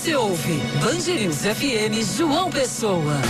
você 0.00 0.16
ouve 0.16 0.58
News 1.08 1.40
FM 1.40 2.16
João 2.16 2.50
Pessoa. 2.50 3.20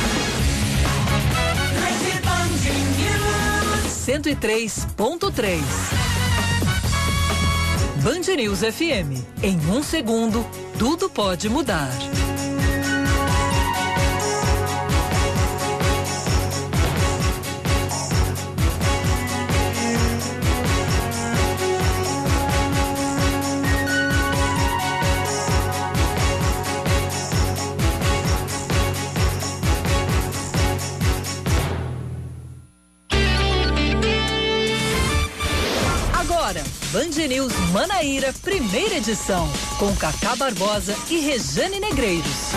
103.3 4.07 5.61
Band 8.05 8.37
News 8.37 8.61
FM. 8.61 9.21
Em 9.43 9.59
um 9.69 9.83
segundo, 9.83 10.47
tudo 10.79 11.11
pode 11.11 11.49
mudar. 11.49 11.91
News 37.41 37.55
Manaíra, 37.73 38.35
primeira 38.43 38.97
edição, 38.97 39.49
com 39.79 39.97
Cacá 39.97 40.37
Barbosa 40.37 40.95
e 41.09 41.21
Rejane 41.21 41.81
Negreiros. 41.81 42.53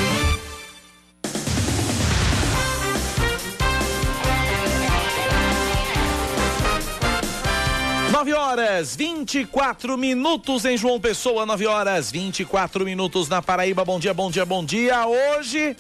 Nove 8.12 8.34
horas 8.34 8.94
24 8.94 9.98
minutos 9.98 10.66
em 10.66 10.76
João 10.76 11.00
Pessoa, 11.00 11.46
9 11.46 11.66
horas 11.66 12.12
24 12.12 12.84
minutos 12.84 13.30
na 13.30 13.42
Paraíba. 13.42 13.86
Bom 13.86 13.98
dia, 13.98 14.14
bom 14.14 14.30
dia, 14.30 14.46
bom 14.46 14.66
dia. 14.66 15.08
Hoje, 15.08 15.78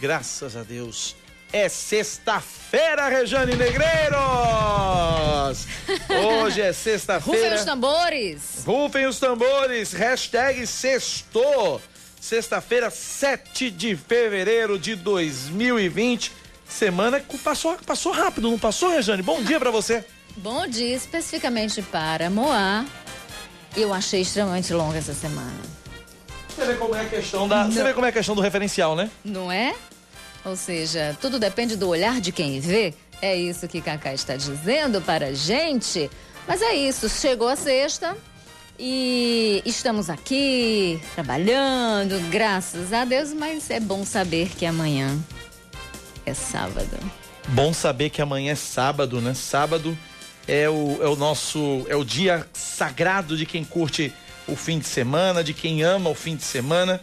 graças 0.00 0.56
a 0.56 0.62
Deus, 0.62 1.14
é 1.52 1.68
sexta-feira, 1.68 3.08
Rejane 3.08 3.56
Negreiros! 3.56 4.20
Hoje 6.08 6.60
é 6.60 6.68
Rufem 6.68 6.72
sexta-feira. 6.72 7.56
os 7.56 7.64
tambores. 7.64 8.62
Rufem 8.64 9.06
os 9.06 9.18
tambores, 9.18 9.92
hashtag 9.92 10.66
sextou. 10.66 11.80
Sexta-feira, 12.20 12.90
7 12.90 13.70
de 13.70 13.96
fevereiro 13.96 14.78
de 14.78 14.94
2020. 14.94 16.32
Semana 16.68 17.18
que 17.18 17.38
passou, 17.38 17.76
passou 17.84 18.12
rápido, 18.12 18.50
não 18.50 18.58
passou, 18.58 18.90
Rejane? 18.90 19.22
Bom 19.22 19.42
dia 19.42 19.58
pra 19.58 19.70
você. 19.70 20.04
Bom 20.36 20.66
dia, 20.66 20.94
especificamente 20.94 21.82
para 21.82 22.30
Moá. 22.30 22.84
Eu 23.76 23.92
achei 23.92 24.20
extremamente 24.20 24.72
longa 24.72 24.98
essa 24.98 25.14
semana. 25.14 25.58
Você 26.48 26.64
vê 26.66 26.74
como 26.74 26.94
é 26.94 27.00
a 27.00 27.04
questão 27.08 27.48
da. 27.48 27.64
Você 27.64 27.82
vê 27.82 27.94
como 27.94 28.06
é 28.06 28.10
a 28.10 28.12
questão 28.12 28.34
do 28.34 28.40
referencial, 28.40 28.94
né? 28.94 29.10
Não 29.24 29.50
é? 29.50 29.74
Ou 30.44 30.56
seja, 30.56 31.16
tudo 31.20 31.38
depende 31.38 31.76
do 31.76 31.88
olhar 31.88 32.20
de 32.20 32.32
quem 32.32 32.60
vê. 32.60 32.94
É 33.20 33.36
isso 33.36 33.68
que 33.68 33.80
Cacá 33.80 34.14
está 34.14 34.36
dizendo 34.36 35.00
para 35.02 35.26
a 35.26 35.32
gente. 35.34 36.10
Mas 36.48 36.62
é 36.62 36.74
isso, 36.74 37.08
chegou 37.08 37.48
a 37.48 37.56
sexta 37.56 38.16
e 38.78 39.62
estamos 39.66 40.08
aqui 40.08 40.98
trabalhando, 41.14 42.18
graças 42.30 42.92
a 42.92 43.04
Deus, 43.04 43.32
mas 43.32 43.68
é 43.68 43.78
bom 43.78 44.06
saber 44.06 44.48
que 44.48 44.64
amanhã 44.64 45.18
é 46.24 46.32
sábado. 46.32 46.98
Bom 47.48 47.74
saber 47.74 48.08
que 48.08 48.22
amanhã 48.22 48.52
é 48.52 48.56
sábado, 48.56 49.20
né? 49.20 49.34
Sábado 49.34 49.96
é 50.48 50.68
o, 50.68 50.98
é 51.02 51.08
o 51.08 51.16
nosso. 51.16 51.84
É 51.88 51.96
o 51.96 52.04
dia 52.04 52.46
sagrado 52.52 53.36
de 53.36 53.44
quem 53.44 53.64
curte 53.64 54.12
o 54.48 54.56
fim 54.56 54.78
de 54.78 54.86
semana, 54.86 55.44
de 55.44 55.52
quem 55.52 55.82
ama 55.82 56.08
o 56.10 56.14
fim 56.14 56.36
de 56.36 56.44
semana. 56.44 57.00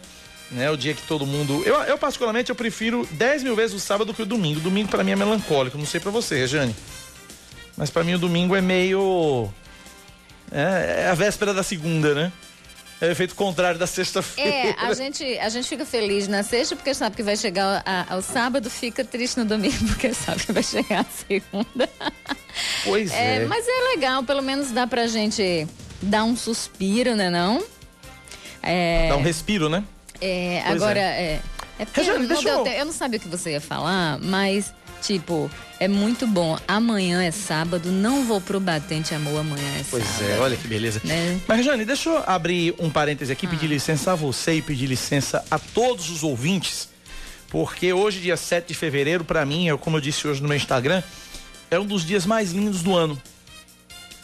Né, 0.50 0.70
o 0.70 0.76
dia 0.78 0.94
que 0.94 1.02
todo 1.02 1.26
mundo. 1.26 1.62
Eu, 1.66 1.74
eu, 1.82 1.98
particularmente, 1.98 2.48
eu 2.48 2.56
prefiro 2.56 3.06
10 3.12 3.42
mil 3.42 3.54
vezes 3.54 3.76
o 3.76 3.78
sábado 3.80 4.14
que 4.14 4.22
o 4.22 4.26
domingo. 4.26 4.60
O 4.60 4.62
domingo, 4.62 4.88
pra 4.88 5.04
mim, 5.04 5.10
é 5.10 5.16
melancólico. 5.16 5.76
Não 5.76 5.84
sei 5.84 6.00
pra 6.00 6.10
você, 6.10 6.36
Rejane. 6.38 6.74
Mas 7.76 7.90
pra 7.90 8.02
mim, 8.02 8.14
o 8.14 8.18
domingo 8.18 8.56
é 8.56 8.60
meio. 8.62 9.52
É, 10.50 11.02
é 11.04 11.08
a 11.10 11.14
véspera 11.14 11.52
da 11.52 11.62
segunda, 11.62 12.14
né? 12.14 12.32
É 13.00 13.06
o 13.06 13.10
efeito 13.12 13.34
contrário 13.34 13.78
da 13.78 13.86
sexta-feira. 13.86 14.50
É, 14.50 14.74
a 14.78 14.92
gente, 14.94 15.22
a 15.38 15.48
gente 15.50 15.68
fica 15.68 15.84
feliz 15.84 16.26
na 16.26 16.42
sexta 16.42 16.74
porque 16.74 16.92
sabe 16.94 17.14
que 17.14 17.22
vai 17.22 17.36
chegar 17.36 17.82
a- 17.86 18.06
ao 18.14 18.22
sábado, 18.22 18.68
fica 18.70 19.04
triste 19.04 19.36
no 19.38 19.44
domingo 19.44 19.76
porque 19.86 20.12
sabe 20.14 20.44
que 20.46 20.50
vai 20.52 20.62
chegar 20.64 21.02
a 21.02 21.04
segunda. 21.04 21.88
Pois 22.84 23.12
É, 23.12 23.36
é. 23.42 23.46
mas 23.46 23.64
é 23.68 23.94
legal, 23.94 24.24
pelo 24.24 24.42
menos 24.42 24.72
dá 24.72 24.84
pra 24.86 25.06
gente 25.06 25.66
dar 26.02 26.24
um 26.24 26.34
suspiro, 26.34 27.14
né 27.14 27.30
não? 27.30 27.62
É, 28.62 29.08
Dá 29.10 29.16
um 29.16 29.22
respiro, 29.22 29.68
né? 29.68 29.84
É, 30.20 30.62
Pois 30.66 30.76
agora, 30.82 30.98
é. 31.00 31.02
é. 31.04 31.40
é 31.80 31.86
não 32.18 32.26
deixa 32.26 32.48
eu- 32.48 32.66
eu 32.66 32.84
não 32.86 32.92
sabia 32.92 33.18
o 33.18 33.22
que 33.22 33.28
você 33.28 33.52
ia 33.52 33.60
falar, 33.60 34.18
mas, 34.20 34.72
tipo, 35.02 35.50
é 35.78 35.86
muito 35.86 36.26
bom. 36.26 36.58
Amanhã 36.66 37.22
é 37.22 37.30
sábado, 37.30 37.90
não 37.92 38.24
vou 38.24 38.40
pro 38.40 38.58
Batente 38.58 39.14
Amor, 39.14 39.40
amanhã 39.40 39.68
é 39.78 39.84
Pois 39.90 40.04
sábado. 40.04 40.30
é, 40.30 40.38
olha 40.40 40.56
que 40.56 40.66
beleza. 40.66 41.00
Né? 41.04 41.40
Mas, 41.46 41.64
Jane, 41.64 41.84
deixa 41.84 42.08
eu 42.10 42.22
abrir 42.26 42.74
um 42.78 42.90
parêntese 42.90 43.30
aqui, 43.32 43.46
pedir 43.46 43.66
licença 43.68 44.12
a 44.12 44.14
você 44.14 44.54
e 44.54 44.62
pedir 44.62 44.86
licença 44.86 45.44
a 45.50 45.58
todos 45.58 46.10
os 46.10 46.22
ouvintes, 46.24 46.88
porque 47.48 47.92
hoje, 47.92 48.20
dia 48.20 48.36
7 48.36 48.66
de 48.68 48.74
fevereiro, 48.74 49.24
pra 49.24 49.46
mim, 49.46 49.68
é 49.70 49.76
como 49.76 49.96
eu 49.96 50.00
disse 50.00 50.26
hoje 50.26 50.42
no 50.42 50.48
meu 50.48 50.56
Instagram, 50.56 51.02
é 51.70 51.78
um 51.78 51.86
dos 51.86 52.04
dias 52.04 52.26
mais 52.26 52.50
lindos 52.52 52.82
do 52.82 52.96
ano. 52.96 53.20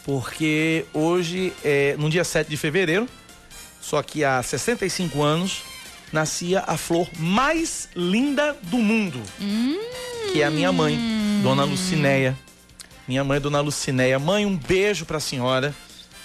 Porque 0.05 0.85
hoje, 0.93 1.53
é, 1.65 1.95
no 1.99 2.11
dia 2.11 2.25
7 2.25 2.49
de 2.49 2.57
fevereiro, 2.57 3.09
só 3.81 4.03
que 4.03 4.23
há 4.25 4.43
65 4.43 5.23
anos, 5.23 5.63
nascia 6.15 6.63
a 6.65 6.77
flor 6.77 7.09
mais 7.19 7.89
linda 7.95 8.57
do 8.63 8.79
mundo, 8.79 9.21
que 10.33 10.41
é 10.41 10.45
a 10.45 10.51
minha 10.51 10.71
mãe, 10.71 10.97
Dona 11.43 11.65
Lucinéia. 11.65 12.39
Minha 13.07 13.25
mãe, 13.25 13.41
Dona 13.41 13.61
Lucinéia. 13.61 14.19
Mãe, 14.19 14.47
um 14.47 14.57
beijo 14.57 15.05
pra 15.05 15.19
senhora. 15.19 15.75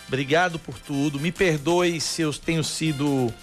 Obrigado 0.07 0.59
por 0.59 0.77
tudo. 0.77 1.19
Me 1.19 1.31
perdoe 1.31 1.99
se 1.99 2.21
eu 2.21 2.31
tenho 2.31 2.63
sido 2.63 3.33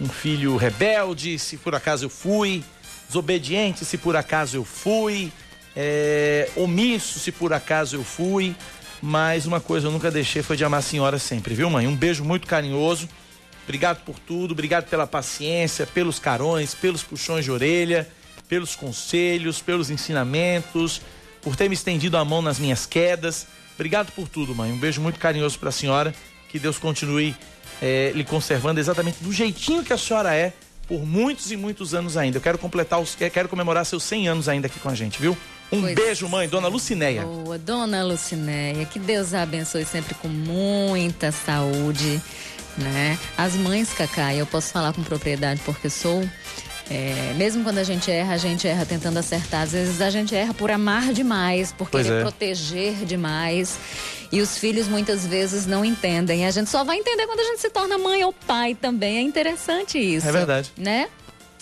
um 0.00 0.08
filho 0.08 0.56
rebelde, 0.56 1.38
se 1.38 1.56
por 1.56 1.74
acaso 1.74 2.04
eu 2.04 2.10
fui. 2.10 2.64
Desobediente, 3.06 3.84
se 3.84 3.96
por 3.96 4.16
acaso 4.16 4.56
eu 4.56 4.64
fui. 4.64 5.32
é, 5.74 6.50
omisso, 6.56 7.18
se 7.20 7.30
por 7.30 7.52
acaso 7.52 7.96
eu 7.96 8.04
fui. 8.04 8.54
Mas 9.00 9.46
uma 9.46 9.60
coisa 9.60 9.86
eu 9.86 9.92
nunca 9.92 10.10
deixei 10.10 10.42
foi 10.42 10.56
de 10.56 10.64
amar 10.64 10.80
a 10.80 10.82
senhora 10.82 11.18
sempre, 11.18 11.54
viu, 11.54 11.70
mãe? 11.70 11.86
Um 11.86 11.96
beijo 11.96 12.24
muito 12.24 12.46
carinhoso. 12.46 13.08
Obrigado 13.64 14.04
por 14.04 14.18
tudo, 14.18 14.52
obrigado 14.52 14.88
pela 14.88 15.06
paciência, 15.06 15.86
pelos 15.86 16.18
carões, 16.18 16.74
pelos 16.74 17.02
puxões 17.02 17.44
de 17.44 17.50
orelha, 17.50 18.08
pelos 18.48 18.74
conselhos, 18.74 19.60
pelos 19.60 19.88
ensinamentos, 19.90 21.00
por 21.40 21.56
ter 21.56 21.68
me 21.68 21.74
estendido 21.74 22.16
a 22.16 22.24
mão 22.24 22.42
nas 22.42 22.58
minhas 22.58 22.86
quedas. 22.86 23.46
Obrigado 23.74 24.12
por 24.12 24.28
tudo, 24.28 24.54
mãe. 24.54 24.70
Um 24.70 24.78
beijo 24.78 25.00
muito 25.00 25.18
carinhoso 25.18 25.58
para 25.58 25.70
a 25.70 25.72
senhora. 25.72 26.14
Que 26.48 26.58
Deus 26.58 26.78
continue 26.78 27.34
eh, 27.80 28.12
lhe 28.14 28.24
conservando 28.24 28.78
exatamente 28.78 29.24
do 29.24 29.32
jeitinho 29.32 29.82
que 29.82 29.92
a 29.92 29.98
senhora 29.98 30.34
é 30.34 30.52
por 30.86 31.06
muitos 31.06 31.50
e 31.50 31.56
muitos 31.56 31.94
anos 31.94 32.16
ainda. 32.16 32.36
Eu 32.36 32.42
quero 32.42 32.58
completar 32.58 33.00
os, 33.00 33.14
quero 33.14 33.48
comemorar 33.48 33.86
seus 33.86 34.02
100 34.02 34.28
anos 34.28 34.48
ainda 34.48 34.66
aqui 34.66 34.78
com 34.78 34.88
a 34.88 34.94
gente, 34.94 35.20
viu? 35.20 35.36
Um 35.72 35.80
Pois 35.80 35.94
beijo, 35.94 36.28
mãe, 36.28 36.46
dona 36.46 36.68
Lucinéia. 36.68 37.22
Boa, 37.22 37.56
dona 37.56 38.04
Lucinéia, 38.04 38.84
que 38.84 38.98
Deus 38.98 39.32
a 39.32 39.42
abençoe 39.42 39.86
sempre 39.86 40.14
com 40.14 40.28
muita 40.28 41.32
saúde, 41.32 42.20
né? 42.76 43.18
As 43.36 43.54
mães, 43.54 43.90
Cacá, 43.92 44.32
e 44.34 44.38
eu 44.38 44.46
posso 44.46 44.72
falar 44.72 44.92
com 44.92 45.02
propriedade 45.02 45.60
porque 45.64 45.88
sou. 45.90 46.22
é, 46.90 47.32
mesmo 47.36 47.62
quando 47.64 47.78
a 47.78 47.84
gente 47.84 48.10
erra, 48.10 48.34
a 48.34 48.36
gente 48.36 48.66
erra 48.66 48.84
tentando 48.84 49.18
acertar. 49.18 49.62
Às 49.62 49.72
vezes 49.72 50.00
a 50.00 50.10
gente 50.10 50.34
erra 50.34 50.52
por 50.54 50.70
amar 50.70 51.12
demais, 51.12 51.72
por 51.72 51.88
Pois 51.88 52.04
querer 52.06 52.18
é. 52.18 52.20
proteger 52.22 52.94
demais. 53.04 53.78
E 54.30 54.40
os 54.40 54.56
filhos 54.56 54.88
muitas 54.88 55.26
vezes 55.26 55.66
não 55.66 55.84
entendem. 55.84 56.46
A 56.46 56.50
gente 56.50 56.70
só 56.70 56.84
vai 56.84 56.96
entender 56.96 57.26
quando 57.26 57.40
a 57.40 57.44
gente 57.44 57.60
se 57.60 57.70
torna 57.70 57.98
mãe 57.98 58.24
ou 58.24 58.32
pai 58.32 58.74
também. 58.74 59.18
É 59.18 59.20
interessante 59.20 59.98
isso. 59.98 60.26
É 60.26 60.32
verdade. 60.32 60.72
Né? 60.76 61.08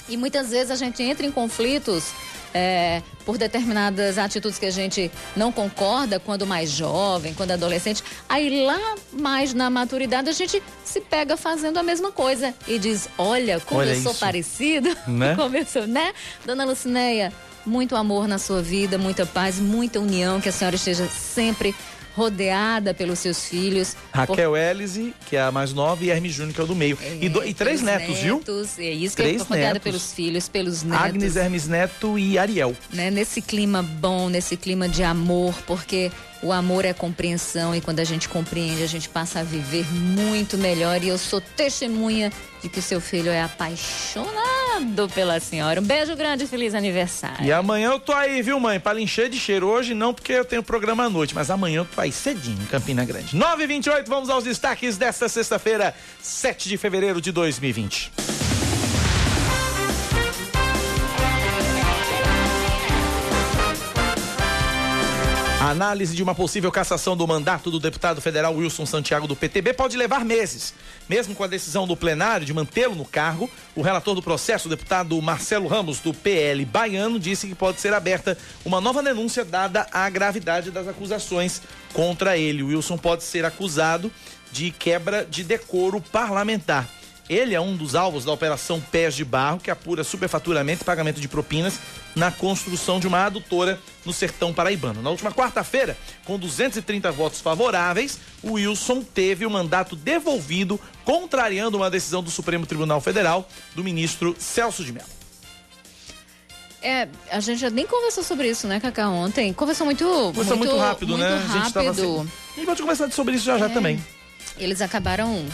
E 0.08 0.16
muitas 0.16 0.50
vezes 0.50 0.70
a 0.70 0.76
gente 0.76 1.02
entra 1.02 1.26
em 1.26 1.30
conflitos 1.32 2.12
é, 2.54 3.02
por 3.24 3.38
determinadas 3.38 4.18
atitudes 4.18 4.58
que 4.58 4.66
a 4.66 4.70
gente 4.70 5.10
não 5.36 5.52
concorda 5.52 6.18
quando 6.18 6.46
mais 6.46 6.70
jovem, 6.70 7.34
quando 7.34 7.52
adolescente. 7.52 8.02
Aí 8.28 8.64
lá 8.64 8.96
mais 9.12 9.54
na 9.54 9.70
maturidade 9.70 10.28
a 10.28 10.32
gente 10.32 10.62
se 10.84 11.00
pega 11.00 11.36
fazendo 11.36 11.78
a 11.78 11.82
mesma 11.82 12.10
coisa 12.10 12.54
e 12.66 12.78
diz: 12.78 13.08
Olha, 13.16 13.60
como 13.60 13.80
Olha 13.80 13.94
eu 13.94 14.02
sou 14.02 14.12
isso. 14.12 14.20
parecido. 14.20 14.90
Né? 15.10 15.34
como 15.34 15.56
eu 15.56 15.66
sou, 15.66 15.86
né? 15.86 16.12
Dona 16.46 16.64
Lucinéia, 16.64 17.32
muito 17.66 17.96
amor 17.96 18.28
na 18.28 18.38
sua 18.38 18.62
vida, 18.62 18.96
muita 18.96 19.26
paz, 19.26 19.58
muita 19.58 19.98
união, 19.98 20.40
que 20.40 20.48
a 20.48 20.52
senhora 20.52 20.76
esteja 20.76 21.06
sempre 21.08 21.74
rodeada 22.20 22.92
pelos 22.92 23.18
seus 23.18 23.46
filhos. 23.46 23.96
Raquel 24.12 24.54
Elise, 24.56 25.14
que 25.28 25.36
é 25.36 25.40
a 25.42 25.50
mais 25.50 25.72
nova, 25.72 26.04
e 26.04 26.10
Hermes 26.10 26.32
Júnior, 26.34 26.54
que 26.54 26.60
é 26.60 26.64
o 26.64 26.66
do 26.66 26.74
meio. 26.76 26.98
e, 27.20 27.28
do- 27.28 27.42
e 27.44 27.54
três 27.54 27.80
pelos 27.80 27.82
netos, 28.00 28.18
viu? 28.18 28.36
netos, 28.36 28.78
É 28.78 28.90
isso 28.90 29.16
que 29.16 29.22
Três 29.22 29.40
é 29.40 29.44
rodeada 29.44 29.74
netos. 29.74 29.84
pelos 29.84 30.12
filhos, 30.12 30.48
pelos 30.48 30.82
netos. 30.82 31.04
Agnes, 31.04 31.36
Hermes 31.36 31.66
Neto 31.66 32.18
e 32.18 32.38
Ariel. 32.38 32.76
né, 32.92 33.10
nesse 33.10 33.40
clima 33.40 33.82
bom, 33.82 34.28
nesse 34.28 34.56
clima 34.56 34.88
de 34.88 35.02
amor, 35.02 35.54
porque 35.66 36.10
o 36.42 36.52
amor 36.52 36.84
é 36.84 36.92
compreensão 36.92 37.74
e 37.74 37.80
quando 37.80 38.00
a 38.00 38.04
gente 38.04 38.28
compreende, 38.28 38.82
a 38.82 38.86
gente 38.86 39.08
passa 39.08 39.40
a 39.40 39.42
viver 39.42 39.86
muito 39.92 40.56
melhor. 40.56 41.02
E 41.02 41.08
eu 41.08 41.18
sou 41.18 41.40
testemunha 41.40 42.32
de 42.62 42.68
que 42.68 42.80
seu 42.80 43.00
filho 43.00 43.30
é 43.30 43.42
apaixonado 43.42 45.08
pela 45.14 45.38
senhora. 45.40 45.80
Um 45.80 45.84
beijo 45.84 46.16
grande 46.16 46.44
e 46.44 46.46
feliz 46.46 46.74
aniversário. 46.74 47.44
E 47.44 47.52
amanhã 47.52 47.90
eu 47.90 48.00
tô 48.00 48.12
aí, 48.12 48.42
viu, 48.42 48.58
mãe? 48.58 48.80
Pra 48.80 48.98
encher 49.00 49.28
de 49.28 49.38
cheiro. 49.38 49.68
Hoje 49.68 49.94
não, 49.94 50.14
porque 50.14 50.32
eu 50.32 50.44
tenho 50.44 50.62
programa 50.62 51.04
à 51.04 51.10
noite, 51.10 51.34
mas 51.34 51.50
amanhã 51.50 51.78
eu 51.78 51.84
tô 51.84 52.00
aí 52.00 52.12
cedinho 52.12 52.62
em 52.62 52.66
Campina 52.66 53.04
Grande. 53.04 53.36
9h28, 53.36 54.04
vamos 54.06 54.30
aos 54.30 54.44
destaques 54.44 54.96
desta 54.96 55.28
sexta-feira, 55.28 55.94
7 56.20 56.68
de 56.68 56.76
fevereiro 56.76 57.20
de 57.20 57.32
2020. 57.32 58.49
A 65.60 65.68
análise 65.68 66.16
de 66.16 66.22
uma 66.22 66.34
possível 66.34 66.72
cassação 66.72 67.14
do 67.14 67.28
mandato 67.28 67.70
do 67.70 67.78
deputado 67.78 68.18
federal 68.22 68.56
Wilson 68.56 68.86
Santiago 68.86 69.26
do 69.26 69.36
PTB 69.36 69.74
pode 69.74 69.94
levar 69.94 70.24
meses. 70.24 70.72
Mesmo 71.06 71.34
com 71.34 71.44
a 71.44 71.46
decisão 71.46 71.86
do 71.86 71.94
plenário 71.94 72.46
de 72.46 72.54
mantê-lo 72.54 72.94
no 72.94 73.04
cargo, 73.04 73.48
o 73.76 73.82
relator 73.82 74.14
do 74.14 74.22
processo, 74.22 74.68
o 74.68 74.70
deputado 74.70 75.20
Marcelo 75.20 75.68
Ramos, 75.68 76.00
do 76.00 76.14
PL 76.14 76.64
baiano, 76.64 77.20
disse 77.20 77.46
que 77.46 77.54
pode 77.54 77.78
ser 77.78 77.92
aberta 77.92 78.38
uma 78.64 78.80
nova 78.80 79.02
denúncia 79.02 79.44
dada 79.44 79.86
a 79.92 80.08
gravidade 80.08 80.70
das 80.70 80.88
acusações 80.88 81.60
contra 81.92 82.38
ele. 82.38 82.62
Wilson 82.62 82.96
pode 82.96 83.22
ser 83.22 83.44
acusado 83.44 84.10
de 84.50 84.70
quebra 84.70 85.26
de 85.26 85.44
decoro 85.44 86.00
parlamentar. 86.00 86.88
Ele 87.28 87.54
é 87.54 87.60
um 87.60 87.76
dos 87.76 87.94
alvos 87.94 88.24
da 88.24 88.32
Operação 88.32 88.80
Pés 88.80 89.14
de 89.14 89.26
Barro, 89.26 89.60
que 89.60 89.70
apura 89.70 90.02
superfaturamento 90.02 90.82
e 90.82 90.84
pagamento 90.86 91.20
de 91.20 91.28
propinas 91.28 91.78
na 92.14 92.30
construção 92.30 92.98
de 92.98 93.06
uma 93.06 93.24
adutora 93.24 93.78
no 94.04 94.12
sertão 94.12 94.52
paraibano. 94.52 95.02
Na 95.02 95.10
última 95.10 95.32
quarta-feira, 95.32 95.96
com 96.24 96.38
230 96.38 97.10
votos 97.12 97.40
favoráveis, 97.40 98.18
o 98.42 98.52
Wilson 98.52 99.02
teve 99.02 99.46
o 99.46 99.50
mandato 99.50 99.94
devolvido, 99.94 100.80
contrariando 101.04 101.76
uma 101.76 101.90
decisão 101.90 102.22
do 102.22 102.30
Supremo 102.30 102.66
Tribunal 102.66 103.00
Federal 103.00 103.48
do 103.74 103.84
ministro 103.84 104.34
Celso 104.38 104.84
de 104.84 104.92
Mello. 104.92 105.20
É, 106.82 107.08
a 107.30 107.40
gente 107.40 107.60
já 107.60 107.68
nem 107.68 107.86
conversou 107.86 108.24
sobre 108.24 108.48
isso, 108.48 108.66
né, 108.66 108.80
Cacá, 108.80 109.08
ontem. 109.08 109.52
Conversou 109.52 109.84
muito, 109.84 110.04
Conversou 110.04 110.56
muito, 110.56 110.70
muito 110.70 110.82
rápido, 110.82 111.08
muito 111.08 111.20
né? 111.22 111.36
Rápido. 111.36 111.50
A 111.50 111.58
gente, 111.62 111.72
tava 111.72 111.90
assim... 111.90 112.30
gente 112.56 112.66
pode 112.66 112.80
conversar 112.80 113.12
sobre 113.12 113.36
isso 113.36 113.44
já 113.44 113.58
já 113.58 113.66
é. 113.66 113.68
também. 113.68 114.02
Eles 114.56 114.80
acabaram 114.80 115.44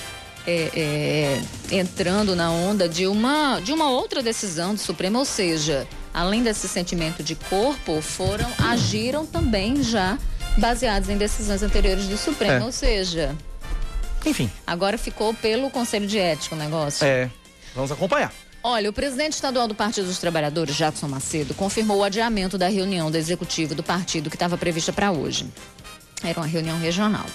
é, 0.47 1.41
é, 1.71 1.77
entrando 1.77 2.37
na 2.37 2.51
onda 2.51 2.89
de 2.89 3.07
uma, 3.07 3.59
de 3.61 3.73
uma 3.73 3.91
outra 3.91 4.23
decisão 4.23 4.75
do 4.75 4.81
Supremo, 4.81 5.19
ou 5.19 5.25
seja, 5.25 5.87
além 6.17 6.43
desse 6.43 6.67
sentimento 6.67 7.23
de 7.23 7.35
corpo, 7.35 8.01
foram, 8.01 8.51
agiram 8.59 9.27
também 9.27 9.83
já 9.83 10.19
baseados 10.57 11.11
em 11.11 11.19
decisões 11.19 11.63
anteriores 11.63 12.09
do 12.09 12.17
Supremo, 12.17 12.63
é. 12.63 12.65
ou 12.65 12.73
seja. 12.73 13.37
Enfim. 14.25 14.51
Agora 14.67 14.97
ficou 14.97 15.35
pelo 15.35 15.69
Conselho 15.69 16.07
de 16.07 16.19
Ética 16.19 16.55
o 16.55 16.59
negócio. 16.59 17.07
É. 17.07 17.31
Vamos 17.75 17.93
acompanhar. 17.93 18.33
Olha, 18.63 18.89
o 18.89 18.93
presidente 18.95 19.35
estadual 19.35 19.69
do 19.69 19.75
Partido 19.75 20.07
dos 20.07 20.19
Trabalhadores, 20.19 20.75
Jackson 20.75 21.07
Macedo, 21.07 21.53
confirmou 21.53 21.99
o 21.99 22.03
adiamento 22.03 22.57
da 22.57 22.67
reunião 22.67 23.11
do 23.11 23.19
executivo 23.19 23.75
do 23.75 23.83
partido 23.83 24.31
que 24.31 24.37
estava 24.37 24.57
prevista 24.57 24.95
para 24.95 25.13
hoje. 25.13 25.47
Era 26.25 26.41
uma 26.41 26.47
reunião 26.47 26.79
regional. 26.79 27.27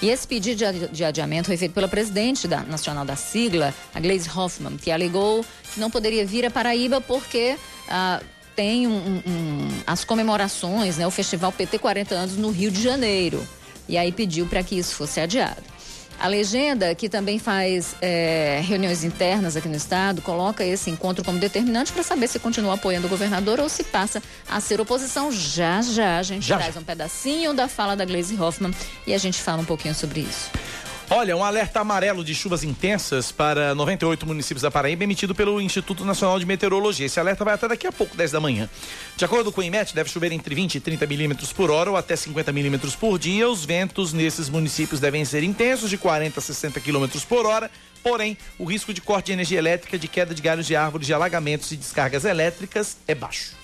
E 0.00 0.08
esse 0.08 0.26
pedido 0.26 0.88
de 0.90 1.04
adiamento 1.04 1.46
foi 1.46 1.56
feito 1.58 1.72
pela 1.72 1.86
presidente 1.86 2.48
da, 2.48 2.60
nacional 2.60 3.04
da 3.04 3.14
sigla, 3.14 3.74
a 3.94 4.00
Gleisi 4.00 4.28
Hoffmann, 4.34 4.78
que 4.78 4.90
alegou 4.90 5.44
que 5.72 5.78
não 5.78 5.90
poderia 5.90 6.26
vir 6.26 6.46
a 6.46 6.50
Paraíba 6.50 7.00
porque 7.00 7.56
ah, 7.88 8.20
tem 8.54 8.86
um, 8.86 9.22
um, 9.26 9.68
as 9.86 10.04
comemorações, 10.04 10.98
né, 10.98 11.06
o 11.06 11.10
Festival 11.10 11.52
PT 11.52 11.78
40 11.78 12.14
anos 12.14 12.36
no 12.36 12.50
Rio 12.50 12.70
de 12.70 12.82
Janeiro. 12.82 13.46
E 13.88 13.96
aí 13.96 14.12
pediu 14.12 14.46
para 14.46 14.62
que 14.62 14.78
isso 14.78 14.94
fosse 14.94 15.20
adiado. 15.20 15.62
A 16.22 16.28
legenda, 16.28 16.94
que 16.94 17.08
também 17.08 17.40
faz 17.40 17.96
é, 18.00 18.60
reuniões 18.64 19.02
internas 19.02 19.56
aqui 19.56 19.68
no 19.68 19.74
estado, 19.74 20.22
coloca 20.22 20.64
esse 20.64 20.88
encontro 20.88 21.24
como 21.24 21.36
determinante 21.38 21.90
para 21.90 22.04
saber 22.04 22.28
se 22.28 22.38
continua 22.38 22.74
apoiando 22.74 23.08
o 23.08 23.10
governador 23.10 23.58
ou 23.58 23.68
se 23.68 23.82
passa 23.82 24.22
a 24.48 24.60
ser 24.60 24.80
oposição. 24.80 25.32
Já 25.32 25.82
já 25.82 26.18
a 26.18 26.22
gente 26.22 26.46
já. 26.46 26.58
traz 26.58 26.76
um 26.76 26.82
pedacinho 26.84 27.52
da 27.52 27.66
fala 27.66 27.96
da 27.96 28.04
Gleisi 28.04 28.40
Hoffmann 28.40 28.72
e 29.04 29.12
a 29.12 29.18
gente 29.18 29.42
fala 29.42 29.62
um 29.62 29.64
pouquinho 29.64 29.96
sobre 29.96 30.20
isso. 30.20 30.48
Olha, 31.10 31.36
um 31.36 31.44
alerta 31.44 31.80
amarelo 31.80 32.24
de 32.24 32.34
chuvas 32.34 32.64
intensas 32.64 33.30
para 33.30 33.74
98 33.74 34.26
municípios 34.26 34.62
da 34.62 34.70
Paraíba 34.70 35.04
emitido 35.04 35.34
pelo 35.34 35.60
Instituto 35.60 36.04
Nacional 36.04 36.38
de 36.38 36.46
Meteorologia. 36.46 37.04
Esse 37.04 37.20
alerta 37.20 37.44
vai 37.44 37.54
até 37.54 37.68
daqui 37.68 37.86
a 37.86 37.92
pouco, 37.92 38.16
10 38.16 38.30
da 38.30 38.40
manhã. 38.40 38.68
De 39.16 39.24
acordo 39.24 39.52
com 39.52 39.60
o 39.60 39.64
IMET, 39.64 39.94
deve 39.94 40.08
chover 40.08 40.32
entre 40.32 40.54
20 40.54 40.76
e 40.76 40.80
30 40.80 41.06
milímetros 41.06 41.52
por 41.52 41.70
hora 41.70 41.90
ou 41.90 41.96
até 41.96 42.16
50 42.16 42.50
milímetros 42.52 42.96
por 42.96 43.18
dia. 43.18 43.48
Os 43.48 43.64
ventos 43.64 44.12
nesses 44.12 44.48
municípios 44.48 45.00
devem 45.00 45.24
ser 45.24 45.42
intensos, 45.42 45.90
de 45.90 45.98
40 45.98 46.38
a 46.38 46.42
60 46.42 46.80
quilômetros 46.80 47.24
por 47.24 47.44
hora. 47.44 47.70
Porém, 48.02 48.36
o 48.58 48.64
risco 48.64 48.94
de 48.94 49.00
corte 49.00 49.26
de 49.26 49.32
energia 49.32 49.58
elétrica, 49.58 49.98
de 49.98 50.08
queda 50.08 50.34
de 50.34 50.40
galhos 50.40 50.66
de 50.66 50.74
árvores, 50.74 51.06
de 51.06 51.12
alagamentos 51.12 51.70
e 51.72 51.76
descargas 51.76 52.24
elétricas 52.24 52.96
é 53.06 53.14
baixo. 53.14 53.62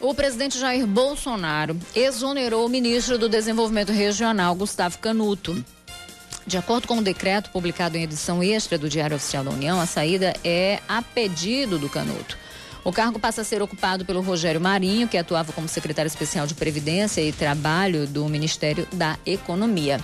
O 0.00 0.14
presidente 0.14 0.58
Jair 0.58 0.86
Bolsonaro 0.86 1.78
exonerou 1.94 2.66
o 2.66 2.68
ministro 2.68 3.16
do 3.16 3.28
Desenvolvimento 3.28 3.92
Regional, 3.92 4.54
Gustavo 4.54 4.98
Canuto. 4.98 5.64
De 6.46 6.58
acordo 6.58 6.86
com 6.86 6.94
o 6.94 6.98
um 6.98 7.02
decreto 7.02 7.50
publicado 7.50 7.96
em 7.96 8.02
edição 8.02 8.42
extra 8.42 8.76
do 8.76 8.88
Diário 8.88 9.16
Oficial 9.16 9.42
da 9.42 9.50
União, 9.50 9.80
a 9.80 9.86
saída 9.86 10.34
é 10.44 10.78
a 10.86 11.00
pedido 11.00 11.78
do 11.78 11.88
Canuto. 11.88 12.36
O 12.84 12.92
cargo 12.92 13.18
passa 13.18 13.40
a 13.40 13.44
ser 13.44 13.62
ocupado 13.62 14.04
pelo 14.04 14.20
Rogério 14.20 14.60
Marinho, 14.60 15.08
que 15.08 15.16
atuava 15.16 15.54
como 15.54 15.66
secretário 15.66 16.06
especial 16.06 16.46
de 16.46 16.54
Previdência 16.54 17.22
e 17.22 17.32
Trabalho 17.32 18.06
do 18.06 18.28
Ministério 18.28 18.86
da 18.92 19.18
Economia. 19.24 19.98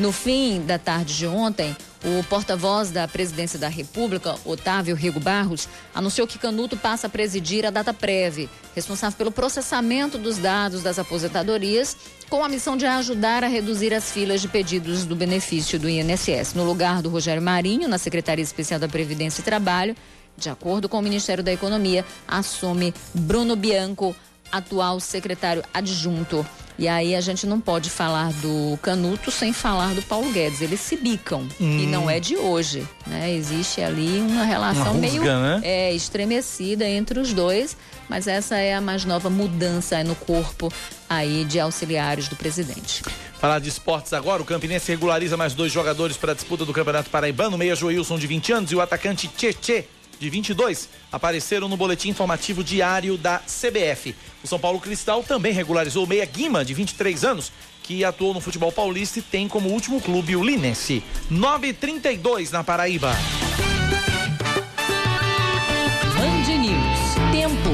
No 0.00 0.12
fim 0.12 0.62
da 0.62 0.78
tarde 0.78 1.14
de 1.14 1.26
ontem, 1.26 1.76
o 2.02 2.24
porta-voz 2.24 2.90
da 2.90 3.06
Presidência 3.06 3.58
da 3.58 3.68
República, 3.68 4.34
Otávio 4.46 4.96
Rego 4.96 5.20
Barros, 5.20 5.68
anunciou 5.94 6.26
que 6.26 6.38
Canuto 6.38 6.74
passa 6.74 7.06
a 7.06 7.10
presidir 7.10 7.66
a 7.66 7.70
data 7.70 7.92
prévia, 7.92 8.48
responsável 8.74 9.18
pelo 9.18 9.30
processamento 9.30 10.16
dos 10.16 10.38
dados 10.38 10.82
das 10.82 10.98
aposentadorias, 10.98 11.94
com 12.30 12.42
a 12.42 12.48
missão 12.48 12.78
de 12.78 12.86
ajudar 12.86 13.44
a 13.44 13.46
reduzir 13.46 13.92
as 13.92 14.10
filas 14.10 14.40
de 14.40 14.48
pedidos 14.48 15.04
do 15.04 15.14
benefício 15.14 15.78
do 15.78 15.86
INSS. 15.86 16.54
No 16.54 16.64
lugar 16.64 17.02
do 17.02 17.10
Rogério 17.10 17.42
Marinho, 17.42 17.86
na 17.86 17.98
Secretaria 17.98 18.42
Especial 18.42 18.80
da 18.80 18.88
Previdência 18.88 19.42
e 19.42 19.44
Trabalho, 19.44 19.94
de 20.34 20.48
acordo 20.48 20.88
com 20.88 20.98
o 20.98 21.02
Ministério 21.02 21.44
da 21.44 21.52
Economia, 21.52 22.06
assume 22.26 22.94
Bruno 23.12 23.54
Bianco, 23.54 24.16
atual 24.50 24.98
secretário 24.98 25.62
adjunto. 25.74 26.46
E 26.80 26.88
aí 26.88 27.14
a 27.14 27.20
gente 27.20 27.46
não 27.46 27.60
pode 27.60 27.90
falar 27.90 28.32
do 28.32 28.78
Canuto 28.80 29.30
sem 29.30 29.52
falar 29.52 29.94
do 29.94 30.00
Paulo 30.00 30.32
Guedes. 30.32 30.62
Eles 30.62 30.80
se 30.80 30.96
bicam. 30.96 31.46
Hum. 31.60 31.78
E 31.78 31.86
não 31.86 32.08
é 32.08 32.18
de 32.18 32.38
hoje. 32.38 32.88
Né? 33.06 33.34
Existe 33.34 33.82
ali 33.82 34.18
uma 34.18 34.44
relação 34.44 34.92
uma 34.94 35.06
rusga, 35.06 35.20
meio 35.20 35.24
né? 35.24 35.60
é, 35.62 35.92
estremecida 35.92 36.88
entre 36.88 37.20
os 37.20 37.34
dois. 37.34 37.76
Mas 38.08 38.26
essa 38.26 38.56
é 38.56 38.74
a 38.74 38.80
mais 38.80 39.04
nova 39.04 39.28
mudança 39.28 40.02
no 40.02 40.14
corpo 40.14 40.72
aí 41.06 41.44
de 41.44 41.60
auxiliares 41.60 42.28
do 42.28 42.36
presidente. 42.36 43.02
Falar 43.38 43.58
de 43.58 43.68
esportes 43.68 44.14
agora, 44.14 44.40
o 44.40 44.44
Campinense 44.46 44.90
regulariza 44.90 45.36
mais 45.36 45.52
dois 45.52 45.70
jogadores 45.70 46.16
para 46.16 46.32
a 46.32 46.34
disputa 46.34 46.64
do 46.64 46.72
Campeonato 46.72 47.10
Paraibano, 47.10 47.58
meia 47.58 47.76
Joilson 47.76 48.18
de 48.18 48.26
20 48.26 48.52
anos 48.52 48.72
e 48.72 48.76
o 48.76 48.80
atacante 48.80 49.28
Tietê 49.28 49.86
de 50.20 50.28
22 50.28 50.88
apareceram 51.10 51.66
no 51.66 51.78
boletim 51.78 52.10
informativo 52.10 52.62
diário 52.62 53.16
da 53.16 53.38
CBF. 53.38 54.14
O 54.44 54.46
São 54.46 54.60
Paulo 54.60 54.78
Cristal 54.78 55.24
também 55.24 55.52
regularizou 55.52 56.04
o 56.04 56.06
meia 56.06 56.26
Guima, 56.26 56.62
de 56.62 56.74
23 56.74 57.24
anos, 57.24 57.50
que 57.82 58.04
atuou 58.04 58.34
no 58.34 58.40
futebol 58.40 58.70
paulista 58.70 59.18
e 59.18 59.22
tem 59.22 59.48
como 59.48 59.70
último 59.70 59.98
clube 60.00 60.36
o 60.36 60.44
Linense. 60.44 61.02
9:32 61.30 62.50
na 62.50 62.62
Paraíba. 62.62 63.16
Band 66.14 66.58
News. 66.58 67.32
Tempo. 67.32 67.70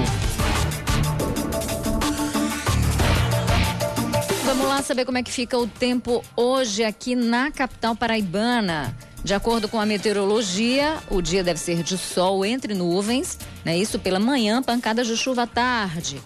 Vamos 4.44 4.68
lá 4.68 4.80
saber 4.82 5.04
como 5.04 5.18
é 5.18 5.22
que 5.24 5.32
fica 5.32 5.58
o 5.58 5.66
tempo 5.66 6.24
hoje 6.36 6.84
aqui 6.84 7.16
na 7.16 7.50
capital 7.50 7.96
paraibana. 7.96 8.96
De 9.24 9.34
acordo 9.34 9.68
com 9.68 9.80
a 9.80 9.86
meteorologia, 9.86 10.98
o 11.10 11.20
dia 11.20 11.42
deve 11.42 11.58
ser 11.58 11.82
de 11.82 11.98
sol 11.98 12.44
entre 12.44 12.74
nuvens, 12.74 13.38
né? 13.64 13.76
Isso 13.76 13.98
pela 13.98 14.20
manhã, 14.20 14.62
pancadas 14.62 15.06
de 15.06 15.16
chuva 15.16 15.42
à 15.42 15.46
tarde. 15.46 16.20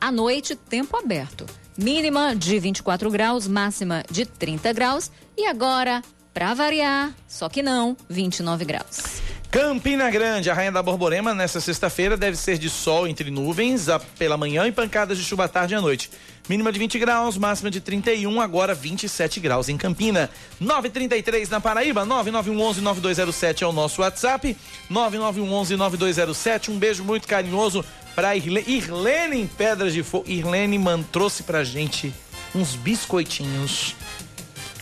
À 0.00 0.12
noite, 0.12 0.54
tempo 0.54 0.96
aberto. 0.96 1.46
Mínima 1.76 2.34
de 2.34 2.58
24 2.58 3.10
graus, 3.10 3.48
máxima 3.48 4.04
de 4.10 4.24
30 4.24 4.72
graus. 4.72 5.10
E 5.36 5.46
agora, 5.46 6.02
para 6.32 6.54
variar, 6.54 7.14
só 7.26 7.48
que 7.48 7.62
não, 7.62 7.96
29 8.08 8.64
graus. 8.64 9.25
Campina 9.56 10.10
Grande, 10.10 10.50
a 10.50 10.54
Rainha 10.54 10.70
da 10.70 10.82
Borborema, 10.82 11.32
nesta 11.32 11.62
sexta-feira 11.62 12.14
deve 12.14 12.36
ser 12.36 12.58
de 12.58 12.68
sol 12.68 13.08
entre 13.08 13.30
nuvens 13.30 13.86
pela 14.18 14.36
manhã 14.36 14.66
e 14.66 14.70
pancadas 14.70 15.16
de 15.16 15.24
chuva 15.24 15.46
à 15.46 15.48
tarde 15.48 15.72
e 15.72 15.76
à 15.78 15.80
noite. 15.80 16.10
Mínima 16.46 16.70
de 16.70 16.78
20 16.78 16.98
graus, 16.98 17.38
máxima 17.38 17.70
de 17.70 17.80
31, 17.80 18.38
agora 18.42 18.74
27 18.74 19.40
graus 19.40 19.70
em 19.70 19.78
Campina. 19.78 20.28
933 20.60 21.48
na 21.48 21.58
Paraíba, 21.58 22.04
9911-9207 22.04 23.62
é 23.62 23.66
o 23.66 23.72
nosso 23.72 24.02
WhatsApp. 24.02 24.54
9911-9207. 24.92 26.68
Um 26.68 26.78
beijo 26.78 27.02
muito 27.02 27.26
carinhoso 27.26 27.82
para 28.14 28.36
Irlene, 28.36 28.66
Irlene 28.68 29.40
em 29.40 29.46
Pedras 29.46 29.94
de 29.94 30.02
Fogo. 30.02 30.28
Irlene 30.28 30.78
man, 30.78 31.02
trouxe 31.02 31.42
pra 31.42 31.64
gente 31.64 32.12
uns 32.54 32.76
biscoitinhos 32.76 33.96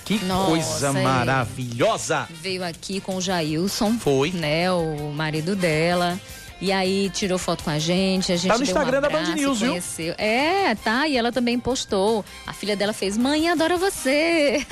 Que 0.04 0.22
Nossa, 0.24 0.50
coisa 0.50 0.98
é. 0.98 1.02
maravilhosa! 1.02 2.28
Veio 2.30 2.62
aqui 2.64 3.00
com 3.00 3.16
o 3.16 3.20
Jailson. 3.20 3.98
Foi. 3.98 4.30
Né, 4.30 4.70
o 4.70 5.12
marido 5.12 5.56
dela. 5.56 6.20
E 6.60 6.72
aí 6.72 7.10
tirou 7.10 7.36
foto 7.36 7.64
com 7.64 7.70
a 7.70 7.78
gente, 7.78 8.32
a 8.32 8.36
gente 8.36 8.48
Tá 8.48 8.56
no 8.56 8.64
deu 8.64 8.74
um 8.74 8.78
Instagram 8.78 9.00
da 9.00 9.08
Band 9.10 9.18
abraço, 9.18 9.36
News, 9.36 9.58
viu? 9.60 10.14
É, 10.16 10.74
tá, 10.76 11.06
e 11.08 11.16
ela 11.16 11.32
também 11.32 11.58
postou. 11.58 12.24
A 12.46 12.52
filha 12.52 12.76
dela 12.76 12.92
fez, 12.92 13.18
mãe, 13.18 13.48
adoro 13.48 13.76
você. 13.76 14.64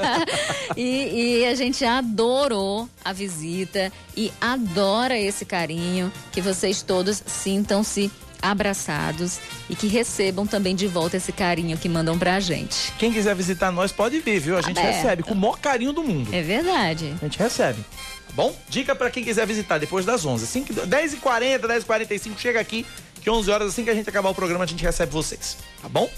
e, 0.76 1.40
e 1.40 1.46
a 1.46 1.54
gente 1.54 1.84
adorou 1.84 2.88
a 3.04 3.12
visita 3.12 3.92
e 4.16 4.32
adora 4.40 5.18
esse 5.18 5.44
carinho, 5.44 6.12
que 6.32 6.40
vocês 6.40 6.80
todos 6.80 7.22
sintam-se 7.26 8.10
abraçados 8.50 9.38
e 9.68 9.76
que 9.76 9.86
recebam 9.86 10.46
também 10.46 10.74
de 10.74 10.86
volta 10.86 11.16
esse 11.16 11.32
carinho 11.32 11.76
que 11.76 11.88
mandam 11.88 12.18
pra 12.18 12.40
gente. 12.40 12.92
Quem 12.98 13.12
quiser 13.12 13.34
visitar 13.34 13.70
nós 13.70 13.92
pode 13.92 14.20
vir, 14.20 14.40
viu? 14.40 14.56
A 14.58 14.62
gente 14.62 14.78
Aberto. 14.78 14.94
recebe 14.96 15.22
com 15.22 15.34
o 15.34 15.36
maior 15.36 15.58
carinho 15.58 15.92
do 15.92 16.02
mundo. 16.02 16.32
É 16.34 16.42
verdade. 16.42 17.14
A 17.20 17.24
gente 17.24 17.38
recebe. 17.38 17.80
Tá 18.28 18.32
bom? 18.34 18.54
Dica 18.68 18.94
pra 18.94 19.10
quem 19.10 19.24
quiser 19.24 19.46
visitar 19.46 19.78
depois 19.78 20.04
das 20.04 20.24
11. 20.24 20.44
Assim 20.44 20.64
que 20.64 20.72
10h40, 20.72 21.60
10h45, 21.60 22.38
chega 22.38 22.60
aqui, 22.60 22.84
que 23.20 23.30
11 23.30 23.50
horas, 23.50 23.68
assim 23.68 23.84
que 23.84 23.90
a 23.90 23.94
gente 23.94 24.08
acabar 24.08 24.30
o 24.30 24.34
programa, 24.34 24.64
a 24.64 24.66
gente 24.66 24.82
recebe 24.82 25.12
vocês. 25.12 25.56
Tá 25.82 25.88
bom? 25.88 26.08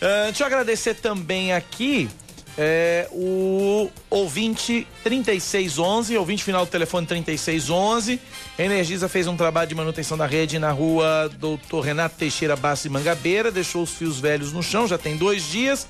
Ah, 0.00 0.24
deixa 0.26 0.42
eu 0.42 0.46
agradecer 0.46 0.94
também 0.94 1.52
aqui 1.52 2.08
é, 2.58 3.08
o 3.12 3.90
ouvinte 4.08 4.86
3611, 5.02 6.16
ouvinte 6.16 6.44
final 6.44 6.64
do 6.66 6.70
telefone 6.70 7.06
3611. 7.06 8.20
A 8.58 8.62
Energisa 8.62 9.08
fez 9.08 9.26
um 9.26 9.36
trabalho 9.36 9.68
de 9.68 9.74
manutenção 9.74 10.16
da 10.18 10.26
rede 10.26 10.58
na 10.58 10.70
rua 10.70 11.30
Doutor 11.38 11.80
Renato 11.80 12.16
Teixeira 12.16 12.56
Bassi 12.56 12.88
Mangabeira, 12.88 13.50
deixou 13.50 13.82
os 13.82 13.90
fios 13.90 14.18
velhos 14.20 14.52
no 14.52 14.62
chão, 14.62 14.86
já 14.86 14.98
tem 14.98 15.16
dois 15.16 15.48
dias. 15.48 15.86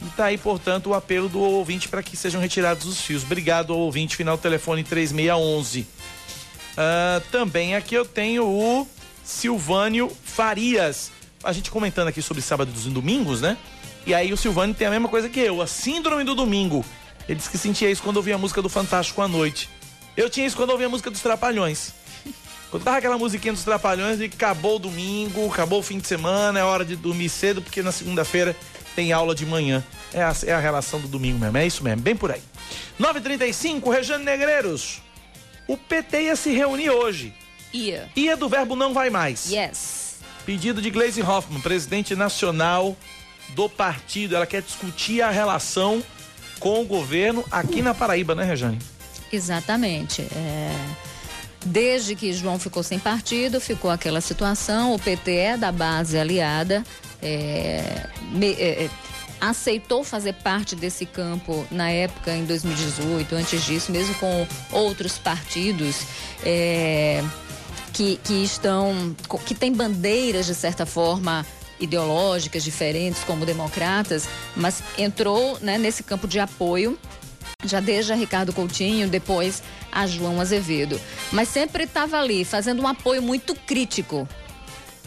E 0.00 0.04
tá 0.16 0.26
aí, 0.26 0.38
portanto, 0.38 0.90
o 0.90 0.94
apelo 0.94 1.28
do 1.28 1.38
ouvinte 1.38 1.88
para 1.88 2.02
que 2.02 2.16
sejam 2.16 2.40
retirados 2.40 2.86
os 2.86 3.00
fios. 3.00 3.22
Obrigado 3.22 3.72
ao 3.72 3.78
ouvinte, 3.78 4.16
final 4.16 4.36
do 4.36 4.40
telefone 4.40 4.82
3611. 4.82 5.86
Ah, 6.76 7.20
também 7.30 7.74
aqui 7.74 7.94
eu 7.94 8.04
tenho 8.04 8.44
o 8.46 8.86
Silvânio 9.24 10.10
Farias. 10.24 11.10
A 11.44 11.52
gente 11.52 11.70
comentando 11.70 12.08
aqui 12.08 12.22
sobre 12.22 12.42
sábados 12.42 12.86
e 12.86 12.90
domingos, 12.90 13.40
né? 13.40 13.56
E 14.06 14.14
aí 14.14 14.32
o 14.32 14.36
Silvânio 14.36 14.74
tem 14.74 14.86
a 14.86 14.90
mesma 14.90 15.08
coisa 15.08 15.28
que 15.28 15.40
eu, 15.40 15.62
a 15.62 15.66
síndrome 15.66 16.24
do 16.24 16.34
domingo. 16.34 16.84
Ele 17.28 17.36
disse 17.36 17.50
que 17.50 17.58
sentia 17.58 17.90
isso 17.90 18.02
quando 18.02 18.16
ouvia 18.16 18.34
a 18.34 18.38
música 18.38 18.60
do 18.60 18.68
Fantástico 18.68 19.22
à 19.22 19.28
noite. 19.28 19.70
Eu 20.16 20.28
tinha 20.28 20.46
isso 20.46 20.56
quando 20.56 20.70
ouvia 20.70 20.86
a 20.86 20.90
música 20.90 21.10
dos 21.10 21.20
Trapalhões. 21.20 21.92
Quando 22.70 22.84
tava 22.84 22.96
aquela 22.96 23.18
musiquinha 23.18 23.52
dos 23.52 23.64
Trapalhões 23.64 24.18
e 24.20 24.24
acabou 24.24 24.76
o 24.76 24.78
domingo, 24.78 25.46
acabou 25.50 25.78
o 25.80 25.82
fim 25.82 25.98
de 25.98 26.06
semana, 26.06 26.58
é 26.58 26.64
hora 26.64 26.84
de 26.84 26.96
dormir 26.96 27.28
cedo, 27.28 27.62
porque 27.62 27.82
na 27.82 27.92
segunda-feira 27.92 28.56
tem 28.96 29.12
aula 29.12 29.34
de 29.34 29.46
manhã. 29.46 29.84
É 30.12 30.22
a, 30.22 30.34
é 30.46 30.52
a 30.52 30.58
relação 30.58 31.00
do 31.00 31.06
domingo 31.06 31.38
mesmo, 31.38 31.56
é 31.58 31.66
isso 31.66 31.84
mesmo, 31.84 32.02
bem 32.02 32.16
por 32.16 32.32
aí. 32.32 32.42
9h35, 33.00 33.92
Rejane 33.92 34.24
Negreiros. 34.24 35.00
O 35.68 35.76
PT 35.76 36.22
ia 36.22 36.36
se 36.36 36.50
reunir 36.50 36.90
hoje. 36.90 37.32
Ia. 37.72 38.10
Ia 38.16 38.36
do 38.36 38.48
verbo 38.48 38.74
não 38.74 38.92
vai 38.92 39.10
mais. 39.10 39.50
Yes. 39.50 40.16
Pedido 40.44 40.82
de 40.82 40.90
Gleisi 40.90 41.22
Hoffmann, 41.22 41.60
presidente 41.60 42.16
nacional 42.16 42.96
do 43.50 43.68
partido. 43.68 44.34
Ela 44.36 44.46
quer 44.46 44.62
discutir 44.62 45.20
a 45.22 45.30
relação 45.30 46.02
com 46.60 46.80
o 46.80 46.84
governo 46.84 47.44
aqui 47.50 47.82
na 47.82 47.92
Paraíba, 47.94 48.34
né, 48.34 48.44
Rejane? 48.44 48.78
Exatamente. 49.32 50.22
É, 50.22 50.74
Desde 51.64 52.16
que 52.16 52.32
João 52.32 52.58
ficou 52.58 52.82
sem 52.82 52.98
partido, 52.98 53.60
ficou 53.60 53.88
aquela 53.90 54.20
situação. 54.20 54.94
O 54.94 54.98
PT 54.98 55.32
é 55.32 55.56
da 55.56 55.70
base 55.70 56.18
aliada, 56.18 56.82
é, 57.22 58.06
me- 58.32 58.52
é, 58.54 58.84
é, 58.86 58.90
aceitou 59.40 60.02
fazer 60.02 60.32
parte 60.34 60.74
desse 60.74 61.06
campo 61.06 61.64
na 61.70 61.88
época, 61.88 62.32
em 62.34 62.44
2018, 62.44 63.34
antes 63.36 63.64
disso, 63.64 63.92
mesmo 63.92 64.12
com 64.16 64.44
outros 64.72 65.18
partidos. 65.18 66.00
é, 66.44 67.22
que, 67.92 68.18
que 68.24 68.42
estão, 68.42 69.14
que 69.46 69.54
têm 69.54 69.70
bandeiras 69.72 70.46
de 70.46 70.54
certa 70.56 70.84
forma 70.86 71.46
ideológicas 71.82 72.64
diferentes, 72.64 73.22
como 73.24 73.44
democratas, 73.44 74.28
mas 74.56 74.82
entrou 74.96 75.58
né, 75.60 75.76
nesse 75.76 76.02
campo 76.02 76.26
de 76.26 76.38
apoio 76.38 76.98
já 77.64 77.80
desde 77.80 78.12
a 78.12 78.16
Ricardo 78.16 78.52
Coutinho, 78.52 79.08
depois 79.08 79.62
a 79.90 80.06
João 80.06 80.40
Azevedo. 80.40 81.00
Mas 81.30 81.48
sempre 81.48 81.84
estava 81.84 82.18
ali, 82.18 82.44
fazendo 82.44 82.82
um 82.82 82.88
apoio 82.88 83.22
muito 83.22 83.54
crítico, 83.54 84.28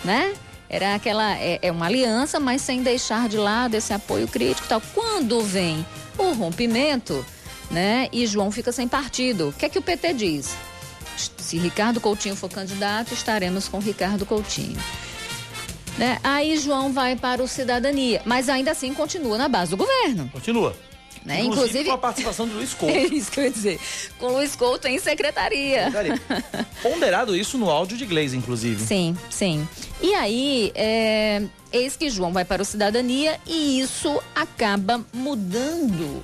né? 0.03 0.33
Era 0.69 0.95
aquela, 0.95 1.37
é, 1.37 1.59
é 1.61 1.71
uma 1.71 1.85
aliança, 1.85 2.39
mas 2.39 2.61
sem 2.61 2.81
deixar 2.81 3.29
de 3.29 3.37
lado 3.37 3.75
esse 3.75 3.93
apoio 3.93 4.27
crítico 4.27 4.67
tal. 4.67 4.81
Quando 4.93 5.41
vem 5.41 5.85
o 6.17 6.31
rompimento, 6.31 7.25
né? 7.69 8.07
E 8.11 8.25
João 8.25 8.51
fica 8.51 8.71
sem 8.71 8.87
partido, 8.87 9.49
o 9.49 9.53
que 9.53 9.65
é 9.65 9.69
que 9.69 9.79
o 9.79 9.81
PT 9.81 10.13
diz? 10.13 10.55
Se 11.37 11.57
Ricardo 11.57 12.01
Coutinho 12.01 12.35
for 12.35 12.49
candidato, 12.49 13.13
estaremos 13.13 13.67
com 13.67 13.79
Ricardo 13.79 14.25
Coutinho. 14.25 14.77
Né? 15.97 16.19
Aí 16.23 16.57
João 16.57 16.91
vai 16.91 17.15
para 17.15 17.41
o 17.41 17.47
Cidadania, 17.47 18.21
mas 18.25 18.49
ainda 18.49 18.71
assim 18.71 18.93
continua 18.93 19.37
na 19.37 19.47
base 19.47 19.71
do 19.71 19.77
governo. 19.77 20.29
Continua. 20.31 20.75
Né? 21.23 21.39
Inclusive, 21.41 21.65
Inclusive- 21.69 21.85
com 21.89 21.95
a 21.95 21.97
participação 21.97 22.47
do 22.47 22.53
Luiz 22.55 22.73
É 22.75 22.77
Couto. 22.77 23.13
isso 23.15 23.31
que 23.31 23.39
eu 23.39 23.43
ia 23.45 23.49
dizer. 23.51 23.79
Com 24.19 24.27
Luiz 24.27 24.55
Couto 24.55 24.87
em 24.87 24.99
secretaria. 24.99 25.89
Peraí. 25.91 26.11
Ponderado 26.83 27.35
isso 27.35 27.57
no 27.57 27.69
áudio 27.69 27.97
de 27.97 28.05
Gleisi, 28.05 28.37
inclusive. 28.37 28.85
Sim, 28.85 29.17
sim. 29.29 29.67
E 30.01 30.13
aí, 30.13 30.71
é, 30.75 31.41
eis 31.71 31.95
que 31.95 32.09
João 32.11 32.31
vai 32.31 32.45
para 32.45 32.61
o 32.61 32.65
Cidadania 32.65 33.39
e 33.47 33.79
isso 33.79 34.21
acaba 34.35 35.03
mudando 35.13 36.21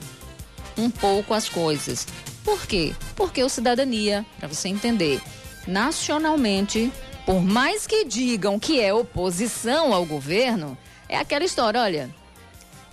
um 0.78 0.90
pouco 0.92 1.34
as 1.34 1.50
coisas. 1.50 2.06
Por 2.44 2.68
quê? 2.68 2.94
Porque 3.16 3.44
o 3.44 3.50
Cidadania, 3.50 4.24
para 4.38 4.48
você 4.48 4.68
entender, 4.68 5.20
nacionalmente, 5.68 6.92
por 7.26 7.42
mais 7.42 7.86
que 7.88 8.04
digam 8.06 8.60
que 8.60 8.80
é 8.80 8.94
oposição 8.94 9.94
ao 9.94 10.06
governo, 10.06 10.78
é 11.08 11.18
aquela 11.18 11.46
história, 11.46 11.82
olha, 11.82 12.10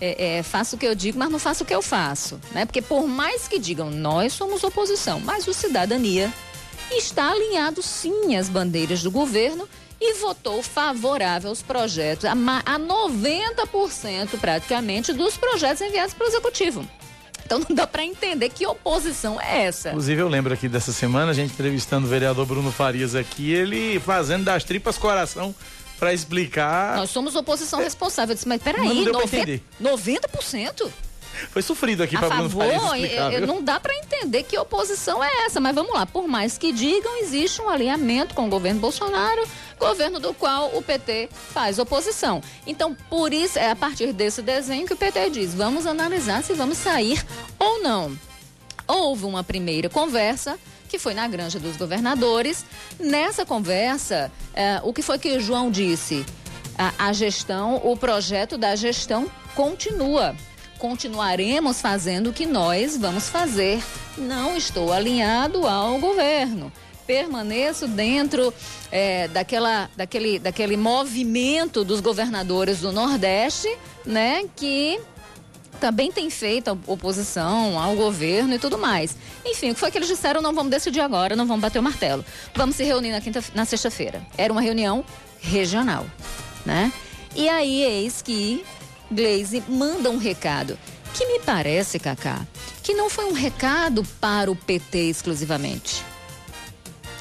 é, 0.01 0.37
é, 0.37 0.43
faço 0.43 0.75
o 0.75 0.79
que 0.79 0.85
eu 0.85 0.95
digo, 0.95 1.17
mas 1.19 1.29
não 1.29 1.39
faço 1.39 1.63
o 1.63 1.67
que 1.67 1.75
eu 1.75 1.81
faço, 1.81 2.39
né? 2.51 2.65
Porque 2.65 2.81
por 2.81 3.07
mais 3.07 3.47
que 3.47 3.59
digam 3.59 3.89
nós 3.89 4.33
somos 4.33 4.63
oposição, 4.63 5.19
mas 5.19 5.47
o 5.47 5.53
Cidadania 5.53 6.31
está 6.91 7.31
alinhado 7.31 7.81
sim 7.81 8.35
às 8.35 8.47
bandeiras 8.49 9.03
do 9.03 9.11
governo 9.11 9.67
e 10.01 10.13
votou 10.13 10.63
favorável 10.63 11.49
aos 11.49 11.61
projetos, 11.61 12.23
a, 12.25 12.33
ma- 12.33 12.63
a 12.65 12.79
90% 12.79 14.39
praticamente 14.39 15.11
dos 15.11 15.35
projetos 15.37 15.81
enviados 15.81 16.13
para 16.13 16.25
o 16.25 16.29
Executivo. 16.29 16.87
Então 17.49 17.65
não 17.67 17.75
dá 17.75 17.87
para 17.87 18.05
entender 18.05 18.47
que 18.49 18.63
oposição 18.67 19.41
é 19.41 19.63
essa. 19.63 19.89
Inclusive, 19.89 20.21
eu 20.21 20.27
lembro 20.27 20.53
aqui 20.53 20.69
dessa 20.69 20.91
semana, 20.91 21.31
a 21.31 21.33
gente 21.33 21.51
entrevistando 21.51 22.05
o 22.05 22.09
vereador 22.09 22.45
Bruno 22.45 22.71
Farias 22.71 23.15
aqui, 23.15 23.51
ele 23.51 23.99
fazendo 23.99 24.43
das 24.43 24.63
tripas 24.63 24.99
coração 24.99 25.55
para 25.97 26.13
explicar. 26.13 26.95
Nós 26.95 27.09
somos 27.09 27.35
oposição 27.35 27.79
responsável. 27.79 28.33
Eu 28.33 28.35
disse, 28.35 28.47
mas 28.47 28.61
peraí, 28.61 28.87
não 28.87 29.03
deu 29.03 29.13
pra 29.13 29.23
90%? 29.23 29.33
entender. 29.33 29.63
90%? 29.81 30.91
Foi 31.51 31.61
sofrido 31.61 32.03
aqui 32.03 32.17
para 32.17 32.29
Bruno 32.29 32.49
Farias 32.49 32.83
explicar. 32.83 33.41
não 33.41 33.63
dá 33.63 33.79
para 33.79 33.95
entender 33.95 34.43
que 34.43 34.57
oposição 34.57 35.23
é 35.23 35.45
essa, 35.45 35.59
mas 35.59 35.73
vamos 35.73 35.93
lá, 35.93 36.05
por 36.05 36.27
mais 36.27 36.57
que 36.57 36.71
digam, 36.71 37.21
existe 37.21 37.61
um 37.61 37.69
alinhamento 37.69 38.35
com 38.35 38.47
o 38.47 38.49
governo 38.49 38.79
Bolsonaro, 38.79 39.43
governo 39.79 40.19
do 40.19 40.33
qual 40.33 40.75
o 40.75 40.81
PT 40.81 41.29
faz 41.31 41.79
oposição. 41.79 42.41
Então, 42.67 42.95
por 43.09 43.33
isso, 43.33 43.57
é 43.57 43.71
a 43.71 43.75
partir 43.75 44.13
desse 44.13 44.41
desenho 44.41 44.85
que 44.85 44.93
o 44.93 44.97
PT 44.97 45.29
diz, 45.29 45.53
vamos 45.53 45.85
analisar 45.85 46.43
se 46.43 46.53
vamos 46.53 46.77
sair 46.77 47.25
ou 47.57 47.81
não. 47.81 48.17
Houve 48.87 49.25
uma 49.25 49.43
primeira 49.43 49.87
conversa, 49.87 50.59
que 50.89 50.97
foi 50.97 51.13
na 51.13 51.27
Granja 51.27 51.59
dos 51.59 51.77
Governadores. 51.77 52.65
Nessa 52.99 53.45
conversa, 53.45 54.31
eh, 54.53 54.81
o 54.83 54.91
que 54.91 55.03
foi 55.03 55.19
que 55.19 55.37
o 55.37 55.39
João 55.39 55.69
disse? 55.69 56.25
A, 56.75 57.07
a 57.09 57.13
gestão, 57.13 57.79
o 57.83 57.95
projeto 57.95 58.57
da 58.57 58.75
gestão 58.75 59.29
continua. 59.55 60.35
Continuaremos 60.79 61.81
fazendo 61.81 62.29
o 62.29 62.33
que 62.33 62.45
nós 62.45 62.95
vamos 62.95 63.27
fazer. 63.27 63.83
Não 64.17 64.55
estou 64.55 64.93
alinhado 64.93 65.67
ao 65.67 65.99
governo. 65.99 66.71
Permaneço 67.05 67.85
dentro 67.85 68.53
eh, 68.89 69.27
daquela, 69.27 69.89
daquele, 69.97 70.39
daquele 70.39 70.77
movimento 70.77 71.83
dos 71.83 71.99
governadores 71.99 72.79
do 72.79 72.93
Nordeste, 72.93 73.67
né? 74.05 74.45
Que 74.55 75.01
também 75.81 76.13
tem 76.13 76.29
feito 76.29 76.79
oposição 76.87 77.77
ao 77.77 77.95
governo 77.97 78.53
e 78.53 78.59
tudo 78.59 78.77
mais. 78.77 79.17
Enfim, 79.45 79.71
o 79.71 79.73
que 79.73 79.79
foi 79.81 79.91
que 79.91 79.97
eles 79.97 80.07
disseram? 80.07 80.41
Não 80.41 80.53
vamos 80.53 80.71
decidir 80.71 81.01
agora, 81.01 81.35
não 81.35 81.45
vamos 81.45 81.61
bater 81.61 81.79
o 81.79 81.83
martelo. 81.83 82.23
Vamos 82.55 82.77
se 82.77 82.85
reunir 82.85 83.11
na, 83.11 83.19
quinta, 83.19 83.43
na 83.53 83.65
sexta-feira. 83.65 84.25
Era 84.37 84.53
uma 84.53 84.61
reunião 84.61 85.03
regional, 85.41 86.05
né? 86.65 86.91
E 87.35 87.49
aí, 87.49 87.83
eis 87.83 88.21
que 88.21 88.63
Glaze 89.11 89.63
manda 89.67 90.09
um 90.09 90.17
recado. 90.17 90.77
Que 91.13 91.25
me 91.25 91.39
parece, 91.39 91.97
Cacá, 91.97 92.45
que 92.83 92.93
não 92.93 93.09
foi 93.09 93.25
um 93.25 93.33
recado 93.33 94.03
para 94.21 94.51
o 94.51 94.55
PT 94.55 95.09
exclusivamente. 95.09 96.03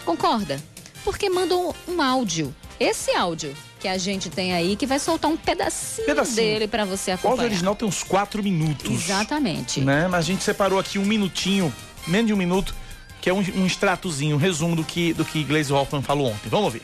Concorda? 0.04 0.62
Porque 1.02 1.30
mandam 1.30 1.75
um 1.88 2.02
áudio. 2.02 2.54
Esse 2.78 3.12
áudio 3.12 3.54
que 3.80 3.88
a 3.88 3.97
gente 3.97 4.28
tem 4.28 4.52
aí, 4.52 4.76
que 4.76 4.87
vai 4.87 4.99
soltar 4.99 5.30
um 5.30 5.37
pedacinho, 5.37 6.07
pedacinho. 6.07 6.37
dele 6.37 6.68
para 6.68 6.85
você 6.85 7.12
acompanhar. 7.12 7.30
O 7.30 7.40
áudio 7.40 7.47
original 7.47 7.76
tem 7.76 7.88
uns 7.88 8.02
quatro 8.02 8.42
minutos. 8.42 8.90
Exatamente. 8.90 9.80
Né? 9.80 10.07
Mas 10.09 10.21
a 10.21 10.23
gente 10.23 10.42
separou 10.42 10.78
aqui 10.78 10.99
um 10.99 11.04
minutinho, 11.04 11.73
menos 12.07 12.26
de 12.26 12.35
um 12.35 12.37
minuto, 12.37 12.75
que 13.21 13.30
é 13.30 13.33
um, 13.33 13.38
um 13.57 13.66
extratozinho, 13.66 14.37
um 14.37 14.38
resumo 14.38 14.76
do 14.76 14.85
que, 14.85 15.12
do 15.12 15.25
que 15.25 15.42
Gleisi 15.45 15.73
Hoffmann 15.73 16.02
falou 16.02 16.26
ontem. 16.28 16.49
Vamos 16.49 16.66
ouvir 16.66 16.83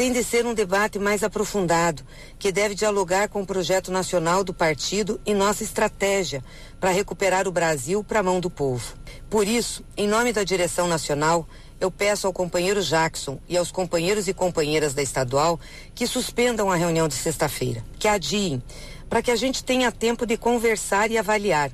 tem 0.00 0.14
de 0.14 0.24
ser 0.24 0.46
um 0.46 0.54
debate 0.54 0.98
mais 0.98 1.22
aprofundado, 1.22 2.02
que 2.38 2.50
deve 2.50 2.74
dialogar 2.74 3.28
com 3.28 3.42
o 3.42 3.46
projeto 3.46 3.92
nacional 3.92 4.42
do 4.42 4.54
partido 4.54 5.20
e 5.26 5.34
nossa 5.34 5.62
estratégia 5.62 6.42
para 6.80 6.88
recuperar 6.88 7.46
o 7.46 7.52
Brasil 7.52 8.02
para 8.02 8.20
a 8.20 8.22
mão 8.22 8.40
do 8.40 8.48
povo. 8.48 8.94
Por 9.28 9.46
isso, 9.46 9.84
em 9.98 10.08
nome 10.08 10.32
da 10.32 10.42
direção 10.42 10.88
nacional, 10.88 11.46
eu 11.78 11.90
peço 11.90 12.26
ao 12.26 12.32
companheiro 12.32 12.82
Jackson 12.82 13.38
e 13.46 13.58
aos 13.58 13.70
companheiros 13.70 14.26
e 14.26 14.32
companheiras 14.32 14.94
da 14.94 15.02
estadual 15.02 15.60
que 15.94 16.06
suspendam 16.06 16.70
a 16.70 16.76
reunião 16.76 17.06
de 17.06 17.12
sexta-feira, 17.12 17.84
que 17.98 18.08
adiem, 18.08 18.62
para 19.06 19.20
que 19.20 19.30
a 19.30 19.36
gente 19.36 19.62
tenha 19.62 19.92
tempo 19.92 20.24
de 20.24 20.38
conversar 20.38 21.10
e 21.10 21.18
avaliar. 21.18 21.70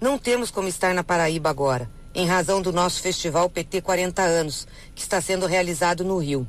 Não 0.00 0.18
temos 0.18 0.50
como 0.50 0.66
estar 0.66 0.92
na 0.92 1.04
Paraíba 1.04 1.48
agora, 1.48 1.88
em 2.12 2.26
razão 2.26 2.60
do 2.60 2.72
nosso 2.72 3.00
festival 3.00 3.48
PT 3.48 3.80
40 3.80 4.22
anos, 4.22 4.66
que 4.92 5.02
está 5.02 5.20
sendo 5.20 5.46
realizado 5.46 6.02
no 6.02 6.18
Rio. 6.18 6.44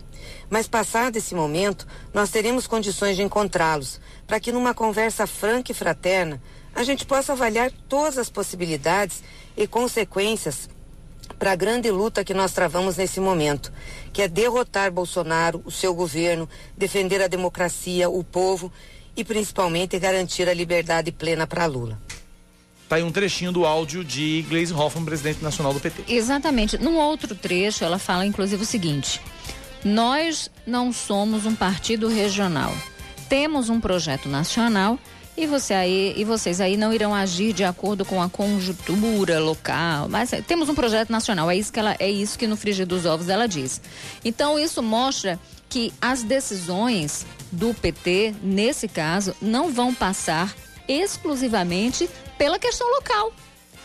Mas 0.51 0.67
passado 0.67 1.15
esse 1.15 1.33
momento, 1.33 1.87
nós 2.13 2.29
teremos 2.29 2.67
condições 2.67 3.15
de 3.15 3.23
encontrá-los, 3.23 4.01
para 4.27 4.37
que 4.37 4.51
numa 4.51 4.73
conversa 4.73 5.25
franca 5.25 5.71
e 5.71 5.75
fraterna, 5.75 6.41
a 6.75 6.83
gente 6.83 7.05
possa 7.05 7.31
avaliar 7.31 7.71
todas 7.87 8.17
as 8.17 8.29
possibilidades 8.29 9.23
e 9.55 9.65
consequências 9.65 10.69
para 11.39 11.53
a 11.53 11.55
grande 11.55 11.89
luta 11.89 12.25
que 12.25 12.33
nós 12.33 12.51
travamos 12.51 12.97
nesse 12.97 13.21
momento, 13.21 13.71
que 14.11 14.21
é 14.21 14.27
derrotar 14.27 14.91
Bolsonaro, 14.91 15.61
o 15.63 15.71
seu 15.71 15.95
governo, 15.95 16.49
defender 16.77 17.21
a 17.21 17.27
democracia, 17.27 18.09
o 18.09 18.21
povo 18.21 18.69
e 19.15 19.23
principalmente 19.23 19.97
garantir 19.97 20.49
a 20.49 20.53
liberdade 20.53 21.13
plena 21.13 21.47
para 21.47 21.65
Lula. 21.65 21.97
Tá 22.89 22.97
aí 22.97 23.03
um 23.03 23.11
trechinho 23.11 23.53
do 23.53 23.65
áudio 23.65 24.03
de 24.03 24.45
Gleisi 24.49 24.73
Hoffmann, 24.73 25.05
presidente 25.05 25.41
nacional 25.41 25.73
do 25.73 25.79
PT. 25.79 26.13
Exatamente. 26.13 26.77
Num 26.77 26.97
outro 26.97 27.33
trecho, 27.35 27.85
ela 27.85 27.97
fala 27.97 28.25
inclusive 28.25 28.63
o 28.63 28.65
seguinte: 28.65 29.21
nós 29.83 30.49
não 30.65 30.91
somos 30.91 31.45
um 31.45 31.55
partido 31.55 32.07
regional. 32.07 32.73
Temos 33.27 33.69
um 33.69 33.79
projeto 33.79 34.27
nacional 34.27 34.99
e 35.37 35.47
você 35.47 35.73
aí 35.73 36.13
e 36.17 36.23
vocês 36.23 36.59
aí 36.59 36.75
não 36.75 36.93
irão 36.93 37.15
agir 37.15 37.53
de 37.53 37.63
acordo 37.63 38.03
com 38.03 38.21
a 38.21 38.29
conjuntura 38.29 39.39
local, 39.39 40.09
mas 40.09 40.31
temos 40.45 40.69
um 40.69 40.75
projeto 40.75 41.09
nacional. 41.09 41.49
É 41.49 41.55
isso 41.55 41.71
que 41.71 41.79
ela 41.79 41.95
é 41.99 42.09
isso 42.09 42.37
que 42.37 42.47
no 42.47 42.57
frigir 42.57 42.85
dos 42.85 43.05
ovos 43.05 43.29
ela 43.29 43.47
diz. 43.47 43.81
Então 44.23 44.59
isso 44.59 44.83
mostra 44.83 45.39
que 45.69 45.93
as 46.01 46.21
decisões 46.21 47.25
do 47.51 47.73
PT 47.73 48.35
nesse 48.43 48.87
caso 48.87 49.33
não 49.41 49.71
vão 49.71 49.93
passar 49.93 50.53
exclusivamente 50.87 52.09
pela 52.37 52.59
questão 52.59 52.89
local 52.89 53.33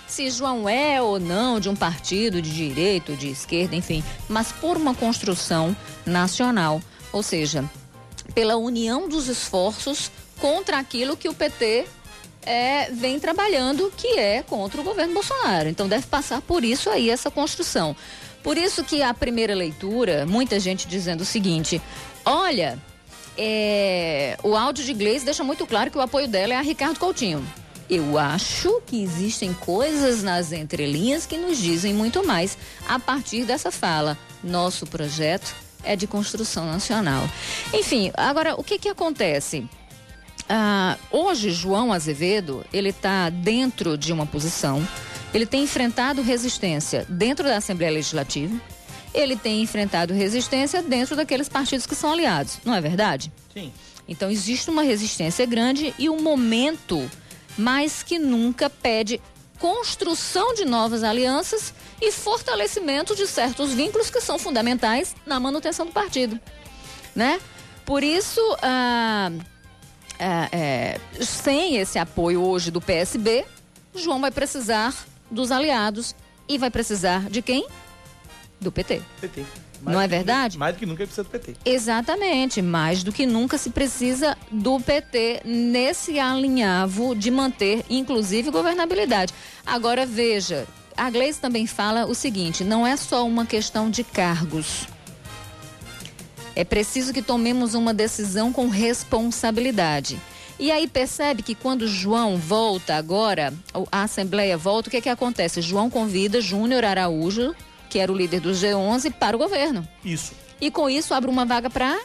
se 0.07 0.31
João 0.31 0.69
é 0.69 1.01
ou 1.01 1.19
não 1.19 1.59
de 1.59 1.69
um 1.69 1.77
partido 1.77 2.41
de 2.41 2.51
direita, 2.53 3.15
de 3.15 3.29
esquerda, 3.29 3.75
enfim, 3.75 4.03
mas 4.29 4.53
por 4.53 4.77
uma 4.77 4.95
construção 4.95 5.77
nacional, 6.05 6.81
ou 7.13 7.23
seja, 7.23 7.65
pela 8.35 8.57
união 8.57 9.09
dos 9.09 9.29
esforços 9.29 10.11
contra 10.41 10.79
aquilo 10.79 11.17
que 11.17 11.29
o 11.29 11.35
PT 11.35 11.87
é, 12.43 12.91
vem 12.91 13.19
trabalhando, 13.19 13.93
que 13.97 14.19
é 14.19 14.43
contra 14.43 14.81
o 14.81 14.85
governo 14.85 15.15
Bolsonaro. 15.15 15.69
Então 15.69 15.89
deve 15.89 16.07
passar 16.07 16.41
por 16.41 16.65
isso 16.65 16.89
aí 16.89 17.11
essa 17.11 17.31
construção. 17.31 17.97
Por 18.43 18.57
isso 18.57 18.85
que 18.85 19.03
a 19.03 19.13
primeira 19.13 19.55
leitura, 19.55 20.25
muita 20.25 20.61
gente 20.61 20.87
dizendo 20.87 21.23
o 21.23 21.25
seguinte: 21.25 21.83
olha, 22.25 22.79
é, 23.37 24.39
o 24.43 24.57
áudio 24.57 24.85
de 24.85 24.93
inglês 24.93 25.25
deixa 25.25 25.43
muito 25.43 25.67
claro 25.67 25.91
que 25.91 25.99
o 25.99 26.01
apoio 26.01 26.29
dela 26.29 26.55
é 26.55 26.57
a 26.57 26.61
Ricardo 26.61 26.99
Coutinho. 26.99 27.45
Eu 27.89 28.19
acho 28.19 28.83
que 28.85 29.03
existem 29.03 29.53
coisas 29.55 30.23
nas 30.23 30.51
entrelinhas 30.53 31.25
que 31.25 31.37
nos 31.37 31.59
dizem 31.59 31.95
muito 31.95 32.27
mais 32.27 32.59
a 32.89 32.99
partir 32.99 33.45
dessa 33.45 33.71
fala. 33.71 34.19
Nosso 34.43 34.87
projeto 34.87 35.55
é 35.85 35.95
de 35.95 36.07
construção 36.07 36.67
nacional. 36.67 37.29
Enfim, 37.73 38.11
agora 38.15 38.55
o 38.57 38.65
que 38.65 38.79
que 38.79 38.89
acontece? 38.89 39.69
Ah, 40.49 40.97
hoje 41.11 41.51
João 41.51 41.93
Azevedo 41.93 42.65
ele 42.73 42.91
está 42.91 43.31
dentro 43.31 43.97
de 43.97 44.13
uma 44.13 44.27
posição. 44.27 44.87
Ele 45.33 45.47
tem 45.47 45.63
enfrentado 45.63 46.23
resistência 46.23 47.07
dentro 47.09 47.47
da 47.47 47.57
Assembleia 47.57 47.93
Legislativa. 47.93 48.61
Ele 49.15 49.37
tem 49.37 49.63
enfrentado 49.63 50.13
resistência 50.13 50.83
dentro 50.83 51.15
daqueles 51.15 51.49
partidos 51.49 51.87
que 51.87 51.95
são 51.95 52.13
aliados. 52.13 52.59
Não 52.65 52.75
é 52.75 52.81
verdade? 52.81 53.33
Sim. 53.55 53.73
Então 54.09 54.31
existe 54.31 54.71
uma 54.71 54.83
resistência 54.83 55.47
grande 55.47 55.95
e 55.99 56.09
o 56.09 56.21
momento 56.21 57.09
mais 57.57 58.03
que 58.03 58.19
nunca 58.19 58.69
pede 58.69 59.21
construção 59.59 60.55
de 60.55 60.65
novas 60.65 61.03
alianças 61.03 61.73
e 62.01 62.13
fortalecimento 62.13 63.17
de 63.17 63.27
certos 63.27 63.73
vínculos 63.73 64.11
que 64.11 64.21
são 64.21 64.39
fundamentais 64.39 65.15
na 65.25 65.41
manutenção 65.41 65.87
do 65.87 65.93
partido, 65.93 66.39
né? 67.15 67.41
Por 67.85 68.03
isso, 68.03 68.41
ah, 68.63 69.31
ah, 70.19 70.49
é, 70.53 71.01
sem 71.21 71.77
esse 71.77 71.99
apoio 71.99 72.43
hoje 72.43 72.71
do 72.71 72.81
PSB, 72.81 73.45
João 73.95 74.21
vai 74.21 74.31
precisar 74.31 74.95
dos 75.31 75.51
aliados 75.51 76.15
e 76.49 76.59
vai 76.59 76.71
precisar 76.71 77.31
de 77.31 77.43
quem? 77.43 77.67
Do 78.61 78.73
PT. 78.73 79.03
PT. 79.21 79.45
Mais 79.83 79.95
não 79.95 80.01
é 80.01 80.09
verdade? 80.09 80.59
mais 80.59 80.75
do 80.75 80.79
que 80.79 80.87
nunca 80.87 81.05
precisa 81.05 81.25
do 81.25 81.31
PT. 81.31 81.57
Exatamente, 81.65 82.63
mais 82.63 83.03
do 83.03 83.13
que 83.13 83.27
nunca 83.27 83.59
se 83.59 83.71
precisa 83.71 84.37
do 84.51 84.81
PT 84.81 85.43
nesse 85.45 86.19
alinhavo 86.19 87.15
de 87.15 87.31
manter, 87.31 87.85
inclusive, 87.89 88.51
governabilidade. 88.51 89.33
Agora 89.65 90.07
veja, 90.07 90.67
a 90.97 91.11
Gleice 91.11 91.41
também 91.41 91.67
fala 91.67 92.07
o 92.07 92.15
seguinte: 92.15 92.65
não 92.65 92.87
é 92.87 92.97
só 92.97 93.27
uma 93.27 93.45
questão 93.45 93.91
de 93.91 94.03
cargos. 94.03 94.87
É 96.55 96.65
preciso 96.65 97.13
que 97.13 97.21
tomemos 97.21 97.75
uma 97.75 97.93
decisão 97.93 98.51
com 98.51 98.69
responsabilidade. 98.69 100.19
E 100.59 100.71
aí 100.71 100.89
percebe 100.89 101.43
que 101.43 101.55
quando 101.55 101.87
João 101.87 102.39
volta 102.39 102.95
agora, 102.95 103.53
a 103.93 104.05
Assembleia 104.05 104.57
volta, 104.57 104.89
o 104.89 104.91
que, 104.91 105.03
que 105.03 105.09
acontece? 105.11 105.61
João 105.61 105.91
convida 105.91 106.41
Júnior 106.41 106.83
Araújo, 106.83 107.55
que 107.97 108.01
era 108.01 108.13
o 108.13 108.15
líder 108.15 108.41
do 108.41 108.51
G11, 108.51 109.11
para 109.11 109.35
o 109.35 109.39
governo. 109.39 109.89
Isso. 110.05 110.35
E 110.61 110.71
com 110.71 110.91
isso 110.91 111.15
abre 111.15 111.31
uma 111.31 111.47
vaga 111.47 111.71
para 111.71 111.99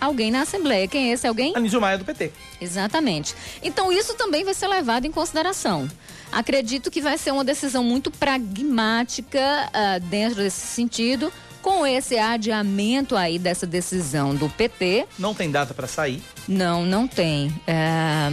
alguém 0.00 0.30
na 0.30 0.42
Assembleia. 0.42 0.86
Quem 0.86 1.10
é 1.10 1.14
esse 1.14 1.26
alguém? 1.26 1.52
Anísio 1.56 1.80
Maia 1.80 1.98
do 1.98 2.04
PT. 2.04 2.30
Exatamente. 2.60 3.34
Então 3.60 3.90
isso 3.90 4.14
também 4.14 4.44
vai 4.44 4.54
ser 4.54 4.68
levado 4.68 5.04
em 5.04 5.10
consideração. 5.10 5.90
Acredito 6.30 6.92
que 6.92 7.00
vai 7.00 7.18
ser 7.18 7.32
uma 7.32 7.42
decisão 7.42 7.82
muito 7.82 8.08
pragmática 8.08 9.68
uh, 9.68 10.00
dentro 10.06 10.36
desse 10.36 10.64
sentido, 10.64 11.32
com 11.60 11.84
esse 11.84 12.16
adiamento 12.16 13.16
aí 13.16 13.36
dessa 13.36 13.66
decisão 13.66 14.36
do 14.36 14.48
PT. 14.48 15.08
Não 15.18 15.34
tem 15.34 15.50
data 15.50 15.74
para 15.74 15.88
sair? 15.88 16.22
Não, 16.46 16.86
não 16.86 17.08
tem. 17.08 17.52
É, 17.66 18.30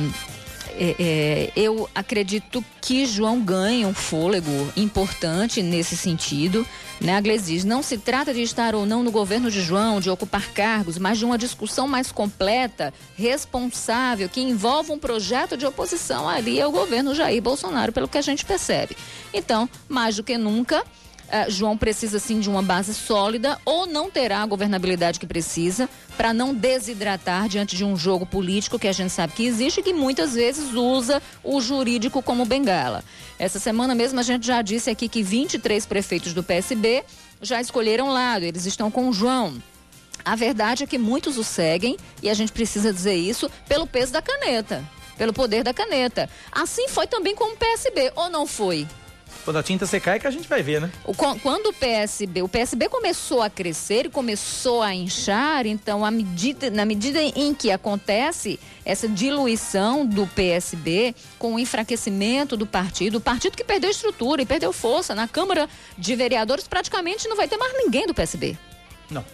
é, 0.78 0.96
é, 1.00 1.52
eu 1.56 1.90
acredito 1.94 2.64
que 2.82 3.06
João 3.06 3.42
ganha 3.42 3.88
um 3.88 3.94
fôlego 3.94 4.52
importante 4.76 5.62
nesse 5.62 5.96
sentido. 5.96 6.66
Né, 7.02 7.16
a 7.16 7.22
diz, 7.22 7.64
não 7.64 7.82
se 7.82 7.98
trata 7.98 8.34
de 8.34 8.42
estar 8.42 8.76
ou 8.76 8.86
não 8.86 9.02
no 9.04 9.12
governo 9.12 9.50
de 9.50 9.62
João, 9.62 10.02
de 10.02 10.10
ocupar 10.10 10.52
cargos, 10.52 10.98
mas 10.98 11.18
de 11.18 11.24
uma 11.24 11.38
discussão 11.38 11.88
mais 11.88 12.12
completa, 12.12 12.94
responsável, 13.16 14.28
que 14.28 14.42
envolve 14.42 14.92
um 14.92 15.00
projeto 15.00 15.56
de 15.56 15.66
oposição 15.66 16.28
ali 16.28 16.62
ao 16.62 16.72
governo 16.72 17.16
Jair 17.16 17.42
Bolsonaro, 17.42 17.94
pelo 17.94 18.08
que 18.08 18.18
a 18.18 18.22
gente 18.22 18.44
percebe. 18.44 18.98
Então, 19.34 19.70
mais 19.88 20.18
do 20.18 20.24
que 20.24 20.38
nunca, 20.38 20.84
uh, 21.30 21.50
João 21.50 21.78
precisa 21.78 22.20
sim 22.20 22.40
de 22.40 22.50
uma 22.50 22.62
base 22.62 22.94
sólida 22.94 23.58
ou 23.66 23.86
não 23.86 24.10
terá 24.10 24.42
a 24.42 24.46
governabilidade 24.46 25.20
que 25.20 25.28
precisa 25.28 25.90
para 26.18 26.34
não 26.34 26.54
desidratar 26.54 27.48
diante 27.48 27.76
de 27.76 27.86
um 27.86 27.96
jogo 27.96 28.26
político 28.26 28.78
que 28.78 28.88
a 28.88 28.92
gente 28.92 29.12
sabe 29.12 29.34
que 29.34 29.46
existe 29.46 29.80
e 29.80 29.84
que 29.84 29.94
muitas 29.94 30.34
vezes 30.34 30.74
usa 30.74 31.22
o 31.44 31.62
jurídico 31.62 32.22
como 32.22 32.46
bengala. 32.46 33.04
Essa 33.38 33.60
semana 33.60 33.96
mesmo 33.96 34.20
a 34.20 34.24
gente 34.24 34.46
já 34.46 34.62
disse 34.62 34.90
aqui 34.90 35.08
que 35.08 35.24
23 35.24 35.86
prefeitos 35.86 36.34
do 36.34 36.44
PSB 36.44 37.04
já 37.42 37.62
escolheram 37.62 38.10
lado, 38.10 38.44
eles 38.44 38.66
estão 38.66 38.92
com 38.92 39.08
o 39.08 39.14
João. 39.14 39.62
A 40.26 40.36
verdade 40.36 40.84
é 40.84 40.88
que 40.88 40.98
muitos 40.98 41.38
o 41.38 41.44
seguem 41.44 41.98
e 42.22 42.30
a 42.30 42.34
gente 42.34 42.52
precisa 42.52 42.92
dizer 42.92 43.16
isso 43.16 43.50
pelo 43.68 43.88
peso 43.88 44.12
da 44.12 44.22
caneta, 44.22 44.84
pelo 45.18 45.34
poder 45.34 45.64
da 45.64 45.74
caneta. 45.74 46.30
Assim 46.52 46.88
foi 46.90 47.08
também 47.08 47.36
com 47.36 47.54
o 47.54 47.58
PSB, 47.58 48.12
ou 48.16 48.30
não 48.30 48.46
foi? 48.46 48.86
Quando 49.46 49.58
a 49.58 49.64
tinta 49.64 49.86
secar 49.86 50.16
é 50.16 50.20
que 50.20 50.28
a 50.28 50.32
gente 50.32 50.48
vai 50.48 50.62
ver, 50.62 50.82
né? 50.82 50.92
Quando 51.42 51.68
o 51.68 51.74
PSB, 51.74 52.42
o 52.42 52.48
PSB 52.48 52.90
começou 52.90 53.42
a 53.42 53.50
crescer 53.50 54.06
e 54.06 54.10
começou 54.10 54.82
a 54.82 54.94
inchar, 54.94 55.66
então 55.66 56.06
a 56.06 56.12
medida, 56.12 56.70
na 56.70 56.86
medida 56.86 57.22
em 57.22 57.54
que 57.54 57.72
acontece 57.72 58.60
essa 58.86 59.08
diluição 59.08 60.06
do 60.06 60.28
PSB 60.28 61.16
com 61.38 61.56
o 61.56 61.60
enfraquecimento 61.60 62.58
do 62.58 62.66
partido, 62.66 63.18
o 63.18 63.22
partido 63.22 63.56
que 63.56 63.64
perdeu 63.64 63.90
estrutura 63.90 64.42
e 64.42 64.46
perdeu 64.46 64.74
força 64.74 65.16
na 65.16 65.28
Câmara 65.28 65.70
de 65.98 66.16
Vereadores, 66.16 66.68
praticamente 66.68 67.28
não 67.28 67.38
vai 67.38 67.48
ter 67.48 67.58
mais 67.58 67.74
ninguém 67.74 68.06
do 68.06 68.14
PSB. 68.14 68.58
Não. 69.10 69.26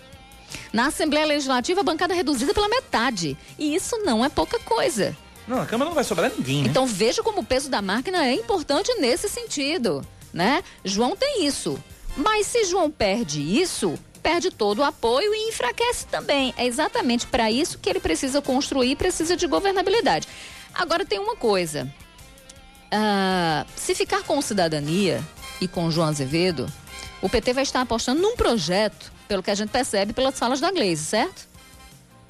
Na 0.71 0.87
Assembleia 0.87 1.25
Legislativa, 1.25 1.81
a 1.81 1.83
bancada 1.83 2.13
é 2.13 2.17
reduzida 2.17 2.53
pela 2.53 2.69
metade. 2.69 3.37
E 3.57 3.75
isso 3.75 3.97
não 4.05 4.23
é 4.23 4.29
pouca 4.29 4.59
coisa. 4.59 5.15
Não, 5.47 5.61
a 5.61 5.65
Câmara 5.65 5.89
não 5.89 5.95
vai 5.95 6.03
sobrar 6.03 6.31
ninguém, 6.35 6.63
né? 6.63 6.69
Então 6.69 6.87
veja 6.87 7.21
como 7.21 7.41
o 7.41 7.45
peso 7.45 7.69
da 7.69 7.81
máquina 7.81 8.25
é 8.25 8.33
importante 8.33 8.93
nesse 8.95 9.29
sentido, 9.29 10.05
né? 10.33 10.63
João 10.83 11.15
tem 11.15 11.45
isso. 11.45 11.81
Mas 12.17 12.47
se 12.47 12.63
João 12.65 12.89
perde 12.89 13.41
isso, 13.41 13.99
perde 14.23 14.49
todo 14.49 14.79
o 14.79 14.83
apoio 14.83 15.35
e 15.35 15.49
enfraquece 15.49 16.07
também. 16.07 16.53
É 16.57 16.65
exatamente 16.65 17.27
para 17.27 17.51
isso 17.51 17.77
que 17.77 17.89
ele 17.89 17.99
precisa 17.99 18.41
construir, 18.41 18.95
precisa 18.95 19.35
de 19.35 19.45
governabilidade. 19.45 20.27
Agora 20.73 21.05
tem 21.05 21.19
uma 21.19 21.35
coisa. 21.35 21.91
Uh, 22.85 23.67
se 23.75 23.93
ficar 23.93 24.23
com 24.23 24.41
cidadania 24.41 25.21
e 25.61 25.67
com 25.67 25.91
João 25.91 26.07
Azevedo, 26.07 26.71
o 27.21 27.29
PT 27.29 27.53
vai 27.53 27.63
estar 27.63 27.81
apostando 27.81 28.21
num 28.21 28.35
projeto, 28.35 29.11
pelo 29.27 29.43
que 29.43 29.51
a 29.51 29.55
gente 29.55 29.69
percebe 29.69 30.13
pelas 30.13 30.37
falas 30.37 30.59
da 30.59 30.71
Gleisi, 30.71 31.03
certo? 31.03 31.47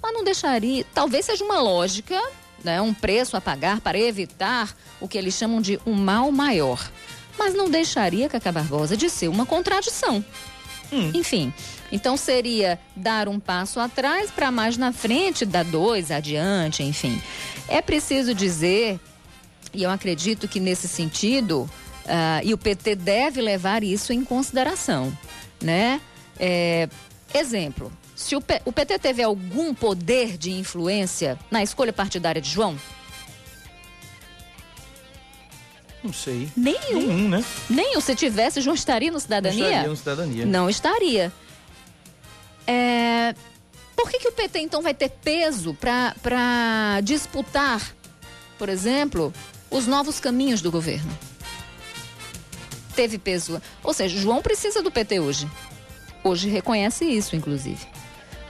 Mas 0.02 0.14
não 0.14 0.24
deixaria. 0.24 0.86
Talvez 0.94 1.26
seja 1.26 1.44
uma 1.44 1.60
lógica, 1.60 2.22
né, 2.66 2.82
um 2.82 2.94
preço 2.94 3.38
a 3.38 3.42
pagar 3.42 3.80
para 3.80 3.98
evitar 3.98 4.76
o 5.00 5.08
que 5.08 5.18
eles 5.18 5.36
chamam 5.36 5.62
de 5.62 5.80
um 5.86 5.94
mal 5.94 6.32
maior. 6.32 6.92
Mas 7.38 7.54
não 7.54 7.70
deixaria 7.70 8.28
Cacá 8.28 8.52
Barbosa 8.52 8.98
de 8.98 9.10
ser 9.10 9.28
uma 9.28 9.46
contradição. 9.46 10.24
Hum. 10.92 11.12
Enfim, 11.14 11.54
então 11.92 12.18
seria 12.18 12.80
dar 12.96 13.28
um 13.28 13.40
passo 13.40 13.80
atrás 13.80 14.32
para 14.32 14.52
mais 14.52 14.78
na 14.78 14.92
frente, 14.92 15.46
dar 15.46 15.64
dois 15.64 16.12
adiante, 16.12 16.84
enfim. 16.84 17.22
É 17.68 17.82
preciso 17.82 18.34
dizer, 18.34 19.00
e 19.74 19.84
eu 19.84 19.90
acredito 19.90 20.48
que 20.48 20.60
nesse 20.60 20.88
sentido, 20.88 21.70
uh, 22.06 22.44
e 22.44 22.54
o 22.54 22.58
PT 22.58 22.96
deve 22.96 23.42
levar 23.42 23.84
isso 23.84 24.12
em 24.14 24.24
consideração, 24.24 25.16
né? 25.62 26.02
É, 26.40 26.90
exemplo, 27.34 27.92
se 28.16 28.36
o, 28.36 28.42
P, 28.42 28.62
o 28.64 28.72
PT 28.72 28.98
teve 28.98 29.22
algum 29.22 29.74
poder 29.74 30.38
de 30.38 30.52
influência 30.52 31.38
na 31.52 31.62
escolha 31.62 31.92
partidária 31.92 32.42
de 32.42 32.50
João? 32.50 32.78
Não 36.02 36.14
sei. 36.14 36.50
Nenhum. 36.56 36.94
Nenhum, 36.94 37.30
né? 37.30 37.46
Nenhum. 37.70 38.00
Se 38.00 38.16
tivesse, 38.16 38.62
João 38.62 38.76
estaria 38.76 39.12
no 39.12 39.20
Cidadania? 39.20 39.60
Não 39.60 39.68
estaria 39.68 39.90
no 39.90 39.96
Cidadania. 39.96 40.46
Não 40.46 40.70
estaria. 40.70 41.34
É... 42.66 43.36
Por 43.96 44.10
que, 44.10 44.20
que 44.20 44.28
o 44.28 44.32
PT, 44.32 44.60
então, 44.60 44.82
vai 44.82 44.94
ter 44.94 45.10
peso 45.10 45.74
para 45.74 47.02
disputar, 47.02 47.82
por 48.58 48.70
exemplo, 48.70 49.34
os 49.70 49.88
novos 49.88 50.20
caminhos 50.20 50.62
do 50.62 50.72
governo? 50.72 51.12
Teve 52.96 53.18
peso. 53.18 53.62
Ou 53.84 53.94
seja, 53.94 54.18
João 54.18 54.42
precisa 54.42 54.82
do 54.82 54.92
PT 54.92 55.20
hoje. 55.20 55.50
Hoje 56.24 56.50
reconhece 56.50 57.04
isso, 57.04 57.36
inclusive. 57.36 57.95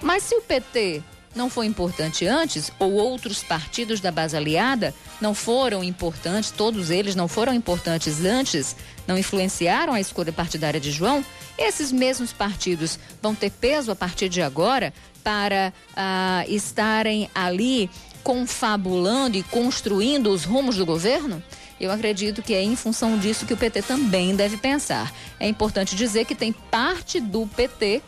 Mas 0.02 0.24
se 0.24 0.36
o 0.36 0.42
PT 0.42 1.02
não 1.36 1.50
foi 1.50 1.66
importante 1.66 2.26
antes, 2.26 2.72
ou 2.80 2.94
outros 2.94 3.44
partidos 3.44 4.00
da 4.00 4.12
base 4.12 4.38
aliada 4.38 4.94
não 5.20 5.36
foram 5.36 5.84
importantes, 5.84 6.50
todos 6.50 6.90
eles 6.90 7.16
não 7.16 7.28
foram 7.28 7.54
importantes 7.54 8.24
antes, 8.24 8.76
não 9.06 9.18
influenciaram 9.18 9.94
a 9.94 10.00
escolha 10.00 10.32
partidária 10.32 10.80
de 10.80 10.92
João, 10.92 11.24
esses 11.58 11.92
mesmos 11.92 12.32
partidos 12.32 12.98
vão 13.22 13.36
ter 13.36 13.52
peso 13.52 13.92
a 13.92 13.96
partir 13.96 14.30
de 14.30 14.42
agora 14.42 14.94
para 15.24 15.74
uh, 15.92 16.52
estarem 16.52 17.30
ali 17.36 17.90
confabulando 18.24 19.38
e 19.38 19.44
construindo 19.44 20.32
os 20.32 20.46
rumos 20.46 20.78
do 20.78 20.86
governo? 20.86 21.44
Eu 21.80 21.92
acredito 21.92 22.42
que 22.42 22.54
é 22.54 22.64
em 22.64 22.76
função 22.76 23.18
disso 23.18 23.46
que 23.46 23.54
o 23.54 23.58
PT 23.58 23.82
também 23.82 24.36
deve 24.36 24.56
pensar. 24.58 25.14
É 25.40 25.48
importante 25.48 25.96
dizer 25.96 26.26
que 26.26 26.34
tem 26.34 26.54
parte 26.54 27.20
do 27.20 27.46
PT 27.48 28.02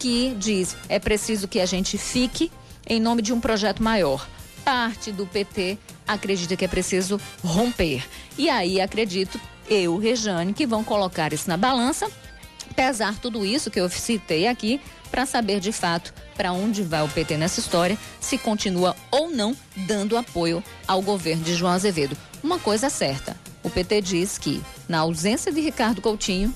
que 0.00 0.34
diz 0.38 0.74
é 0.88 0.98
preciso 0.98 1.46
que 1.46 1.60
a 1.60 1.66
gente 1.66 1.98
fique 1.98 2.50
em 2.86 2.98
nome 2.98 3.20
de 3.22 3.32
um 3.32 3.38
projeto 3.38 3.82
maior. 3.82 4.26
Parte 4.64 5.12
do 5.12 5.26
PT 5.26 5.78
acredita 6.08 6.56
que 6.56 6.64
é 6.64 6.68
preciso 6.68 7.20
romper. 7.44 8.04
E 8.36 8.48
aí 8.48 8.80
acredito, 8.80 9.38
eu, 9.68 9.96
Rejane, 9.98 10.54
que 10.54 10.66
vão 10.66 10.82
colocar 10.82 11.32
isso 11.32 11.48
na 11.48 11.56
balança, 11.56 12.10
pesar 12.74 13.18
tudo 13.18 13.44
isso 13.44 13.70
que 13.70 13.80
eu 13.80 13.88
citei 13.88 14.48
aqui, 14.48 14.80
para 15.10 15.26
saber 15.26 15.60
de 15.60 15.72
fato 15.72 16.14
para 16.36 16.52
onde 16.52 16.82
vai 16.82 17.02
o 17.02 17.08
PT 17.08 17.36
nessa 17.36 17.60
história, 17.60 17.98
se 18.18 18.38
continua 18.38 18.96
ou 19.10 19.28
não 19.28 19.54
dando 19.76 20.16
apoio 20.16 20.64
ao 20.86 21.02
governo 21.02 21.44
de 21.44 21.54
João 21.54 21.72
Azevedo. 21.72 22.16
Uma 22.42 22.58
coisa 22.58 22.86
é 22.86 22.90
certa: 22.90 23.36
o 23.62 23.68
PT 23.68 24.00
diz 24.00 24.38
que, 24.38 24.62
na 24.88 25.00
ausência 25.00 25.52
de 25.52 25.60
Ricardo 25.60 26.00
Coutinho, 26.00 26.54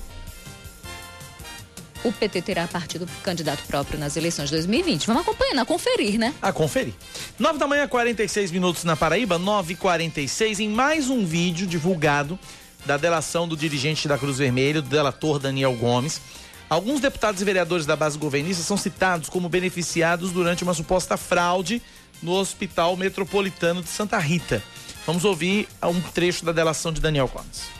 o 2.05 2.11
PT 2.11 2.41
terá 2.43 2.67
partido 2.67 3.07
candidato 3.23 3.63
próprio 3.65 3.99
nas 3.99 4.15
eleições 4.15 4.49
de 4.49 4.55
2020. 4.55 5.07
Vamos 5.07 5.23
acompanhando, 5.23 5.59
a 5.59 5.65
conferir, 5.65 6.19
né? 6.19 6.33
A 6.41 6.53
conferir. 6.53 6.93
9 7.39 7.57
da 7.57 7.67
manhã, 7.67 7.87
46 7.87 8.51
minutos 8.51 8.83
na 8.83 8.95
Paraíba, 8.95 9.39
9h46, 9.39 10.59
em 10.59 10.69
mais 10.69 11.09
um 11.09 11.25
vídeo 11.25 11.65
divulgado 11.65 12.37
da 12.85 12.95
delação 12.95 13.47
do 13.47 13.57
dirigente 13.57 14.07
da 14.07 14.17
Cruz 14.17 14.37
Vermelha, 14.37 14.83
do 14.83 14.89
delator 14.89 15.39
Daniel 15.39 15.73
Gomes. 15.73 16.21
Alguns 16.69 17.01
deputados 17.01 17.41
e 17.41 17.45
vereadores 17.45 17.87
da 17.87 17.95
base 17.95 18.17
governista 18.17 18.63
são 18.63 18.77
citados 18.77 19.27
como 19.27 19.49
beneficiados 19.49 20.31
durante 20.31 20.63
uma 20.63 20.73
suposta 20.73 21.17
fraude 21.17 21.81
no 22.21 22.33
Hospital 22.33 22.95
Metropolitano 22.95 23.81
de 23.81 23.89
Santa 23.89 24.19
Rita. 24.19 24.61
Vamos 25.07 25.25
ouvir 25.25 25.67
um 25.83 26.01
trecho 26.01 26.45
da 26.45 26.51
delação 26.51 26.91
de 26.91 27.01
Daniel 27.01 27.27
Gomes. 27.27 27.74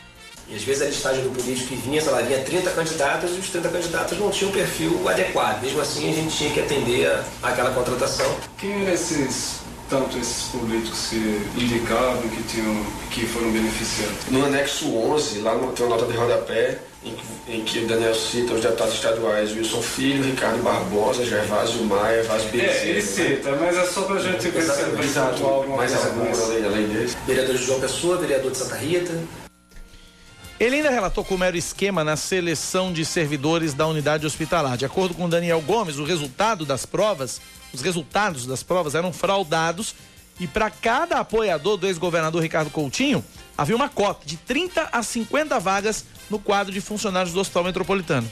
E 0.48 0.54
às 0.54 0.62
vezes 0.62 0.82
a 0.82 0.86
listagem 0.86 1.24
do 1.24 1.30
político 1.30 1.68
que 1.68 1.74
vinha, 1.74 2.00
sei 2.00 2.12
lá, 2.12 2.20
vinha 2.22 2.40
30 2.40 2.70
candidatos 2.70 3.30
e 3.34 3.40
os 3.40 3.50
30 3.50 3.68
candidatos 3.68 4.18
não 4.18 4.30
tinham 4.30 4.52
perfil 4.52 5.08
adequado. 5.08 5.60
Mesmo 5.60 5.80
assim, 5.80 6.08
a 6.08 6.14
gente 6.14 6.36
tinha 6.36 6.50
que 6.50 6.60
atender 6.60 7.18
aquela 7.42 7.70
contratação. 7.72 8.32
Quem 8.56 8.82
eram 8.82 8.92
esses, 8.92 9.56
tanto 9.90 10.16
esses 10.16 10.44
políticos 10.44 11.08
que 11.10 11.40
indicavam, 11.56 12.22
que, 12.28 12.42
tinham, 12.44 12.86
que 13.10 13.26
foram 13.26 13.50
beneficiados? 13.50 14.16
No 14.30 14.44
anexo 14.44 14.88
11, 14.94 15.40
lá 15.40 15.56
no, 15.56 15.72
tem 15.72 15.84
uma 15.84 15.96
nota 15.96 16.10
de 16.10 16.16
rodapé, 16.16 16.78
em 17.04 17.12
que, 17.12 17.52
em 17.52 17.64
que 17.64 17.78
o 17.80 17.88
Daniel 17.88 18.14
cita 18.14 18.54
os 18.54 18.60
deputados 18.60 18.94
estaduais 18.94 19.52
Wilson 19.52 19.82
Filho, 19.82 20.24
Ricardo 20.24 20.62
Barbosa, 20.62 21.24
Gervásio 21.24 21.82
Maia, 21.84 22.22
Vaz 22.22 22.44
Bezerra. 22.44 22.72
É, 22.72 22.88
ele 22.88 23.02
cita, 23.02 23.50
mas 23.60 23.76
é 23.76 23.84
só 23.84 24.02
pra 24.02 24.18
gente 24.20 24.48
ver 24.48 24.62
se 24.62 24.82
pontuar 25.20 25.54
alguma 25.54 25.76
mais 25.76 25.92
alguns 25.92 26.40
além, 26.40 26.64
além 26.64 26.86
desse. 26.86 27.16
Vereador 27.26 27.56
João 27.56 27.80
Pessoa, 27.80 28.16
vereador 28.16 28.52
de 28.52 28.58
Santa 28.58 28.76
Rita, 28.76 29.12
ele 30.58 30.76
ainda 30.76 30.90
relatou 30.90 31.24
como 31.24 31.44
era 31.44 31.54
o 31.54 31.58
esquema 31.58 32.02
na 32.02 32.16
seleção 32.16 32.92
de 32.92 33.04
servidores 33.04 33.74
da 33.74 33.86
unidade 33.86 34.26
hospitalar. 34.26 34.76
De 34.76 34.84
acordo 34.84 35.14
com 35.14 35.28
Daniel 35.28 35.60
Gomes, 35.60 35.98
o 35.98 36.04
resultado 36.04 36.64
das 36.64 36.86
provas, 36.86 37.40
os 37.72 37.82
resultados 37.82 38.46
das 38.46 38.62
provas 38.62 38.94
eram 38.94 39.12
fraudados 39.12 39.94
e 40.40 40.46
para 40.46 40.70
cada 40.70 41.18
apoiador 41.18 41.76
do 41.76 41.86
ex-governador 41.86 42.42
Ricardo 42.42 42.70
Coutinho, 42.70 43.24
havia 43.56 43.76
uma 43.76 43.88
cota 43.88 44.26
de 44.26 44.36
30 44.36 44.88
a 44.92 45.02
50 45.02 45.58
vagas 45.58 46.04
no 46.28 46.38
quadro 46.38 46.72
de 46.72 46.80
funcionários 46.80 47.32
do 47.32 47.40
Hospital 47.40 47.64
Metropolitano. 47.64 48.30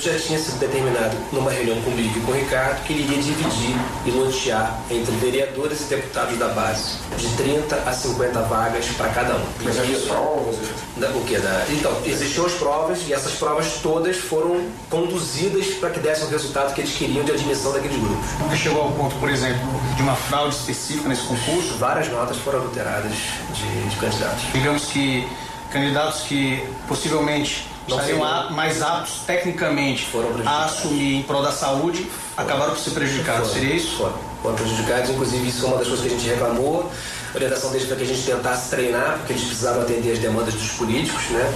Já 0.00 0.16
tinha 0.16 0.38
sido 0.38 0.60
determinado 0.60 1.16
numa 1.32 1.50
reunião 1.50 1.82
comigo 1.82 2.16
e 2.16 2.20
com 2.20 2.30
o 2.30 2.34
Ricardo 2.36 2.84
que 2.84 2.92
ele 2.92 3.02
iria 3.02 3.20
dividir 3.20 3.74
e 4.06 4.10
lotear 4.12 4.80
entre 4.88 5.10
vereadores 5.16 5.80
e 5.80 5.84
deputados 5.86 6.38
da 6.38 6.46
base 6.50 6.98
de 7.16 7.26
30 7.36 7.74
a 7.74 7.92
50 7.92 8.42
vagas 8.42 8.86
para 8.96 9.08
cada 9.08 9.34
um. 9.34 9.44
Mas 9.60 9.76
havia 9.76 9.98
provas? 9.98 10.54
o 10.54 11.24
que? 11.24 11.36
Da, 11.38 11.66
então, 11.70 12.00
existiam 12.06 12.46
as 12.46 12.52
provas 12.52 13.00
e 13.08 13.12
essas 13.12 13.32
provas 13.32 13.80
todas 13.82 14.16
foram 14.18 14.70
conduzidas 14.88 15.66
para 15.80 15.90
que 15.90 15.98
dessem 15.98 16.26
o 16.26 16.30
resultado 16.30 16.72
que 16.74 16.80
eles 16.80 16.96
queriam 16.96 17.24
de 17.24 17.32
admissão 17.32 17.72
daqueles 17.72 17.98
grupos. 17.98 18.38
Nunca 18.38 18.56
chegou 18.56 18.82
ao 18.82 18.92
ponto, 18.92 19.16
por 19.16 19.28
exemplo, 19.28 19.68
de 19.96 20.02
uma 20.02 20.14
fraude 20.14 20.54
específica 20.54 21.08
nesse 21.08 21.22
concurso? 21.22 21.76
Várias 21.76 22.06
notas 22.08 22.36
foram 22.36 22.60
adulteradas 22.60 23.10
de, 23.52 23.88
de 23.88 23.96
candidatos. 23.96 24.44
Digamos 24.52 24.84
que 24.84 25.26
candidatos 25.72 26.22
que 26.22 26.64
possivelmente 26.86 27.66
estariam 27.88 28.24
a, 28.24 28.50
mais 28.50 28.82
aptos 28.82 29.20
tecnicamente 29.26 30.06
a 30.44 30.64
assumir 30.64 31.16
em 31.16 31.22
prol 31.22 31.42
da 31.42 31.52
saúde, 31.52 32.06
acabaram 32.36 32.74
por 32.74 32.80
ser 32.80 32.90
prejudicados. 32.90 33.52
Seria 33.52 33.74
isso? 33.74 33.96
Foram. 33.96 34.28
Foram 34.42 34.54
prejudicados, 34.54 35.10
inclusive 35.10 35.48
isso 35.48 35.64
é 35.64 35.68
uma 35.68 35.78
das 35.78 35.88
coisas 35.88 36.06
que 36.06 36.14
a 36.14 36.16
gente 36.16 36.28
reclamou. 36.28 36.90
A 37.32 37.36
orientação 37.36 37.70
deles 37.70 37.86
para 37.86 37.96
que 37.96 38.02
a 38.04 38.06
gente 38.06 38.22
tentasse 38.22 38.70
treinar, 38.70 39.18
porque 39.18 39.32
eles 39.32 39.44
precisavam 39.44 39.82
atender 39.82 40.12
as 40.12 40.18
demandas 40.18 40.54
dos 40.54 40.70
políticos, 40.72 41.24
né? 41.30 41.54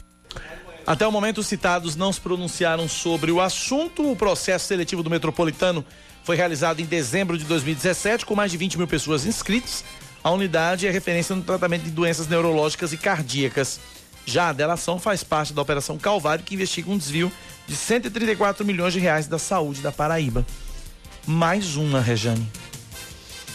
Até 0.84 1.06
o 1.06 1.12
momento, 1.12 1.38
os 1.38 1.46
citados 1.46 1.94
não 1.94 2.12
se 2.12 2.20
pronunciaram 2.20 2.88
sobre 2.88 3.30
o 3.30 3.40
assunto. 3.40 4.10
O 4.10 4.16
processo 4.16 4.66
seletivo 4.66 5.02
do 5.02 5.08
Metropolitano 5.08 5.84
foi 6.24 6.36
realizado 6.36 6.80
em 6.80 6.84
dezembro 6.84 7.38
de 7.38 7.44
2017, 7.44 8.26
com 8.26 8.34
mais 8.34 8.50
de 8.50 8.56
20 8.56 8.78
mil 8.78 8.88
pessoas 8.88 9.24
inscritas. 9.24 9.84
A 10.24 10.30
unidade 10.30 10.86
é 10.86 10.90
referência 10.90 11.36
no 11.36 11.42
tratamento 11.42 11.82
de 11.82 11.90
doenças 11.90 12.26
neurológicas 12.26 12.92
e 12.92 12.96
cardíacas. 12.96 13.80
Já 14.24 14.48
a 14.48 14.52
delação 14.52 14.98
faz 14.98 15.24
parte 15.24 15.52
da 15.52 15.60
Operação 15.62 15.98
Calvário, 15.98 16.44
que 16.44 16.54
investiga 16.54 16.90
um 16.90 16.96
desvio 16.96 17.30
de 17.66 17.74
134 17.74 18.64
milhões 18.64 18.92
de 18.92 18.98
reais 18.98 19.26
da 19.26 19.38
saúde 19.38 19.80
da 19.80 19.90
Paraíba. 19.90 20.46
Mais 21.26 21.76
uma, 21.76 22.00
Rejane. 22.00 22.46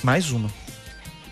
Mais 0.03 0.31
uma. 0.31 0.49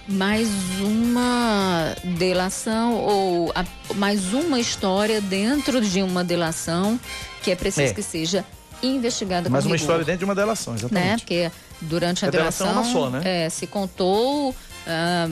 Mais 0.08 0.48
uma 0.82 1.95
delação 2.04 2.93
ou 2.95 3.52
a, 3.56 3.65
mais 3.95 4.34
uma 4.34 4.60
história 4.60 5.19
dentro 5.19 5.82
de 5.82 6.04
uma 6.04 6.24
delação 6.24 7.00
que 7.41 7.50
é 7.50 7.56
preciso 7.56 7.91
é. 7.91 7.95
que 7.95 8.04
seja 8.04 8.45
investigada 8.84 9.50
com 9.50 9.56
uma 9.56 9.62
rigor, 9.62 9.76
história 9.76 10.06
dentro 10.06 10.19
de 10.19 10.26
uma 10.26 10.36
delação, 10.36 10.74
né? 10.74 10.80
exatamente. 10.80 11.21
Porque 11.21 11.52
durante 11.82 12.24
a, 12.24 12.28
A 12.28 12.32
delação 12.32 12.67
é 12.67 12.71
uma 12.71 12.82
delação 12.82 13.02
só, 13.02 13.10
né? 13.10 13.45
é, 13.45 13.50
se 13.50 13.65
contou 13.65 14.56
ah, 14.88 15.28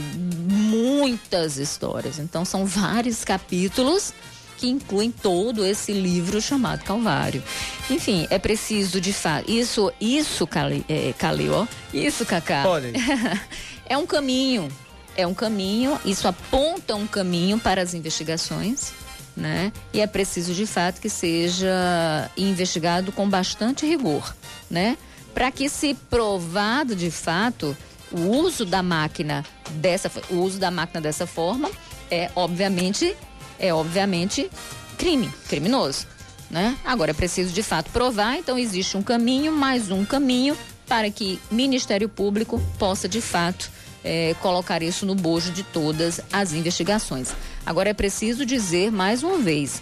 muitas 0.49 1.57
histórias. 1.57 2.19
Então 2.19 2.43
são 2.43 2.65
vários 2.65 3.23
capítulos 3.23 4.13
que 4.57 4.69
incluem 4.69 5.11
todo 5.11 5.65
esse 5.65 5.91
livro 5.91 6.41
chamado 6.41 6.83
Calvário. 6.83 7.43
Enfim, 7.89 8.25
é 8.29 8.39
preciso 8.39 9.01
de 9.01 9.11
fato. 9.11 9.51
Isso, 9.51 9.91
isso, 9.99 10.47
Cali, 10.47 10.85
é, 10.87 11.13
Cali, 11.17 11.49
ó. 11.49 11.67
Isso, 11.93 12.25
Cacá. 12.25 12.63
Olha 12.65 12.93
é 13.85 13.97
um 13.97 14.05
caminho. 14.05 14.69
É 15.15 15.27
um 15.27 15.33
caminho, 15.33 15.99
isso 16.05 16.27
aponta 16.27 16.95
um 16.95 17.05
caminho 17.05 17.59
para 17.59 17.83
as 17.83 17.93
investigações, 17.93 18.91
né? 19.37 19.71
E 19.93 20.01
é 20.01 20.07
preciso 20.07 20.55
de 20.55 20.65
fato 20.65 20.99
que 20.99 21.07
seja 21.09 22.31
investigado 22.35 23.11
com 23.11 23.29
bastante 23.29 23.85
rigor, 23.85 24.35
né? 24.71 24.97
Para 25.31 25.51
que 25.51 25.69
se 25.69 25.93
provado 26.09 26.95
de 26.95 27.11
fato 27.11 27.77
o 28.13 28.29
uso 28.29 28.65
da 28.65 28.81
máquina 28.83 29.43
dessa 29.71 30.11
o 30.29 30.35
uso 30.35 30.59
da 30.59 30.71
máquina 30.71 31.01
dessa 31.01 31.25
forma 31.25 31.69
é 32.09 32.29
obviamente 32.35 33.15
é 33.59 33.73
obviamente 33.73 34.49
crime, 34.97 35.29
criminoso, 35.47 36.07
né? 36.49 36.77
Agora 36.85 37.11
é 37.11 37.13
preciso 37.13 37.53
de 37.53 37.63
fato 37.63 37.89
provar, 37.91 38.37
então 38.37 38.57
existe 38.57 38.95
um 38.95 39.01
caminho, 39.01 39.51
mais 39.51 39.91
um 39.91 40.05
caminho 40.05 40.57
para 40.87 41.09
que 41.09 41.39
Ministério 41.49 42.07
Público 42.07 42.61
possa 42.77 43.07
de 43.07 43.21
fato 43.21 43.69
eh, 44.03 44.35
colocar 44.41 44.83
isso 44.83 45.05
no 45.05 45.15
bojo 45.15 45.51
de 45.51 45.63
todas 45.63 46.21
as 46.31 46.53
investigações. 46.53 47.33
Agora 47.65 47.89
é 47.89 47.93
preciso 47.93 48.45
dizer 48.45 48.91
mais 48.91 49.23
uma 49.23 49.37
vez, 49.37 49.81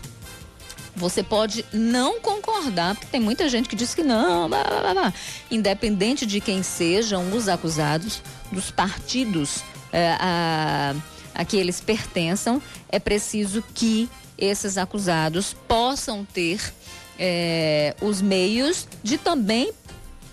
você 1.01 1.23
pode 1.23 1.65
não 1.73 2.21
concordar, 2.21 2.93
porque 2.93 3.07
tem 3.07 3.19
muita 3.19 3.49
gente 3.49 3.67
que 3.67 3.75
diz 3.75 3.95
que 3.95 4.03
não, 4.03 4.47
blá, 4.47 4.63
blá, 4.63 4.93
blá, 4.93 5.13
independente 5.49 6.27
de 6.27 6.39
quem 6.39 6.61
sejam 6.61 7.33
os 7.35 7.49
acusados, 7.49 8.21
dos 8.51 8.69
partidos 8.69 9.63
eh, 9.91 10.15
a, 10.19 10.93
a 11.33 11.43
que 11.43 11.57
eles 11.57 11.81
pertençam, 11.81 12.61
é 12.87 12.99
preciso 12.99 13.63
que 13.73 14.07
esses 14.37 14.77
acusados 14.77 15.55
possam 15.67 16.23
ter 16.23 16.61
eh, 17.17 17.95
os 17.99 18.21
meios 18.21 18.87
de 19.03 19.17
também 19.17 19.71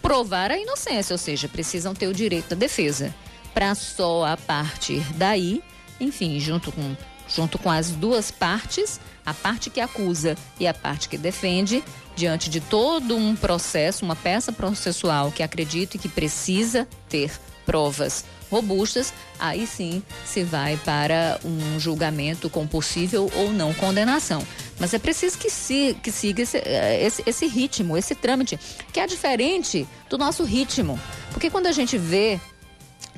provar 0.02 0.50
a 0.50 0.59
inocência, 0.59 1.14
ou 1.14 1.18
seja, 1.18 1.48
precisam 1.48 1.94
ter 1.94 2.09
o 2.09 2.12
direito 2.12 2.50
da 2.50 2.57
defesa. 2.57 3.14
Para 3.54 3.74
só 3.74 4.26
a 4.26 4.37
partir 4.37 5.00
daí, 5.14 5.62
enfim, 5.98 6.38
junto 6.38 6.70
com, 6.70 6.94
junto 7.28 7.58
com 7.58 7.70
as 7.70 7.90
duas 7.90 8.30
partes, 8.30 9.00
a 9.24 9.34
parte 9.34 9.70
que 9.70 9.80
acusa 9.80 10.36
e 10.58 10.66
a 10.66 10.74
parte 10.74 11.08
que 11.08 11.18
defende, 11.18 11.84
diante 12.16 12.50
de 12.50 12.60
todo 12.60 13.16
um 13.16 13.36
processo, 13.36 14.04
uma 14.04 14.16
peça 14.16 14.50
processual 14.50 15.30
que 15.30 15.42
acredito 15.42 15.94
e 15.94 15.98
que 15.98 16.08
precisa 16.08 16.88
ter 17.08 17.30
provas 17.66 18.24
robustas, 18.50 19.12
aí 19.38 19.66
sim 19.66 20.02
se 20.24 20.42
vai 20.42 20.76
para 20.78 21.38
um 21.44 21.78
julgamento 21.78 22.48
com 22.48 22.66
possível 22.66 23.30
ou 23.36 23.52
não 23.52 23.74
condenação. 23.74 24.42
Mas 24.78 24.94
é 24.94 24.98
preciso 24.98 25.36
que, 25.38 25.50
se, 25.50 25.96
que 26.02 26.10
siga 26.10 26.42
esse, 26.42 26.56
eh, 26.58 27.04
esse, 27.04 27.22
esse 27.26 27.46
ritmo, 27.46 27.96
esse 27.96 28.14
trâmite, 28.14 28.58
que 28.92 29.00
é 29.00 29.06
diferente 29.06 29.86
do 30.08 30.16
nosso 30.16 30.44
ritmo. 30.44 30.98
Porque 31.30 31.50
quando 31.50 31.66
a 31.66 31.72
gente 31.72 31.98
vê 31.98 32.40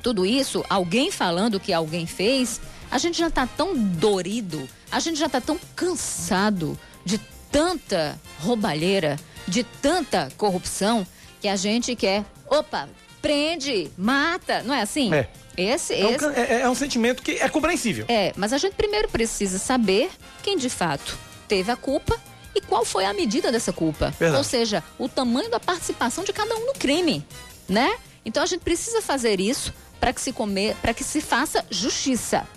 tudo 0.03 0.25
isso, 0.25 0.65
alguém 0.69 1.11
falando 1.11 1.59
que 1.59 1.71
alguém 1.71 2.05
fez, 2.05 2.59
a 2.91 2.97
gente 2.97 3.17
já 3.17 3.27
está 3.27 3.47
tão 3.47 3.75
dorido, 3.75 4.67
a 4.91 4.99
gente 4.99 5.17
já 5.17 5.27
está 5.27 5.39
tão 5.41 5.57
cansado 5.75 6.77
de 7.05 7.17
tanta 7.51 8.19
roubalheira, 8.39 9.17
de 9.47 9.63
tanta 9.63 10.29
corrupção, 10.37 11.05
que 11.39 11.47
a 11.47 11.55
gente 11.55 11.95
quer, 11.95 12.23
opa, 12.47 12.87
prende, 13.21 13.89
mata, 13.97 14.61
não 14.63 14.73
é 14.75 14.81
assim? 14.81 15.13
É. 15.13 15.27
Esse, 15.57 15.93
É 15.93 16.05
um, 16.05 16.09
esse, 16.15 16.25
é- 16.27 16.61
é 16.61 16.69
um 16.69 16.75
sentimento 16.75 17.21
que 17.21 17.31
é 17.33 17.49
compreensível. 17.49 18.05
é, 18.07 18.31
mas 18.37 18.53
a 18.53 18.57
gente 18.57 18.73
primeiro 18.75 19.09
precisa 19.09 19.57
saber 19.59 20.09
quem 20.43 20.57
de 20.57 20.69
fato 20.69 21.17
teve 21.47 21.69
a 21.71 21.75
culpa 21.75 22.17
e 22.55 22.61
qual 22.61 22.85
foi 22.85 23.05
a 23.05 23.13
medida 23.13 23.51
dessa 23.51 23.71
culpa. 23.73 24.13
Verdade. 24.19 24.37
Ou 24.37 24.43
seja, 24.43 24.83
o 24.97 25.07
tamanho 25.09 25.49
da 25.49 25.59
participação 25.59 26.23
de 26.23 26.31
cada 26.33 26.55
um 26.55 26.67
no 26.67 26.73
crime, 26.73 27.25
né? 27.67 27.97
Então 28.25 28.41
a 28.43 28.45
gente 28.45 28.61
precisa 28.61 29.01
fazer 29.01 29.39
isso 29.41 29.73
para 29.99 30.13
que 30.13 30.21
se 30.21 30.31
comer, 30.31 30.75
para 30.81 30.93
que 30.93 31.03
se 31.03 31.19
faça 31.21 31.65
justiça. 31.69 32.47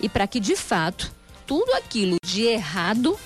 E 0.00 0.08
para 0.08 0.26
que 0.26 0.40
de 0.40 0.56
fato 0.56 1.12
tudo 1.46 1.72
aquilo 1.74 2.16
de 2.24 2.42
errado 2.44 3.18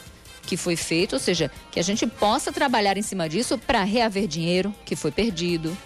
que 0.46 0.56
foi 0.56 0.76
feito, 0.76 1.14
ou 1.14 1.18
seja, 1.18 1.50
que 1.70 1.80
a 1.80 1.82
gente 1.82 2.06
possa 2.06 2.52
trabalhar 2.52 2.96
em 2.96 3.02
cima 3.02 3.28
disso 3.28 3.58
para 3.58 3.82
reaver 3.82 4.26
dinheiro 4.26 4.74
que 4.84 4.94
foi 4.96 5.10
perdido, 5.10 5.76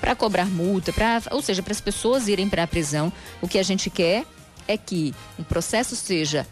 para 0.00 0.16
cobrar 0.16 0.46
multa, 0.46 0.92
pra, 0.92 1.22
ou 1.30 1.40
seja, 1.40 1.62
para 1.62 1.72
as 1.72 1.80
pessoas 1.80 2.26
irem 2.28 2.48
para 2.48 2.64
a 2.64 2.66
prisão. 2.66 3.12
O 3.40 3.48
que 3.48 3.58
a 3.58 3.62
gente 3.62 3.88
quer 3.88 4.24
é 4.66 4.76
que 4.76 5.14
um 5.38 5.44
processo 5.44 5.94
seja 5.94 6.46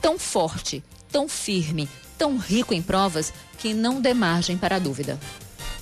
tão 0.00 0.18
forte, 0.18 0.82
tão 1.10 1.28
firme, 1.28 1.88
tão 2.18 2.36
rico 2.36 2.74
em 2.74 2.82
provas 2.82 3.32
que 3.58 3.72
não 3.72 4.00
dê 4.00 4.12
margem 4.12 4.56
para 4.56 4.76
a 4.76 4.78
dúvida. 4.78 5.18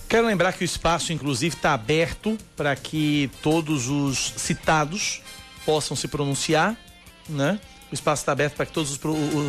Quero 0.08 0.26
lembrar 0.26 0.52
que 0.52 0.62
o 0.62 0.64
espaço, 0.64 1.12
inclusive, 1.12 1.56
está 1.56 1.74
aberto 1.74 2.38
para 2.56 2.74
que 2.74 3.30
todos 3.42 3.88
os 3.88 4.32
citados 4.36 5.20
possam 5.66 5.96
se 5.96 6.08
pronunciar, 6.08 6.76
né? 7.28 7.58
O 7.90 7.94
espaço 7.94 8.22
está 8.22 8.32
aberto 8.32 8.54
para 8.54 8.66
que 8.66 8.72
todos 8.72 8.90
os, 8.92 8.98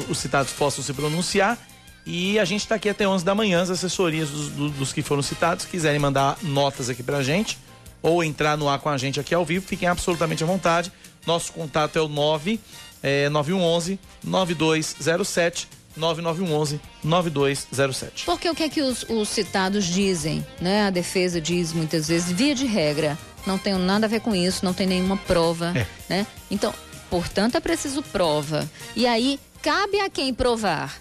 os 0.10 0.18
citados 0.18 0.52
possam 0.54 0.84
se 0.84 0.94
pronunciar. 0.94 1.58
E 2.06 2.40
a 2.40 2.46
gente 2.46 2.62
está 2.62 2.76
aqui 2.76 2.90
até 2.90 3.08
11 3.08 3.24
da 3.26 3.36
manhã, 3.36 3.62
as 3.62 3.70
assessorias 3.70 4.30
dos, 4.30 4.50
do- 4.50 4.70
dos 4.70 4.94
que 4.94 5.02
foram 5.02 5.22
citados, 5.22 5.66
quiserem 5.66 6.00
mandar 6.00 6.38
notas 6.42 6.90
aqui 6.90 7.04
para 7.04 7.18
a 7.18 7.24
gente 7.24 7.58
ou 8.02 8.24
entrar 8.24 8.58
no 8.58 8.70
ar 8.70 8.80
com 8.80 8.88
a 8.90 8.98
gente 8.98 9.20
aqui 9.20 9.36
ao 9.36 9.44
vivo, 9.44 9.66
fiquem 9.68 9.88
absolutamente 9.88 10.42
à 10.44 10.48
vontade. 10.48 10.92
Nosso 11.28 11.52
contato 11.52 11.98
é 11.98 12.02
o 12.02 12.08
9 12.08 12.60
é, 13.04 13.28
9111 13.30 14.00
9207 14.24 15.68
9911 15.98 16.80
9207. 17.04 18.26
Porque 18.26 18.50
o 18.50 18.56
que 18.56 18.64
é 18.64 18.70
que 18.70 18.82
os, 18.82 19.04
os 19.10 19.28
citados 19.30 19.86
dizem, 19.86 20.46
né? 20.62 20.88
A 20.88 20.90
defesa 20.90 21.42
diz 21.42 21.74
muitas 21.74 22.08
vezes, 22.08 22.32
via 22.32 22.56
de 22.56 22.66
regra, 22.66 23.18
não 23.46 23.58
tenho 23.58 23.78
nada 23.78 24.06
a 24.06 24.10
ver 24.10 24.22
com 24.22 24.34
isso, 24.34 24.64
não 24.64 24.74
tem 24.74 24.88
nenhuma 24.88 25.18
prova, 25.18 25.74
É. 25.76 25.86
né? 26.08 26.28
Então, 26.50 26.74
portanto, 27.10 27.56
é 27.56 27.60
preciso 27.60 28.02
prova. 28.04 28.70
E 28.96 29.06
aí, 29.08 29.40
cabe 29.62 30.00
a 30.00 30.10
quem 30.10 30.34
provar? 30.34 31.00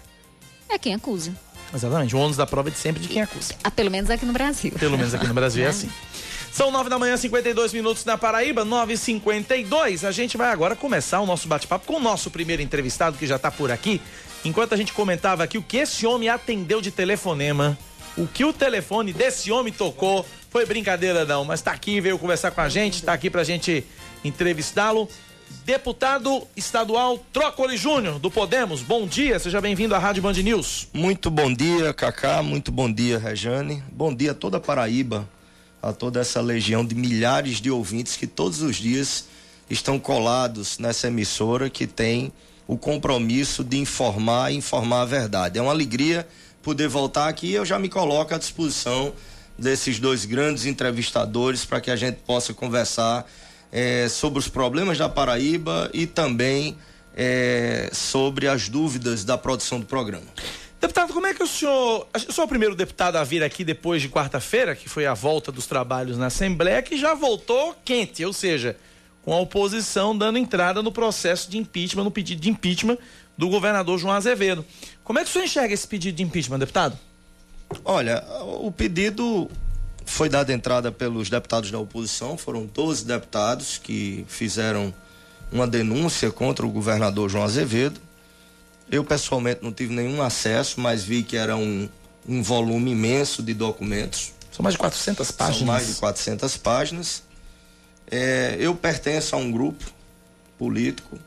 É 0.69 0.77
quem 0.77 0.93
acusa. 0.93 1.33
Exatamente, 1.73 2.15
o 2.15 2.19
ônus 2.19 2.37
da 2.37 2.47
prova 2.47 2.69
é 2.69 2.71
de 2.71 2.77
sempre 2.77 3.01
de 3.01 3.07
quem 3.07 3.21
acusa. 3.21 3.53
Ah, 3.63 3.69
pelo 3.69 3.91
menos 3.91 4.09
aqui 4.09 4.25
no 4.25 4.33
Brasil. 4.33 4.71
Pelo 4.79 4.97
menos 4.97 5.13
aqui 5.13 5.27
no 5.27 5.33
Brasil 5.33 5.65
é 5.65 5.67
assim. 5.69 5.89
São 6.51 6.71
nove 6.71 6.89
da 6.89 6.97
manhã, 6.97 7.15
52 7.15 7.73
minutos 7.73 8.03
na 8.05 8.17
Paraíba, 8.17 8.65
9h52. 8.65 10.07
A 10.07 10.11
gente 10.11 10.35
vai 10.35 10.51
agora 10.51 10.75
começar 10.75 11.19
o 11.19 11.25
nosso 11.25 11.47
bate-papo 11.47 11.85
com 11.85 11.97
o 11.97 11.99
nosso 11.99 12.31
primeiro 12.31 12.61
entrevistado, 12.61 13.17
que 13.17 13.27
já 13.27 13.35
está 13.35 13.51
por 13.51 13.71
aqui. 13.71 14.01
Enquanto 14.43 14.73
a 14.73 14.77
gente 14.77 14.91
comentava 14.91 15.43
aqui 15.43 15.57
o 15.57 15.63
que 15.63 15.77
esse 15.77 16.07
homem 16.07 16.27
atendeu 16.27 16.81
de 16.81 16.91
telefonema, 16.91 17.77
o 18.17 18.25
que 18.27 18.43
o 18.43 18.51
telefone 18.51 19.13
desse 19.13 19.51
homem 19.51 19.71
tocou, 19.71 20.25
foi 20.49 20.65
brincadeira 20.65 21.23
não, 21.23 21.45
mas 21.45 21.61
tá 21.61 21.71
aqui, 21.71 22.01
veio 22.01 22.17
conversar 22.17 22.51
com 22.51 22.61
a 22.61 22.69
gente, 22.69 23.03
tá 23.03 23.13
aqui 23.13 23.29
pra 23.29 23.43
gente 23.43 23.85
entrevistá-lo. 24.23 25.07
Deputado 25.65 26.47
estadual 26.55 27.23
Trócoli 27.31 27.77
Júnior, 27.77 28.19
do 28.19 28.31
Podemos, 28.31 28.81
bom 28.81 29.05
dia, 29.07 29.37
seja 29.39 29.59
bem-vindo 29.61 29.93
à 29.93 29.99
Rádio 29.99 30.21
Band 30.21 30.33
News. 30.33 30.87
Muito 30.93 31.29
bom 31.29 31.53
dia, 31.53 31.93
Cacá. 31.93 32.41
Muito 32.41 32.71
bom 32.71 32.91
dia, 32.91 33.19
Rejane. 33.19 33.83
Bom 33.91 34.13
dia 34.13 34.31
a 34.31 34.33
toda 34.33 34.57
a 34.57 34.59
Paraíba, 34.59 35.29
a 35.81 35.93
toda 35.93 36.19
essa 36.19 36.41
legião 36.41 36.85
de 36.85 36.95
milhares 36.95 37.61
de 37.61 37.69
ouvintes 37.69 38.15
que 38.15 38.25
todos 38.25 38.61
os 38.61 38.77
dias 38.77 39.25
estão 39.69 39.99
colados 39.99 40.79
nessa 40.79 41.07
emissora 41.07 41.69
que 41.69 41.85
tem 41.85 42.31
o 42.67 42.77
compromisso 42.77 43.63
de 43.63 43.77
informar 43.77 44.51
e 44.51 44.55
informar 44.55 45.01
a 45.01 45.05
verdade. 45.05 45.59
É 45.59 45.61
uma 45.61 45.71
alegria 45.71 46.27
poder 46.61 46.87
voltar 46.87 47.27
aqui 47.27 47.47
e 47.47 47.53
eu 47.55 47.65
já 47.65 47.79
me 47.79 47.89
coloco 47.89 48.33
à 48.33 48.37
disposição 48.37 49.13
desses 49.57 49.99
dois 49.99 50.25
grandes 50.25 50.65
entrevistadores 50.65 51.65
para 51.65 51.81
que 51.81 51.91
a 51.91 51.95
gente 51.95 52.17
possa 52.25 52.53
conversar 52.53 53.25
eh, 53.71 54.07
sobre 54.09 54.39
os 54.39 54.47
problemas 54.47 54.97
da 54.97 55.07
Paraíba 55.07 55.89
e 55.93 56.07
também 56.07 56.77
eh, 57.15 57.89
sobre 57.93 58.47
as 58.47 58.69
dúvidas 58.69 59.23
da 59.23 59.37
produção 59.37 59.79
do 59.79 59.85
programa. 59.85 60.27
Deputado, 60.79 61.13
como 61.13 61.27
é 61.27 61.33
que 61.33 61.43
o 61.43 61.47
senhor. 61.47 62.07
Eu 62.13 62.31
sou 62.31 62.45
o 62.45 62.47
primeiro 62.47 62.73
deputado 62.73 63.17
a 63.17 63.23
vir 63.23 63.43
aqui 63.43 63.65
depois 63.65 64.01
de 64.01 64.07
quarta-feira, 64.07 64.75
que 64.75 64.87
foi 64.87 65.05
a 65.05 65.13
volta 65.13 65.51
dos 65.51 65.67
trabalhos 65.67 66.17
na 66.17 66.27
Assembleia, 66.27 66.81
que 66.81 66.97
já 66.97 67.13
voltou 67.13 67.75
quente, 67.83 68.23
ou 68.23 68.31
seja, 68.31 68.77
com 69.23 69.33
a 69.33 69.39
oposição 69.39 70.17
dando 70.17 70.37
entrada 70.37 70.81
no 70.81 70.91
processo 70.91 71.51
de 71.51 71.57
impeachment, 71.57 72.05
no 72.05 72.11
pedido 72.11 72.41
de 72.41 72.49
impeachment 72.49 72.97
do 73.37 73.49
governador 73.49 73.99
João 73.99 74.13
Azevedo. 74.13 74.65
Como 75.03 75.19
é 75.19 75.23
que 75.23 75.29
o 75.29 75.33
senhor 75.33 75.45
enxerga 75.45 75.73
esse 75.73 75.87
pedido 75.87 76.15
de 76.15 76.23
impeachment, 76.23 76.59
deputado? 76.59 76.97
Olha, 77.83 78.23
o 78.61 78.71
pedido 78.71 79.49
foi 80.09 80.29
dado 80.29 80.51
entrada 80.51 80.91
pelos 80.91 81.29
deputados 81.29 81.71
da 81.71 81.79
oposição, 81.79 82.37
foram 82.37 82.65
12 82.65 83.05
deputados 83.05 83.77
que 83.77 84.25
fizeram 84.27 84.93
uma 85.51 85.67
denúncia 85.67 86.31
contra 86.31 86.65
o 86.65 86.69
governador 86.69 87.29
João 87.29 87.43
Azevedo. 87.43 87.99
Eu 88.91 89.03
pessoalmente 89.03 89.63
não 89.63 89.71
tive 89.71 89.93
nenhum 89.93 90.21
acesso, 90.21 90.79
mas 90.79 91.03
vi 91.03 91.23
que 91.23 91.37
era 91.37 91.55
um 91.55 91.87
um 92.29 92.43
volume 92.43 92.91
imenso 92.91 93.41
de 93.41 93.55
documentos. 93.55 94.31
São 94.51 94.61
mais 94.61 94.73
de 94.73 94.79
400 94.79 95.31
páginas. 95.31 95.57
São 95.57 95.67
mais 95.67 95.87
de 95.87 95.93
400 95.95 96.57
páginas. 96.57 97.23
É, 98.09 98.55
eu 98.59 98.75
pertenço 98.75 99.35
a 99.35 99.39
um 99.39 99.51
grupo 99.51 99.83
político, 100.57 101.17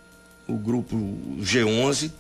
o 0.47 0.57
grupo 0.57 0.97
G11. 1.41 2.13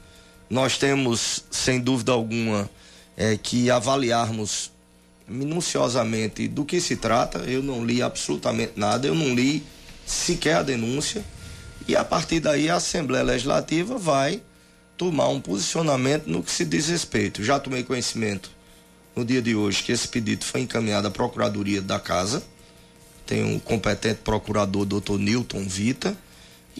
Nós 0.50 0.78
temos, 0.78 1.44
sem 1.48 1.80
dúvida 1.80 2.10
alguma, 2.10 2.68
é, 3.16 3.36
que 3.36 3.70
avaliarmos 3.70 4.71
minuciosamente 5.28 6.48
do 6.48 6.64
que 6.64 6.80
se 6.80 6.96
trata. 6.96 7.38
Eu 7.40 7.62
não 7.62 7.84
li 7.84 8.02
absolutamente 8.02 8.72
nada, 8.76 9.06
eu 9.06 9.14
não 9.14 9.34
li 9.34 9.62
sequer 10.06 10.56
a 10.56 10.62
denúncia. 10.62 11.24
E 11.86 11.96
a 11.96 12.04
partir 12.04 12.40
daí 12.40 12.70
a 12.70 12.76
Assembleia 12.76 13.24
Legislativa 13.24 13.98
vai 13.98 14.40
tomar 14.96 15.28
um 15.28 15.40
posicionamento 15.40 16.26
no 16.26 16.42
que 16.42 16.50
se 16.50 16.64
diz 16.64 16.88
respeito. 16.88 17.42
Já 17.42 17.58
tomei 17.58 17.82
conhecimento 17.82 18.50
no 19.16 19.24
dia 19.24 19.42
de 19.42 19.54
hoje 19.54 19.82
que 19.82 19.92
esse 19.92 20.06
pedido 20.06 20.44
foi 20.44 20.60
encaminhado 20.60 21.08
à 21.08 21.10
Procuradoria 21.10 21.82
da 21.82 21.98
Casa. 21.98 22.42
Tem 23.26 23.42
um 23.42 23.58
competente 23.58 24.20
procurador, 24.22 24.84
doutor 24.84 25.18
Newton 25.18 25.66
Vita. 25.66 26.16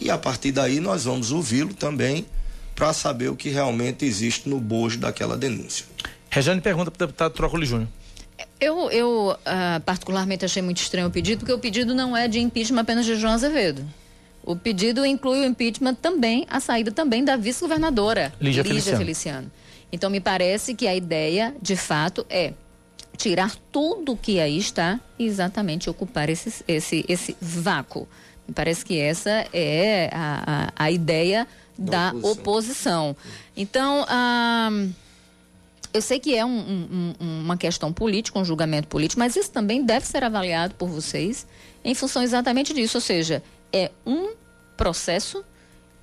E 0.01 0.11
a 0.11 0.17
partir 0.17 0.53
daí 0.53 0.81
nós 0.81 1.05
vamos 1.05 1.33
ouvi-lo 1.33 1.75
também 1.75 2.27
para 2.75 2.93
saber 2.93 3.29
o 3.29 3.37
que 3.37 3.51
realmente 3.51 4.05
existe 4.05 4.49
no 4.49 4.59
bojo 4.59 4.99
daquela 4.99 5.37
denúncia. 5.37 5.85
Rejane 6.31 6.61
pergunta 6.61 6.91
para 6.91 7.05
o 7.05 7.07
deputado 7.07 7.33
Trócoli 7.33 7.67
Júnior. 7.67 7.89
Eu, 8.63 8.89
eu 8.93 9.31
uh, 9.33 9.81
particularmente 9.81 10.45
achei 10.45 10.63
muito 10.63 10.81
estranho 10.81 11.09
o 11.09 11.11
pedido, 11.11 11.41
porque 11.41 11.53
o 11.53 11.59
pedido 11.59 11.97
não 11.97 12.17
é 12.17 12.29
de 12.29 12.39
impeachment 12.39 12.83
apenas 12.83 13.05
de 13.05 13.17
João 13.17 13.33
Azevedo. 13.33 13.85
O 14.45 14.55
pedido 14.55 15.05
inclui 15.05 15.41
o 15.41 15.45
impeachment 15.45 15.97
também, 15.97 16.47
a 16.49 16.61
saída 16.61 16.93
também 16.93 17.25
da 17.25 17.35
vice-governadora, 17.35 18.33
Lígia, 18.41 18.63
Lígia 18.63 18.97
Feliciano. 18.97 18.99
Feliciano. 18.99 19.53
Então, 19.91 20.09
me 20.09 20.21
parece 20.21 20.77
que 20.77 20.87
a 20.87 20.95
ideia, 20.95 21.53
de 21.61 21.75
fato, 21.75 22.25
é 22.31 22.55
tirar 23.17 23.53
tudo 23.73 24.17
que 24.17 24.39
aí 24.39 24.59
está 24.59 25.01
e 25.19 25.27
exatamente 25.27 25.91
ocupar 25.91 26.31
esse, 26.31 26.65
esse, 26.69 27.05
esse 27.09 27.37
vácuo. 27.41 28.07
Me 28.47 28.55
parece 28.55 28.85
que 28.85 28.97
essa 28.97 29.45
é 29.53 30.09
a, 30.13 30.71
a, 30.77 30.85
a 30.85 30.91
ideia 30.93 31.49
da, 31.77 32.13
da 32.13 32.17
oposição. 32.19 33.11
oposição. 33.11 33.17
Então, 33.57 34.07
ah, 34.09 34.71
eu 35.93 36.01
sei 36.01 36.19
que 36.19 36.35
é 36.35 36.45
um, 36.45 37.15
um, 37.21 37.41
uma 37.45 37.57
questão 37.57 37.93
política, 37.93 38.39
um 38.39 38.45
julgamento 38.45 38.89
político, 38.89 39.19
mas 39.19 39.37
isso 39.37 39.51
também 39.51 39.85
deve 39.85 40.07
ser 40.07 40.25
avaliado 40.25 40.75
por 40.75 40.89
vocês 40.89 41.47
em 41.85 41.95
função 41.95 42.23
exatamente 42.23 42.73
disso. 42.73 42.97
Ou 42.97 43.01
seja, 43.03 43.43
é 43.73 43.91
um 44.07 44.33
processo 44.77 45.45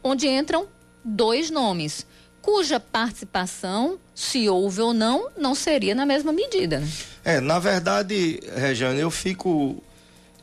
onde 0.03 0.27
entram 0.27 0.67
dois 1.03 1.49
nomes, 1.49 2.05
cuja 2.41 2.79
participação, 2.79 3.99
se 4.13 4.47
houve 4.47 4.81
ou 4.81 4.93
não, 4.93 5.29
não 5.37 5.55
seria 5.55 5.95
na 5.95 6.05
mesma 6.05 6.31
medida. 6.31 6.79
Né? 6.79 6.87
É, 7.23 7.39
na 7.39 7.59
verdade, 7.59 8.39
Regiane, 8.55 8.99
eu 8.99 9.11
fico 9.11 9.81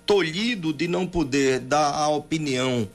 tolhido 0.04 0.72
de 0.72 0.88
não 0.88 1.06
poder 1.06 1.60
dar 1.60 1.94
a 1.94 2.08
opinião 2.08 2.88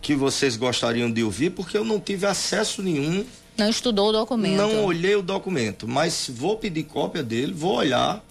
que 0.00 0.14
vocês 0.14 0.56
gostariam 0.56 1.10
de 1.10 1.22
ouvir, 1.22 1.50
porque 1.50 1.76
eu 1.76 1.84
não 1.84 1.98
tive 1.98 2.26
acesso 2.26 2.82
nenhum 2.82 3.24
não 3.56 3.68
estudou 3.68 4.10
o 4.10 4.12
documento. 4.12 4.56
Não 4.56 4.84
olhei 4.84 5.16
o 5.16 5.22
documento, 5.22 5.88
mas 5.88 6.30
vou 6.32 6.56
pedir 6.56 6.84
cópia 6.84 7.22
dele, 7.22 7.52
vou 7.52 7.76
olhar, 7.76 8.22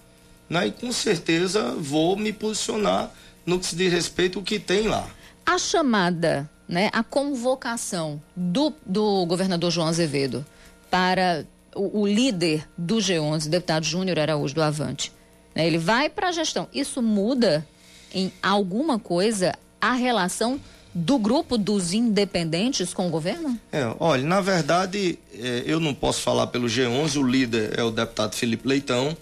né, 0.48 0.68
e 0.68 0.72
com 0.72 0.92
certeza 0.92 1.72
vou 1.72 2.16
me 2.16 2.32
posicionar 2.32 3.10
no 3.44 3.58
que 3.58 3.66
se 3.66 3.76
diz 3.76 3.92
respeito 3.92 4.38
ao 4.38 4.44
que 4.44 4.58
tem 4.58 4.86
lá. 4.86 5.08
A 5.44 5.58
chamada, 5.58 6.48
né, 6.68 6.90
a 6.92 7.02
convocação 7.02 8.20
do, 8.34 8.72
do 8.84 9.26
governador 9.26 9.70
João 9.70 9.88
Azevedo 9.88 10.44
para 10.90 11.44
o, 11.74 12.02
o 12.02 12.06
líder 12.06 12.66
do 12.76 12.96
G11, 12.96 13.48
deputado 13.48 13.84
Júnior 13.84 14.18
Araújo 14.18 14.54
do 14.54 14.62
Avante, 14.62 15.12
né, 15.54 15.66
ele 15.66 15.78
vai 15.78 16.08
para 16.08 16.28
a 16.28 16.32
gestão. 16.32 16.68
Isso 16.72 17.02
muda 17.02 17.66
em 18.14 18.32
alguma 18.42 18.98
coisa 18.98 19.54
a 19.80 19.92
relação 19.92 20.60
do 20.98 21.18
grupo 21.18 21.58
dos 21.58 21.92
independentes 21.92 22.94
com 22.94 23.06
o 23.06 23.10
governo? 23.10 23.60
É, 23.70 23.94
olha, 24.00 24.22
na 24.22 24.40
verdade, 24.40 25.18
é, 25.34 25.62
eu 25.66 25.78
não 25.78 25.92
posso 25.92 26.22
falar 26.22 26.46
pelo 26.46 26.66
G11, 26.66 27.20
o 27.20 27.22
líder 27.22 27.78
é 27.78 27.82
o 27.82 27.90
deputado 27.90 28.34
Felipe 28.34 28.66
Leitão, 28.66 29.14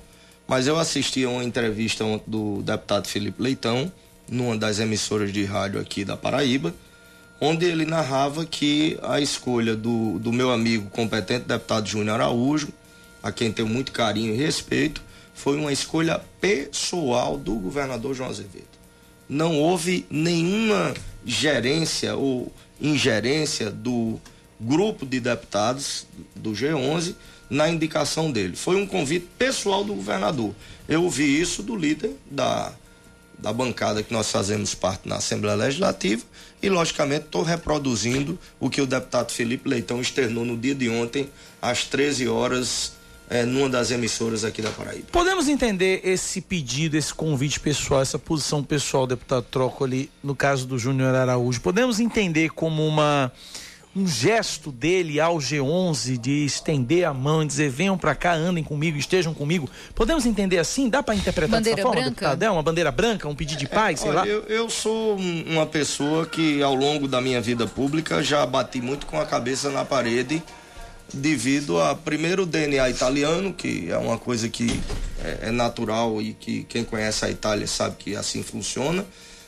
mas 0.46 0.68
eu 0.68 0.78
assisti 0.78 1.24
a 1.24 1.28
uma 1.28 1.42
entrevista 1.42 2.04
do 2.28 2.62
deputado 2.62 3.08
Felipe 3.08 3.42
Leitão, 3.42 3.90
numa 4.28 4.56
das 4.56 4.78
emissoras 4.78 5.32
de 5.32 5.44
rádio 5.44 5.80
aqui 5.80 6.04
da 6.04 6.16
Paraíba, 6.16 6.72
onde 7.40 7.66
ele 7.66 7.84
narrava 7.84 8.46
que 8.46 8.96
a 9.02 9.20
escolha 9.20 9.74
do, 9.74 10.20
do 10.20 10.32
meu 10.32 10.52
amigo 10.52 10.88
competente 10.90 11.46
deputado 11.46 11.88
Júnior 11.88 12.20
Araújo, 12.20 12.68
a 13.20 13.32
quem 13.32 13.50
tenho 13.50 13.66
muito 13.66 13.90
carinho 13.90 14.32
e 14.32 14.36
respeito, 14.36 15.02
foi 15.34 15.58
uma 15.58 15.72
escolha 15.72 16.20
pessoal 16.40 17.36
do 17.36 17.56
governador 17.56 18.14
João 18.14 18.30
Azevedo. 18.30 18.68
Não 19.28 19.58
houve 19.58 20.06
nenhuma 20.08 20.94
gerência 21.24 22.16
ou 22.16 22.52
ingerência 22.80 23.70
do 23.70 24.20
grupo 24.60 25.04
de 25.04 25.20
deputados 25.20 26.06
do 26.34 26.52
G11 26.52 27.14
na 27.50 27.68
indicação 27.68 28.30
dele. 28.30 28.56
Foi 28.56 28.76
um 28.76 28.86
convite 28.86 29.28
pessoal 29.38 29.84
do 29.84 29.94
governador. 29.94 30.54
Eu 30.88 31.02
ouvi 31.02 31.40
isso 31.40 31.62
do 31.62 31.76
líder 31.76 32.16
da, 32.30 32.72
da 33.38 33.52
bancada 33.52 34.02
que 34.02 34.12
nós 34.12 34.30
fazemos 34.30 34.74
parte 34.74 35.08
na 35.08 35.16
Assembleia 35.16 35.56
Legislativa 35.56 36.24
e, 36.62 36.68
logicamente, 36.68 37.26
estou 37.26 37.42
reproduzindo 37.42 38.38
o 38.58 38.70
que 38.70 38.80
o 38.80 38.86
deputado 38.86 39.32
Felipe 39.32 39.68
Leitão 39.68 40.00
externou 40.00 40.44
no 40.44 40.56
dia 40.56 40.74
de 40.74 40.88
ontem, 40.88 41.28
às 41.60 41.84
13 41.84 42.28
horas 42.28 42.92
é, 43.34 43.44
numa 43.44 43.68
das 43.68 43.90
emissoras 43.90 44.44
aqui 44.44 44.62
da 44.62 44.70
Paraíba. 44.70 45.06
Podemos 45.10 45.48
entender 45.48 46.00
esse 46.04 46.40
pedido, 46.40 46.96
esse 46.96 47.12
convite 47.12 47.58
pessoal, 47.58 48.00
essa 48.00 48.18
posição 48.18 48.62
pessoal, 48.62 49.08
deputado 49.08 49.44
Trócoli, 49.50 50.08
no 50.22 50.36
caso 50.36 50.66
do 50.66 50.78
Júnior 50.78 51.12
Araújo, 51.16 51.60
podemos 51.60 51.98
entender 51.98 52.50
como 52.50 52.86
uma 52.86 53.32
um 53.96 54.08
gesto 54.08 54.72
dele 54.72 55.20
ao 55.20 55.36
G11 55.36 56.18
de 56.18 56.44
estender 56.44 57.04
a 57.04 57.14
mão 57.14 57.44
e 57.44 57.46
dizer 57.46 57.70
venham 57.70 57.96
para 57.96 58.12
cá, 58.12 58.34
andem 58.34 58.62
comigo, 58.62 58.98
estejam 58.98 59.32
comigo. 59.32 59.70
Podemos 59.94 60.26
entender 60.26 60.58
assim? 60.58 60.88
Dá 60.88 61.00
para 61.00 61.14
interpretar 61.14 61.58
bandeira 61.58 61.76
dessa 61.76 61.86
forma, 61.88 62.02
branca? 62.02 62.10
deputado? 62.10 62.42
É 62.42 62.50
uma 62.50 62.62
bandeira 62.62 62.90
branca, 62.90 63.28
um 63.28 63.36
pedido 63.36 63.58
de 63.60 63.68
paz, 63.68 64.00
é, 64.00 64.02
sei 64.02 64.10
olha, 64.10 64.18
lá? 64.18 64.26
Eu, 64.26 64.42
eu 64.44 64.68
sou 64.68 65.16
uma 65.16 65.64
pessoa 65.64 66.26
que 66.26 66.60
ao 66.60 66.74
longo 66.74 67.06
da 67.06 67.20
minha 67.20 67.40
vida 67.40 67.68
pública 67.68 68.20
já 68.20 68.44
bati 68.44 68.80
muito 68.80 69.06
com 69.06 69.20
a 69.20 69.26
cabeça 69.26 69.70
na 69.70 69.84
parede 69.84 70.42
devido 71.12 71.80
a 71.80 71.94
primeiro 71.94 72.46
DNA 72.46 72.90
italiano, 72.90 73.52
que 73.52 73.90
é 73.90 73.96
uma 73.96 74.18
coisa 74.18 74.48
que 74.48 74.80
é, 75.22 75.48
é, 75.48 75.50
natural 75.50 76.20
e 76.20 76.32
que 76.34 76.64
quem 76.64 76.84
conhece 76.84 77.24
a 77.24 77.30
Itália 77.30 77.66
sabe 77.66 77.96
que 77.96 78.16
assim 78.16 78.42
funciona. 78.42 79.04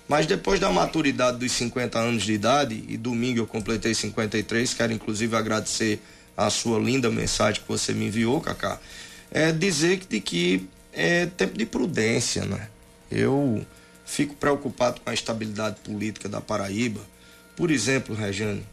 Mas 0.08 0.26
depois 0.26 0.60
da 0.60 0.70
maturidade 0.70 1.38
dos 1.38 1.50
50 1.52 1.98
anos 1.98 2.22
de 2.22 2.32
idade, 2.32 2.84
e 2.88 2.96
domingo 2.96 3.40
eu 3.40 3.46
completei 3.46 3.92
53, 3.92 4.74
quero 4.74 4.92
inclusive 4.92 5.34
agradecer 5.34 6.00
a 6.36 6.48
sua 6.50 6.78
linda 6.78 7.10
mensagem 7.10 7.60
que 7.60 7.66
você 7.66 7.92
me 7.92 8.06
enviou, 8.06 8.40
Cacá, 8.40 8.78
é 9.30 9.50
dizer 9.50 9.98
que, 9.98 10.06
de 10.06 10.20
que 10.20 10.68
é 10.92 11.26
tempo 11.26 11.58
de 11.58 11.66
prudência, 11.66 12.44
né? 12.44 12.68
Eu 13.10 13.66
fico 14.04 14.34
preocupado 14.34 15.00
com 15.00 15.10
a 15.10 15.14
estabilidade 15.14 15.76
política 15.82 16.28
da 16.28 16.40
Paraíba. 16.40 17.00
Por 17.56 17.70
exemplo, 17.70 18.14
Rejane, 18.14 18.64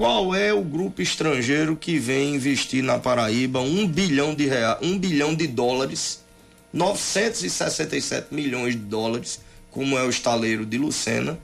qual 0.00 0.34
é 0.34 0.50
o 0.50 0.62
grupo 0.62 1.02
estrangeiro 1.02 1.76
que 1.76 1.98
vem 1.98 2.34
investir 2.34 2.82
na 2.82 2.98
Paraíba 2.98 3.60
um 3.60 3.86
bilhão 3.86 4.34
de 4.34 4.46
reais, 4.46 4.78
um 4.80 4.98
bilhão 4.98 5.34
de 5.34 5.46
dólares, 5.46 6.24
967 6.72 8.34
milhões 8.34 8.72
de 8.72 8.80
dólares, 8.80 9.40
como 9.70 9.98
é 9.98 10.02
o 10.02 10.08
estaleiro 10.08 10.64
de 10.64 10.78
Lucena, 10.78 11.38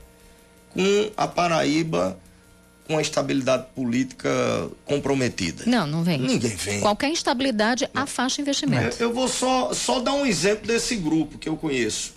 com 0.71 1.11
a 1.15 1.27
Paraíba 1.27 2.17
com 2.87 2.97
a 2.97 3.01
estabilidade 3.01 3.67
política 3.75 4.27
comprometida. 4.85 5.63
Não, 5.67 5.85
não 5.85 6.03
vem. 6.03 6.17
Ninguém 6.17 6.55
vem. 6.55 6.81
Qualquer 6.81 7.09
instabilidade 7.11 7.87
afasta 7.93 8.41
investimento. 8.41 8.97
Eu, 8.99 9.09
eu 9.09 9.13
vou 9.13 9.27
só, 9.27 9.71
só 9.71 9.99
dar 9.99 10.13
um 10.13 10.25
exemplo 10.25 10.65
desse 10.65 10.95
grupo 10.95 11.37
que 11.37 11.47
eu 11.47 11.57
conheço, 11.57 12.13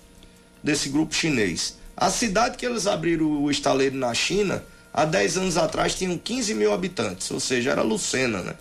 desse 0.65 0.89
grupo 0.89 1.15
chinês. 1.15 1.77
A 1.95 2.09
cidade 2.09 2.57
que 2.57 2.65
eles 2.65 2.87
abriram 2.87 3.27
o 3.43 3.51
estaleiro 3.51 3.97
na 3.97 4.15
China 4.15 4.65
há 4.93 5.05
10 5.05 5.37
anos 5.39 5.57
atrás 5.57 5.95
tinham 5.95 6.17
15 6.19 6.55
mil 6.55 6.73
habitantes, 6.73 7.31
ou 7.31 7.41
seja, 7.41 7.71
era 7.71 7.83
Lucena, 7.83 8.43
né? 8.43 8.55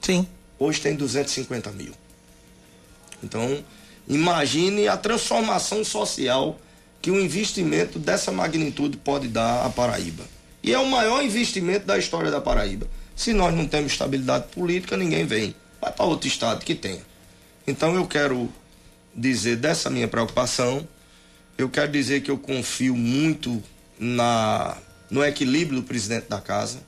Sim. 0.00 0.26
Hoje 0.58 0.80
tem 0.80 0.94
250 0.94 1.70
mil. 1.72 1.92
Então, 3.22 3.62
imagine 4.08 4.88
a 4.88 4.96
transformação 4.96 5.84
social 5.84 6.58
que 7.00 7.10
um 7.10 7.20
investimento 7.20 7.98
dessa 7.98 8.30
magnitude 8.30 8.96
pode 8.98 9.28
dar 9.28 9.64
à 9.64 9.70
Paraíba. 9.70 10.24
E 10.62 10.72
é 10.72 10.78
o 10.78 10.86
maior 10.86 11.22
investimento 11.22 11.86
da 11.86 11.98
história 11.98 12.30
da 12.30 12.40
Paraíba. 12.40 12.86
Se 13.16 13.32
nós 13.32 13.54
não 13.54 13.66
temos 13.66 13.92
estabilidade 13.92 14.48
política, 14.48 14.96
ninguém 14.96 15.24
vem. 15.24 15.54
Vai 15.80 15.92
para 15.92 16.04
outro 16.04 16.28
estado 16.28 16.64
que 16.64 16.74
tenha. 16.74 17.00
Então 17.66 17.94
eu 17.94 18.06
quero 18.06 18.50
dizer 19.14 19.56
dessa 19.56 19.88
minha 19.90 20.08
preocupação, 20.08 20.86
eu 21.56 21.68
quero 21.68 21.90
dizer 21.90 22.22
que 22.22 22.30
eu 22.30 22.38
confio 22.38 22.94
muito 22.94 23.62
na 23.98 24.76
no 25.10 25.24
equilíbrio 25.24 25.80
do 25.80 25.86
presidente 25.86 26.28
da 26.28 26.40
casa, 26.40 26.78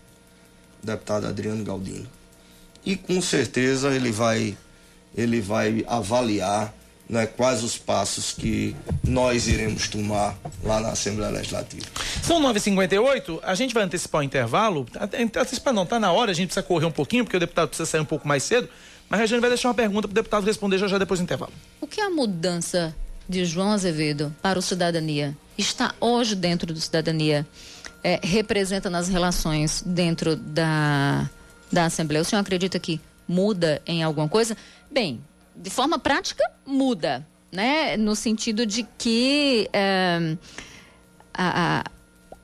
o 0.83 0.87
deputado 0.87 1.27
Adriano 1.27 1.65
Galdino. 1.65 2.09
E 2.85 2.97
com 2.97 3.21
certeza 3.21 3.95
ele 3.95 4.11
vai 4.11 4.57
ele 5.15 5.41
vai 5.41 5.85
avaliar 5.87 6.73
né, 7.09 7.27
quais 7.27 7.63
os 7.63 7.77
passos 7.77 8.33
que 8.33 8.75
nós 9.05 9.47
iremos 9.47 9.89
tomar 9.89 10.35
lá 10.63 10.81
na 10.81 10.91
Assembleia 10.91 11.31
Legislativa. 11.31 11.85
São 12.23 12.41
9h58, 12.41 13.41
a 13.43 13.55
gente 13.55 13.75
vai 13.75 13.83
antecipar 13.83 14.23
o 14.23 14.25
intervalo. 14.25 14.87
Antecipar 15.39 15.75
não, 15.75 15.83
está 15.83 16.01
na 16.01 16.11
hora, 16.11 16.31
a 16.31 16.35
gente 16.35 16.47
precisa 16.47 16.63
correr 16.63 16.87
um 16.87 16.91
pouquinho, 16.91 17.25
porque 17.25 17.37
o 17.37 17.41
deputado 17.41 17.69
precisa 17.69 17.85
sair 17.85 18.01
um 18.01 18.07
pouco 18.07 18.27
mais 18.27 18.43
cedo. 18.43 18.69
Mas 19.11 19.21
a 19.21 19.23
Regiane 19.23 19.43
vai 19.43 19.51
deixar 19.51 19.69
uma 19.69 19.75
pergunta 19.75 20.09
para 20.09 20.13
o 20.13 20.15
deputado 20.15 20.47
responder 20.47 20.79
já, 20.79 20.89
já 20.89 20.97
depois 20.97 21.21
do 21.21 21.25
intervalo. 21.25 21.53
O 21.83 21.87
que 21.87 22.01
é 22.01 22.05
a 22.05 22.11
mudança 22.11 22.95
de 23.29 23.45
João 23.45 23.73
Azevedo 23.73 24.35
para 24.41 24.59
o 24.59 24.63
Cidadania 24.63 25.37
está 25.59 25.95
hoje 26.01 26.35
dentro 26.35 26.73
do 26.73 26.81
Cidadania? 26.81 27.47
É, 28.05 28.19
representa 28.23 28.91
nas 28.91 29.09
relações 29.09 29.83
dentro 29.87 30.35
da, 30.35 31.29
da 31.71 31.85
Assembleia? 31.85 32.23
O 32.23 32.25
senhor 32.25 32.41
acredita 32.41 32.79
que 32.79 33.01
muda 33.29 33.81
em 33.87 34.03
alguma 34.03 34.29
coisa? 34.29 34.57
Bem, 34.91 35.21
de 35.55 35.71
forma 35.71 35.99
prática, 35.99 36.43
muda, 36.67 37.27
né? 37.51 37.97
No 37.97 38.17
sentido 38.17 38.67
de 38.67 38.87
que 38.99 39.69
é, 39.73 40.37
a, 41.33 41.85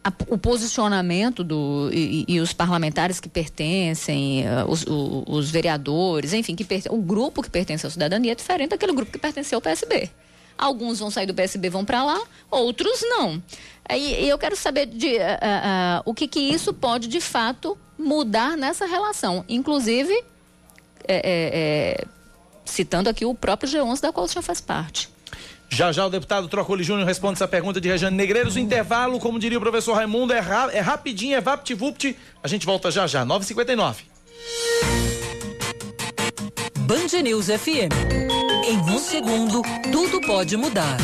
a, 0.04 0.12
o 0.28 0.38
posicionamento 0.38 1.42
do, 1.42 1.90
e, 1.92 2.24
e, 2.28 2.40
os 2.40 2.52
parlamentares 2.52 3.20
que 3.20 3.28
pertencem, 3.28 4.44
uh, 4.46 4.70
os, 4.70 4.84
o, 4.84 5.24
os, 5.26 5.50
vereadores, 5.50 6.32
enfim, 6.32 6.54
que 6.54 6.66
o 6.90 6.98
grupo 6.98 7.42
que 7.42 7.50
pertence 7.50 7.86
à 7.86 7.90
cidadania 7.90 8.32
é 8.32 8.34
diferente 8.34 8.70
daquele 8.70 8.92
grupo 8.92 9.12
que 9.12 9.18
pertence 9.18 9.54
ao 9.54 9.60
PSB. 9.60 10.10
Alguns 10.58 10.98
vão 10.98 11.10
sair 11.10 11.26
do 11.26 11.34
PSB 11.34 11.70
vão 11.70 11.84
para 11.84 12.04
lá, 12.04 12.20
outros 12.50 13.00
não. 13.02 13.40
E, 13.90 14.28
eu 14.28 14.36
quero 14.36 14.56
saber 14.56 14.86
de, 14.86 15.06
uh, 15.06 15.20
uh, 15.20 16.02
o 16.04 16.12
que, 16.12 16.26
que 16.26 16.40
isso 16.40 16.74
pode 16.74 17.08
de 17.08 17.20
fato 17.20 17.78
mudar 17.96 18.56
nessa 18.56 18.84
relação. 18.84 19.44
Inclusive, 19.48 20.12
é, 21.06 21.16
é, 21.16 21.22
é, 21.24 22.04
citando 22.64 23.08
aqui 23.08 23.24
o 23.24 23.34
próprio 23.34 23.70
G11, 23.70 24.00
da 24.00 24.12
qual 24.12 24.26
o 24.26 24.28
senhor 24.28 24.42
faz 24.42 24.60
parte. 24.60 25.08
Já 25.70 25.92
já 25.92 26.06
o 26.06 26.10
deputado 26.10 26.48
Trocoli 26.48 26.82
Júnior 26.82 27.06
responde 27.06 27.34
essa 27.34 27.48
pergunta 27.48 27.80
de 27.80 27.88
Rejane 27.88 28.16
Negreiros. 28.16 28.56
O 28.56 28.58
intervalo, 28.58 29.18
como 29.18 29.38
diria 29.38 29.58
o 29.58 29.60
professor 29.60 29.94
Raimundo, 29.94 30.32
é, 30.32 30.40
ra 30.40 30.70
é 30.72 30.80
rapidinho, 30.80 31.36
é 31.36 31.40
vapt-vupt. 31.40 32.16
A 32.42 32.48
gente 32.48 32.64
volta 32.64 32.90
já 32.90 33.06
já, 33.06 33.24
9h59. 33.24 33.96
Band 36.88 37.20
News 37.22 37.48
FM. 37.48 37.92
Em 38.64 38.78
um 38.78 38.98
segundo, 38.98 39.60
tudo 39.92 40.22
pode 40.22 40.56
mudar. 40.56 40.96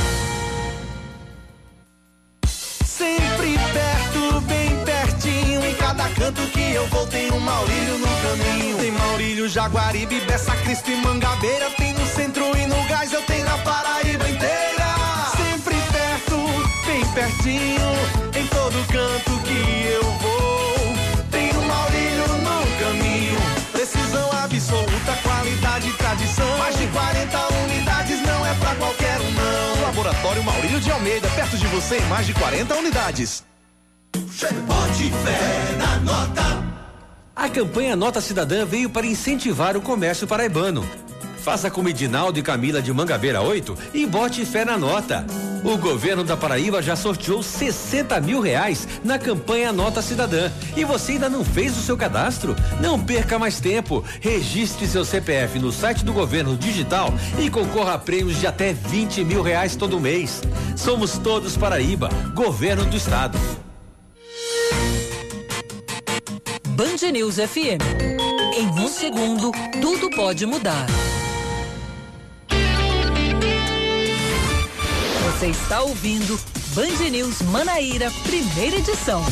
Sempre 2.86 3.58
perto, 3.70 4.40
bem 4.46 4.82
pertinho. 4.82 5.62
Em 5.62 5.74
cada 5.74 6.08
canto 6.08 6.40
que 6.52 6.72
eu 6.72 6.86
vou, 6.86 7.06
tem 7.08 7.30
um 7.30 7.38
Maurílio 7.38 7.98
no 7.98 8.06
caminho. 8.06 8.78
Tem 8.78 8.90
Maurílio, 8.92 9.46
Jaguaribe, 9.46 10.20
Beça, 10.20 10.56
Cristo 10.56 10.90
e 10.90 10.96
Mangabeira. 10.96 11.68
Tem 11.72 11.92
no 11.92 12.06
centro 12.06 12.56
e 12.56 12.64
no 12.64 12.82
gás, 12.88 13.12
eu 13.12 13.20
tenho 13.20 13.44
na 13.44 13.58
Paraíba 13.58 14.26
inteira. 14.26 14.86
Sempre 15.36 15.76
perto, 15.92 16.86
bem 16.86 17.06
pertinho. 17.12 17.90
Em 18.34 18.46
todo 18.46 18.86
canto 18.86 19.38
que 19.42 19.86
eu 19.86 20.13
40 27.14 27.54
unidades 27.64 28.20
não 28.22 28.44
é 28.44 28.54
pra 28.54 28.74
qualquer 28.74 29.20
um, 29.20 29.30
não. 29.30 29.82
Laboratório 29.82 30.42
Maurílio 30.42 30.80
de 30.80 30.90
Almeida, 30.90 31.28
perto 31.30 31.56
de 31.56 31.66
você 31.68 31.98
em 31.98 32.06
mais 32.06 32.26
de 32.26 32.34
40 32.34 32.74
unidades. 32.74 33.44
Bote 34.66 35.10
fé 35.24 35.76
na 35.78 35.96
nota. 35.98 36.64
A 37.36 37.48
campanha 37.48 37.94
Nota 37.94 38.20
Cidadã 38.20 38.64
veio 38.64 38.90
para 38.90 39.06
incentivar 39.06 39.76
o 39.76 39.80
comércio 39.80 40.26
paraibano. 40.26 40.84
Faça 41.44 41.70
como 41.70 41.90
Edinaldo 41.90 42.38
e 42.38 42.42
Camila 42.42 42.80
de 42.80 42.90
Mangabeira 42.90 43.42
8 43.42 43.76
e 43.92 44.06
bote 44.06 44.46
fé 44.46 44.64
na 44.64 44.78
nota. 44.78 45.26
O 45.62 45.76
governo 45.76 46.24
da 46.24 46.38
Paraíba 46.38 46.80
já 46.80 46.96
sorteou 46.96 47.42
60 47.42 48.18
mil 48.22 48.40
reais 48.40 48.88
na 49.04 49.18
campanha 49.18 49.70
Nota 49.70 50.00
Cidadã. 50.00 50.50
E 50.74 50.86
você 50.86 51.12
ainda 51.12 51.28
não 51.28 51.44
fez 51.44 51.76
o 51.76 51.82
seu 51.82 51.98
cadastro? 51.98 52.56
Não 52.80 52.98
perca 52.98 53.38
mais 53.38 53.60
tempo. 53.60 54.02
Registre 54.22 54.86
seu 54.86 55.04
CPF 55.04 55.58
no 55.58 55.70
site 55.70 56.02
do 56.02 56.14
governo 56.14 56.56
digital 56.56 57.12
e 57.38 57.50
concorra 57.50 57.92
a 57.92 57.98
prêmios 57.98 58.40
de 58.40 58.46
até 58.46 58.72
20 58.72 59.22
mil 59.22 59.42
reais 59.42 59.76
todo 59.76 60.00
mês. 60.00 60.40
Somos 60.74 61.18
todos 61.18 61.58
Paraíba, 61.58 62.08
governo 62.34 62.86
do 62.86 62.96
estado. 62.96 63.38
Band 66.68 67.12
News 67.12 67.36
FM. 67.36 67.84
Em 68.56 68.66
um 68.66 68.88
segundo, 68.88 69.52
tudo 69.82 70.08
pode 70.16 70.46
mudar. 70.46 70.86
Você 75.44 75.50
está 75.50 75.82
ouvindo 75.82 76.40
Band 76.74 77.10
News 77.10 77.42
Manaíra, 77.42 78.10
primeira 78.22 78.76
edição. 78.76 79.22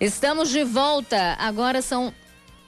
Estamos 0.00 0.50
de 0.50 0.62
volta. 0.62 1.34
Agora 1.40 1.82
são 1.82 2.14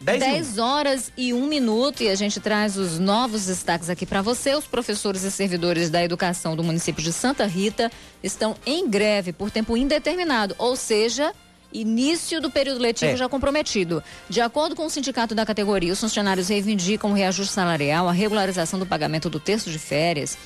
10, 0.01 0.59
horas 0.59 1.13
e 1.15 1.35
um 1.35 1.47
minuto 1.47 2.03
e 2.03 2.09
a 2.09 2.15
gente 2.15 2.41
traz 2.41 2.79
os 2.79 2.99
novos 2.99 3.47
destaques 3.47 3.91
aqui 3.91 4.07
para 4.07 4.23
você. 4.23 4.55
Os 4.55 4.67
professores 4.67 5.25
e 5.25 5.31
servidores 5.31 5.91
da 5.91 6.03
educação 6.03 6.57
do 6.57 6.65
município 6.65 7.03
de 7.03 7.13
Santa 7.13 7.45
Rita 7.45 7.93
estão 8.23 8.57
em 8.65 8.89
greve 8.89 9.31
por 9.33 9.51
tempo 9.51 9.77
indeterminado, 9.77 10.55
ou 10.57 10.75
seja, 10.75 11.35
início 11.71 12.41
do 12.41 12.51
período 12.51 12.81
letivo 12.81 13.13
é. 13.13 13.17
já 13.17 13.29
comprometido. 13.29 14.03
De 14.27 14.41
acordo 14.41 14.75
com 14.75 14.87
o 14.87 14.91
sindicato 14.91 15.35
da 15.35 15.45
categoria, 15.45 15.93
os 15.93 16.01
funcionários 16.01 16.49
reivindicam 16.49 17.11
o 17.11 17.15
reajuste 17.15 17.53
salarial, 17.53 18.09
a 18.09 18.13
regularização 18.13 18.79
do 18.79 18.87
pagamento 18.87 19.29
do 19.29 19.39
terço 19.39 19.71
de 19.71 19.79
férias 19.79 20.37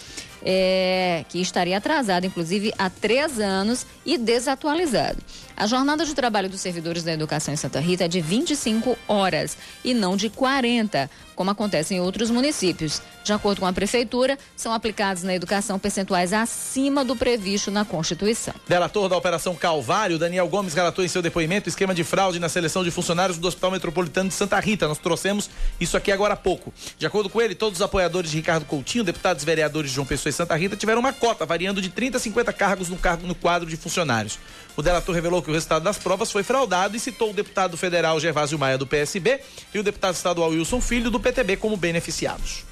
é, 0.44 1.24
que 1.28 1.40
estaria 1.40 1.76
atrasado, 1.76 2.26
inclusive, 2.26 2.72
há 2.78 2.90
três 2.90 3.40
anos 3.40 3.86
e 4.04 4.18
desatualizado. 4.18 5.18
A 5.56 5.66
jornada 5.66 6.04
de 6.04 6.14
trabalho 6.14 6.48
dos 6.48 6.60
servidores 6.60 7.02
da 7.02 7.12
educação 7.12 7.54
em 7.54 7.56
Santa 7.56 7.80
Rita 7.80 8.04
é 8.04 8.08
de 8.08 8.20
25 8.20 8.98
horas 9.08 9.56
e 9.82 9.94
não 9.94 10.16
de 10.16 10.28
40, 10.28 11.10
como 11.34 11.50
acontece 11.50 11.94
em 11.94 12.00
outros 12.00 12.30
municípios. 12.30 13.00
De 13.22 13.32
acordo 13.32 13.60
com 13.60 13.66
a 13.66 13.72
Prefeitura, 13.72 14.38
são 14.56 14.72
aplicados 14.72 15.22
na 15.22 15.34
educação 15.34 15.78
percentuais 15.78 16.32
acima 16.32 17.04
do 17.04 17.16
previsto 17.16 17.70
na 17.70 17.84
Constituição. 17.84 18.54
Delator 18.68 19.08
da 19.08 19.16
Operação 19.16 19.54
Calvário, 19.54 20.18
Daniel 20.18 20.48
Gomes 20.48 20.74
relatou 20.74 21.04
em 21.04 21.08
seu 21.08 21.22
depoimento 21.22 21.68
esquema 21.68 21.94
de 21.94 22.04
fraude 22.04 22.38
na 22.38 22.48
seleção 22.48 22.84
de 22.84 22.90
funcionários 22.90 23.38
do 23.38 23.48
Hospital 23.48 23.70
Metropolitano 23.70 24.28
de 24.28 24.34
Santa 24.34 24.58
Rita. 24.60 24.86
Nós 24.86 24.98
trouxemos 24.98 25.48
isso 25.80 25.96
aqui 25.96 26.12
agora 26.12 26.34
há 26.34 26.36
pouco. 26.36 26.72
De 26.98 27.06
acordo 27.06 27.30
com 27.30 27.40
ele, 27.40 27.54
todos 27.54 27.78
os 27.78 27.82
apoiadores 27.82 28.30
de 28.30 28.36
Ricardo 28.36 28.64
Coutinho, 28.64 29.04
deputados 29.04 29.42
e 29.42 29.46
vereadores 29.46 29.90
de 29.90 29.94
João 29.94 30.06
Pessoa 30.06 30.30
e 30.30 30.32
Santa 30.32 30.54
Rita, 30.56 30.76
tiveram 30.76 31.00
uma 31.00 31.12
cota 31.12 31.46
variando 31.46 31.80
de 31.80 31.88
30 31.88 32.18
a 32.18 32.20
50 32.20 32.52
cargos 32.52 32.88
no, 32.88 32.96
cargo, 32.96 33.26
no 33.26 33.34
quadro 33.34 33.68
de 33.68 33.76
funcionários. 33.76 34.38
O 34.76 34.82
delator 34.82 35.14
revelou 35.14 35.40
que 35.42 35.50
o 35.50 35.54
resultado 35.54 35.82
das 35.82 35.98
provas 35.98 36.32
foi 36.32 36.42
fraudado 36.42 36.96
e 36.96 37.00
citou 37.00 37.30
o 37.30 37.34
deputado 37.34 37.76
federal 37.76 38.18
Gervásio 38.18 38.58
Maia 38.58 38.76
do 38.76 38.86
PSB 38.86 39.40
e 39.72 39.78
o 39.78 39.82
deputado 39.82 40.14
estadual 40.14 40.50
Wilson 40.50 40.80
Filho 40.80 41.10
do 41.10 41.20
PTB 41.20 41.56
como 41.56 41.76
beneficiados. 41.76 42.64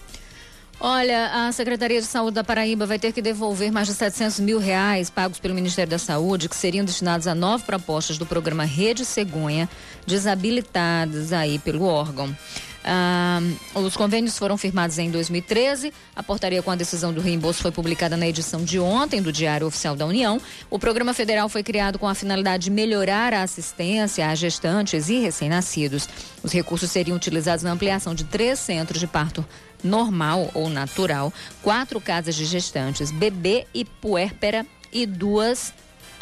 Olha, 0.85 1.47
a 1.47 1.53
Secretaria 1.53 2.01
de 2.01 2.07
Saúde 2.09 2.35
da 2.35 2.43
Paraíba 2.43 2.85
vai 2.87 2.99
ter 2.99 3.13
que 3.13 3.23
devolver 3.23 3.71
mais 3.71 3.87
de 3.87 3.95
700 3.95 4.41
mil 4.41 4.59
reais 4.59 5.09
pagos 5.09 5.39
pelo 5.39 5.55
Ministério 5.55 5.89
da 5.89 5.99
Saúde, 5.99 6.49
que 6.49 6.57
seriam 6.57 6.85
destinados 6.85 7.29
a 7.29 7.37
nove 7.37 7.63
propostas 7.63 8.19
do 8.19 8.27
programa 8.27 8.65
Rede 8.65 9.05
Cegonha, 9.05 9.69
desabilitadas 10.05 11.33
aí 11.33 11.61
pelo 11.61 11.85
órgão. 11.85 12.37
Ah, 12.85 13.41
os 13.75 13.97
convênios 13.97 14.37
foram 14.39 14.57
firmados 14.57 14.99
em 14.99 15.11
2013. 15.11 15.93
A 16.15 16.23
portaria 16.23 16.63
com 16.63 16.71
a 16.71 16.75
decisão 16.75 17.13
do 17.13 17.21
reembolso 17.21 17.63
foi 17.63 17.71
publicada 17.71 18.17
na 18.17 18.27
edição 18.27 18.65
de 18.65 18.79
ontem 18.79 19.23
do 19.23 19.33
Diário 19.33 19.67
Oficial 19.67 19.95
da 19.95 20.07
União. 20.07 20.41
O 20.69 20.79
programa 20.79 21.15
federal 21.15 21.49
foi 21.49 21.63
criado 21.63 21.99
com 21.99 22.09
a 22.09 22.15
finalidade 22.15 22.65
de 22.65 22.71
melhorar 22.71 23.33
a 23.33 23.43
assistência 23.43 24.29
a 24.29 24.35
gestantes 24.35 25.09
e 25.09 25.19
recém-nascidos. 25.19 26.09
Os 26.43 26.53
recursos 26.53 26.91
seriam 26.91 27.17
utilizados 27.17 27.63
na 27.63 27.73
ampliação 27.73 28.15
de 28.15 28.25
três 28.25 28.59
centros 28.59 29.01
de 29.01 29.07
parto 29.07 29.45
normal 29.83 30.51
ou 30.55 30.69
natural, 30.69 31.33
quatro 31.61 32.01
casas 32.01 32.35
de 32.35 32.45
gestantes, 32.45 33.11
bebê 33.11 33.67
e 33.75 33.85
puérpera 33.85 34.65
e 34.93 35.07
duas 35.07 35.73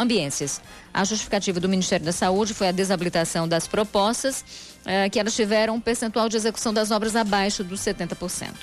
ambiências. 0.01 0.61
A 0.93 1.05
justificativa 1.05 1.61
do 1.61 1.69
Ministério 1.69 2.05
da 2.05 2.13
Saúde 2.13 2.55
foi 2.55 2.69
a 2.69 2.73
desabilitação 2.73 3.47
das 3.47 3.67
propostas, 3.67 4.45
eh, 4.85 5.09
que 5.09 5.21
elas 5.21 5.35
tiveram 5.35 5.75
um 5.75 5.81
percentual 5.81 6.29
de 6.29 6.37
execução 6.37 6.73
das 6.73 6.91
obras 6.91 7.15
abaixo 7.15 7.63
dos 7.63 7.81
70%. 7.81 8.55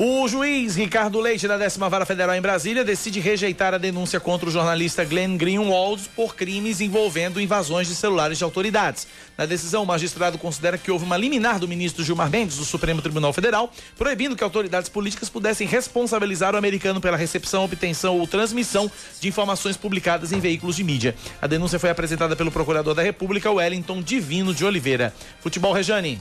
O 0.00 0.28
juiz 0.28 0.76
Ricardo 0.76 1.18
Leite, 1.18 1.48
da 1.48 1.58
décima 1.58 1.88
vara 1.88 2.06
federal 2.06 2.36
em 2.36 2.40
Brasília, 2.40 2.84
decide 2.84 3.18
rejeitar 3.18 3.74
a 3.74 3.78
denúncia 3.78 4.20
contra 4.20 4.48
o 4.48 4.52
jornalista 4.52 5.04
Glenn 5.04 5.36
Greenwald 5.36 6.08
por 6.14 6.36
crimes 6.36 6.80
envolvendo 6.80 7.40
invasões 7.40 7.88
de 7.88 7.96
celulares 7.96 8.38
de 8.38 8.44
autoridades. 8.44 9.08
Na 9.36 9.44
decisão, 9.44 9.82
o 9.82 9.86
magistrado 9.86 10.38
considera 10.38 10.78
que 10.78 10.88
houve 10.88 11.04
uma 11.04 11.16
liminar 11.16 11.58
do 11.58 11.66
ministro 11.66 12.04
Gilmar 12.04 12.30
Mendes, 12.30 12.58
do 12.58 12.64
Supremo 12.64 13.02
Tribunal 13.02 13.32
Federal, 13.32 13.72
proibindo 13.96 14.36
que 14.36 14.44
autoridades 14.44 14.88
políticas 14.88 15.28
pudessem 15.28 15.66
responsabilizar 15.66 16.54
o 16.54 16.58
americano 16.58 17.00
pela 17.00 17.16
recepção, 17.16 17.64
obtenção 17.64 18.20
ou 18.20 18.26
transmissão 18.28 18.88
de 19.20 19.26
informações 19.26 19.76
publicadas 19.76 20.30
em 20.30 20.38
veículos 20.38 20.76
de 20.76 20.84
mídia. 20.84 21.16
A 21.42 21.48
denúncia 21.48 21.76
foi 21.76 21.90
apresentada 21.90 22.36
pelo 22.36 22.52
procurador 22.52 22.94
da 22.94 23.02
República, 23.02 23.50
Wellington 23.50 24.00
Divino 24.00 24.54
de 24.54 24.64
Oliveira. 24.64 25.12
Futebol 25.40 25.72
Rejane. 25.72 26.20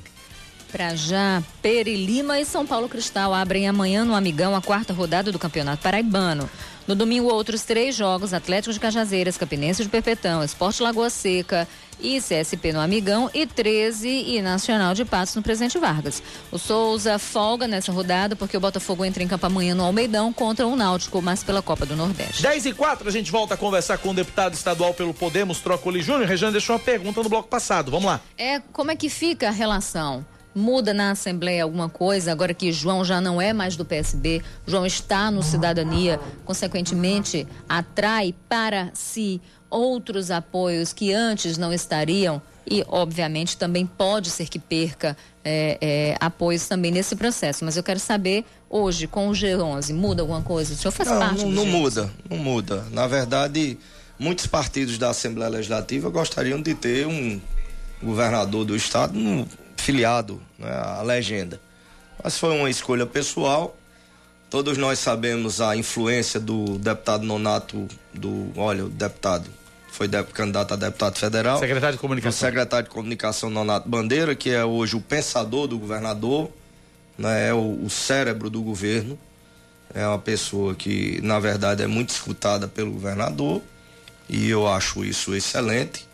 Pra 0.72 0.96
já, 0.96 1.42
Peri 1.62 1.96
Lima 2.06 2.40
e 2.40 2.46
São 2.46 2.66
Paulo 2.66 2.90
Cristal 2.90 3.34
abrem 3.34 3.68
amanhã 3.68 4.04
no 4.04 4.14
Amigão 4.14 4.56
a 4.56 4.62
quarta 4.62 4.94
rodada 4.94 5.32
do 5.32 5.40
Campeonato 5.40 5.82
Paraibano. 5.82 6.50
No 6.86 6.96
domingo, 6.96 7.28
outros 7.28 7.64
três 7.64 7.96
jogos: 7.96 8.34
Atlético 8.34 8.74
de 8.74 8.80
Cajazeiras, 8.80 9.38
Campinense 9.38 9.84
de 9.84 9.90
Perpetão, 9.90 10.44
Esporte 10.44 10.82
Lagoa 10.84 11.10
Seca 11.10 11.68
e 12.00 12.20
CSP 12.20 12.74
no 12.74 12.80
Amigão 12.80 13.30
e 13.34 13.46
13 13.46 14.08
e 14.08 14.42
Nacional 14.42 14.94
de 14.94 15.04
Patos 15.04 15.36
no 15.36 15.42
Presidente 15.42 15.80
Vargas. 15.80 16.22
O 16.52 16.58
Souza 16.58 17.18
folga 17.18 17.68
nessa 17.68 17.92
rodada 17.92 18.36
porque 18.36 18.56
o 18.56 18.60
Botafogo 18.60 19.04
entra 19.04 19.24
em 19.24 19.28
campo 19.28 19.46
amanhã 19.46 19.74
no 19.74 19.84
Almeidão 19.84 20.32
contra 20.32 20.68
o 20.68 20.76
Náutico, 20.76 21.22
mas 21.22 21.44
pela 21.44 21.62
Copa 21.62 21.86
do 21.86 21.96
Nordeste. 21.96 22.42
10 22.42 22.68
e 22.68 22.74
4, 22.74 23.08
a 23.08 23.12
gente 23.12 23.32
volta 23.32 23.56
a 23.56 23.58
conversar 23.58 23.98
com 23.98 24.10
o 24.10 24.14
deputado 24.14 24.54
estadual 24.54 24.94
pelo 24.94 25.14
Podemos, 25.14 25.60
Trócoli 25.60 26.02
Júnior. 26.02 26.28
Rejane 26.28 26.52
deixou 26.52 26.76
uma 26.76 26.82
pergunta 26.82 27.24
no 27.24 27.30
bloco 27.30 27.50
passado. 27.50 27.90
Vamos 27.90 28.06
lá. 28.06 28.22
É, 28.38 28.60
como 28.72 28.92
é 28.92 28.96
que 28.96 29.10
fica 29.10 29.48
a 29.48 29.52
relação? 29.52 30.26
Muda 30.58 30.92
na 30.92 31.12
Assembleia 31.12 31.64
alguma 31.64 31.88
coisa, 31.88 32.32
agora 32.32 32.52
que 32.52 32.72
João 32.72 33.06
já 33.06 33.22
não 33.22 33.40
é 33.40 33.54
mais 33.54 33.76
do 33.76 33.86
PSB, 33.86 34.42
João 34.66 34.88
está 34.88 35.30
no 35.30 35.44
Cidadania, 35.44 36.20
consequentemente 36.44 37.48
atrai 37.70 38.34
para 38.50 38.90
si 38.94 39.40
outros 39.70 40.32
apoios 40.32 40.92
que 40.94 41.14
antes 41.14 41.60
não 41.60 41.72
estariam 41.72 42.42
e, 42.70 42.84
obviamente, 42.88 43.56
também 43.56 43.86
pode 43.86 44.32
ser 44.32 44.50
que 44.50 44.58
perca 44.58 45.16
é, 45.46 45.78
é, 45.80 46.18
apoios 46.20 46.68
também 46.68 46.92
nesse 46.92 47.16
processo. 47.16 47.64
Mas 47.64 47.78
eu 47.78 47.84
quero 47.84 48.00
saber, 48.00 48.44
hoje, 48.70 49.06
com 49.06 49.30
o 49.30 49.32
G11, 49.32 49.94
muda 49.94 50.24
alguma 50.24 50.42
coisa? 50.42 50.74
O 50.74 50.76
senhor 50.76 50.92
faz 50.92 51.10
não, 51.10 51.20
parte 51.20 51.46
Não, 51.46 51.52
não 51.52 51.66
muda, 51.66 52.12
não 52.30 52.38
muda. 52.38 52.84
Na 52.92 53.06
verdade, 53.08 53.78
muitos 54.18 54.48
partidos 54.48 54.98
da 54.98 55.12
Assembleia 55.12 55.50
Legislativa 55.52 56.10
gostariam 56.10 56.60
de 56.62 56.74
ter 56.74 57.06
um 57.06 57.40
governador 58.02 58.66
do 58.66 58.76
Estado 58.76 59.14
filiado 59.88 60.42
né, 60.60 60.70
à 60.70 61.02
legenda. 61.02 61.62
Mas 62.22 62.38
foi 62.38 62.54
uma 62.54 62.70
escolha 62.70 63.06
pessoal. 63.06 63.78
Todos 64.50 64.78
nós 64.78 65.00
sabemos 65.00 65.62
a 65.62 65.78
influência 65.78 66.42
do 66.42 66.78
deputado 66.78 67.24
Nonato, 67.24 67.88
do, 68.14 68.52
olha, 68.58 68.86
o 68.86 68.90
deputado, 68.90 69.50
foi 69.90 70.10
candidato 70.34 70.74
a 70.74 70.78
deputado 70.78 71.18
federal. 71.18 71.60
Secretário 71.60 71.96
de 71.96 72.02
Comunicação. 72.02 72.38
O 72.38 72.52
secretário 72.52 72.90
de 72.90 72.94
Comunicação 72.94 73.50
Nonato 73.50 73.88
Bandeira, 73.88 74.36
que 74.36 74.50
é 74.50 74.64
hoje 74.64 74.98
o 74.98 75.02
pensador 75.02 75.68
do 75.68 75.80
governador, 75.80 76.52
né, 77.18 77.48
é 77.48 77.54
o, 77.54 77.86
o 77.86 77.90
cérebro 77.90 78.50
do 78.50 78.62
governo. 78.62 79.18
É 79.94 80.06
uma 80.06 80.20
pessoa 80.20 80.76
que, 80.76 81.22
na 81.24 81.40
verdade, 81.40 81.82
é 81.82 81.88
muito 81.88 82.10
escutada 82.10 82.68
pelo 82.68 82.92
governador 82.92 83.62
e 84.28 84.50
eu 84.50 84.68
acho 84.68 85.06
isso 85.06 85.34
excelente 85.34 86.07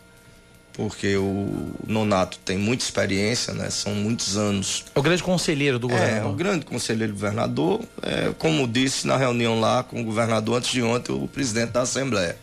porque 0.74 1.16
o 1.16 1.72
Nonato 1.86 2.36
tem 2.44 2.58
muita 2.58 2.84
experiência, 2.84 3.54
né? 3.54 3.70
São 3.70 3.94
muitos 3.94 4.36
anos. 4.36 4.84
É 4.94 4.98
o 4.98 5.02
grande 5.02 5.22
conselheiro 5.22 5.78
do 5.78 5.88
governador. 5.88 6.22
É, 6.22 6.28
o 6.28 6.34
grande 6.34 6.66
conselheiro 6.66 7.12
do 7.12 7.16
governador. 7.16 7.80
É, 8.02 8.32
como 8.38 8.66
disse 8.66 9.06
na 9.06 9.16
reunião 9.16 9.58
lá 9.58 9.84
com 9.84 10.00
o 10.00 10.04
governador 10.04 10.58
antes 10.58 10.70
de 10.70 10.82
ontem, 10.82 11.12
o 11.12 11.28
presidente 11.28 11.70
da 11.70 11.82
Assembleia. 11.82 12.36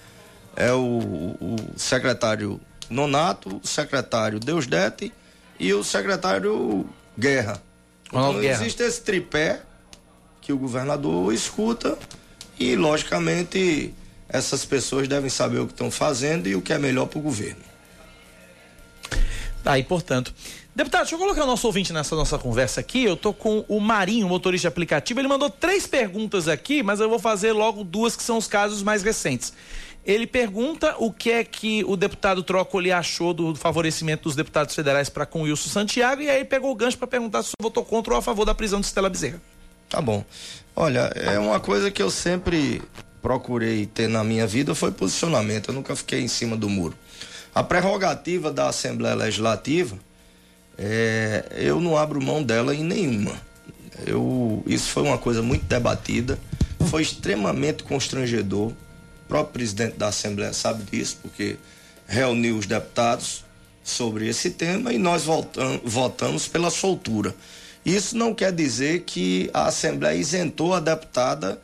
É 0.56 0.72
o, 0.72 1.36
o 1.40 1.58
secretário 1.76 2.60
Nonato, 2.90 3.60
o 3.62 3.68
secretário 3.68 4.40
Deusdete 4.40 5.12
e 5.60 5.74
o 5.74 5.84
secretário 5.84 6.86
Guerra. 7.20 7.62
Ronaldo 8.10 8.40
então, 8.40 8.42
Guerra. 8.42 8.62
existe 8.62 8.82
esse 8.82 9.02
tripé 9.02 9.62
que 10.40 10.54
o 10.54 10.58
governador 10.58 11.34
escuta 11.34 11.98
e, 12.58 12.78
logicamente, 12.78 13.94
essas 14.30 14.64
pessoas 14.64 15.08
devem 15.08 15.30
saber 15.30 15.60
o 15.60 15.68
que 15.68 15.74
estão 15.74 15.92
fazendo 15.92 16.48
e 16.48 16.56
o 16.56 16.62
que 16.62 16.72
é 16.72 16.80
melhor 16.80 17.08
para 17.08 17.20
o 17.20 17.22
governo. 17.22 17.71
Tá 19.64 19.74
aí, 19.74 19.84
portanto. 19.84 20.34
Deputado, 20.74 21.02
deixa 21.02 21.16
eu 21.16 21.20
colocar 21.20 21.44
o 21.44 21.48
nosso 21.48 21.68
ouvinte 21.68 21.92
nessa 21.92 22.16
nossa 22.16 22.38
conversa 22.38 22.80
aqui. 22.80 23.04
Eu 23.04 23.18
tô 23.18 23.34
com 23.34 23.66
o 23.68 23.80
Marinho, 23.80 24.28
motorista 24.28 24.70
aplicativo. 24.70 25.20
Ele 25.20 25.28
mandou 25.28 25.50
três 25.50 25.86
perguntas 25.86 26.48
aqui, 26.48 26.82
mas 26.82 27.00
eu 27.00 27.10
vou 27.10 27.20
fazer 27.20 27.52
logo 27.52 27.84
duas 27.84 28.16
que 28.16 28.24
são 28.24 28.38
os 28.38 28.48
casos 28.48 28.82
mais 28.82 29.04
recentes. 29.04 29.54
Ele 30.04 30.26
pergunta 30.26 30.96
o 30.98 31.12
que 31.12 31.30
é 31.30 31.44
que 31.44 31.84
o 31.84 31.96
deputado 31.96 32.42
Trócoli 32.42 32.92
achou 32.92 33.34
do 33.34 33.54
favorecimento 33.54 34.24
dos 34.24 34.36
deputados 34.36 34.74
federais 34.74 35.10
para 35.10 35.28
com 35.28 35.44
Wilson 35.44 35.70
Santiago 35.70 36.22
e 36.22 36.30
aí 36.30 36.44
pegou 36.44 36.72
o 36.72 36.76
gancho 36.76 36.98
para 36.98 37.08
perguntar 37.08 37.44
se 37.44 37.52
votou 37.62 37.86
contra 37.86 38.14
ou 38.14 38.20
a 38.20 38.22
favor 38.22 38.46
da 38.46 38.56
prisão 38.56 38.80
de 38.80 38.88
Estela 38.88 39.10
Bezerra. 39.10 39.40
Tá 39.90 40.02
bom. 40.02 40.26
Olha, 40.76 41.12
é 41.16 41.38
uma 41.38 41.60
coisa 41.60 41.92
que 41.92 42.02
eu 42.02 42.10
sempre 42.10 42.82
procurei 43.22 43.86
ter 43.86 44.08
na 44.08 44.24
minha 44.24 44.48
vida 44.48 44.74
foi 44.74 44.92
posicionamento. 44.92 45.70
Eu 45.70 45.76
nunca 45.76 45.96
fiquei 45.96 46.22
em 46.22 46.28
cima 46.28 46.58
do 46.58 46.68
muro. 46.68 46.98
A 47.54 47.62
prerrogativa 47.64 48.52
da 48.52 48.70
Assembleia 48.70 49.16
Legislativa, 49.16 49.98
é, 50.78 51.46
eu 51.58 51.82
não 51.82 51.98
abro 51.98 52.24
mão 52.24 52.42
dela 52.42 52.74
em 52.74 52.84
nenhuma. 52.84 53.34
Eu, 54.06 54.64
isso 54.66 54.90
foi 54.90 55.04
uma 55.04 55.18
coisa 55.18 55.42
muito 55.42 55.66
debatida, 55.66 56.40
foi 56.90 57.02
extremamente 57.02 57.84
constrangedor. 57.84 58.70
O 58.70 58.76
próprio 59.28 59.54
presidente 59.54 59.98
da 59.98 60.08
Assembleia 60.08 60.54
sabe 60.54 60.84
disso, 60.84 61.18
porque 61.22 61.58
reuniu 62.08 62.58
os 62.58 62.66
deputados 62.66 63.44
sobre 63.84 64.28
esse 64.28 64.52
tema 64.52 64.94
e 64.94 64.98
nós 64.98 65.24
votamos 65.84 66.48
pela 66.48 66.70
soltura. 66.70 67.36
Isso 67.86 68.16
não 68.18 68.34
quer 68.34 68.52
dizer 68.54 69.02
que 69.02 69.50
a 69.54 69.66
Assembleia 69.66 70.16
isentou 70.16 70.74
a 70.74 70.80
deputada 70.80 71.62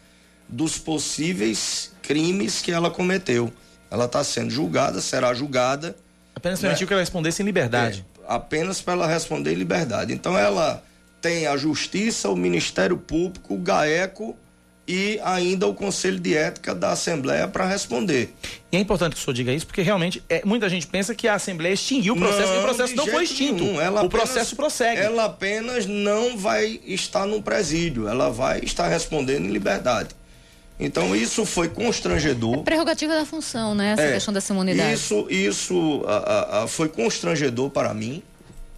dos 0.49 0.77
possíveis 0.77 1.91
crimes 2.01 2.61
que 2.61 2.71
ela 2.71 2.89
cometeu. 2.89 3.51
Ela 3.89 4.05
está 4.05 4.23
sendo 4.23 4.49
julgada, 4.49 5.01
será 5.01 5.33
julgada. 5.33 5.95
Apenas 6.35 6.59
permitiu 6.59 6.85
né? 6.85 6.87
que 6.87 6.93
ela 6.93 7.01
respondesse 7.01 7.41
em 7.41 7.45
liberdade. 7.45 8.05
É, 8.19 8.23
apenas 8.27 8.81
para 8.81 8.93
ela 8.93 9.07
responder 9.07 9.53
em 9.53 9.55
liberdade. 9.55 10.13
Então 10.13 10.37
ela 10.37 10.83
tem 11.21 11.47
a 11.47 11.57
Justiça, 11.57 12.29
o 12.29 12.35
Ministério 12.35 12.97
Público, 12.97 13.55
o 13.55 13.57
GAECO 13.57 14.35
e 14.87 15.19
ainda 15.23 15.67
o 15.67 15.73
Conselho 15.73 16.19
de 16.19 16.35
Ética 16.35 16.73
da 16.73 16.91
Assembleia 16.91 17.47
para 17.47 17.65
responder. 17.65 18.33
E 18.71 18.77
é 18.77 18.79
importante 18.79 19.15
que 19.15 19.19
o 19.19 19.23
senhor 19.23 19.33
diga 19.33 19.51
isso, 19.51 19.67
porque 19.67 19.81
realmente 19.81 20.23
é, 20.29 20.41
muita 20.45 20.69
gente 20.69 20.87
pensa 20.87 21.13
que 21.13 21.27
a 21.27 21.33
Assembleia 21.33 21.73
extinguiu 21.73 22.13
o 22.13 22.17
processo 22.17 22.47
não, 22.47 22.55
e 22.55 22.59
o 22.59 22.61
processo 22.63 22.95
não 22.95 23.07
foi 23.07 23.23
extinto. 23.23 23.65
o 23.65 23.79
apenas, 23.79 24.07
processo 24.07 24.55
prossegue. 24.55 25.01
Ela 25.01 25.25
apenas 25.25 25.85
não 25.85 26.37
vai 26.37 26.79
estar 26.85 27.25
no 27.25 27.41
presídio, 27.41 28.07
ela 28.07 28.29
vai 28.29 28.59
estar 28.59 28.87
respondendo 28.87 29.45
em 29.45 29.51
liberdade. 29.51 30.15
Então 30.79 31.15
isso 31.15 31.45
foi 31.45 31.69
constrangedor. 31.69 32.59
É 32.59 32.63
prerrogativa 32.63 33.15
da 33.15 33.25
função, 33.25 33.73
né? 33.73 33.93
Essa 33.93 34.01
é, 34.03 34.13
questão 34.13 34.33
dessa 34.33 34.53
imunidade. 34.53 34.93
Isso, 34.93 35.27
isso 35.29 36.03
a, 36.05 36.63
a, 36.63 36.67
foi 36.67 36.87
constrangedor 36.87 37.69
para 37.69 37.93
mim. 37.93 38.21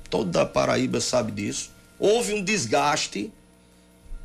Toda 0.09 0.43
a 0.43 0.45
Paraíba 0.45 1.01
sabe 1.01 1.31
disso. 1.31 1.71
Houve 1.99 2.33
um 2.33 2.43
desgaste 2.43 3.31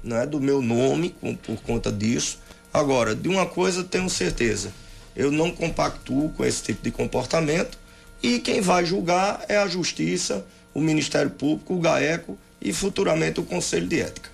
né, 0.02 0.24
do 0.24 0.40
meu 0.40 0.62
nome 0.62 1.10
com, 1.20 1.34
por 1.34 1.60
conta 1.62 1.90
disso. 1.90 2.38
Agora, 2.72 3.14
de 3.14 3.28
uma 3.28 3.46
coisa 3.46 3.82
tenho 3.82 4.08
certeza. 4.08 4.72
Eu 5.16 5.32
não 5.32 5.50
compactuo 5.50 6.30
com 6.30 6.44
esse 6.44 6.62
tipo 6.62 6.82
de 6.82 6.90
comportamento. 6.90 7.78
E 8.22 8.38
quem 8.38 8.60
vai 8.60 8.86
julgar 8.86 9.44
é 9.48 9.56
a 9.56 9.66
Justiça, 9.66 10.46
o 10.72 10.80
Ministério 10.80 11.30
Público, 11.30 11.74
o 11.74 11.80
GAECO 11.80 12.38
e 12.60 12.72
futuramente 12.72 13.40
o 13.40 13.44
Conselho 13.44 13.86
de 13.86 14.00
Ética. 14.00 14.30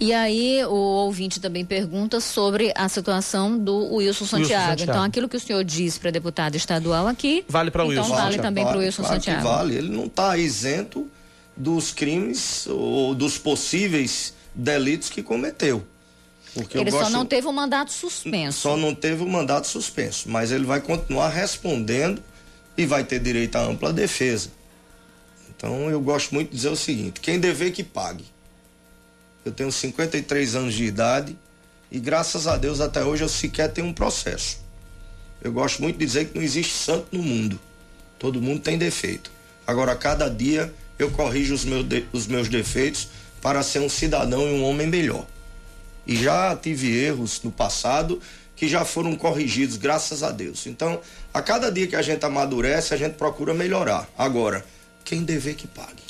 E 0.00 0.14
aí 0.14 0.64
o 0.64 0.74
ouvinte 0.74 1.38
também 1.38 1.62
pergunta 1.62 2.20
sobre 2.20 2.72
a 2.74 2.88
situação 2.88 3.58
do 3.58 3.96
Wilson 3.96 4.24
Santiago. 4.24 4.52
Wilson 4.52 4.70
Santiago. 4.70 4.90
Então 4.90 5.02
aquilo 5.02 5.28
que 5.28 5.36
o 5.36 5.40
senhor 5.40 5.62
disse 5.62 6.00
para 6.00 6.10
deputado 6.10 6.56
estadual 6.56 7.06
aqui, 7.06 7.44
vale 7.46 7.70
para 7.70 7.84
o 7.84 7.92
então 7.92 8.04
Wilson. 8.04 8.16
vale, 8.16 8.30
vale 8.30 8.42
também 8.42 8.64
para 8.64 8.78
o 8.78 8.80
Wilson 8.80 9.02
claro 9.02 9.16
Santiago. 9.16 9.42
vale, 9.42 9.74
ele 9.76 9.90
não 9.90 10.06
está 10.06 10.38
isento 10.38 11.06
dos 11.54 11.92
crimes 11.92 12.66
ou 12.66 13.14
dos 13.14 13.36
possíveis 13.36 14.32
delitos 14.54 15.10
que 15.10 15.22
cometeu. 15.22 15.84
Porque 16.54 16.78
ele 16.78 16.90
gosto... 16.90 17.04
só 17.04 17.10
não 17.10 17.26
teve 17.26 17.46
o 17.46 17.50
um 17.50 17.52
mandato 17.52 17.92
suspenso. 17.92 18.58
Só 18.58 18.76
não 18.78 18.94
teve 18.94 19.22
o 19.22 19.26
um 19.26 19.28
mandato 19.28 19.66
suspenso, 19.66 20.30
mas 20.30 20.50
ele 20.50 20.64
vai 20.64 20.80
continuar 20.80 21.28
respondendo 21.28 22.22
e 22.74 22.86
vai 22.86 23.04
ter 23.04 23.20
direito 23.20 23.56
à 23.56 23.60
ampla 23.60 23.92
defesa. 23.92 24.50
Então 25.50 25.90
eu 25.90 26.00
gosto 26.00 26.32
muito 26.34 26.48
de 26.48 26.56
dizer 26.56 26.70
o 26.70 26.76
seguinte: 26.76 27.20
quem 27.20 27.38
dever 27.38 27.70
que 27.70 27.84
pague. 27.84 28.24
Eu 29.44 29.52
tenho 29.52 29.72
53 29.72 30.54
anos 30.54 30.74
de 30.74 30.84
idade 30.84 31.36
e 31.90 31.98
graças 31.98 32.46
a 32.46 32.56
Deus 32.56 32.80
até 32.80 33.02
hoje 33.02 33.24
eu 33.24 33.28
sequer 33.28 33.72
tenho 33.72 33.86
um 33.86 33.92
processo. 33.92 34.60
Eu 35.42 35.52
gosto 35.52 35.82
muito 35.82 35.98
de 35.98 36.04
dizer 36.04 36.26
que 36.26 36.36
não 36.36 36.42
existe 36.42 36.74
santo 36.74 37.08
no 37.12 37.22
mundo. 37.22 37.58
Todo 38.18 38.42
mundo 38.42 38.60
tem 38.60 38.76
defeito. 38.76 39.30
Agora, 39.66 39.96
cada 39.96 40.28
dia 40.28 40.72
eu 40.98 41.10
corrijo 41.10 41.54
os 41.54 41.64
meus, 41.64 41.84
de, 41.84 42.06
os 42.12 42.26
meus 42.26 42.48
defeitos 42.48 43.08
para 43.40 43.62
ser 43.62 43.78
um 43.78 43.88
cidadão 43.88 44.46
e 44.46 44.52
um 44.52 44.64
homem 44.64 44.86
melhor. 44.86 45.26
E 46.06 46.14
já 46.16 46.54
tive 46.54 46.94
erros 46.94 47.42
no 47.42 47.50
passado 47.50 48.20
que 48.54 48.68
já 48.68 48.84
foram 48.84 49.16
corrigidos, 49.16 49.78
graças 49.78 50.22
a 50.22 50.30
Deus. 50.30 50.66
Então, 50.66 51.00
a 51.32 51.40
cada 51.40 51.72
dia 51.72 51.86
que 51.86 51.96
a 51.96 52.02
gente 52.02 52.22
amadurece, 52.26 52.92
a 52.92 52.96
gente 52.96 53.14
procura 53.14 53.54
melhorar. 53.54 54.06
Agora, 54.18 54.62
quem 55.02 55.24
dever 55.24 55.54
que 55.54 55.66
pague. 55.66 56.02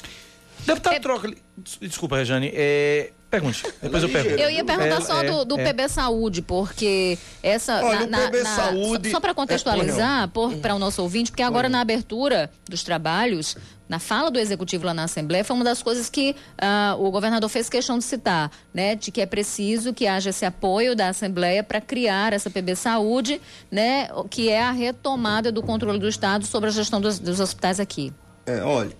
Deputado 0.67 0.95
é... 0.95 1.01
Troca, 1.01 1.33
desculpa, 1.81 2.17
Rejane, 2.17 2.51
é, 2.53 3.13
Pergunte, 3.31 3.63
depois 3.81 4.03
eu 4.03 4.09
pergunto. 4.09 4.43
Eu 4.43 4.51
ia 4.51 4.65
perguntar 4.65 4.97
é, 4.97 5.01
só 5.01 5.23
do, 5.23 5.45
do 5.45 5.61
é, 5.61 5.73
PB 5.73 5.89
Saúde, 5.89 6.43
porque 6.43 7.17
essa. 7.41 7.81
Olha, 7.81 8.05
na, 8.05 8.19
o 8.19 8.23
PB 8.23 8.43
na, 8.43 8.57
Saúde. 8.57 9.09
Só, 9.09 9.17
só 9.17 9.21
para 9.21 9.33
contextualizar, 9.33 10.25
é, 10.25 10.57
para 10.57 10.75
o 10.75 10.79
nosso 10.81 11.01
ouvinte, 11.01 11.31
porque 11.31 11.43
agora 11.43 11.69
na 11.69 11.81
abertura 11.81 12.51
dos 12.69 12.83
trabalhos, 12.83 13.57
na 13.89 14.01
fala 14.01 14.33
do 14.33 14.39
executivo 14.41 14.85
lá 14.85 14.93
na 14.93 15.05
Assembleia, 15.05 15.45
foi 15.45 15.55
uma 15.55 15.65
das 15.65 15.81
coisas 15.81 16.11
que 16.11 16.35
uh, 16.61 17.01
o 17.01 17.09
governador 17.13 17.49
fez 17.49 17.69
questão 17.69 17.99
de 17.99 18.05
citar, 18.05 18.51
né? 18.75 18.97
De 18.97 19.13
que 19.13 19.21
é 19.21 19.27
preciso 19.27 19.95
que 19.95 20.09
haja 20.09 20.31
esse 20.31 20.45
apoio 20.45 20.97
da 20.97 21.09
Assembleia 21.09 21.63
para 21.63 21.81
criar 21.81 22.33
essa 22.33 22.51
PB 22.51 22.75
Saúde, 22.75 23.41
né? 23.71 24.09
Que 24.29 24.49
é 24.49 24.61
a 24.61 24.73
retomada 24.73 25.53
do 25.53 25.63
controle 25.63 26.01
do 26.01 26.09
Estado 26.09 26.45
sobre 26.47 26.69
a 26.69 26.73
gestão 26.73 27.01
dos, 27.01 27.21
dos 27.21 27.39
hospitais 27.39 27.79
aqui. 27.79 28.13
É, 28.45 28.61
olha. 28.61 28.91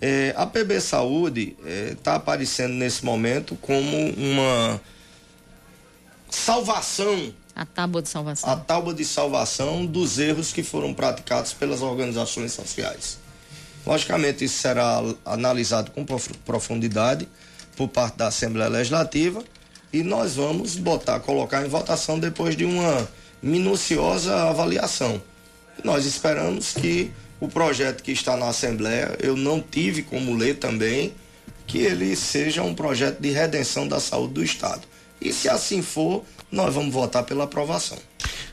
É, 0.00 0.32
a 0.36 0.46
PB 0.46 0.80
Saúde 0.80 1.56
está 1.90 2.12
é, 2.12 2.16
aparecendo 2.16 2.74
nesse 2.74 3.04
momento 3.04 3.56
como 3.56 4.10
uma 4.12 4.80
salvação. 6.30 7.34
A 7.54 7.66
tábua 7.66 8.02
de 8.02 8.08
salvação. 8.08 8.50
A 8.50 8.56
tábua 8.56 8.94
de 8.94 9.04
salvação 9.04 9.84
dos 9.84 10.18
erros 10.18 10.52
que 10.52 10.62
foram 10.62 10.94
praticados 10.94 11.52
pelas 11.52 11.82
organizações 11.82 12.52
sociais. 12.52 13.18
Logicamente, 13.84 14.44
isso 14.44 14.58
será 14.60 15.02
analisado 15.24 15.90
com 15.90 16.04
profundidade 16.44 17.28
por 17.76 17.88
parte 17.88 18.18
da 18.18 18.28
Assembleia 18.28 18.68
Legislativa 18.68 19.42
e 19.92 20.02
nós 20.02 20.34
vamos 20.36 20.76
botar, 20.76 21.18
colocar 21.20 21.64
em 21.64 21.68
votação 21.68 22.18
depois 22.18 22.56
de 22.56 22.64
uma 22.64 23.08
minuciosa 23.42 24.48
avaliação. 24.48 25.20
Nós 25.82 26.04
esperamos 26.04 26.72
que 26.74 27.10
o 27.40 27.48
projeto 27.48 28.02
que 28.02 28.12
está 28.12 28.36
na 28.36 28.48
Assembleia, 28.48 29.16
eu 29.20 29.36
não 29.36 29.60
tive 29.60 30.02
como 30.02 30.34
ler 30.34 30.56
também 30.56 31.12
que 31.66 31.78
ele 31.78 32.16
seja 32.16 32.62
um 32.62 32.74
projeto 32.74 33.20
de 33.20 33.30
redenção 33.30 33.86
da 33.86 34.00
saúde 34.00 34.34
do 34.34 34.42
Estado. 34.42 34.82
E 35.20 35.32
se 35.32 35.48
assim 35.48 35.82
for, 35.82 36.24
nós 36.50 36.74
vamos 36.74 36.92
votar 36.92 37.22
pela 37.24 37.44
aprovação. 37.44 37.98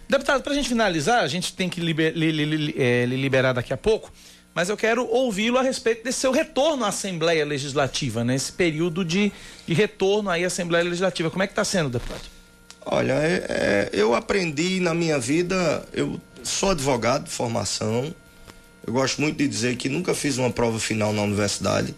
Deputado, 0.07 0.43
para 0.43 0.51
a 0.51 0.55
gente 0.55 0.69
finalizar, 0.69 1.23
a 1.23 1.27
gente 1.27 1.53
tem 1.53 1.69
que 1.69 1.79
liber, 1.79 2.13
li, 2.13 2.31
li, 2.31 2.45
li, 2.45 2.75
é, 2.77 3.05
liberar 3.05 3.53
daqui 3.53 3.73
a 3.73 3.77
pouco, 3.77 4.11
mas 4.53 4.69
eu 4.69 4.77
quero 4.77 5.07
ouvi-lo 5.09 5.57
a 5.57 5.61
respeito 5.61 6.03
desse 6.03 6.19
seu 6.19 6.31
retorno 6.31 6.85
à 6.85 6.89
Assembleia 6.89 7.43
Legislativa, 7.45 8.23
nesse 8.23 8.51
né? 8.51 8.57
período 8.57 9.03
de, 9.03 9.31
de 9.65 9.73
retorno 9.73 10.29
aí 10.29 10.43
à 10.43 10.47
Assembleia 10.47 10.83
Legislativa. 10.83 11.31
Como 11.31 11.41
é 11.41 11.47
que 11.47 11.53
está 11.53 11.65
sendo, 11.65 11.89
deputado? 11.89 12.21
Olha, 12.85 13.13
é, 13.13 13.45
é, 13.49 13.89
eu 13.93 14.13
aprendi 14.13 14.79
na 14.79 14.93
minha 14.93 15.17
vida, 15.17 15.83
eu 15.91 16.21
sou 16.43 16.69
advogado 16.69 17.23
de 17.25 17.31
formação, 17.31 18.13
eu 18.85 18.93
gosto 18.93 19.19
muito 19.19 19.37
de 19.37 19.47
dizer 19.47 19.75
que 19.77 19.89
nunca 19.89 20.13
fiz 20.13 20.37
uma 20.37 20.51
prova 20.51 20.79
final 20.79 21.11
na 21.11 21.23
universidade. 21.23 21.95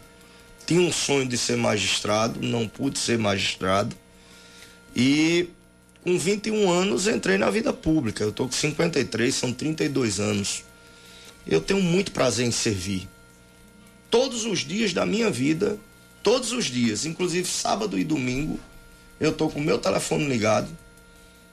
Tinha 0.66 0.80
um 0.80 0.92
sonho 0.92 1.28
de 1.28 1.38
ser 1.38 1.58
magistrado, 1.58 2.40
não 2.42 2.66
pude 2.66 2.98
ser 2.98 3.18
magistrado. 3.18 3.94
E 4.96 5.50
com 6.02 6.18
21 6.18 6.72
anos 6.72 7.06
entrei 7.06 7.38
na 7.38 7.50
vida 7.50 7.74
pública. 7.74 8.24
Eu 8.24 8.30
estou 8.30 8.46
com 8.48 8.54
53, 8.54 9.36
são 9.36 9.52
32 9.52 10.22
anos. 10.22 10.64
Eu 11.46 11.60
tenho 11.60 11.82
muito 11.82 12.14
prazer 12.14 12.48
em 12.48 12.52
servir. 12.52 13.06
Todos 14.10 14.46
os 14.46 14.60
dias 14.60 14.94
da 14.94 15.06
minha 15.06 15.30
vida, 15.30 15.78
todos 16.24 16.54
os 16.54 16.66
dias, 16.66 17.06
inclusive 17.06 17.50
sábado 17.50 18.00
e 18.00 18.06
domingo, 18.06 18.58
eu 19.20 19.32
estou 19.32 19.50
com 19.50 19.60
o 19.60 19.64
meu 19.64 19.78
telefone 19.78 20.26
ligado. 20.26 20.70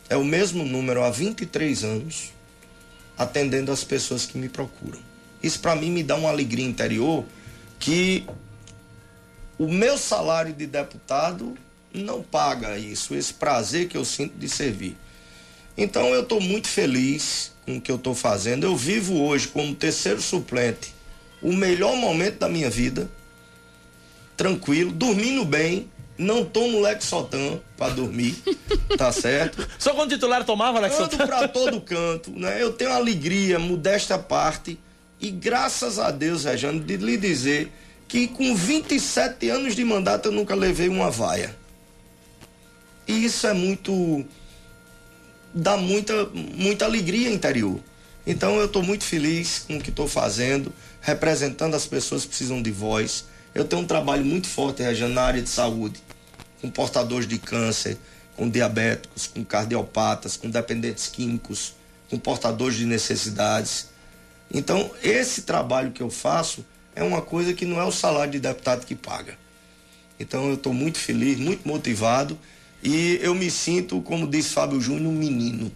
É 0.09 0.17
o 0.17 0.25
mesmo 0.25 0.65
número 0.65 1.03
há 1.03 1.11
23 1.11 1.83
anos, 1.83 2.33
atendendo 3.19 3.73
as 3.73 3.83
pessoas 3.83 4.27
que 4.27 4.39
me 4.39 4.49
procuram. 4.49 5.14
Isso 5.45 5.61
para 5.61 5.77
mim 5.77 5.91
me 5.91 6.03
dá 6.03 6.17
uma 6.17 6.31
alegria 6.31 6.65
interior 6.65 7.25
que 7.79 8.25
o 9.59 9.69
meu 9.69 9.99
salário 9.99 10.55
de 10.55 10.67
deputado 10.67 11.55
não 11.93 12.23
paga 12.23 12.79
isso, 12.79 13.15
esse 13.15 13.35
prazer 13.35 13.87
que 13.89 13.97
eu 13.97 14.07
sinto 14.07 14.39
de 14.39 14.49
servir. 14.49 14.97
Então 15.77 16.09
eu 16.09 16.23
estou 16.23 16.41
muito 16.41 16.67
feliz 16.67 17.53
com 17.67 17.77
o 17.77 17.81
que 17.81 17.91
eu 17.91 17.97
estou 17.97 18.15
fazendo. 18.15 18.65
Eu 18.65 18.75
vivo 18.75 19.21
hoje 19.21 19.47
como 19.49 19.75
terceiro 19.75 20.23
suplente, 20.23 20.95
o 21.43 21.53
melhor 21.53 21.95
momento 21.95 22.39
da 22.39 22.49
minha 22.49 22.71
vida, 22.71 23.11
tranquilo, 24.37 24.93
dormindo 24.93 25.45
bem. 25.45 25.91
Não 26.17 26.45
tomo 26.45 26.81
Lexotan 26.81 27.59
para 27.77 27.93
dormir, 27.93 28.37
tá 28.97 29.11
certo? 29.11 29.69
Só 29.77 29.93
quando 29.95 30.13
o 30.13 30.15
titular 30.15 30.45
tomava 30.45 30.79
Lexotan? 30.79 31.17
Ando 31.17 31.27
para 31.27 31.49
todo 31.49 31.81
canto, 31.81 32.31
né? 32.31 32.63
Eu 32.63 32.73
tenho 32.73 32.93
alegria, 32.93 33.59
modesta 33.59 34.17
parte 34.17 34.79
e 35.21 35.31
graças 35.31 35.99
a 35.99 36.11
Deus, 36.11 36.45
Rejane, 36.45 36.81
de 36.81 36.97
lhe 36.97 37.17
dizer 37.17 37.71
que 38.07 38.29
com 38.29 38.55
27 38.55 39.49
anos 39.49 39.75
de 39.75 39.85
mandato 39.85 40.29
eu 40.29 40.33
nunca 40.33 40.55
levei 40.55 40.89
uma 40.89 41.11
vaia. 41.11 41.55
E 43.07 43.25
isso 43.25 43.47
é 43.47 43.53
muito. 43.53 44.25
dá 45.53 45.77
muita, 45.77 46.27
muita 46.27 46.85
alegria 46.85 47.31
interior. 47.31 47.81
Então 48.27 48.57
eu 48.57 48.67
estou 48.67 48.83
muito 48.83 49.05
feliz 49.05 49.65
com 49.67 49.77
o 49.77 49.81
que 49.81 49.91
estou 49.91 50.09
fazendo, 50.09 50.73
representando 51.01 51.75
as 51.75 51.87
pessoas 51.87 52.23
que 52.23 52.29
precisam 52.29 52.63
de 52.63 52.71
voz. 52.71 53.27
Eu 53.55 53.65
tenho 53.65 53.83
um 53.83 53.87
trabalho 53.87 54.25
muito 54.25 54.49
forte, 54.49 54.83
Rejane, 54.83 55.13
na 55.13 55.23
área 55.23 55.43
de 55.43 55.49
saúde, 55.49 56.01
com 56.61 56.71
portadores 56.71 57.29
de 57.29 57.39
câncer, 57.39 57.99
com 58.37 58.49
diabéticos, 58.49 59.27
com 59.27 59.45
cardiopatas, 59.45 60.37
com 60.37 60.49
dependentes 60.49 61.09
químicos, 61.09 61.75
com 62.09 62.19
portadores 62.19 62.77
de 62.77 62.87
necessidades. 62.87 63.89
Então, 64.55 64.89
esse 65.03 65.43
trabalho 65.43 65.91
que 65.91 66.01
eu 66.01 66.09
faço 66.09 66.65
é 66.95 67.03
uma 67.03 67.21
coisa 67.21 67.53
que 67.53 67.67
não 67.67 67.81
é 67.81 67.85
o 67.85 67.91
salário 67.91 68.33
de 68.33 68.39
deputado 68.39 68.87
que 68.87 68.95
paga. 68.95 69.37
Então, 70.19 70.47
eu 70.47 70.55
estou 70.55 70.73
muito 70.73 70.97
feliz, 70.97 71.39
muito 71.41 71.67
motivado 71.67 72.39
e 72.81 73.19
eu 73.21 73.35
me 73.35 73.51
sinto, 73.51 74.01
como 74.03 74.29
disse 74.29 74.51
Fábio 74.51 74.81
Júnior, 74.81 75.13
um 75.13 75.17
menino. 75.17 75.73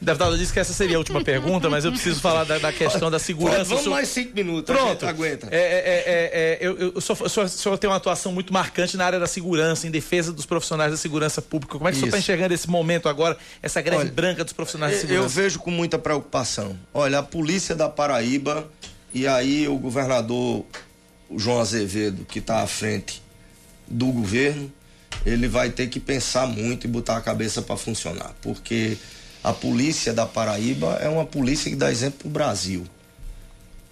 Deputado, 0.00 0.38
disse 0.38 0.52
que 0.52 0.58
essa 0.58 0.72
seria 0.72 0.96
a 0.96 0.98
última 0.98 1.22
pergunta, 1.22 1.68
mas 1.68 1.84
eu 1.84 1.92
preciso 1.92 2.20
falar 2.20 2.44
da, 2.44 2.58
da 2.58 2.72
questão 2.72 3.10
da 3.10 3.18
segurança. 3.18 3.64
Vamos 3.64 3.86
mais 3.86 4.08
cinco 4.08 4.34
minutos, 4.34 4.74
Pronto. 4.74 5.06
aguenta. 5.06 5.48
É, 5.50 5.58
é, 5.58 5.60
é, 5.60 6.30
é, 6.32 6.58
eu, 6.60 6.78
eu, 6.78 6.92
o, 6.94 7.00
senhor, 7.00 7.22
o 7.22 7.48
senhor 7.48 7.78
tem 7.78 7.90
uma 7.90 7.96
atuação 7.96 8.32
muito 8.32 8.50
marcante 8.50 8.96
na 8.96 9.04
área 9.04 9.20
da 9.20 9.26
segurança, 9.26 9.86
em 9.86 9.90
defesa 9.90 10.32
dos 10.32 10.46
profissionais 10.46 10.90
da 10.90 10.96
segurança 10.96 11.42
pública. 11.42 11.76
Como 11.76 11.86
é 11.86 11.92
que 11.92 11.98
Isso. 11.98 12.06
o 12.06 12.10
senhor 12.10 12.18
está 12.18 12.18
enxergando 12.18 12.54
esse 12.54 12.70
momento 12.70 13.10
agora, 13.10 13.36
essa 13.62 13.82
greve 13.82 14.02
Olha, 14.02 14.10
branca 14.10 14.42
dos 14.42 14.54
profissionais 14.54 14.94
da 14.94 15.00
segurança? 15.02 15.24
Eu 15.24 15.28
vejo 15.28 15.58
com 15.58 15.70
muita 15.70 15.98
preocupação. 15.98 16.78
Olha, 16.94 17.18
a 17.18 17.22
polícia 17.22 17.74
da 17.74 17.88
Paraíba 17.88 18.66
e 19.12 19.26
aí 19.26 19.68
o 19.68 19.76
governador 19.76 20.64
João 21.36 21.60
Azevedo, 21.60 22.24
que 22.24 22.38
está 22.38 22.62
à 22.62 22.66
frente 22.66 23.22
do 23.86 24.06
governo, 24.06 24.72
ele 25.26 25.48
vai 25.48 25.70
ter 25.70 25.88
que 25.88 26.00
pensar 26.00 26.46
muito 26.46 26.86
e 26.86 26.88
botar 26.88 27.16
a 27.16 27.20
cabeça 27.20 27.60
para 27.60 27.76
funcionar, 27.76 28.32
porque 28.40 28.96
a 29.42 29.52
polícia 29.52 30.12
da 30.12 30.26
Paraíba 30.26 30.98
é 31.00 31.08
uma 31.08 31.24
polícia 31.24 31.70
que 31.70 31.76
dá 31.76 31.90
exemplo 31.90 32.20
para 32.20 32.28
o 32.28 32.30
Brasil 32.30 32.86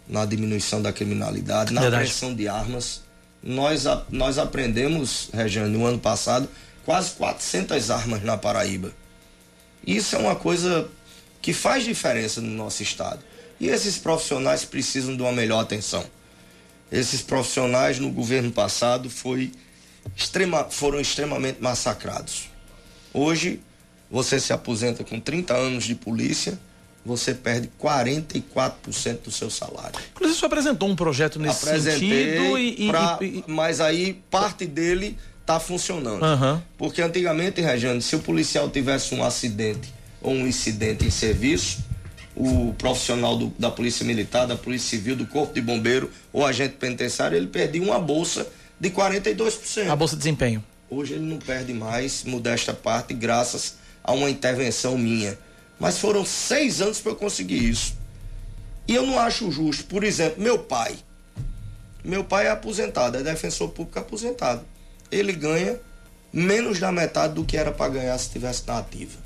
na 0.08 0.24
diminuição 0.24 0.80
da 0.80 0.92
criminalidade, 0.92 1.72
na 1.72 1.82
Verdade. 1.82 2.04
pressão 2.04 2.34
de 2.34 2.48
armas. 2.48 3.02
Nós, 3.42 3.84
nós 4.10 4.38
aprendemos, 4.38 5.28
Regiane, 5.32 5.76
no 5.76 5.84
ano 5.84 5.98
passado, 5.98 6.48
quase 6.84 7.10
400 7.12 7.90
armas 7.90 8.22
na 8.22 8.36
Paraíba. 8.36 8.90
Isso 9.86 10.16
é 10.16 10.18
uma 10.18 10.34
coisa 10.34 10.88
que 11.40 11.52
faz 11.52 11.84
diferença 11.84 12.40
no 12.40 12.50
nosso 12.50 12.82
estado. 12.82 13.20
E 13.60 13.68
esses 13.68 13.98
profissionais 13.98 14.64
precisam 14.64 15.16
de 15.16 15.22
uma 15.22 15.32
melhor 15.32 15.60
atenção. 15.60 16.04
Esses 16.90 17.20
profissionais 17.20 17.98
no 17.98 18.10
governo 18.10 18.50
passado 18.50 19.10
foi 19.10 19.52
extrema, 20.16 20.64
foram 20.64 21.00
extremamente 21.00 21.60
massacrados. 21.60 22.48
Hoje 23.12 23.60
você 24.10 24.40
se 24.40 24.52
aposenta 24.52 25.04
com 25.04 25.20
30 25.20 25.54
anos 25.54 25.84
de 25.84 25.94
polícia, 25.94 26.58
você 27.04 27.34
perde 27.34 27.70
44% 27.80 29.22
do 29.24 29.30
seu 29.30 29.50
salário. 29.50 29.98
Inclusive, 30.12 30.38
você 30.38 30.46
apresentou 30.46 30.88
um 30.88 30.96
projeto 30.96 31.38
nesse 31.38 31.66
Apresentei 31.66 32.38
sentido 32.38 32.58
e, 32.58 32.88
pra, 32.88 33.18
e, 33.22 33.44
Mas 33.46 33.80
aí 33.80 34.20
parte 34.30 34.66
dele 34.66 35.16
está 35.40 35.58
funcionando. 35.58 36.22
Uhum. 36.22 36.60
Porque 36.76 37.00
antigamente, 37.00 37.60
Rejane, 37.60 38.02
se 38.02 38.14
o 38.14 38.18
policial 38.18 38.68
tivesse 38.68 39.14
um 39.14 39.24
acidente 39.24 39.92
ou 40.20 40.32
um 40.32 40.46
incidente 40.46 41.06
em 41.06 41.10
serviço, 41.10 41.78
o 42.36 42.74
profissional 42.76 43.36
do, 43.36 43.52
da 43.58 43.70
Polícia 43.70 44.04
Militar, 44.04 44.46
da 44.46 44.56
Polícia 44.56 44.90
Civil, 44.90 45.16
do 45.16 45.26
Corpo 45.26 45.54
de 45.54 45.60
Bombeiro 45.60 46.10
ou 46.32 46.46
agente 46.46 46.74
penitenciário, 46.74 47.36
ele 47.36 47.46
perdia 47.46 47.82
uma 47.82 47.98
bolsa 47.98 48.46
de 48.78 48.90
42%. 48.90 49.88
A 49.88 49.96
bolsa 49.96 50.14
de 50.14 50.18
desempenho. 50.18 50.62
Hoje 50.90 51.14
ele 51.14 51.24
não 51.24 51.38
perde 51.38 51.72
mais, 51.72 52.24
modesta 52.24 52.72
parte, 52.72 53.12
graças 53.12 53.74
a 53.74 53.87
uma 54.12 54.30
intervenção 54.30 54.96
minha. 54.96 55.38
Mas 55.78 55.98
foram 55.98 56.24
seis 56.24 56.80
anos 56.80 57.00
para 57.00 57.12
eu 57.12 57.16
conseguir 57.16 57.68
isso. 57.68 57.96
E 58.86 58.94
eu 58.94 59.06
não 59.06 59.18
acho 59.18 59.50
justo. 59.50 59.84
Por 59.84 60.02
exemplo, 60.02 60.42
meu 60.42 60.58
pai. 60.58 60.96
Meu 62.04 62.24
pai 62.24 62.46
é 62.46 62.50
aposentado, 62.50 63.18
é 63.18 63.22
defensor 63.22 63.68
público 63.70 63.98
aposentado. 63.98 64.64
Ele 65.10 65.32
ganha 65.32 65.78
menos 66.32 66.78
da 66.78 66.90
metade 66.90 67.34
do 67.34 67.44
que 67.44 67.56
era 67.56 67.72
para 67.72 67.90
ganhar 67.90 68.16
se 68.18 68.26
estivesse 68.26 68.62
na 68.66 68.78
ativa. 68.78 69.18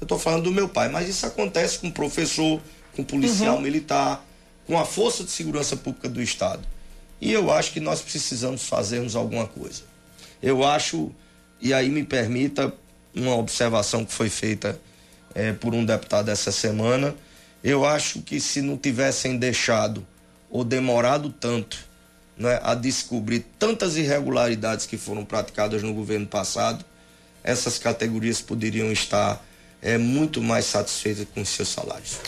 Eu 0.00 0.04
estou 0.04 0.18
falando 0.18 0.44
do 0.44 0.52
meu 0.52 0.68
pai, 0.68 0.88
mas 0.88 1.08
isso 1.08 1.24
acontece 1.24 1.78
com 1.78 1.90
professor, 1.90 2.60
com 2.94 3.04
policial 3.04 3.56
uhum. 3.56 3.62
militar, 3.62 4.24
com 4.66 4.78
a 4.78 4.84
força 4.84 5.24
de 5.24 5.30
segurança 5.30 5.76
pública 5.76 6.08
do 6.08 6.20
Estado. 6.20 6.62
E 7.20 7.32
eu 7.32 7.50
acho 7.50 7.72
que 7.72 7.80
nós 7.80 8.02
precisamos 8.02 8.64
fazermos 8.66 9.16
alguma 9.16 9.46
coisa. 9.46 9.82
Eu 10.42 10.64
acho, 10.64 11.10
e 11.60 11.72
aí 11.72 11.88
me 11.88 12.04
permita 12.04 12.72
uma 13.16 13.34
observação 13.36 14.04
que 14.04 14.12
foi 14.12 14.28
feita 14.28 14.78
é, 15.34 15.52
por 15.52 15.74
um 15.74 15.84
deputado 15.84 16.30
essa 16.30 16.52
semana, 16.52 17.14
eu 17.64 17.84
acho 17.84 18.20
que 18.20 18.38
se 18.40 18.62
não 18.62 18.76
tivessem 18.76 19.36
deixado 19.36 20.06
ou 20.50 20.62
demorado 20.62 21.30
tanto 21.30 21.78
né, 22.36 22.60
a 22.62 22.74
descobrir 22.74 23.44
tantas 23.58 23.96
irregularidades 23.96 24.86
que 24.86 24.96
foram 24.96 25.24
praticadas 25.24 25.82
no 25.82 25.92
governo 25.92 26.26
passado, 26.26 26.84
essas 27.42 27.78
categorias 27.78 28.40
poderiam 28.40 28.92
estar 28.92 29.42
é, 29.80 29.96
muito 29.96 30.42
mais 30.42 30.64
satisfeitas 30.64 31.26
com 31.34 31.44
seus 31.44 31.68
salários. 31.68 32.18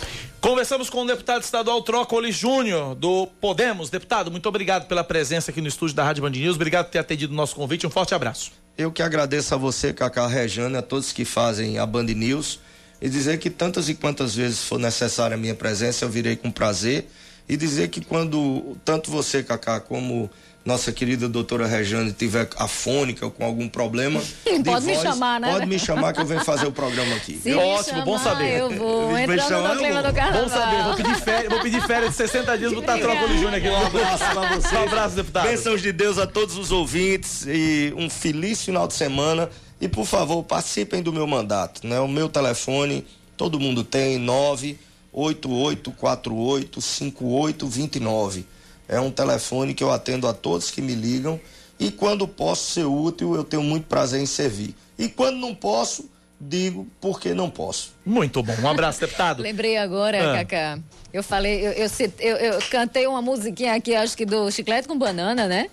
Conversamos 0.40 0.88
com 0.88 1.02
o 1.02 1.06
deputado 1.06 1.42
estadual 1.42 1.82
Trócoli 1.82 2.30
Júnior, 2.30 2.94
do 2.94 3.26
Podemos. 3.40 3.90
Deputado, 3.90 4.30
muito 4.30 4.48
obrigado 4.48 4.86
pela 4.86 5.02
presença 5.02 5.50
aqui 5.50 5.60
no 5.60 5.68
estúdio 5.68 5.96
da 5.96 6.04
Rádio 6.04 6.22
Band 6.22 6.30
News. 6.30 6.54
Obrigado 6.54 6.86
por 6.86 6.92
ter 6.92 7.00
atendido 7.00 7.32
o 7.32 7.36
nosso 7.36 7.56
convite. 7.56 7.86
Um 7.86 7.90
forte 7.90 8.14
abraço. 8.14 8.52
Eu 8.78 8.92
que 8.92 9.02
agradeço 9.02 9.52
a 9.52 9.58
você, 9.58 9.92
Cacá 9.92 10.28
Rejane, 10.28 10.76
a 10.76 10.82
todos 10.82 11.10
que 11.10 11.24
fazem 11.24 11.78
a 11.78 11.84
Band 11.84 12.04
News 12.04 12.60
e 13.02 13.08
dizer 13.08 13.36
que 13.38 13.50
tantas 13.50 13.88
e 13.88 13.94
quantas 13.96 14.36
vezes 14.36 14.62
for 14.62 14.78
necessária 14.78 15.34
a 15.34 15.36
minha 15.36 15.54
presença, 15.56 16.04
eu 16.04 16.08
virei 16.08 16.36
com 16.36 16.48
prazer. 16.48 17.10
E 17.48 17.56
dizer 17.56 17.88
que 17.88 18.00
quando 18.00 18.76
tanto 18.84 19.10
você, 19.10 19.42
Cacá, 19.42 19.80
como 19.80 20.30
nossa 20.68 20.92
querida 20.92 21.26
doutora 21.26 21.66
Rejane 21.66 22.12
tiver 22.12 22.46
afônica 22.58 23.24
ou 23.24 23.32
com 23.32 23.42
algum 23.42 23.66
problema. 23.66 24.20
pode 24.44 24.62
voz, 24.62 24.84
me 24.84 24.94
chamar, 24.96 25.40
né? 25.40 25.50
Pode 25.50 25.64
me 25.64 25.78
chamar 25.78 26.12
que 26.12 26.20
eu 26.20 26.26
venho 26.26 26.44
fazer 26.44 26.66
o 26.66 26.72
programa 26.72 27.16
aqui. 27.16 27.40
Se 27.42 27.54
Ótimo, 27.54 27.84
chamar, 27.84 28.04
bom 28.04 28.18
saber. 28.18 28.58
Eu 28.58 28.76
vou. 28.76 29.18
Entrando 29.18 29.48
chamar, 29.48 29.74
no 29.74 29.80
clima 29.80 30.02
do 30.02 30.12
carnaval. 30.12 30.42
Bom 30.42 30.50
saber, 30.50 30.82
vou 30.82 30.94
pedir 30.94 31.16
férias, 31.16 31.50
vou 31.50 31.62
pedir 31.62 31.80
férias 31.80 32.10
de 32.10 32.16
60 32.16 32.58
dias, 32.58 32.74
botar 32.74 32.98
troca 32.98 33.28
do 33.28 33.34
Júnior 33.34 33.54
aqui. 33.54 33.70
Um 33.70 33.86
abraço 33.86 34.24
pra 34.30 34.56
você. 34.56 34.76
Um 34.76 34.82
abraço, 34.82 35.16
deputado. 35.16 35.48
Bênçãos 35.48 35.80
de 35.80 35.90
Deus 35.90 36.18
a 36.18 36.26
todos 36.26 36.58
os 36.58 36.70
ouvintes 36.70 37.46
e 37.46 37.94
um 37.96 38.10
feliz 38.10 38.62
final 38.62 38.86
de 38.86 38.92
semana. 38.92 39.48
E 39.80 39.88
por 39.88 40.04
favor, 40.04 40.44
participem 40.44 41.02
do 41.02 41.14
meu 41.14 41.26
mandato, 41.26 41.86
né? 41.86 41.98
O 41.98 42.08
meu 42.08 42.28
telefone, 42.28 43.06
todo 43.38 43.58
mundo 43.58 43.82
tem, 43.82 44.18
98848 44.18 46.82
5829 46.82 48.57
é 48.88 48.98
um 48.98 49.10
telefone 49.10 49.74
que 49.74 49.84
eu 49.84 49.92
atendo 49.92 50.26
a 50.26 50.32
todos 50.32 50.70
que 50.70 50.80
me 50.80 50.94
ligam 50.94 51.38
e 51.78 51.90
quando 51.90 52.26
posso 52.26 52.72
ser 52.72 52.84
útil, 52.84 53.34
eu 53.36 53.44
tenho 53.44 53.62
muito 53.62 53.86
prazer 53.86 54.20
em 54.20 54.26
servir. 54.26 54.74
E 54.98 55.08
quando 55.08 55.36
não 55.36 55.54
posso, 55.54 56.10
digo 56.40 56.86
porque 57.00 57.34
não 57.34 57.48
posso. 57.48 57.92
Muito 58.04 58.42
bom. 58.42 58.54
Um 58.62 58.68
abraço, 58.68 59.00
deputado. 59.00 59.42
Lembrei 59.44 59.76
agora, 59.76 60.32
ah. 60.32 60.38
Cacá. 60.38 60.78
Eu 61.12 61.22
falei, 61.22 61.66
eu, 61.66 61.72
eu, 61.72 61.88
eu, 62.18 62.36
eu, 62.36 62.58
cantei 62.70 63.06
uma 63.06 63.22
musiquinha 63.22 63.74
aqui, 63.74 63.94
acho 63.94 64.16
que 64.16 64.26
do 64.26 64.50
Chiclete 64.50 64.88
com 64.88 64.98
Banana, 64.98 65.46
né? 65.46 65.70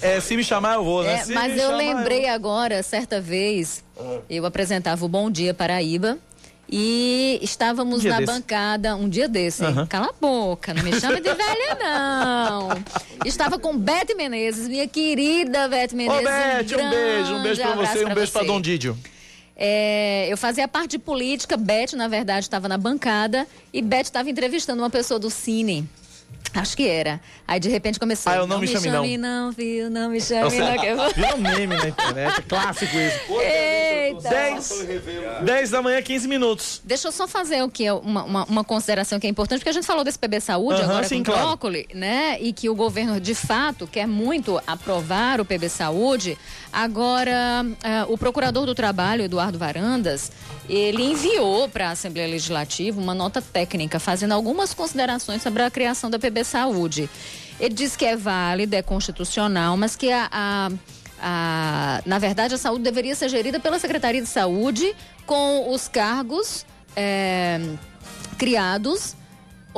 É, 0.00 0.20
se 0.20 0.36
me 0.36 0.44
chamar 0.44 0.74
eu 0.74 0.84
vou, 0.84 1.02
né? 1.02 1.24
É, 1.26 1.32
mas 1.32 1.58
eu 1.58 1.74
lembrei 1.74 2.26
eu... 2.26 2.32
agora, 2.32 2.82
certa 2.82 3.20
vez, 3.20 3.82
ah. 3.98 4.18
eu 4.28 4.44
apresentava 4.44 5.04
o 5.04 5.08
Bom 5.08 5.30
Dia 5.30 5.54
Paraíba 5.54 6.18
e 6.70 7.38
estávamos 7.42 8.04
um 8.04 8.08
na 8.08 8.18
desse. 8.18 8.32
bancada 8.32 8.94
um 8.94 9.08
dia 9.08 9.28
desse. 9.28 9.64
Uhum. 9.64 9.86
Cala 9.86 10.08
a 10.08 10.12
boca, 10.12 10.74
não 10.74 10.82
me 10.82 11.00
chame 11.00 11.20
de 11.20 11.32
velha, 11.32 11.78
não. 11.80 12.68
Estava 13.24 13.58
com 13.58 13.76
Bete 13.76 14.14
Menezes, 14.14 14.68
minha 14.68 14.86
querida 14.86 15.68
Bete 15.68 15.94
Menezes. 15.94 16.20
Ô, 16.20 16.24
Bete, 16.24 16.76
um, 16.76 16.86
um 16.86 16.90
beijo, 16.90 17.34
um 17.34 17.42
beijo 17.42 17.62
pra 17.62 17.74
você 17.74 18.02
e 18.02 18.04
um 18.04 18.14
beijo 18.14 18.32
pra 18.32 18.42
Dom 18.42 18.60
Didio. 18.60 18.98
É, 19.56 20.28
eu 20.30 20.36
fazia 20.36 20.68
parte 20.68 20.92
de 20.92 20.98
política, 21.00 21.56
Beth, 21.56 21.94
na 21.94 22.06
verdade, 22.06 22.46
estava 22.46 22.68
na 22.68 22.78
bancada 22.78 23.46
e 23.72 23.82
Beth 23.82 24.02
estava 24.02 24.30
entrevistando 24.30 24.80
uma 24.82 24.90
pessoa 24.90 25.18
do 25.18 25.30
Cine. 25.30 25.88
Acho 26.54 26.76
que 26.76 26.86
era. 26.86 27.20
Aí 27.46 27.60
de 27.60 27.68
repente 27.68 27.98
começou. 27.98 28.32
Ah, 28.32 28.36
eu 28.36 28.46
não, 28.46 28.56
não 28.56 28.60
me, 28.60 28.68
chame, 28.68 28.88
chame, 28.88 29.18
não. 29.18 29.46
não, 29.46 29.52
viu? 29.52 29.90
Não 29.90 30.10
me 30.10 30.20
chame, 30.20 30.58
não. 30.58 30.78
Que 30.78 30.86
eu... 30.86 30.96
Virou 31.14 31.38
meme 31.38 31.76
na 31.76 31.88
internet, 31.88 32.38
é 32.38 32.42
clássico 32.42 32.96
isso. 32.96 33.18
Eita. 33.40 35.44
10, 35.44 35.70
da 35.70 35.82
manhã, 35.82 36.02
15 36.02 36.28
minutos. 36.28 36.80
Deixa 36.84 37.08
eu 37.08 37.12
só 37.12 37.28
fazer 37.28 37.62
o 37.62 37.68
que? 37.68 37.90
Uma, 37.90 38.24
uma, 38.24 38.44
uma, 38.44 38.64
consideração 38.64 39.20
que 39.20 39.26
é 39.26 39.30
importante, 39.30 39.60
porque 39.60 39.70
a 39.70 39.72
gente 39.72 39.86
falou 39.86 40.04
desse 40.04 40.18
PB 40.18 40.40
Saúde 40.40 40.82
agora 40.82 41.06
sim, 41.06 41.18
com 41.18 41.32
claro. 41.32 41.48
Brócoli, 41.48 41.88
né? 41.94 42.38
E 42.40 42.52
que 42.52 42.68
o 42.68 42.74
governo, 42.74 43.20
de 43.20 43.34
fato, 43.34 43.86
quer 43.86 44.06
muito 44.06 44.60
aprovar 44.66 45.40
o 45.40 45.44
PB 45.44 45.68
Saúde. 45.68 46.38
Agora, 46.72 47.64
uh, 47.64 48.12
o 48.12 48.18
procurador 48.18 48.66
do 48.66 48.74
trabalho, 48.74 49.24
Eduardo 49.24 49.58
Varandas, 49.58 50.30
ele 50.68 51.02
enviou 51.02 51.68
para 51.68 51.88
a 51.88 51.90
Assembleia 51.92 52.28
Legislativa 52.28 53.00
uma 53.00 53.14
nota 53.14 53.40
técnica 53.40 53.98
fazendo 53.98 54.32
algumas 54.32 54.74
considerações 54.74 55.42
sobre 55.42 55.62
a 55.62 55.70
criação 55.70 56.10
da 56.10 56.18
PB 56.18 56.44
Saúde. 56.44 57.08
Ele 57.58 57.74
diz 57.74 57.96
que 57.96 58.04
é 58.04 58.16
válida, 58.16 58.76
é 58.76 58.82
constitucional, 58.82 59.76
mas 59.76 59.96
que 59.96 60.12
a, 60.12 60.28
a, 60.30 60.70
a, 61.20 62.02
na 62.04 62.18
verdade 62.18 62.54
a 62.54 62.58
saúde 62.58 62.84
deveria 62.84 63.14
ser 63.14 63.28
gerida 63.28 63.58
pela 63.58 63.78
Secretaria 63.78 64.20
de 64.20 64.28
Saúde 64.28 64.94
com 65.26 65.72
os 65.72 65.88
cargos 65.88 66.64
é, 66.94 67.60
criados 68.36 69.16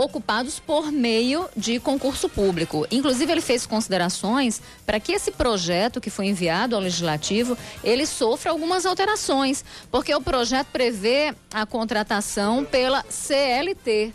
ocupados 0.01 0.59
por 0.59 0.91
meio 0.91 1.49
de 1.57 1.79
concurso 1.79 2.29
público. 2.29 2.87
Inclusive, 2.91 3.31
ele 3.31 3.41
fez 3.41 3.67
considerações 3.67 4.61
para 4.87 4.99
que 4.99 5.13
esse 5.13 5.31
projeto 5.31 6.01
que 6.01 6.11
foi 6.11 6.27
enviado 6.27 6.75
ao 6.75 6.83
Legislativo, 6.83 7.57
ele 7.85 8.07
sofra 8.07 8.51
algumas 8.51 8.87
alterações, 8.87 9.65
porque 9.91 10.15
o 10.15 10.21
projeto 10.21 10.69
prevê 10.69 11.35
a 11.53 11.67
contratação 11.67 12.65
pela 12.65 13.05
CLT, 13.09 14.13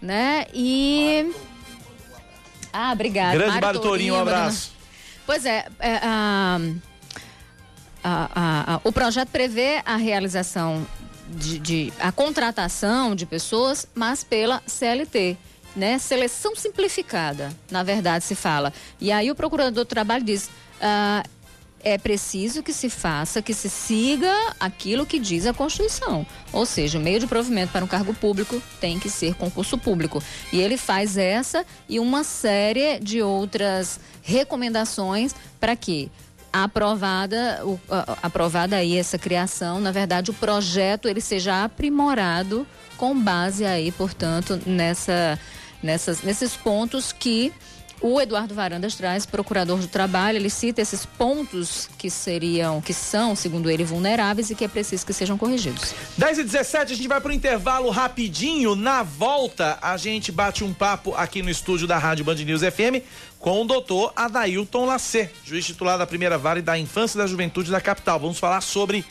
né? 0.00 0.46
E... 0.52 1.32
Ah, 2.72 2.92
obrigada. 2.92 3.38
Grande 3.38 3.60
Mário 3.60 4.12
um 4.12 4.20
abraço. 4.20 4.72
Pois 5.26 5.46
é, 5.46 5.66
é 5.78 6.00
a... 6.02 6.60
A, 8.06 8.28
a, 8.34 8.74
a, 8.74 8.80
o 8.84 8.92
projeto 8.92 9.30
prevê 9.30 9.80
a 9.82 9.96
realização 9.96 10.86
de, 11.28 11.58
de, 11.58 11.92
a 11.98 12.12
contratação 12.12 13.14
de 13.14 13.26
pessoas, 13.26 13.86
mas 13.94 14.22
pela 14.24 14.62
CLT. 14.66 15.36
Né? 15.74 15.98
Seleção 15.98 16.54
simplificada, 16.54 17.52
na 17.70 17.82
verdade, 17.82 18.24
se 18.24 18.34
fala. 18.36 18.72
E 19.00 19.10
aí 19.10 19.30
o 19.30 19.34
procurador 19.34 19.84
do 19.84 19.88
trabalho 19.88 20.22
diz: 20.22 20.48
ah, 20.80 21.24
é 21.84 21.98
preciso 21.98 22.62
que 22.62 22.72
se 22.72 22.88
faça, 22.88 23.42
que 23.42 23.52
se 23.52 23.68
siga 23.68 24.32
aquilo 24.58 25.04
que 25.04 25.18
diz 25.18 25.46
a 25.46 25.52
Constituição. 25.52 26.26
Ou 26.52 26.64
seja, 26.64 26.98
o 26.98 27.02
meio 27.02 27.20
de 27.20 27.26
provimento 27.26 27.72
para 27.72 27.84
um 27.84 27.88
cargo 27.88 28.14
público 28.14 28.60
tem 28.80 28.98
que 28.98 29.10
ser 29.10 29.34
concurso 29.34 29.76
público. 29.76 30.22
E 30.50 30.60
ele 30.60 30.78
faz 30.78 31.18
essa 31.18 31.64
e 31.86 32.00
uma 32.00 32.24
série 32.24 32.98
de 32.98 33.20
outras 33.20 34.00
recomendações 34.22 35.34
para 35.60 35.76
que 35.76 36.10
aprovada, 36.54 37.60
o, 37.64 37.80
aprovada 38.22 38.76
aí 38.76 38.96
essa 38.96 39.18
criação, 39.18 39.80
na 39.80 39.90
verdade 39.90 40.30
o 40.30 40.34
projeto 40.34 41.08
ele 41.08 41.20
seja 41.20 41.64
aprimorado 41.64 42.64
com 42.96 43.18
base 43.20 43.64
aí, 43.64 43.90
portanto, 43.90 44.60
nessa, 44.64 45.36
nessas, 45.82 46.22
nesses 46.22 46.54
pontos 46.54 47.12
que 47.12 47.52
o 48.00 48.20
Eduardo 48.20 48.54
Varandas 48.54 48.94
traz, 48.94 49.24
procurador 49.24 49.78
do 49.78 49.86
trabalho, 49.86 50.36
ele 50.36 50.50
cita 50.50 50.80
esses 50.80 51.06
pontos 51.06 51.88
que 51.98 52.10
seriam, 52.10 52.80
que 52.80 52.92
são, 52.92 53.34
segundo 53.34 53.70
ele, 53.70 53.84
vulneráveis 53.84 54.50
e 54.50 54.54
que 54.54 54.64
é 54.64 54.68
preciso 54.68 55.06
que 55.06 55.12
sejam 55.12 55.38
corrigidos. 55.38 55.94
10 56.18 56.38
e 56.38 56.44
17 56.44 56.92
a 56.92 56.96
gente 56.96 57.08
vai 57.08 57.20
para 57.20 57.30
o 57.30 57.34
intervalo 57.34 57.90
rapidinho. 57.90 58.74
Na 58.74 59.02
volta, 59.02 59.78
a 59.80 59.96
gente 59.96 60.30
bate 60.30 60.64
um 60.64 60.72
papo 60.72 61.14
aqui 61.14 61.42
no 61.42 61.50
estúdio 61.50 61.86
da 61.86 61.98
Rádio 61.98 62.24
Band 62.24 62.36
News 62.36 62.62
FM 62.62 63.04
com 63.38 63.62
o 63.62 63.66
doutor 63.66 64.12
Adailton 64.16 64.86
Lacê, 64.86 65.30
juiz 65.44 65.66
titular 65.66 65.98
da 65.98 66.06
primeira 66.06 66.38
vara 66.38 66.62
da 66.62 66.78
infância 66.78 67.18
e 67.18 67.20
da 67.20 67.26
juventude 67.26 67.70
da 67.70 67.80
capital. 67.80 68.18
Vamos 68.18 68.38
falar 68.38 68.60
sobre 68.62 69.04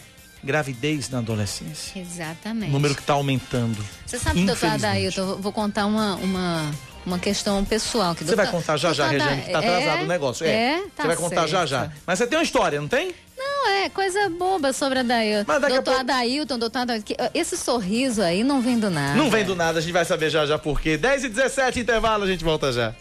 gravidez 0.44 1.10
na 1.10 1.20
adolescência. 1.20 2.00
Exatamente. 2.00 2.72
Número 2.72 2.96
que 2.96 3.02
está 3.02 3.14
aumentando. 3.14 3.84
Você 4.06 4.20
sabe, 4.20 4.44
doutor 4.46 4.70
Adailton, 4.70 5.38
vou 5.38 5.54
contar 5.54 5.86
uma, 5.86 6.16
uma 6.16 6.72
uma 7.06 7.20
questão 7.20 7.64
pessoal. 7.66 8.16
Que 8.16 8.24
você 8.24 8.36
vai 8.36 8.48
contar 8.48 8.78
já 8.78 8.94
já, 8.94 9.08
Regiane, 9.08 9.42
que 9.42 9.52
tá 9.52 9.60
atrasado 9.60 10.00
é, 10.00 10.04
o 10.04 10.08
negócio. 10.08 10.46
É, 10.46 10.50
é 10.50 10.82
tá 10.96 11.04
você 11.04 11.08
vai 11.08 11.16
contar 11.16 11.36
certo. 11.48 11.50
já 11.50 11.66
já. 11.66 11.92
Mas 12.06 12.20
você 12.20 12.28
tem 12.28 12.38
uma 12.38 12.44
história, 12.44 12.80
não 12.80 12.88
tem? 12.88 13.14
Não, 13.38 13.70
é 13.70 13.90
coisa 13.90 14.30
boba 14.30 14.74
sobre 14.74 15.00
a 15.00 15.02
Adailton. 15.02 15.46
Mas 15.48 15.62
doutor 15.62 15.84
pouco... 15.84 16.00
Adailton, 16.00 16.60
doutor 16.60 16.80
Adailton. 16.80 17.14
Esse 17.34 17.58
sorriso 17.58 18.22
aí 18.22 18.44
não 18.44 18.62
vem 18.62 18.80
do 18.80 18.90
nada. 18.90 19.16
Não 19.16 19.30
vem 19.30 19.44
do 19.44 19.56
nada, 19.56 19.80
a 19.80 19.82
gente 19.82 19.94
vai 19.94 20.06
saber 20.06 20.30
já 20.30 20.46
já 20.46 20.58
por 20.58 20.80
quê. 20.80 20.98
10 20.98 21.26
e 21.26 21.30
17 21.30 21.80
intervalo, 21.80 22.24
a 22.24 22.28
gente 22.28 22.44
volta 22.44 22.72
já. 22.72 22.94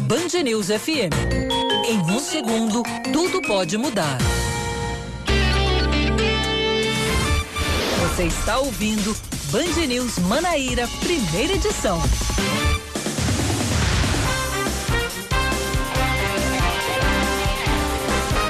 Band 0.00 0.42
News 0.44 0.66
FM. 0.66 1.12
Em 1.86 1.98
um 1.98 2.18
segundo, 2.18 2.82
tudo 3.12 3.40
pode 3.42 3.76
mudar. 3.78 4.18
Você 8.00 8.24
está 8.24 8.58
ouvindo 8.58 9.16
Band 9.52 9.86
News 9.86 10.18
Manaíra, 10.20 10.88
primeira 11.04 11.52
edição. 11.52 12.00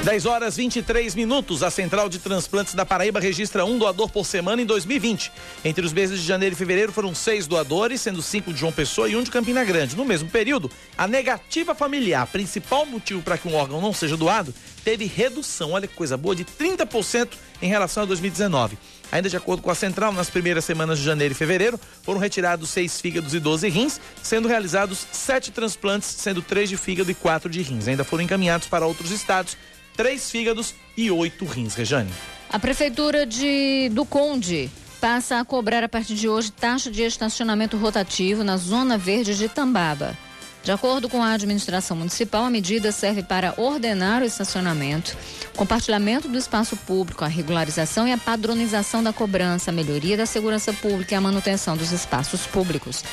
10 0.03 0.25
horas 0.25 0.55
23 0.55 1.13
minutos. 1.13 1.61
A 1.61 1.69
Central 1.69 2.07
de 2.07 2.19
Transplantes 2.19 2.73
da 2.73 2.85
Paraíba 2.85 3.19
registra 3.19 3.65
um 3.65 3.77
doador 3.77 4.09
por 4.09 4.25
semana 4.25 4.61
em 4.61 4.65
2020. 4.65 5.29
Entre 5.65 5.85
os 5.85 5.91
meses 5.91 6.21
de 6.21 6.25
janeiro 6.25 6.53
e 6.53 6.57
fevereiro 6.57 6.93
foram 6.93 7.13
seis 7.13 7.47
doadores, 7.47 7.99
sendo 7.99 8.21
cinco 8.21 8.53
de 8.53 8.59
João 8.61 8.71
Pessoa 8.71 9.09
e 9.09 9.15
um 9.17 9.23
de 9.23 9.31
Campina 9.31 9.61
Grande. 9.65 9.97
No 9.97 10.05
mesmo 10.05 10.29
período, 10.29 10.71
a 10.97 11.05
negativa 11.05 11.75
familiar, 11.75 12.27
principal 12.27 12.85
motivo 12.85 13.21
para 13.21 13.37
que 13.37 13.47
um 13.47 13.55
órgão 13.55 13.81
não 13.81 13.91
seja 13.91 14.15
doado, 14.15 14.53
teve 14.85 15.03
redução, 15.03 15.71
olha 15.71 15.85
que 15.85 15.95
coisa 15.95 16.15
boa, 16.15 16.33
de 16.33 16.45
30% 16.45 17.29
em 17.61 17.67
relação 17.67 18.03
a 18.03 18.05
2019. 18.05 18.77
Ainda 19.13 19.29
de 19.29 19.37
acordo 19.37 19.61
com 19.61 19.69
a 19.69 19.75
Central, 19.75 20.11
nas 20.11 20.27
primeiras 20.27 20.65
semanas 20.65 20.97
de 20.97 21.05
janeiro 21.05 21.33
e 21.33 21.35
fevereiro, 21.35 21.79
foram 22.01 22.19
retirados 22.19 22.71
seis 22.71 22.99
fígados 22.99 23.35
e 23.35 23.39
12 23.39 23.69
rins, 23.69 24.01
sendo 24.23 24.47
realizados 24.47 25.05
sete 25.11 25.51
transplantes, 25.51 26.09
sendo 26.17 26.41
três 26.41 26.67
de 26.67 26.75
fígado 26.77 27.11
e 27.11 27.13
quatro 27.13 27.47
de 27.47 27.61
rins. 27.61 27.87
Ainda 27.87 28.03
foram 28.03 28.23
encaminhados 28.23 28.67
para 28.67 28.87
outros 28.87 29.11
estados 29.11 29.55
três 29.95 30.31
fígados 30.31 30.73
e 30.97 31.11
oito 31.11 31.45
rins. 31.45 31.75
Rejane. 31.75 32.09
A 32.49 32.57
Prefeitura 32.57 33.23
de 33.23 33.87
do 33.89 34.03
Conde 34.03 34.71
passa 34.99 35.39
a 35.39 35.45
cobrar 35.45 35.83
a 35.83 35.89
partir 35.89 36.15
de 36.15 36.27
hoje 36.27 36.51
taxa 36.51 36.89
de 36.89 37.03
estacionamento 37.03 37.77
rotativo 37.77 38.43
na 38.43 38.57
Zona 38.57 38.97
Verde 38.97 39.37
de 39.37 39.47
Tambaba. 39.47 40.17
De 40.63 40.71
acordo 40.71 41.09
com 41.09 41.21
a 41.21 41.33
administração 41.33 41.97
municipal, 41.97 42.45
a 42.45 42.49
medida 42.49 42.89
serve 42.93 43.21
para 43.21 43.53
ordenar 43.57 44.21
o 44.21 44.25
estacionamento, 44.25 45.17
compartilhamento 45.57 46.29
do 46.29 46.37
espaço 46.37 46.77
público, 46.77 47.25
a 47.25 47.27
regularização 47.27 48.07
e 48.07 48.13
a 48.13 48.17
padronização 48.17 49.03
da 49.03 49.11
cobrança, 49.11 49.71
a 49.71 49.73
melhoria 49.73 50.15
da 50.15 50.25
segurança 50.25 50.71
pública 50.71 51.13
e 51.13 51.17
a 51.17 51.21
manutenção 51.21 51.75
dos 51.75 51.91
espaços 51.91 52.47
públicos. 52.47 53.03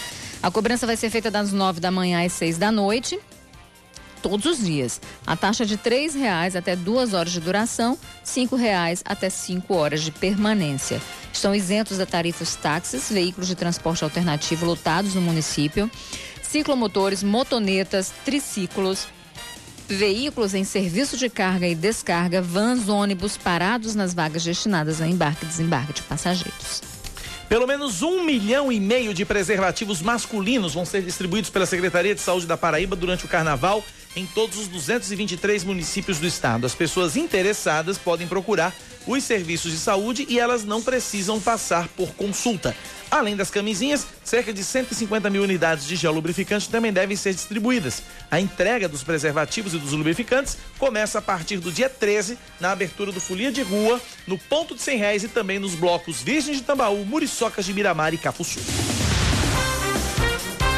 A 0.40 0.48
cobrança 0.48 0.86
vai 0.86 0.96
ser 0.96 1.10
feita 1.10 1.28
das 1.28 1.52
nove 1.52 1.80
da 1.80 1.90
manhã 1.90 2.24
às 2.24 2.32
seis 2.32 2.56
da 2.56 2.70
noite 2.70 3.18
todos 4.22 4.46
os 4.46 4.64
dias. 4.64 5.00
A 5.26 5.34
taxa 5.34 5.66
de 5.66 5.74
R$ 5.74 6.08
reais 6.16 6.54
até 6.54 6.76
duas 6.76 7.14
horas 7.14 7.32
de 7.32 7.40
duração, 7.40 7.98
R$ 8.24 8.56
reais 8.56 9.02
até 9.04 9.28
cinco 9.28 9.74
horas 9.74 10.02
de 10.02 10.12
permanência. 10.12 11.00
Estão 11.32 11.54
isentos 11.54 11.98
da 11.98 12.06
tarifa 12.06 12.42
os 12.42 12.54
táxis, 12.54 13.10
veículos 13.10 13.48
de 13.48 13.54
transporte 13.54 14.04
alternativo 14.04 14.66
lotados 14.66 15.14
no 15.14 15.20
município, 15.20 15.90
ciclomotores, 16.50 17.22
motonetas, 17.22 18.12
triciclos, 18.24 19.06
veículos 19.88 20.52
em 20.52 20.64
serviço 20.64 21.16
de 21.16 21.28
carga 21.28 21.66
e 21.66 21.74
descarga, 21.76 22.42
vans, 22.42 22.88
ônibus 22.88 23.36
parados 23.36 23.94
nas 23.94 24.12
vagas 24.12 24.42
destinadas 24.42 25.00
a 25.00 25.06
embarque 25.06 25.44
e 25.44 25.48
desembarque 25.48 25.92
de 25.92 26.02
passageiros. 26.02 26.82
Pelo 27.48 27.66
menos 27.66 28.02
um 28.02 28.24
milhão 28.24 28.70
e 28.70 28.78
meio 28.78 29.14
de 29.14 29.24
preservativos 29.24 30.00
masculinos 30.02 30.74
vão 30.74 30.84
ser 30.84 31.02
distribuídos 31.02 31.50
pela 31.50 31.66
Secretaria 31.66 32.14
de 32.14 32.20
Saúde 32.20 32.46
da 32.46 32.56
Paraíba 32.56 32.94
durante 32.94 33.24
o 33.24 33.28
carnaval 33.28 33.84
em 34.16 34.26
todos 34.26 34.58
os 34.58 34.68
223 34.68 35.62
municípios 35.64 36.18
do 36.18 36.26
estado. 36.26 36.66
As 36.66 36.74
pessoas 36.74 37.16
interessadas 37.16 37.96
podem 37.96 38.26
procurar 38.26 38.74
os 39.06 39.24
serviços 39.24 39.72
de 39.72 39.78
saúde 39.78 40.26
e 40.28 40.38
elas 40.38 40.64
não 40.64 40.82
precisam 40.82 41.40
passar 41.40 41.88
por 41.88 42.12
consulta. 42.14 42.74
Além 43.10 43.34
das 43.34 43.50
camisinhas, 43.50 44.06
cerca 44.22 44.52
de 44.52 44.62
150 44.62 45.28
mil 45.28 45.42
unidades 45.42 45.84
de 45.84 45.96
gel 45.96 46.12
lubrificante 46.12 46.68
também 46.68 46.92
devem 46.92 47.16
ser 47.16 47.34
distribuídas. 47.34 48.02
A 48.30 48.40
entrega 48.40 48.88
dos 48.88 49.02
preservativos 49.02 49.74
e 49.74 49.78
dos 49.78 49.92
lubrificantes 49.92 50.56
começa 50.78 51.18
a 51.18 51.22
partir 51.22 51.58
do 51.58 51.72
dia 51.72 51.88
13, 51.88 52.38
na 52.60 52.70
abertura 52.70 53.10
do 53.10 53.20
Folia 53.20 53.50
de 53.50 53.62
Rua, 53.62 54.00
no 54.28 54.38
Ponto 54.38 54.76
de 54.76 54.82
100 54.82 54.98
Réis 54.98 55.24
e 55.24 55.28
também 55.28 55.58
nos 55.58 55.74
blocos 55.74 56.22
Virgens 56.22 56.58
de 56.58 56.62
Tambaú, 56.62 57.04
Muriçocas 57.04 57.64
de 57.64 57.74
Miramar 57.74 58.14
e 58.14 58.18
Capuçu. 58.18 58.60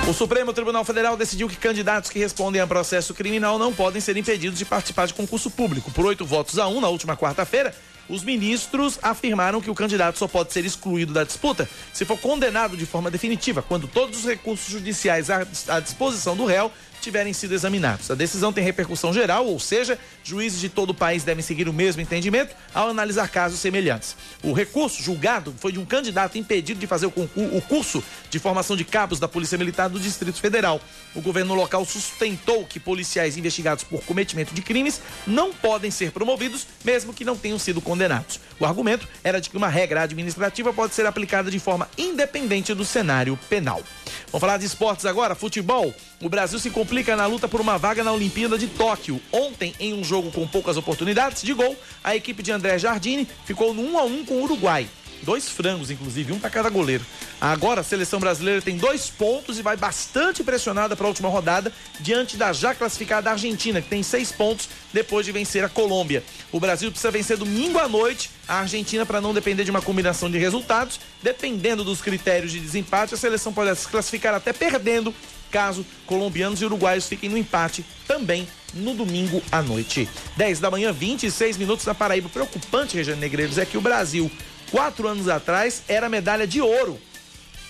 O 0.09 0.13
Supremo 0.13 0.53
Tribunal 0.53 0.85
Federal 0.85 1.17
decidiu 1.17 1.49
que 1.49 1.57
candidatos 1.57 2.11
que 2.11 2.19
respondem 2.19 2.61
a 2.61 2.67
processo 2.67 3.15
criminal 3.15 3.57
não 3.57 3.73
podem 3.73 4.01
ser 4.01 4.17
impedidos 4.17 4.59
de 4.59 4.65
participar 4.65 5.07
de 5.07 5.15
concurso 5.15 5.49
público. 5.49 5.93
Por 5.93 6.05
oito 6.07 6.27
votos 6.27 6.59
a 6.59 6.67
um, 6.67 6.81
na 6.81 6.89
última 6.89 7.17
quarta-feira, 7.17 7.73
os 8.09 8.23
ministros 8.23 8.99
afirmaram 9.03 9.61
que 9.61 9.71
o 9.71 9.75
candidato 9.75 10.19
só 10.19 10.29
pode 10.29 10.53
ser 10.53 10.65
excluído 10.65 11.13
da 11.13 11.25
disputa 11.25 11.69
se 11.93 12.05
for 12.05 12.19
condenado 12.19 12.77
de 12.77 12.87
forma 12.87 13.11
definitiva, 13.11 13.63
quando 13.63 13.89
todos 13.89 14.21
os 14.21 14.25
recursos 14.25 14.71
judiciais 14.71 15.29
à 15.31 15.81
disposição 15.81 16.37
do 16.37 16.45
réu 16.45 16.71
tiverem 17.01 17.33
sido 17.33 17.53
examinados. 17.53 18.11
A 18.11 18.15
decisão 18.15 18.53
tem 18.53 18.63
repercussão 18.63 19.13
geral, 19.13 19.47
ou 19.47 19.59
seja, 19.59 19.99
juízes 20.25 20.61
de 20.61 20.69
todo 20.69 20.91
o 20.91 20.95
país 20.95 21.25
devem 21.25 21.43
seguir 21.43 21.69
o 21.69 21.73
mesmo 21.73 22.03
entendimento 22.03 22.55
ao 22.75 22.89
analisar 22.89 23.29
casos 23.29 23.59
semelhantes. 23.59 24.17
O 24.43 24.53
recurso 24.53 25.03
julgado 25.03 25.55
foi 25.59 25.73
de 25.73 25.79
um 25.79 25.85
candidato 25.85 26.39
impedido 26.39 26.81
de 26.81 26.87
fazer 26.87 27.07
o, 27.07 27.61
curso 27.63 28.03
de 28.31 28.39
formação 28.39 28.77
de 28.77 28.85
cabos 28.85 29.19
da 29.19 29.29
Polícia 29.29 29.59
Militar 29.59 29.89
do 29.89 30.01
Distrito 30.01 30.41
Federal. 30.41 30.81
O 31.15 31.21
governo 31.21 31.55
local 31.55 31.85
sustentou 31.85 32.65
que 32.65 32.81
policiais 32.81 33.37
investigados 33.37 33.85
por 33.85 34.03
cometimento 34.05 34.55
de 34.55 34.63
crimes 34.63 35.01
não 35.27 35.53
podem 35.53 35.91
ser 35.91 36.13
promovidos, 36.13 36.67
mesmo 36.85 37.13
que 37.13 37.25
não 37.25 37.37
tenham 37.37 37.59
sido 37.59 37.81
condenados. 37.81 38.41
O 38.59 38.67
argumento 38.67 39.09
era 39.23 39.41
de 39.41 39.51
que 39.51 39.57
uma 39.57 39.69
regra 39.69 40.03
administrativa 40.03 40.73
pode 40.73 40.95
ser 40.95 41.07
aplicada 41.07 41.51
de 41.51 41.59
forma 41.59 41.89
independente 41.99 42.75
do 42.75 42.85
cenário 42.85 43.39
penal. 43.49 43.83
Vamos 44.27 44.41
falar 44.41 44.57
de 44.57 44.67
esportes 44.67 45.05
agora, 45.05 45.35
futebol. 45.35 45.95
O 46.21 46.29
Brasil 46.29 46.59
se 46.59 46.71
complica 46.71 47.17
na 47.17 47.27
luta 47.27 47.49
por 47.49 47.61
uma 47.61 47.77
vaga 47.77 48.05
na 48.05 48.13
Olimpíada 48.13 48.57
de 48.57 48.67
Tóquio. 48.67 49.21
Ontem, 49.33 49.75
em 49.79 49.93
um 49.93 50.05
jogo 50.13 50.31
com 50.31 50.47
poucas 50.47 50.77
oportunidades 50.77 51.43
de 51.43 51.55
gol, 51.55 51.75
a 52.05 52.15
equipe 52.15 52.43
de 52.43 52.53
André 52.53 52.79
Jardine 52.79 53.27
ficou 53.47 53.73
no 53.73 53.81
1 53.81 53.99
a 53.99 54.05
1 54.05 54.25
com 54.27 54.35
o 54.35 54.43
Uruguai. 54.43 54.87
Dois 55.23 55.49
frangos, 55.49 55.91
inclusive, 55.91 56.35
um 56.35 56.39
para 56.39 56.51
cada 56.51 56.69
goleiro. 56.69 57.03
Agora 57.41 57.81
a 57.81 57.85
seleção 57.85 58.21
brasileira 58.21 58.61
tem 58.61 58.77
dois 58.77 59.09
pontos 59.09 59.59
e 59.59 59.63
vai 59.63 59.75
bastante 59.75 60.45
pressionada 60.45 60.95
para 60.95 61.07
a 61.07 61.09
última 61.09 61.31
rodada, 61.31 61.73
diante 62.01 62.37
da 62.37 62.53
já 62.53 62.75
classificada 62.75 63.31
Argentina, 63.31 63.81
que 63.81 63.89
tem 63.89 64.03
seis 64.03 64.31
pontos 64.31 64.69
depois 64.93 65.25
de 65.25 65.33
vencer 65.33 65.65
a 65.65 65.69
Colômbia. 65.69 66.23
O 66.51 66.61
Brasil 66.61 66.91
precisa 66.91 67.11
vencer 67.11 67.39
domingo 67.39 67.79
à 67.79 67.89
noite 67.89 68.29
a 68.47 68.59
Argentina 68.59 69.07
para 69.07 69.21
não 69.21 69.33
depender 69.33 69.65
de 69.65 69.71
uma 69.71 69.81
combinação 69.81 70.31
de 70.31 70.37
resultados. 70.37 71.01
Dependendo 71.23 71.85
dos 71.85 72.03
critérios 72.03 72.53
de 72.53 72.61
desempate, 72.61 73.15
a 73.15 73.17
seleção 73.17 73.51
pode 73.51 73.75
se 73.79 73.89
classificar 73.89 74.35
até 74.35 74.53
perdendo, 74.53 75.15
caso 75.51 75.87
colombianos 76.05 76.61
e 76.61 76.67
uruguaios 76.67 77.07
fiquem 77.07 77.31
no 77.31 77.39
empate 77.39 77.83
também 78.07 78.47
no 78.75 78.95
domingo 78.95 79.43
à 79.51 79.63
noite. 79.63 80.09
10 80.37 80.61
da 80.61 80.71
manhã, 80.71 80.93
26 80.93 81.57
minutos 81.57 81.85
na 81.87 81.95
Paraíba. 81.95 82.29
Preocupante, 82.29 82.97
Regiane 82.97 83.21
Negreiros, 83.21 83.59
é 83.59 83.67
que 83.67 83.79
o 83.79 83.81
Brasil 83.81 84.31
quatro 84.71 85.07
anos 85.07 85.29
atrás 85.29 85.83
era 85.87 86.09
medalha 86.09 86.47
de 86.47 86.61
ouro 86.61 86.99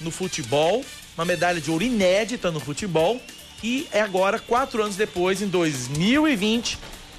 no 0.01 0.11
futebol, 0.11 0.85
uma 1.17 1.25
medalha 1.25 1.61
de 1.61 1.71
ouro 1.71 1.85
inédita 1.85 2.51
no 2.51 2.61
futebol. 2.61 3.21
E 3.63 3.87
é 3.93 4.01
agora, 4.01 4.39
quatro 4.39 4.83
anos 4.83 4.97
depois, 4.97 5.41
em 5.41 5.47
2020, 5.47 6.79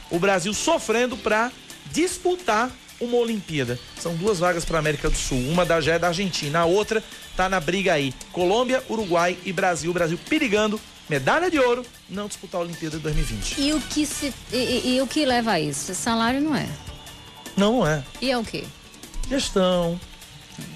o 0.09 0.19
Brasil 0.19 0.53
sofrendo 0.53 1.15
para 1.15 1.51
disputar 1.91 2.69
uma 2.99 3.17
Olimpíada. 3.17 3.79
São 3.99 4.15
duas 4.15 4.39
vagas 4.39 4.65
para 4.65 4.77
a 4.77 4.79
América 4.79 5.09
do 5.09 5.17
Sul. 5.17 5.39
Uma 5.49 5.65
da, 5.65 5.79
já 5.81 5.93
é 5.95 5.99
da 5.99 6.07
Argentina, 6.07 6.59
a 6.59 6.65
outra 6.65 7.03
tá 7.35 7.47
na 7.49 7.59
briga 7.59 7.93
aí. 7.93 8.13
Colômbia, 8.31 8.83
Uruguai 8.89 9.37
e 9.45 9.51
Brasil. 9.51 9.91
O 9.91 9.93
Brasil 9.93 10.19
perigando 10.29 10.79
medalha 11.09 11.49
de 11.49 11.59
ouro, 11.59 11.85
não 12.09 12.27
disputar 12.27 12.61
a 12.61 12.63
Olimpíada 12.63 12.97
de 12.97 13.03
2020. 13.03 13.59
E 13.59 13.73
o 13.73 13.81
que 13.81 14.05
se 14.05 14.33
e, 14.51 14.95
e, 14.95 15.01
o 15.01 15.07
que 15.07 15.25
leva 15.25 15.51
a 15.51 15.59
isso? 15.59 15.93
Salário 15.93 16.41
não 16.41 16.55
é. 16.55 16.67
Não, 17.55 17.79
não 17.79 17.87
é. 17.87 18.03
E 18.21 18.31
é 18.31 18.37
o 18.37 18.43
quê? 18.43 18.63
Gestão. 19.29 19.99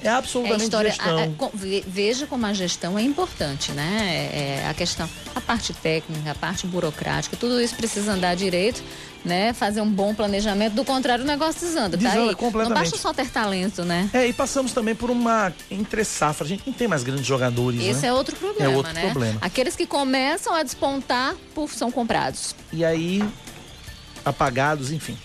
É 0.03 0.09
absolutamente 0.09 0.61
é 0.61 0.65
história, 0.65 0.89
gestão. 0.91 1.35
A, 1.39 1.45
a, 1.45 1.49
veja 1.87 2.27
como 2.27 2.45
a 2.45 2.53
gestão 2.53 2.97
é 2.97 3.01
importante, 3.01 3.71
né? 3.71 4.29
É, 4.33 4.63
é, 4.63 4.69
a 4.69 4.73
questão, 4.73 5.09
a 5.35 5.41
parte 5.41 5.73
técnica, 5.73 6.31
a 6.31 6.35
parte 6.35 6.65
burocrática, 6.65 7.35
tudo 7.37 7.59
isso 7.59 7.75
precisa 7.75 8.13
andar 8.13 8.35
direito, 8.35 8.83
né? 9.25 9.53
Fazer 9.53 9.81
um 9.81 9.89
bom 9.89 10.13
planejamento. 10.13 10.73
Do 10.73 10.85
contrário, 10.85 11.23
o 11.23 11.27
negócio 11.27 11.61
desanda. 11.61 11.97
Tá 11.97 12.03
desanda 12.09 12.35
tá 12.35 12.47
aí. 12.47 12.53
Não 12.53 12.69
basta 12.69 12.97
só 12.97 13.13
ter 13.13 13.29
talento, 13.29 13.83
né? 13.83 14.09
É, 14.13 14.27
e 14.27 14.33
passamos 14.33 14.71
também 14.71 14.95
por 14.95 15.11
uma 15.11 15.53
entre 15.69 16.03
safra. 16.03 16.45
A 16.45 16.47
gente 16.47 16.63
não 16.65 16.73
tem 16.73 16.87
mais 16.87 17.03
grandes 17.03 17.25
jogadores. 17.25 17.81
Esse 17.81 18.01
né? 18.03 18.07
é 18.07 18.13
outro 18.13 18.35
problema, 18.35 18.71
é 18.71 18.75
outro 18.75 18.93
né? 18.93 19.01
Problema. 19.01 19.39
Aqueles 19.41 19.75
que 19.75 19.85
começam 19.85 20.53
a 20.53 20.63
despontar 20.63 21.35
por, 21.53 21.69
são 21.69 21.91
comprados. 21.91 22.55
E 22.71 22.83
aí, 22.85 23.23
apagados, 24.23 24.91
enfim. 24.91 25.17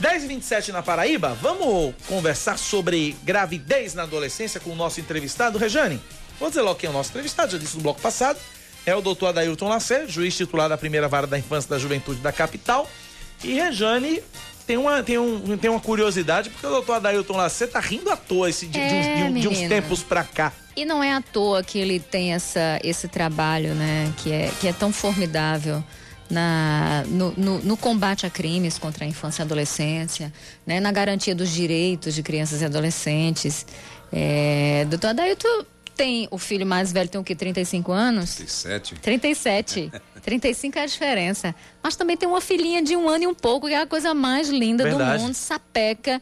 10 0.00 0.24
e 0.24 0.26
27 0.28 0.72
na 0.72 0.82
Paraíba, 0.82 1.36
vamos 1.42 1.94
conversar 2.08 2.58
sobre 2.58 3.14
gravidez 3.22 3.92
na 3.92 4.04
adolescência 4.04 4.58
com 4.58 4.70
o 4.70 4.74
nosso 4.74 4.98
entrevistado, 4.98 5.58
Rejane. 5.58 6.00
Vou 6.38 6.48
dizer 6.48 6.62
logo 6.62 6.78
quem 6.78 6.86
é 6.86 6.90
o 6.90 6.92
nosso 6.94 7.10
entrevistado, 7.10 7.52
já 7.52 7.58
disse 7.58 7.76
no 7.76 7.82
bloco 7.82 8.00
passado. 8.00 8.38
É 8.86 8.96
o 8.96 9.02
doutor 9.02 9.26
Adailton 9.26 9.68
Lacer, 9.68 10.08
juiz 10.08 10.34
titular 10.34 10.70
da 10.70 10.78
primeira 10.78 11.06
vara 11.06 11.26
da 11.26 11.38
infância 11.38 11.66
e 11.66 11.70
da 11.70 11.78
juventude 11.78 12.18
da 12.20 12.32
capital. 12.32 12.88
E 13.44 13.52
Rejane 13.52 14.22
tem 14.66 14.78
uma, 14.78 15.02
tem, 15.02 15.18
um, 15.18 15.58
tem 15.58 15.70
uma 15.70 15.80
curiosidade, 15.80 16.48
porque 16.48 16.66
o 16.66 16.70
doutor 16.70 16.94
Adailton 16.94 17.36
Lacer 17.36 17.68
tá 17.68 17.78
rindo 17.78 18.10
à 18.10 18.16
toa 18.16 18.48
esse, 18.48 18.66
de, 18.66 18.80
é, 18.80 19.28
de, 19.28 19.40
de, 19.40 19.48
uns, 19.48 19.68
tempos 19.68 20.02
pra 20.02 20.24
cá. 20.24 20.50
E 20.74 20.86
não 20.86 21.04
é 21.04 21.12
à 21.12 21.20
toa 21.20 21.62
que 21.62 21.78
ele 21.78 22.00
tem 22.00 22.32
essa, 22.32 22.80
esse 22.82 23.06
trabalho, 23.06 23.74
né, 23.74 24.10
que 24.16 24.32
é, 24.32 24.50
que 24.62 24.66
é 24.66 24.72
tão 24.72 24.94
formidável 24.94 25.84
na, 26.30 27.04
no, 27.08 27.32
no, 27.36 27.58
no, 27.58 27.76
combate 27.76 28.24
a 28.24 28.30
crimes 28.30 28.78
contra 28.78 29.04
a 29.04 29.08
infância 29.08 29.42
e 29.42 29.44
adolescência, 29.44 30.32
né, 30.66 30.78
na 30.80 30.92
garantia 30.92 31.34
dos 31.34 31.50
direitos 31.50 32.14
de 32.14 32.22
crianças 32.22 32.62
e 32.62 32.64
adolescentes. 32.64 33.66
É, 34.12 34.86
doutor 34.88 35.08
Adailton 35.08 35.64
tem 36.00 36.26
o 36.30 36.38
filho 36.38 36.64
mais 36.64 36.92
velho, 36.92 37.10
tem 37.10 37.20
o 37.20 37.24
quê? 37.24 37.34
35 37.34 37.92
anos? 37.92 38.36
37. 38.36 38.94
37. 38.94 39.92
35 40.22 40.78
é 40.78 40.82
a 40.82 40.86
diferença. 40.86 41.54
Mas 41.82 41.94
também 41.94 42.16
tem 42.16 42.26
uma 42.26 42.40
filhinha 42.40 42.82
de 42.82 42.96
um 42.96 43.06
ano 43.06 43.24
e 43.24 43.26
um 43.26 43.34
pouco, 43.34 43.66
que 43.66 43.74
é 43.74 43.82
a 43.82 43.86
coisa 43.86 44.14
mais 44.14 44.48
linda 44.48 44.84
Verdade. 44.84 45.18
do 45.18 45.24
mundo, 45.24 45.34
sapeca, 45.34 46.20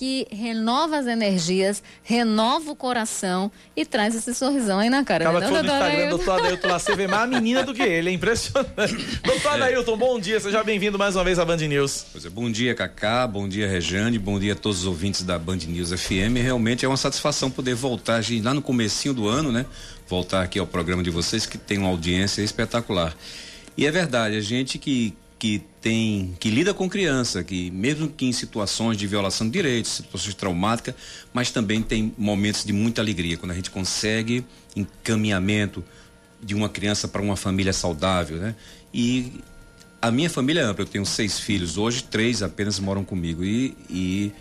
que 0.00 0.26
renova 0.32 0.96
as 0.96 1.06
energias, 1.06 1.82
renova 2.02 2.70
o 2.70 2.74
coração 2.74 3.52
e 3.76 3.84
traz 3.84 4.14
esse 4.14 4.32
sorrisão 4.32 4.78
aí 4.78 4.88
na 4.88 5.04
cara. 5.04 5.28
Acaba 5.28 5.40
né, 5.40 5.46
no 5.46 5.52
doutora 5.52 5.76
Instagram, 5.76 5.98
Ailton? 5.98 6.16
doutor 6.16 6.40
Adailton 6.40 6.68
lá, 6.68 6.78
você 6.78 6.96
vê 6.96 7.06
mais 7.06 7.22
a 7.24 7.26
menina 7.26 7.62
do 7.62 7.74
que 7.74 7.82
ele, 7.82 8.08
é 8.08 8.12
impressionante. 8.14 8.96
doutor 9.22 9.52
Adailton, 9.52 9.98
bom 9.98 10.18
dia, 10.18 10.40
seja 10.40 10.64
bem-vindo 10.64 10.98
mais 10.98 11.16
uma 11.16 11.22
vez 11.22 11.38
à 11.38 11.44
Band 11.44 11.58
News. 11.58 12.06
Pois 12.12 12.24
é, 12.24 12.30
bom 12.30 12.50
dia, 12.50 12.74
Cacá, 12.74 13.26
bom 13.26 13.46
dia, 13.46 13.68
Rejane, 13.68 14.18
bom 14.18 14.40
dia 14.40 14.54
a 14.54 14.56
todos 14.56 14.78
os 14.78 14.86
ouvintes 14.86 15.22
da 15.22 15.38
Band 15.38 15.58
News 15.68 15.92
FM. 15.92 16.40
Realmente 16.42 16.82
é 16.82 16.88
uma 16.88 16.96
satisfação 16.96 17.50
poder 17.50 17.74
voltar 17.74 18.14
a 18.14 18.22
gente, 18.22 18.42
lá 18.42 18.54
no 18.54 18.62
comecinho 18.62 19.12
do 19.12 19.28
ano, 19.28 19.52
né? 19.52 19.66
Voltar 20.08 20.40
aqui 20.40 20.58
ao 20.58 20.66
programa 20.66 21.02
de 21.02 21.10
vocês 21.10 21.44
que 21.44 21.58
tem 21.58 21.76
uma 21.76 21.90
audiência 21.90 22.40
espetacular. 22.40 23.14
E 23.76 23.86
é 23.86 23.90
verdade, 23.90 24.34
a 24.34 24.40
gente 24.40 24.78
que 24.78 25.14
que 25.40 25.62
tem 25.80 26.36
que 26.38 26.50
lida 26.50 26.74
com 26.74 26.88
criança, 26.88 27.42
que 27.42 27.70
mesmo 27.70 28.08
que 28.08 28.26
em 28.26 28.32
situações 28.32 28.96
de 28.98 29.06
violação 29.06 29.46
de 29.46 29.52
direitos, 29.54 29.92
situações 29.92 30.34
traumáticas, 30.34 30.94
mas 31.32 31.50
também 31.50 31.80
tem 31.82 32.12
momentos 32.18 32.64
de 32.64 32.72
muita 32.72 33.00
alegria 33.00 33.36
quando 33.38 33.52
a 33.52 33.54
gente 33.54 33.70
consegue 33.70 34.44
encaminhamento 34.76 35.82
de 36.42 36.54
uma 36.54 36.68
criança 36.68 37.08
para 37.08 37.22
uma 37.22 37.36
família 37.36 37.72
saudável, 37.72 38.36
né? 38.38 38.54
E 38.92 39.32
a 40.02 40.10
minha 40.10 40.28
família 40.30 40.60
é 40.60 40.64
ampla, 40.64 40.84
eu 40.84 40.88
tenho 40.88 41.06
seis 41.06 41.38
filhos, 41.38 41.76
hoje 41.78 42.02
três 42.02 42.42
apenas 42.42 42.78
moram 42.78 43.04
comigo 43.04 43.44
e, 43.44 43.74
e 43.88 44.32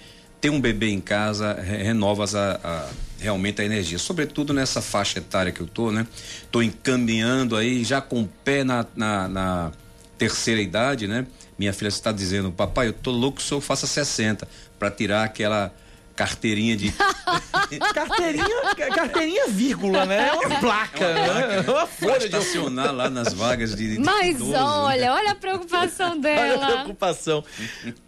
ter 0.42 0.50
um 0.50 0.60
bebê 0.60 0.88
em 0.90 1.02
casa 1.02 1.54
re- 1.54 1.84
renova 1.84 2.24
a, 2.24 2.60
a- 2.68 2.90
realmente 3.20 3.62
a 3.62 3.66
energia, 3.66 3.98
sobretudo 4.00 4.54
nessa 4.54 4.82
faixa 4.82 5.20
etária 5.20 5.52
que 5.52 5.60
eu 5.62 5.68
tô, 5.68 5.92
né? 5.92 6.08
Tô 6.52 6.62
encaminhando 6.62 7.56
aí, 7.58 7.84
já 7.84 8.00
com 8.02 8.22
o 8.22 8.28
pé 8.28 8.64
na, 8.64 8.86
na, 8.96 9.28
na 9.28 9.72
terceira 10.20 10.62
idade, 10.62 11.08
né? 11.08 11.26
Minha 11.58 11.74
filha 11.74 11.88
está 11.88 12.12
dizendo, 12.12 12.52
papai, 12.52 12.90
eu 12.90 12.94
tô 12.94 13.10
louco 13.10 13.38
que 13.38 13.44
o 13.44 13.46
senhor 13.46 13.62
faça 13.62 13.88
60 13.88 14.48
para 14.78 14.92
tirar 14.92 15.24
aquela 15.24 15.74
carteirinha 16.16 16.76
de 16.76 16.94
Carteirinha, 17.94 18.76
carteirinha 18.94 19.48
vírgula, 19.48 20.06
né? 20.06 20.30
É 20.30 20.34
uma 20.34 20.60
placa, 20.60 21.14
né? 21.14 21.56
É 21.66 21.72
uma 21.72 21.86
para 21.86 21.88
folha 21.88 22.20
de 22.20 22.26
estacionar 22.26 22.94
lá 22.94 23.10
nas 23.10 23.32
vagas 23.34 23.76
de, 23.76 23.96
de 23.96 24.00
Mas 24.00 24.36
idoso, 24.36 24.52
né? 24.52 24.60
olha, 24.62 25.14
olha 25.14 25.32
a 25.32 25.36
preocupação 25.36 26.12
Olha 26.20 26.20
a 26.20 26.22
dela. 26.22 26.68
preocupação. 26.74 27.44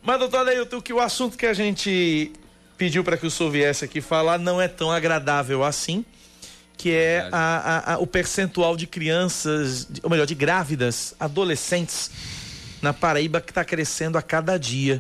Mas, 0.04 0.20
doutor 0.20 0.42
Adailton, 0.42 0.82
que 0.82 0.92
o 0.92 1.00
assunto 1.00 1.38
que 1.38 1.46
a 1.46 1.54
gente 1.54 2.32
pediu 2.78 3.04
para 3.04 3.16
que 3.16 3.26
o 3.26 3.32
senhor 3.32 3.50
viesse 3.52 3.86
aqui 3.86 4.02
falar 4.02 4.38
não 4.40 4.60
é 4.60 4.68
tão 4.68 4.92
agradável 4.92 5.64
assim, 5.64 6.04
que 6.82 6.90
é 6.92 7.30
a- 7.32 7.38
a- 7.92 7.94
a- 7.94 7.98
o 8.00 8.08
percentual 8.08 8.76
de 8.76 8.88
crianças, 8.88 9.88
ou 10.02 10.10
melhor, 10.10 10.26
de 10.26 10.34
grávidas, 10.34 11.14
adolescentes 11.20 12.10
na 12.82 12.92
Paraíba 12.92 13.40
que 13.40 13.52
está 13.52 13.64
crescendo 13.64 14.18
a 14.18 14.22
cada 14.24 14.58
dia. 14.58 15.00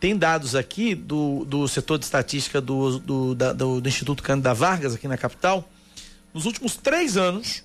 Tem 0.00 0.16
dados 0.16 0.54
aqui 0.56 0.94
do, 0.94 1.44
do 1.44 1.68
setor 1.68 1.98
de 1.98 2.06
estatística 2.06 2.62
do, 2.62 2.98
do, 2.98 3.34
da- 3.34 3.52
do- 3.52 3.78
do 3.82 3.88
Instituto 3.90 4.22
Cândida 4.22 4.54
Vargas, 4.54 4.94
aqui 4.94 5.06
na 5.06 5.18
capital. 5.18 5.68
Nos 6.32 6.46
últimos 6.46 6.76
três 6.76 7.18
anos, 7.18 7.62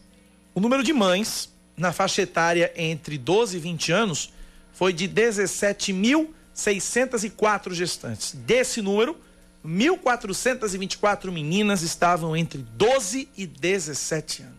o 0.53 0.59
número 0.59 0.83
de 0.83 0.91
mães 0.91 1.49
na 1.77 1.93
faixa 1.93 2.21
etária 2.23 2.69
entre 2.75 3.17
12 3.17 3.55
e 3.55 3.59
20 3.61 3.93
anos 3.93 4.29
foi 4.73 4.91
de 4.91 5.07
17.604 6.55 7.73
gestantes. 7.73 8.33
Desse 8.33 8.81
número, 8.81 9.15
1.424 9.65 11.31
meninas 11.31 11.81
estavam 11.81 12.35
entre 12.35 12.59
12 12.75 13.27
e 13.37 13.45
17 13.45 14.43
anos. 14.43 14.57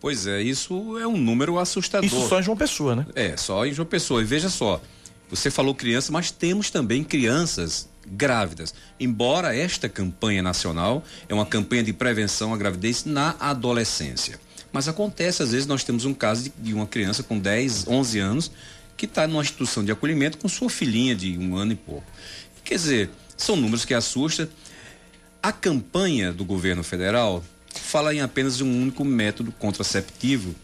Pois 0.00 0.26
é, 0.26 0.40
isso 0.40 0.98
é 0.98 1.06
um 1.06 1.16
número 1.16 1.58
assustador. 1.58 2.06
Isso 2.06 2.28
só 2.28 2.40
em 2.40 2.42
João 2.42 2.56
Pessoa, 2.56 2.96
né? 2.96 3.06
É, 3.14 3.36
só 3.36 3.66
em 3.66 3.72
João 3.72 3.86
Pessoa. 3.86 4.22
E 4.22 4.24
veja 4.24 4.48
só, 4.48 4.80
você 5.28 5.50
falou 5.50 5.74
criança, 5.74 6.10
mas 6.10 6.30
temos 6.30 6.70
também 6.70 7.04
crianças 7.04 7.88
grávidas. 8.06 8.74
Embora 8.98 9.54
esta 9.54 9.88
campanha 9.88 10.42
nacional 10.42 11.04
é 11.28 11.34
uma 11.34 11.44
campanha 11.44 11.82
de 11.82 11.92
prevenção 11.92 12.54
à 12.54 12.56
gravidez 12.56 13.04
na 13.04 13.36
adolescência. 13.38 14.40
Mas 14.72 14.88
acontece, 14.88 15.42
às 15.42 15.52
vezes, 15.52 15.66
nós 15.66 15.84
temos 15.84 16.04
um 16.04 16.14
caso 16.14 16.44
de, 16.44 16.52
de 16.58 16.72
uma 16.72 16.86
criança 16.86 17.22
com 17.22 17.38
10, 17.38 17.86
11 17.88 18.18
anos 18.18 18.50
que 18.96 19.06
está 19.06 19.26
numa 19.26 19.42
instituição 19.42 19.84
de 19.84 19.90
acolhimento 19.90 20.38
com 20.38 20.48
sua 20.48 20.68
filhinha 20.68 21.14
de 21.14 21.36
um 21.38 21.56
ano 21.56 21.72
e 21.72 21.76
pouco. 21.76 22.04
Quer 22.64 22.74
dizer, 22.74 23.10
são 23.42 23.56
números 23.56 23.84
que 23.84 23.94
assustam. 23.94 24.48
A 25.42 25.52
campanha 25.52 26.32
do 26.32 26.44
governo 26.44 26.82
federal 26.84 27.42
fala 27.74 28.14
em 28.14 28.20
apenas 28.20 28.60
um 28.60 28.82
único 28.82 29.04
método 29.04 29.50
contraceptivo, 29.52 30.54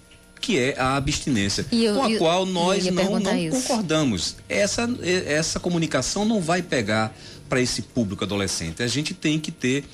que 0.40 0.58
é 0.58 0.78
a 0.78 0.96
abstinência, 0.96 1.64
eu- 1.72 1.94
com 1.94 2.02
a 2.04 2.10
eu- 2.10 2.18
qual 2.18 2.44
nós 2.46 2.84
não, 2.90 3.04
não 3.04 3.32
concordamos. 3.62 4.36
Essa, 4.48 4.88
essa 5.26 5.58
comunicação 5.58 6.24
não 6.24 6.40
vai 6.40 6.60
pegar 6.62 7.16
para 7.48 7.60
esse 7.60 7.80
público 7.82 8.22
adolescente. 8.24 8.82
A 8.82 8.86
gente 8.88 9.14
tem 9.14 9.38
que 9.40 9.50
ter 9.50 9.84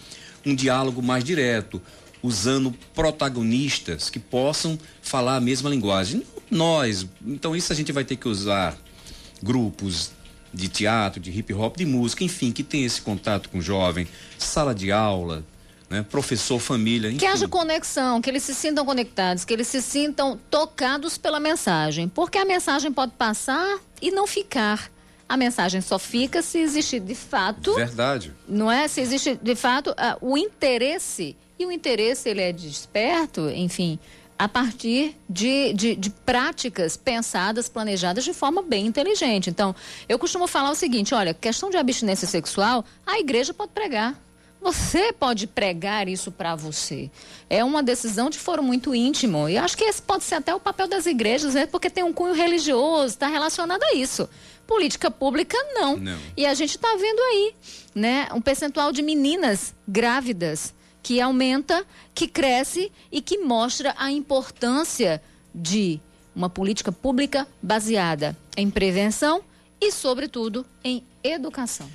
um 0.44 0.54
diálogo 0.54 1.00
mais 1.00 1.22
direto, 1.22 1.80
usando 2.22 2.74
protagonistas 2.94 4.10
que 4.10 4.18
possam 4.18 4.78
falar 5.00 5.36
a 5.36 5.40
mesma 5.40 5.70
linguagem. 5.70 6.22
Nós, 6.50 7.06
então 7.24 7.54
isso 7.54 7.72
a 7.72 7.76
gente 7.76 7.92
vai 7.92 8.04
ter 8.04 8.16
que 8.16 8.28
usar 8.28 8.76
grupos 9.42 10.10
de 10.52 10.68
teatro, 10.68 11.20
de 11.20 11.30
hip 11.30 11.52
hop, 11.54 11.76
de 11.76 11.86
música, 11.86 12.24
enfim, 12.24 12.52
que 12.52 12.62
tem 12.62 12.84
esse 12.84 13.00
contato 13.00 13.48
com 13.48 13.58
o 13.58 13.62
jovem, 13.62 14.06
sala 14.38 14.74
de 14.74 14.92
aula, 14.92 15.44
né, 15.92 16.02
professor, 16.02 16.58
família, 16.58 17.08
enfim. 17.08 17.18
Que 17.18 17.26
haja 17.26 17.46
conexão, 17.46 18.20
que 18.20 18.30
eles 18.30 18.42
se 18.42 18.54
sintam 18.54 18.84
conectados, 18.84 19.44
que 19.44 19.52
eles 19.52 19.68
se 19.68 19.82
sintam 19.82 20.38
tocados 20.50 21.18
pela 21.18 21.38
mensagem. 21.38 22.08
Porque 22.08 22.38
a 22.38 22.44
mensagem 22.44 22.90
pode 22.90 23.12
passar 23.12 23.78
e 24.00 24.10
não 24.10 24.26
ficar. 24.26 24.90
A 25.28 25.36
mensagem 25.36 25.80
só 25.80 25.98
fica 25.98 26.42
se 26.42 26.58
existe 26.58 26.98
de 26.98 27.14
fato, 27.14 27.74
Verdade. 27.74 28.32
não 28.48 28.70
é? 28.70 28.88
Se 28.88 29.00
existe 29.00 29.38
de 29.42 29.54
fato 29.54 29.94
ah, 29.96 30.16
o 30.20 30.36
interesse. 30.36 31.36
E 31.58 31.66
o 31.66 31.70
interesse 31.70 32.28
ele 32.28 32.40
é 32.40 32.52
desperto, 32.52 33.48
enfim, 33.50 33.98
a 34.42 34.48
partir 34.48 35.16
de, 35.30 35.72
de, 35.72 35.94
de 35.94 36.10
práticas 36.10 36.96
pensadas, 36.96 37.68
planejadas 37.68 38.24
de 38.24 38.34
forma 38.34 38.60
bem 38.60 38.86
inteligente. 38.86 39.48
Então, 39.48 39.72
eu 40.08 40.18
costumo 40.18 40.48
falar 40.48 40.72
o 40.72 40.74
seguinte: 40.74 41.14
olha, 41.14 41.32
questão 41.32 41.70
de 41.70 41.76
abstinência 41.76 42.26
sexual, 42.26 42.84
a 43.06 43.20
igreja 43.20 43.54
pode 43.54 43.70
pregar. 43.70 44.20
Você 44.60 45.12
pode 45.12 45.46
pregar 45.46 46.08
isso 46.08 46.32
para 46.32 46.56
você. 46.56 47.08
É 47.48 47.62
uma 47.62 47.84
decisão 47.84 48.28
de 48.28 48.38
foro 48.38 48.64
muito 48.64 48.92
íntimo. 48.92 49.48
E 49.48 49.56
acho 49.56 49.76
que 49.76 49.84
esse 49.84 50.02
pode 50.02 50.24
ser 50.24 50.36
até 50.36 50.52
o 50.52 50.58
papel 50.58 50.88
das 50.88 51.06
igrejas, 51.06 51.54
né? 51.54 51.66
porque 51.66 51.88
tem 51.88 52.02
um 52.02 52.12
cunho 52.12 52.34
religioso, 52.34 53.14
está 53.14 53.28
relacionado 53.28 53.82
a 53.84 53.94
isso. 53.94 54.28
Política 54.66 55.08
pública, 55.08 55.56
não. 55.72 55.96
Não. 55.96 56.18
E 56.36 56.46
a 56.46 56.54
gente 56.54 56.70
está 56.70 56.96
vendo 56.96 57.20
aí, 57.20 57.54
né, 57.94 58.28
um 58.34 58.40
percentual 58.40 58.90
de 58.90 59.02
meninas 59.02 59.72
grávidas 59.86 60.74
que 61.02 61.20
aumenta, 61.20 61.84
que 62.14 62.28
cresce 62.28 62.90
e 63.10 63.20
que 63.20 63.38
mostra 63.38 63.94
a 63.98 64.10
importância 64.12 65.22
de 65.54 66.00
uma 66.34 66.48
política 66.48 66.90
pública 66.92 67.46
baseada 67.62 68.36
em 68.56 68.70
prevenção 68.70 69.42
e, 69.80 69.90
sobretudo, 69.92 70.64
em 70.84 71.02
educação. 71.22 71.88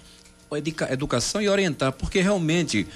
Educa- 0.51 0.91
educação 0.91 1.41
e 1.41 1.49
orientar, 1.49 1.91
porque 1.93 2.21
realmente 2.21 2.87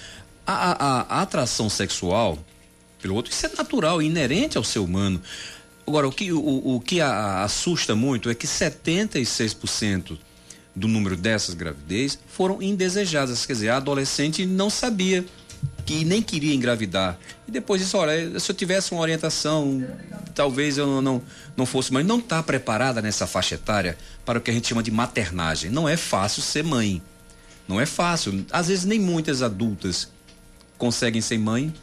a, 0.45 0.71
a- 0.71 1.01
a- 1.19 1.21
atração 1.21 1.69
sexual 1.69 2.37
pelo 3.01 3.15
outro, 3.15 3.31
isso 3.31 3.45
é 3.45 3.49
natural, 3.57 4.01
inerente 4.01 4.57
ao 4.57 4.63
ser 4.63 4.79
humano. 4.79 5.19
Agora, 5.87 6.07
o 6.07 6.11
que, 6.11 6.31
o, 6.31 6.75
o 6.75 6.79
que 6.79 7.01
a- 7.01 7.43
assusta 7.43 7.95
muito 7.95 8.29
é 8.29 8.35
que 8.35 8.45
76% 8.45 10.17
do 10.75 10.87
número 10.87 11.17
dessas 11.17 11.53
gravidez 11.55 12.17
foram 12.27 12.61
indesejadas, 12.61 13.45
quer 13.45 13.53
dizer, 13.53 13.69
a 13.69 13.77
adolescente 13.77 14.45
não 14.45 14.69
sabia 14.69 15.25
que 15.85 16.05
nem 16.05 16.21
queria 16.21 16.53
engravidar. 16.53 17.17
E 17.47 17.51
depois 17.51 17.81
disso, 17.81 17.97
olha, 17.97 18.39
se 18.39 18.51
eu 18.51 18.55
tivesse 18.55 18.91
uma 18.91 19.01
orientação, 19.01 19.85
talvez 20.33 20.77
eu 20.77 20.87
não, 20.87 21.01
não, 21.01 21.21
não 21.57 21.65
fosse 21.65 21.91
mãe. 21.91 22.03
Não 22.03 22.19
está 22.19 22.41
preparada 22.41 23.01
nessa 23.01 23.27
faixa 23.27 23.55
etária 23.55 23.97
para 24.25 24.39
o 24.39 24.41
que 24.41 24.51
a 24.51 24.53
gente 24.53 24.67
chama 24.67 24.83
de 24.83 24.91
maternagem. 24.91 25.69
Não 25.69 25.87
é 25.87 25.97
fácil 25.97 26.41
ser 26.41 26.63
mãe. 26.63 27.01
Não 27.67 27.79
é 27.79 27.85
fácil. 27.85 28.45
Às 28.51 28.67
vezes 28.67 28.85
nem 28.85 28.99
muitas 28.99 29.41
adultas 29.41 30.09
conseguem 30.77 31.21
ser 31.21 31.37
mãe, 31.37 31.73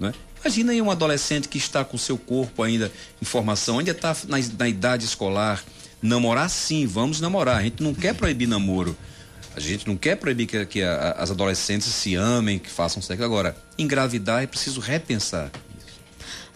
né? 0.00 0.12
Imagina 0.40 0.72
aí 0.72 0.80
um 0.80 0.90
adolescente 0.90 1.48
que 1.48 1.58
está 1.58 1.84
com 1.84 1.98
seu 1.98 2.16
corpo 2.16 2.62
ainda 2.62 2.92
em 3.20 3.24
formação, 3.24 3.80
ainda 3.80 3.90
está 3.90 4.16
na, 4.28 4.38
na 4.58 4.68
idade 4.68 5.04
escolar. 5.04 5.62
Namorar 6.00 6.48
sim, 6.48 6.86
vamos 6.86 7.20
namorar. 7.20 7.58
A 7.58 7.62
gente 7.62 7.82
não 7.82 7.92
quer 7.92 8.14
proibir 8.14 8.46
namoro. 8.46 8.96
A 9.58 9.68
gente 9.68 9.86
não 9.86 9.96
quer 9.96 10.16
proibir 10.16 10.46
que, 10.46 10.64
que 10.66 10.82
a- 10.82 11.16
as 11.18 11.30
adolescentes 11.30 11.88
se 11.88 12.14
amem, 12.14 12.58
que 12.58 12.70
façam 12.70 13.02
sexo. 13.02 13.24
Agora, 13.24 13.56
engravidar 13.76 14.42
é 14.42 14.46
preciso 14.46 14.80
repensar. 14.80 15.50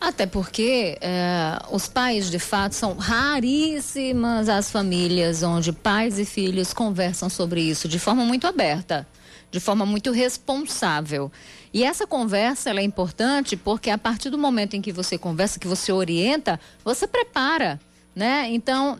Até 0.00 0.26
porque 0.26 0.98
eh, 1.00 1.59
os 1.70 1.86
pais, 1.88 2.28
de 2.30 2.38
fato, 2.38 2.72
são 2.74 2.94
raríssimas 2.96 4.48
as 4.48 4.70
famílias 4.70 5.42
onde 5.42 5.72
pais 5.72 6.18
e 6.18 6.24
filhos 6.24 6.72
conversam 6.72 7.28
sobre 7.30 7.61
isso 7.61 7.86
de 7.88 7.98
forma 8.00 8.24
muito 8.24 8.46
aberta, 8.46 9.07
de 9.50 9.61
forma 9.61 9.86
muito 9.86 10.11
responsável. 10.11 11.30
E 11.72 11.84
essa 11.84 12.05
conversa 12.07 12.70
é 12.70 12.82
importante 12.82 13.57
porque 13.57 13.90
a 13.90 13.98
partir 13.98 14.28
do 14.30 14.36
momento 14.38 14.74
em 14.74 14.80
que 14.82 14.92
você 14.92 15.16
conversa, 15.16 15.61
que 15.61 15.68
você 15.68 15.92
orienta, 15.92 16.59
você 16.84 17.07
prepara, 17.07 17.80
né? 18.14 18.48
Então, 18.50 18.98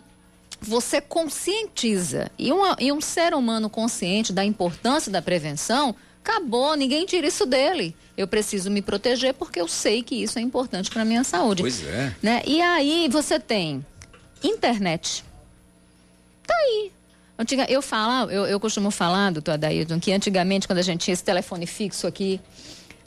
você 0.63 1.01
conscientiza. 1.01 2.31
E, 2.39 2.53
uma, 2.53 2.77
e 2.79 2.93
um 2.93 3.01
ser 3.01 3.35
humano 3.35 3.69
consciente 3.69 4.33
da 4.33 4.45
importância 4.45 5.11
da 5.11 5.21
prevenção, 5.21 5.95
acabou, 6.25 6.77
ninguém 6.77 7.05
tira 7.05 7.27
isso 7.27 7.45
dele. 7.45 7.95
Eu 8.17 8.29
preciso 8.29 8.71
me 8.71 8.81
proteger 8.81 9.35
porque 9.35 9.61
eu 9.61 9.67
sei 9.67 10.03
que 10.03 10.15
isso 10.15 10.39
é 10.39 10.43
importante 10.43 10.91
para 10.91 11.03
a 11.03 11.05
minha 11.05 11.25
saúde. 11.25 11.63
Pois 11.63 11.85
é. 11.85 12.15
Né? 12.23 12.43
E 12.47 12.61
aí 12.61 13.09
você 13.11 13.41
tem 13.41 13.85
internet. 14.43 15.25
Tá 16.47 16.55
aí. 16.55 16.93
Antiga, 17.39 17.67
eu 17.69 17.83
falo, 17.83 18.31
eu, 18.31 18.47
eu 18.47 18.61
costumo 18.61 18.91
falar, 18.91 19.33
doutor 19.33 19.53
Adailton, 19.53 19.99
que 19.99 20.13
antigamente, 20.13 20.67
quando 20.67 20.79
a 20.79 20.83
gente 20.83 21.01
tinha 21.01 21.13
esse 21.13 21.25
telefone 21.25 21.67
fixo 21.67 22.07
aqui, 22.07 22.41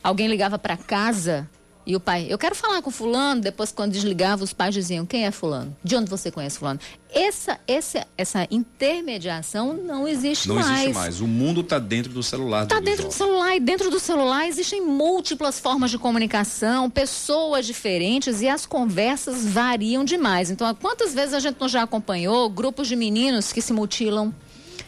alguém 0.04 0.28
ligava 0.28 0.60
para 0.60 0.76
casa 0.76 1.50
e 1.86 1.96
o 1.96 2.00
pai, 2.00 2.26
eu 2.28 2.38
quero 2.38 2.56
falar 2.56 2.82
com 2.82 2.90
fulano, 2.90 3.42
depois 3.42 3.72
quando 3.72 3.92
desligava, 3.92 4.44
os 4.44 4.52
pais 4.52 4.74
diziam, 4.74 5.06
quem 5.06 5.26
é 5.26 5.32
fulano? 5.32 5.76
De 5.84 5.96
onde 5.96 6.10
você 6.10 6.32
conhece 6.32 6.58
fulano? 6.58 6.80
Essa, 7.14 7.60
essa, 7.68 8.08
essa 8.18 8.48
intermediação 8.50 9.74
não 9.74 10.08
existe 10.08 10.48
não 10.48 10.56
mais. 10.56 10.68
Não 10.68 10.76
existe 10.76 10.94
mais. 10.94 11.22
O 11.22 11.28
mundo 11.28 11.62
está 11.62 11.78
dentro 11.78 12.12
do 12.12 12.24
celular. 12.24 12.64
Está 12.64 12.80
dentro 12.80 13.06
do 13.06 13.14
celular 13.14 13.56
e 13.56 13.60
dentro 13.60 13.92
do 13.92 14.00
celular 14.00 14.48
existem 14.48 14.82
múltiplas 14.82 15.60
formas 15.60 15.92
de 15.92 16.00
comunicação, 16.00 16.90
pessoas 16.90 17.68
diferentes 17.68 18.42
e 18.42 18.50
as 18.50 18.66
conversas 18.66 19.46
variam 19.46 20.04
demais. 20.04 20.50
Então, 20.50 20.74
quantas 20.76 21.14
vezes 21.14 21.36
a 21.36 21.40
gente 21.40 21.58
não 21.60 21.70
já 21.70 21.84
acompanhou 21.84 22.50
grupos 22.50 22.88
de 22.88 22.96
meninos 22.96 23.54
que 23.54 23.62
se 23.62 23.72
mutilam? 23.72 24.34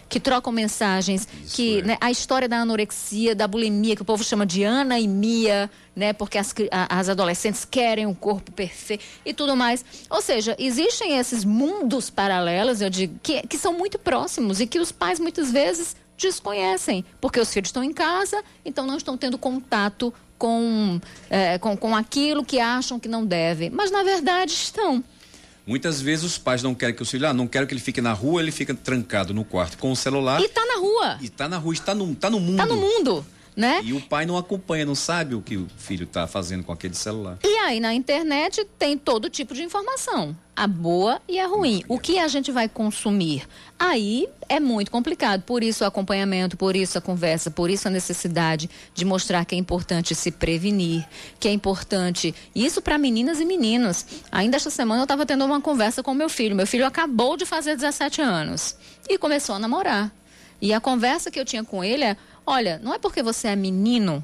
Que 0.10 0.20
trocam 0.20 0.51
mensagens, 0.51 1.28
Isso 1.43 1.55
que 1.55 1.80
é. 1.80 1.84
né, 1.84 1.97
a 1.99 2.10
história 2.10 2.47
da 2.47 2.58
anorexia, 2.60 3.36
da 3.36 3.47
bulimia, 3.47 3.95
que 3.95 4.01
o 4.01 4.05
povo 4.05 4.24
chama 4.24 4.45
de 4.45 4.64
anaemia, 4.64 5.70
né, 5.95 6.14
porque 6.14 6.38
as, 6.38 6.53
as 6.72 7.10
adolescentes 7.10 7.66
querem 7.66 8.05
um 8.05 8.14
corpo 8.14 8.51
perfeito 8.51 9.03
e 9.26 9.34
tudo 9.34 9.55
mais. 9.55 9.84
Ou 10.10 10.22
seja, 10.22 10.55
existem 10.60 11.18
esses 11.18 11.43
mundos 11.43 12.10
paralelos, 12.10 12.82
eu 12.82 12.89
digo, 12.89 13.20
que, 13.22 13.41
que 13.47 13.58
são 13.58 13.74
muito 13.74 13.99
próximos 13.99 14.60
e 14.60 14.68
que 14.68 14.80
os 14.80 14.91
pais 14.91 15.20
muitas 15.20 15.51
vezes 15.51 15.95
desconhecem, 16.18 17.05
porque 17.22 17.39
os 17.39 17.51
filhos 17.53 17.70
estão 17.70 17.84
em 17.84 17.93
casa, 17.93 18.43
então 18.66 18.86
não 18.86 18.97
estão 18.97 19.16
tendo 19.16 19.38
contato 19.38 20.14
com, 20.38 20.99
é, 21.30 21.58
com, 21.58 21.76
com 21.76 21.95
aquilo 21.95 22.43
que 22.43 22.60
acham 22.60 22.99
que 22.99 23.08
não 23.08 23.26
devem, 23.26 23.70
mas 23.70 23.91
na 23.91 24.03
verdade 24.03 24.53
estão. 24.53 25.03
Muitas 25.68 25.99
vezes 25.99 26.24
os 26.24 26.38
pais 26.38 26.63
não 26.63 26.74
querem 26.74 26.95
que 26.95 27.01
o 27.01 27.05
filho, 27.05 27.28
ah, 27.28 27.34
não 27.34 27.45
quero 27.45 27.68
que 27.68 27.74
ele 27.74 27.82
fique 27.82 27.99
na 27.99 28.13
rua, 28.13 28.41
ele 28.41 28.51
fica 28.51 28.74
trancado 28.74 29.34
no 29.34 29.43
quarto 29.43 29.78
com 29.78 29.91
o 29.91 29.95
celular. 29.97 30.41
E 30.41 30.47
tá 30.47 30.65
na 30.65 30.80
rua. 30.80 31.18
E 31.22 31.28
tá 31.28 31.49
na 31.49 31.57
rua, 31.57 31.74
está 31.74 31.93
no, 31.93 32.15
tá 32.15 32.30
no 32.30 32.39
mundo. 32.39 32.57
Tá 32.57 32.65
no 32.65 32.78
mundo. 32.78 33.26
Né? 33.58 33.82
E 33.84 33.91
o 33.91 33.99
pai 33.99 34.28
não 34.28 34.38
acompanha, 34.38 34.86
não 34.86 34.93
sabe 34.93 35.34
o 35.34 35.41
que 35.41 35.58
o 35.58 35.68
filho 35.78 36.03
está 36.03 36.28
fazendo 36.28 36.64
com 36.64 36.72
aquele 36.72 36.93
celular. 36.93 37.39
E 37.43 37.58
aí 37.58 37.80
na 37.80 37.91
internet 37.91 38.64
tem 38.78 38.95
todo 38.95 39.32
tipo 39.32 39.55
de 39.55 39.64
informação 39.64 40.38
a 40.58 40.66
boa 40.66 41.22
e 41.28 41.39
a 41.39 41.45
ruim. 41.45 41.84
O 41.88 41.99
que 41.99 42.18
a 42.18 42.28
gente 42.28 42.51
vai 42.51 42.68
consumir? 42.68 43.47
Aí 43.78 44.28
é 44.49 44.60
muito 44.60 44.89
complicado. 44.89 45.43
Por 45.43 45.64
isso 45.64 45.84
o 45.84 45.88
acompanhamento, 45.88 46.58
por 46.58 46.76
isso 46.76 46.97
a 46.97 47.01
conversa, 47.01 47.51
por 47.51 47.70
isso 47.70 47.88
a 47.88 47.91
necessidade 47.91 48.68
de 48.91 49.05
mostrar 49.05 49.45
que 49.45 49.53
é 49.53 49.58
importante 49.58 50.16
se 50.16 50.32
prevenir, 50.32 51.05
que 51.39 51.47
é 51.47 51.51
importante. 51.51 52.34
Isso 52.55 52.82
para 52.82 52.97
meninas 52.97 53.39
e 53.39 53.45
meninos. 53.45 54.03
Ainda 54.32 54.58
esta 54.58 54.72
semana 54.72 55.01
eu 55.01 55.05
estava 55.05 55.28
tendo 55.28 55.45
uma 55.45 55.62
conversa 55.62 56.01
com 56.01 56.12
meu 56.16 56.28
filho. 56.28 56.55
Meu 56.55 56.66
filho 56.66 56.88
acabou 56.88 57.38
de 57.38 57.45
fazer 57.45 57.76
17 57.76 58.20
anos 58.20 58.76
e 59.08 59.16
começou 59.20 59.53
a 59.53 59.60
namorar. 59.60 60.12
E 60.60 60.74
a 60.74 60.82
conversa 60.82 61.30
que 61.30 61.39
eu 61.39 61.45
tinha 61.45 61.64
com 61.64 61.84
ele 61.84 62.03
é: 62.03 62.18
olha, 62.48 62.80
não 62.82 62.93
é 62.93 62.98
porque 62.98 63.22
você 63.22 63.50
é 63.50 63.56
menino 63.56 64.24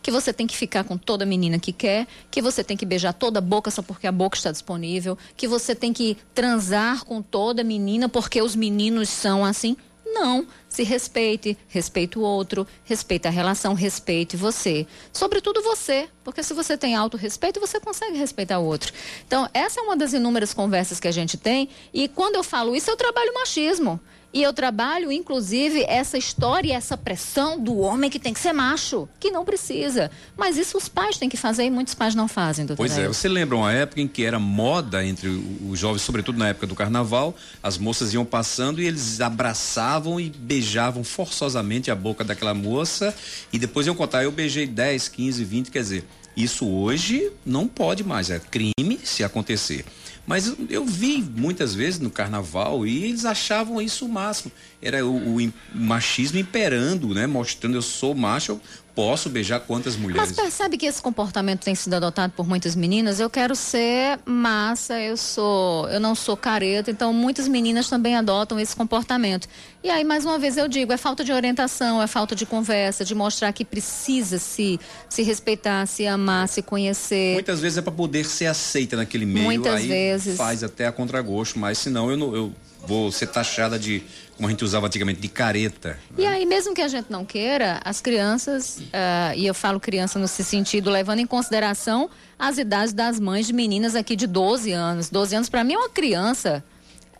que 0.00 0.10
você 0.10 0.32
tem 0.34 0.46
que 0.46 0.56
ficar 0.56 0.84
com 0.84 0.98
toda 0.98 1.24
menina 1.24 1.58
que 1.58 1.72
quer, 1.72 2.06
que 2.30 2.42
você 2.42 2.62
tem 2.62 2.76
que 2.76 2.84
beijar 2.84 3.14
toda 3.14 3.40
boca 3.40 3.70
só 3.70 3.82
porque 3.82 4.06
a 4.06 4.12
boca 4.12 4.36
está 4.36 4.52
disponível, 4.52 5.18
que 5.34 5.48
você 5.48 5.74
tem 5.74 5.94
que 5.94 6.16
transar 6.34 7.04
com 7.06 7.22
toda 7.22 7.64
menina 7.64 8.06
porque 8.06 8.40
os 8.40 8.54
meninos 8.54 9.08
são 9.08 9.44
assim. 9.44 9.76
Não, 10.06 10.46
se 10.68 10.84
respeite, 10.84 11.58
respeite 11.66 12.18
o 12.18 12.22
outro, 12.22 12.66
respeite 12.84 13.26
a 13.26 13.30
relação, 13.30 13.74
respeite 13.74 14.36
você. 14.36 14.86
Sobretudo 15.12 15.62
você, 15.62 16.08
porque 16.22 16.42
se 16.42 16.54
você 16.54 16.76
tem 16.76 16.94
autorrespeito, 16.94 17.58
você 17.58 17.80
consegue 17.80 18.16
respeitar 18.16 18.58
o 18.58 18.64
outro. 18.64 18.92
Então, 19.26 19.48
essa 19.52 19.80
é 19.80 19.82
uma 19.82 19.96
das 19.96 20.12
inúmeras 20.12 20.54
conversas 20.54 21.00
que 21.00 21.08
a 21.08 21.12
gente 21.12 21.36
tem, 21.36 21.68
e 21.92 22.06
quando 22.06 22.36
eu 22.36 22.44
falo 22.44 22.76
isso, 22.76 22.90
eu 22.90 22.96
trabalho 22.96 23.34
machismo. 23.34 23.98
E 24.34 24.42
eu 24.42 24.52
trabalho, 24.52 25.12
inclusive, 25.12 25.84
essa 25.84 26.18
história 26.18 26.70
e 26.70 26.72
essa 26.72 26.96
pressão 26.96 27.56
do 27.56 27.78
homem 27.78 28.10
que 28.10 28.18
tem 28.18 28.34
que 28.34 28.40
ser 28.40 28.52
macho, 28.52 29.08
que 29.20 29.30
não 29.30 29.44
precisa. 29.44 30.10
Mas 30.36 30.58
isso 30.58 30.76
os 30.76 30.88
pais 30.88 31.16
têm 31.16 31.28
que 31.28 31.36
fazer 31.36 31.62
e 31.62 31.70
muitos 31.70 31.94
pais 31.94 32.16
não 32.16 32.26
fazem, 32.26 32.66
doutor. 32.66 32.82
Pois 32.82 32.98
é, 32.98 33.06
você 33.06 33.28
lembra 33.28 33.56
uma 33.56 33.72
época 33.72 34.00
em 34.00 34.08
que 34.08 34.24
era 34.24 34.40
moda 34.40 35.06
entre 35.06 35.28
os 35.28 35.78
jovens, 35.78 36.02
sobretudo 36.02 36.36
na 36.36 36.48
época 36.48 36.66
do 36.66 36.74
carnaval, 36.74 37.32
as 37.62 37.78
moças 37.78 38.12
iam 38.12 38.24
passando 38.24 38.82
e 38.82 38.86
eles 38.86 39.20
abraçavam 39.20 40.18
e 40.18 40.28
beijavam 40.28 41.04
forçosamente 41.04 41.88
a 41.92 41.94
boca 41.94 42.24
daquela 42.24 42.54
moça 42.54 43.14
e 43.52 43.58
depois 43.58 43.86
iam 43.86 43.94
contar, 43.94 44.24
eu 44.24 44.32
beijei 44.32 44.66
10, 44.66 45.10
15, 45.10 45.44
20, 45.44 45.70
quer 45.70 45.78
dizer, 45.78 46.04
isso 46.36 46.66
hoje 46.66 47.30
não 47.46 47.68
pode 47.68 48.02
mais, 48.02 48.30
é 48.30 48.40
crime 48.40 48.98
se 49.04 49.22
acontecer. 49.22 49.84
Mas 50.26 50.54
eu 50.70 50.84
vi 50.84 51.22
muitas 51.22 51.74
vezes 51.74 52.00
no 52.00 52.10
carnaval 52.10 52.86
e 52.86 53.04
eles 53.04 53.24
achavam 53.24 53.80
isso 53.80 54.06
o 54.06 54.08
máximo. 54.08 54.50
Era 54.80 55.04
o, 55.04 55.36
o 55.36 55.52
machismo 55.74 56.38
imperando, 56.38 57.14
né? 57.14 57.26
Mostrando 57.26 57.76
eu 57.76 57.82
sou 57.82 58.14
macho, 58.14 58.60
posso 58.94 59.28
beijar 59.28 59.60
quantas 59.60 59.96
mulheres. 59.96 60.28
Mas 60.28 60.36
percebe 60.36 60.76
que 60.76 60.86
esse 60.86 61.02
comportamento 61.02 61.64
tem 61.64 61.74
sido 61.74 61.94
adotado 61.94 62.32
por 62.36 62.46
muitas 62.46 62.76
meninas? 62.76 63.18
Eu 63.18 63.28
quero 63.28 63.56
ser 63.56 64.18
massa, 64.24 65.00
eu 65.00 65.16
sou, 65.16 65.88
eu 65.88 65.98
não 65.98 66.14
sou 66.14 66.36
careta, 66.36 66.90
então 66.90 67.12
muitas 67.12 67.48
meninas 67.48 67.88
também 67.88 68.16
adotam 68.16 68.58
esse 68.58 68.74
comportamento. 68.74 69.48
E 69.82 69.90
aí, 69.90 70.04
mais 70.04 70.24
uma 70.24 70.38
vez 70.38 70.56
eu 70.56 70.68
digo, 70.68 70.92
é 70.92 70.96
falta 70.96 71.24
de 71.24 71.32
orientação, 71.32 72.00
é 72.00 72.06
falta 72.06 72.34
de 72.34 72.46
conversa, 72.46 73.04
de 73.04 73.14
mostrar 73.14 73.52
que 73.52 73.64
precisa 73.64 74.38
se 74.38 74.78
se 75.08 75.22
respeitar, 75.22 75.86
se 75.86 76.06
amar, 76.06 76.48
se 76.48 76.62
conhecer. 76.62 77.34
Muitas 77.34 77.60
vezes 77.60 77.78
é 77.78 77.82
para 77.82 77.92
poder 77.92 78.24
ser 78.24 78.46
aceita 78.46 78.96
naquele 78.96 79.26
meio, 79.26 79.44
muitas 79.44 79.74
aí 79.74 79.88
vezes. 79.88 80.36
faz 80.36 80.62
até 80.62 80.86
a 80.86 80.92
contragosto, 80.92 81.58
mas 81.58 81.78
senão 81.78 82.10
eu 82.10 82.16
não, 82.16 82.34
eu 82.34 82.52
vou 82.86 83.10
ser 83.10 83.28
taxada 83.28 83.78
de, 83.78 84.02
como 84.36 84.48
a 84.48 84.50
gente 84.50 84.64
usava 84.64 84.86
antigamente, 84.86 85.20
de 85.20 85.28
careta. 85.28 85.98
Né? 86.10 86.24
E 86.24 86.26
aí, 86.26 86.46
mesmo 86.46 86.74
que 86.74 86.82
a 86.82 86.88
gente 86.88 87.10
não 87.10 87.24
queira, 87.24 87.80
as 87.84 88.00
crianças, 88.00 88.78
uh, 88.78 89.36
e 89.36 89.46
eu 89.46 89.54
falo 89.54 89.80
criança 89.80 90.18
nesse 90.18 90.44
sentido, 90.44 90.90
levando 90.90 91.18
em 91.18 91.26
consideração 91.26 92.10
as 92.38 92.58
idades 92.58 92.92
das 92.92 93.18
mães 93.18 93.46
de 93.46 93.52
meninas 93.52 93.94
aqui 93.94 94.16
de 94.16 94.26
12 94.26 94.72
anos. 94.72 95.10
12 95.10 95.36
anos, 95.36 95.48
para 95.48 95.64
mim, 95.64 95.74
é 95.74 95.78
uma 95.78 95.90
criança. 95.90 96.64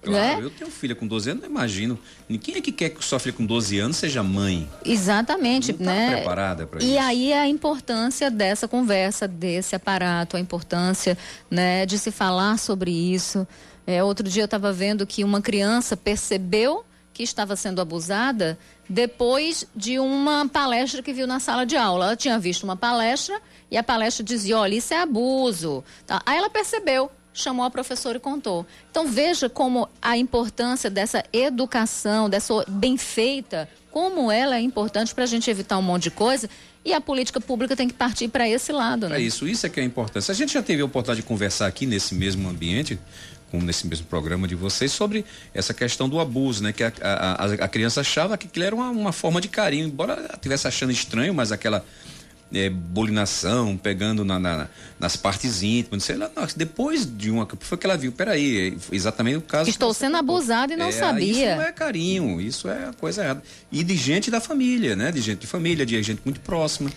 Claro, 0.04 0.40
né? 0.40 0.44
eu 0.44 0.50
tenho 0.50 0.70
filha 0.70 0.94
com 0.94 1.06
12 1.06 1.30
anos, 1.30 1.42
não 1.42 1.50
imagino. 1.50 1.98
Quem 2.42 2.56
é 2.56 2.60
que 2.60 2.70
quer 2.70 2.90
que 2.90 3.02
sua 3.02 3.18
filha 3.18 3.32
com 3.32 3.44
12 3.44 3.78
anos 3.78 3.96
seja 3.96 4.22
mãe? 4.22 4.68
Exatamente, 4.84 5.72
não 5.72 5.78
tá 5.78 5.84
né? 5.84 6.16
preparada 6.16 6.66
para 6.66 6.78
isso. 6.78 6.88
E 6.88 6.98
aí 6.98 7.32
a 7.32 7.48
importância 7.48 8.30
dessa 8.30 8.68
conversa, 8.68 9.26
desse 9.26 9.74
aparato, 9.74 10.36
a 10.36 10.40
importância, 10.40 11.16
né, 11.50 11.86
de 11.86 11.98
se 11.98 12.10
falar 12.10 12.58
sobre 12.58 12.90
isso. 12.90 13.46
É, 13.86 14.02
outro 14.02 14.28
dia 14.28 14.42
eu 14.42 14.46
estava 14.46 14.72
vendo 14.72 15.06
que 15.06 15.24
uma 15.24 15.42
criança 15.42 15.96
percebeu 15.96 16.84
que 17.12 17.22
estava 17.22 17.54
sendo 17.54 17.80
abusada 17.80 18.58
depois 18.88 19.66
de 19.74 19.98
uma 19.98 20.48
palestra 20.48 21.00
que 21.02 21.12
viu 21.12 21.26
na 21.26 21.38
sala 21.38 21.64
de 21.64 21.76
aula. 21.76 22.06
Ela 22.06 22.16
tinha 22.16 22.38
visto 22.38 22.64
uma 22.64 22.76
palestra 22.76 23.40
e 23.70 23.76
a 23.76 23.82
palestra 23.82 24.24
dizia: 24.24 24.58
olha, 24.58 24.74
isso 24.74 24.92
é 24.92 25.00
abuso. 25.00 25.84
Tá? 26.06 26.20
Aí 26.26 26.36
ela 26.36 26.50
percebeu, 26.50 27.10
chamou 27.32 27.64
a 27.64 27.70
professora 27.70 28.18
e 28.18 28.20
contou. 28.20 28.66
Então 28.90 29.06
veja 29.06 29.48
como 29.48 29.88
a 30.02 30.18
importância 30.18 30.90
dessa 30.90 31.24
educação, 31.32 32.28
dessa 32.28 32.64
bem 32.68 32.96
feita, 32.96 33.68
como 33.90 34.30
ela 34.30 34.56
é 34.56 34.60
importante 34.60 35.14
para 35.14 35.24
a 35.24 35.26
gente 35.26 35.48
evitar 35.48 35.78
um 35.78 35.82
monte 35.82 36.04
de 36.04 36.10
coisa. 36.10 36.50
E 36.84 36.92
a 36.92 37.00
política 37.00 37.40
pública 37.40 37.74
tem 37.74 37.88
que 37.88 37.94
partir 37.94 38.28
para 38.28 38.46
esse 38.46 38.70
lado, 38.70 39.08
né? 39.08 39.16
É 39.16 39.20
isso, 39.22 39.48
isso 39.48 39.64
é 39.64 39.70
que 39.70 39.80
é 39.80 39.82
importante. 39.82 40.30
A 40.30 40.34
gente 40.34 40.52
já 40.52 40.62
teve 40.62 40.82
a 40.82 40.84
oportunidade 40.84 41.22
de 41.22 41.26
conversar 41.26 41.66
aqui 41.66 41.86
nesse 41.86 42.14
mesmo 42.14 42.46
ambiente 42.46 42.98
como 43.54 43.64
nesse 43.64 43.86
mesmo 43.86 44.06
programa 44.06 44.48
de 44.48 44.56
vocês, 44.56 44.90
sobre 44.90 45.24
essa 45.54 45.72
questão 45.72 46.08
do 46.08 46.18
abuso, 46.18 46.62
né? 46.62 46.72
Que 46.72 46.82
a, 46.82 46.92
a, 47.00 47.44
a 47.44 47.68
criança 47.68 48.00
achava 48.00 48.36
que 48.36 48.48
aquilo 48.48 48.64
era 48.64 48.74
uma, 48.74 48.90
uma 48.90 49.12
forma 49.12 49.40
de 49.40 49.46
carinho, 49.46 49.86
embora 49.86 50.28
estivesse 50.34 50.66
achando 50.66 50.90
estranho, 50.90 51.32
mas 51.32 51.52
aquela 51.52 51.84
é, 52.52 52.68
bolinação, 52.68 53.76
pegando 53.76 54.24
na, 54.24 54.40
na, 54.40 54.68
nas 54.98 55.16
partes 55.16 55.62
íntimas, 55.62 56.02
sei 56.02 56.16
lá, 56.16 56.28
não, 56.34 56.44
depois 56.56 57.06
de 57.06 57.30
uma. 57.30 57.46
Foi 57.60 57.78
que 57.78 57.86
ela 57.86 57.96
viu, 57.96 58.10
peraí, 58.10 58.74
é 58.90 58.94
exatamente 58.94 59.36
o 59.36 59.42
caso. 59.42 59.70
Estou 59.70 59.94
sendo 59.94 60.16
abusada 60.16 60.72
e 60.72 60.76
não 60.76 60.88
é, 60.88 60.92
sabia. 60.92 61.50
Isso 61.50 61.56
não 61.56 61.62
é 61.62 61.72
carinho, 61.72 62.40
isso 62.40 62.68
é 62.68 62.88
a 62.88 62.92
coisa 62.92 63.22
errada. 63.22 63.42
E 63.70 63.84
de 63.84 63.96
gente 63.96 64.32
da 64.32 64.40
família, 64.40 64.96
né? 64.96 65.12
De 65.12 65.20
gente 65.20 65.38
de 65.38 65.46
família, 65.46 65.86
de 65.86 66.02
gente 66.02 66.22
muito 66.24 66.40
próxima. 66.40 66.90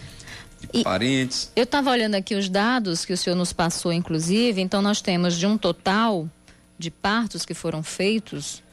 De 0.59 0.79
e 0.79 0.83
parentes. 0.83 1.51
Eu 1.55 1.65
estava 1.65 1.91
olhando 1.91 2.15
aqui 2.15 2.33
os 2.33 2.49
dados 2.49 3.05
que 3.05 3.13
o 3.13 3.17
senhor 3.17 3.35
nos 3.35 3.53
passou, 3.53 3.93
inclusive, 3.93 4.59
então 4.59 4.81
nós 4.81 5.01
temos 5.01 5.37
de 5.37 5.45
um 5.45 5.55
total 5.55 6.27
de 6.77 6.91
partos 6.91 7.45
que 7.45 7.53
foram 7.53 7.81
feitos, 7.83 8.63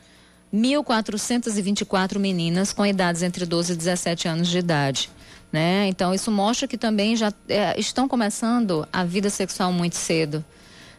1.424 0.52 2.18
meninas 2.18 2.72
com 2.72 2.86
idades 2.86 3.22
entre 3.22 3.44
12 3.44 3.72
e 3.72 3.76
17 3.76 4.28
anos 4.28 4.48
de 4.48 4.58
idade. 4.58 5.10
Né? 5.52 5.86
Então, 5.88 6.12
isso 6.14 6.30
mostra 6.30 6.66
que 6.66 6.76
também 6.76 7.16
já 7.16 7.32
é, 7.48 7.78
estão 7.78 8.08
começando 8.08 8.86
a 8.92 9.04
vida 9.04 9.30
sexual 9.30 9.72
muito 9.72 9.96
cedo. 9.96 10.44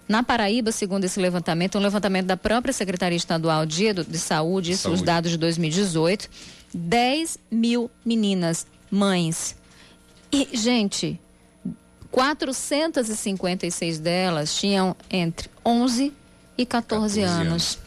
Na 0.07 0.23
Paraíba, 0.23 0.71
segundo 0.71 1.03
esse 1.03 1.19
levantamento, 1.19 1.77
um 1.77 1.81
levantamento 1.81 2.27
da 2.27 2.37
própria 2.37 2.71
Secretaria 2.71 3.17
Estadual 3.17 3.65
de, 3.65 3.91
de 3.91 4.17
Saúde, 4.19 4.73
isso 4.73 4.89
os 4.91 5.01
dados 5.01 5.31
de 5.31 5.37
2018, 5.37 6.29
10 6.73 7.39
mil 7.49 7.89
meninas, 8.05 8.67
mães. 8.91 9.55
E, 10.31 10.49
gente, 10.53 11.19
456 12.11 13.99
delas 13.99 14.55
tinham 14.55 14.95
entre 15.09 15.49
11 15.65 16.13
e 16.57 16.65
14, 16.65 17.21
14 17.21 17.21
anos. 17.21 17.47
anos. 17.47 17.85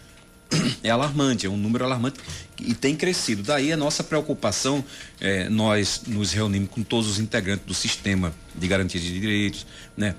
É 0.83 0.89
alarmante, 0.91 1.47
é 1.47 1.51
um 1.51 1.57
número 1.57 1.85
alarmante 1.85 2.19
e 2.61 2.75
tem 2.75 2.97
crescido. 2.97 3.43
Daí 3.43 3.73
a 3.73 3.77
nossa 3.77 4.03
preocupação, 4.03 4.83
é, 5.21 5.49
nós 5.49 6.03
nos 6.07 6.33
reunimos 6.33 6.71
com 6.71 6.83
todos 6.83 7.09
os 7.09 7.19
integrantes 7.19 7.67
do 7.67 7.75
sistema 7.75 8.33
de 8.55 8.67
garantia 8.67 9.01
de 9.01 9.21
direitos, 9.21 9.67
né? 9.97 10.15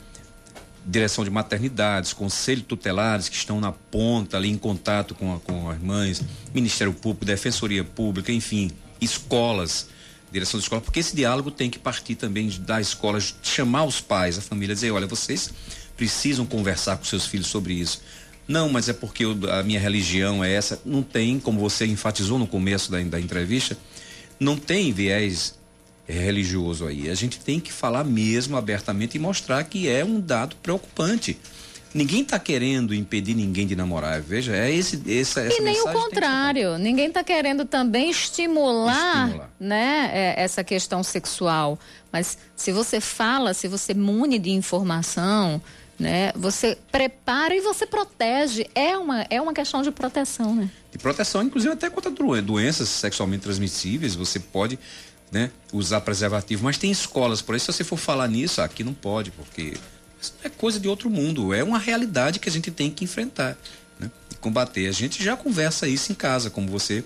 Direção 0.86 1.24
de 1.24 1.30
maternidades, 1.30 2.14
conselho 2.14 2.62
tutelares 2.62 3.28
que 3.28 3.36
estão 3.36 3.60
na 3.60 3.72
ponta 3.72 4.38
ali 4.38 4.50
em 4.50 4.58
contato 4.58 5.14
com, 5.14 5.34
a, 5.34 5.40
com 5.40 5.70
as 5.70 5.80
mães, 5.80 6.22
Ministério 6.54 6.94
Público, 6.94 7.26
Defensoria 7.26 7.84
Pública, 7.84 8.32
enfim, 8.32 8.72
escolas, 9.02 9.88
direção 10.32 10.60
de 10.60 10.66
escola, 10.66 10.82
porque 10.82 11.00
esse 11.00 11.16
diálogo 11.16 11.52
tem 11.52 11.70
que 11.70 11.80
partir 11.80 12.16
também 12.16 12.50
da 12.62 12.80
escola, 12.80 13.20
chamar 13.44 13.84
os 13.84 14.00
pais, 14.00 14.38
a 14.38 14.42
família, 14.42 14.74
dizer, 14.74 14.92
olha, 14.92 15.06
vocês 15.06 15.52
precisam 15.98 16.46
conversar 16.46 16.98
com 16.98 17.04
seus 17.04 17.26
filhos 17.26 17.48
sobre 17.48 17.74
isso 17.74 18.02
não, 18.50 18.68
mas 18.68 18.90
é 18.90 18.94
porque 18.94 19.24
eu, 19.24 19.38
a 19.52 19.62
minha 19.62 19.80
religião 19.80 20.44
é 20.44 20.52
essa. 20.52 20.82
Não 20.84 21.04
tem, 21.04 21.40
como 21.40 21.60
você 21.60 21.86
enfatizou 21.86 22.40
no 22.40 22.48
começo 22.48 22.92
da, 22.92 23.00
da 23.04 23.20
entrevista, 23.20 23.78
não 24.40 24.58
tem 24.58 24.92
viés 24.92 25.54
religioso 26.08 26.88
aí. 26.88 27.12
A 27.12 27.14
gente 27.14 27.40
tem 27.40 27.60
que 27.60 27.72
falar 27.72 28.04
mesmo 28.04 28.58
abertamente 28.58 29.16
e 29.16 29.20
mostrar 29.20 29.64
que 29.66 29.88
é 29.88 30.04
um 30.04 30.20
dado 30.20 30.56
preocupante. 30.64 31.38
Ninguém 31.94 32.22
está 32.24 32.40
querendo 32.40 32.94
impedir 32.94 33.36
ninguém 33.36 33.68
de 33.68 33.76
namorar, 33.76 34.20
veja, 34.20 34.56
é 34.56 34.72
esse, 34.72 34.96
essa, 35.08 35.42
essa 35.42 35.60
E 35.60 35.64
nem 35.64 35.80
o 35.82 35.92
contrário, 35.92 36.78
ninguém 36.78 37.08
está 37.08 37.24
querendo 37.24 37.66
também 37.66 38.10
estimular, 38.12 39.26
estimular. 39.26 39.52
Né, 39.60 40.10
é, 40.12 40.44
essa 40.44 40.64
questão 40.64 41.04
sexual. 41.04 41.80
Mas 42.12 42.38
se 42.56 42.72
você 42.72 43.00
fala, 43.00 43.54
se 43.54 43.68
você 43.68 43.94
mune 43.94 44.40
de 44.40 44.52
informação, 44.52 45.62
né? 46.00 46.32
Você 46.36 46.78
prepara 46.92 47.54
e 47.54 47.62
você 47.62 47.86
protege. 47.86 48.68
É 48.74 48.98
uma, 48.98 49.26
é 49.30 49.42
uma 49.42 49.54
questão 49.54 49.82
de 49.82 49.92
proteção, 49.92 50.56
né? 50.56 50.70
De 50.92 50.98
proteção, 50.98 51.44
inclusive 51.44 51.74
até 51.74 51.90
contra 51.90 52.12
doenças 52.42 52.88
sexualmente 52.90 53.44
transmissíveis. 53.44 54.16
Você 54.16 54.40
pode 54.40 54.80
né, 55.32 55.52
usar 55.72 56.02
preservativo, 56.02 56.64
mas 56.64 56.78
tem 56.78 56.90
escolas, 56.90 57.42
por 57.42 57.56
isso 57.56 57.72
se 57.72 57.78
você 57.78 57.84
for 57.84 57.98
falar 57.98 58.28
nisso, 58.28 58.62
aqui 58.62 58.84
não 58.84 58.94
pode, 58.94 59.30
porque 59.32 59.74
é 60.44 60.50
coisa 60.50 60.80
de 60.80 60.88
outro 60.88 61.10
mundo. 61.10 61.54
É 61.54 61.64
uma 61.64 61.78
realidade 61.78 62.40
que 62.40 62.50
a 62.50 62.52
gente 62.52 62.72
tem 62.72 62.90
que 62.90 63.04
enfrentar 63.04 63.58
né, 64.00 64.10
e 64.32 64.36
combater. 64.36 64.88
A 64.88 64.92
gente 64.92 65.24
já 65.24 65.36
conversa 65.36 65.88
isso 65.88 66.12
em 66.12 66.16
casa, 66.16 66.50
como 66.50 66.68
você 66.68 67.04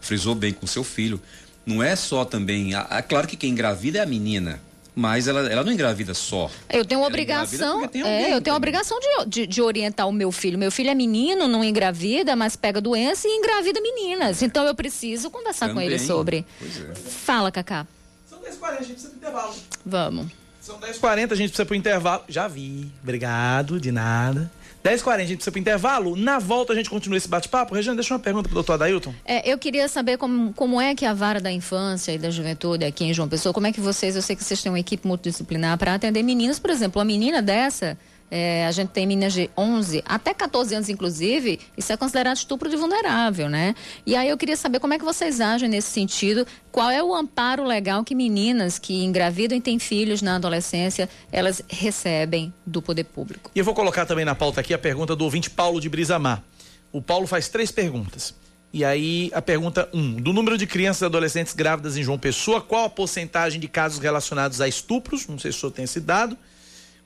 frisou 0.00 0.34
bem 0.34 0.52
com 0.52 0.66
seu 0.66 0.82
filho. 0.82 1.20
Não 1.64 1.82
é 1.82 1.94
só 1.94 2.24
também. 2.24 2.74
É 2.74 3.02
claro 3.02 3.28
que 3.28 3.36
quem 3.36 3.50
engravida 3.50 3.98
é 3.98 4.02
a 4.02 4.06
menina, 4.06 4.60
mas 4.94 5.26
ela, 5.26 5.50
ela 5.50 5.64
não 5.64 5.72
engravida 5.72 6.12
só. 6.12 6.50
Eu 6.70 6.84
tenho 6.84 7.02
obrigação, 7.02 7.88
é, 8.04 8.34
eu 8.34 8.40
tenho 8.40 8.54
obrigação 8.54 8.98
de, 9.00 9.26
de, 9.26 9.46
de, 9.46 9.62
orientar 9.62 10.06
o 10.08 10.12
meu 10.12 10.30
filho. 10.30 10.58
Meu 10.58 10.70
filho 10.70 10.90
é 10.90 10.94
menino, 10.94 11.48
não 11.48 11.64
engravida, 11.64 12.36
mas 12.36 12.56
pega 12.56 12.80
doença 12.80 13.26
e 13.26 13.30
engravida 13.30 13.80
meninas. 13.80 14.42
Então 14.42 14.64
eu 14.64 14.74
preciso 14.74 15.30
conversar 15.30 15.68
também. 15.68 15.86
com 15.86 15.90
ele 15.90 15.98
sobre. 15.98 16.44
É. 16.60 16.94
Fala, 16.94 17.50
Cacá. 17.50 17.86
São 18.28 18.38
10h40, 18.40 18.68
a 18.68 18.82
gente 18.82 18.92
precisa 18.92 19.08
pro 19.08 19.18
intervalo. 19.18 19.54
Vamos. 19.84 20.26
São 20.60 20.78
10h40, 20.78 21.32
a 21.32 21.34
gente 21.34 21.48
precisa 21.48 21.66
pro 21.66 21.74
intervalo. 21.74 22.24
Já 22.28 22.46
vi. 22.46 22.90
Obrigado, 23.02 23.80
de 23.80 23.90
nada. 23.90 24.50
10h40, 24.84 25.14
a 25.14 25.18
gente 25.20 25.36
precisa 25.36 25.52
para 25.52 25.60
intervalo. 25.60 26.16
Na 26.16 26.38
volta 26.38 26.72
a 26.72 26.76
gente 26.76 26.90
continua 26.90 27.16
esse 27.16 27.28
bate-papo. 27.28 27.74
Regina, 27.74 27.94
deixa 27.94 28.12
uma 28.12 28.20
pergunta 28.20 28.48
para 28.48 28.52
o 28.52 28.54
doutor 28.54 28.74
Adailton. 28.74 29.14
É, 29.24 29.50
eu 29.50 29.56
queria 29.56 29.88
saber 29.88 30.18
como, 30.18 30.52
como 30.54 30.80
é 30.80 30.94
que 30.94 31.04
a 31.04 31.14
vara 31.14 31.40
da 31.40 31.52
infância 31.52 32.12
e 32.12 32.18
da 32.18 32.30
juventude 32.30 32.84
aqui 32.84 33.04
em 33.04 33.14
João 33.14 33.28
Pessoa, 33.28 33.52
como 33.52 33.66
é 33.66 33.72
que 33.72 33.80
vocês, 33.80 34.16
eu 34.16 34.22
sei 34.22 34.34
que 34.34 34.42
vocês 34.42 34.60
têm 34.62 34.72
uma 34.72 34.80
equipe 34.80 35.06
multidisciplinar 35.06 35.78
para 35.78 35.94
atender 35.94 36.22
meninos, 36.22 36.58
por 36.58 36.70
exemplo, 36.70 36.98
uma 36.98 37.04
menina 37.04 37.40
dessa 37.40 37.96
é, 38.34 38.66
a 38.66 38.72
gente 38.72 38.88
tem 38.88 39.06
meninas 39.06 39.34
de 39.34 39.50
11 39.58 40.02
até 40.06 40.32
14 40.32 40.74
anos, 40.74 40.88
inclusive, 40.88 41.60
isso 41.76 41.92
é 41.92 41.98
considerado 41.98 42.38
estupro 42.38 42.70
de 42.70 42.76
vulnerável, 42.76 43.46
né? 43.46 43.74
E 44.06 44.16
aí 44.16 44.30
eu 44.30 44.38
queria 44.38 44.56
saber 44.56 44.80
como 44.80 44.94
é 44.94 44.98
que 44.98 45.04
vocês 45.04 45.38
agem 45.38 45.68
nesse 45.68 45.90
sentido, 45.90 46.46
qual 46.70 46.90
é 46.90 47.02
o 47.02 47.14
amparo 47.14 47.62
legal 47.62 48.02
que 48.02 48.14
meninas 48.14 48.78
que 48.78 49.04
engravidam 49.04 49.58
e 49.58 49.60
têm 49.60 49.78
filhos 49.78 50.22
na 50.22 50.36
adolescência, 50.36 51.10
elas 51.30 51.60
recebem 51.68 52.54
do 52.64 52.80
poder 52.80 53.04
público. 53.04 53.50
E 53.54 53.58
eu 53.58 53.64
vou 53.66 53.74
colocar 53.74 54.06
também 54.06 54.24
na 54.24 54.34
pauta 54.34 54.62
aqui 54.62 54.72
a 54.72 54.78
pergunta 54.78 55.14
do 55.14 55.24
ouvinte 55.24 55.50
Paulo 55.50 55.78
de 55.78 55.90
Brisamar. 55.90 56.42
O 56.90 57.02
Paulo 57.02 57.26
faz 57.26 57.50
três 57.50 57.70
perguntas. 57.70 58.34
E 58.72 58.82
aí, 58.82 59.30
a 59.34 59.42
pergunta 59.42 59.90
1. 59.92 59.98
Um, 59.98 60.12
do 60.14 60.32
número 60.32 60.56
de 60.56 60.66
crianças 60.66 61.02
e 61.02 61.04
adolescentes 61.04 61.52
grávidas 61.52 61.98
em 61.98 62.02
João 62.02 62.18
Pessoa, 62.18 62.62
qual 62.62 62.86
a 62.86 62.88
porcentagem 62.88 63.60
de 63.60 63.68
casos 63.68 63.98
relacionados 63.98 64.62
a 64.62 64.66
estupros? 64.66 65.26
Não 65.26 65.38
sei 65.38 65.52
se 65.52 65.58
o 65.58 65.60
senhor 65.60 65.72
tem 65.72 65.84
esse 65.84 66.00
dado. 66.00 66.38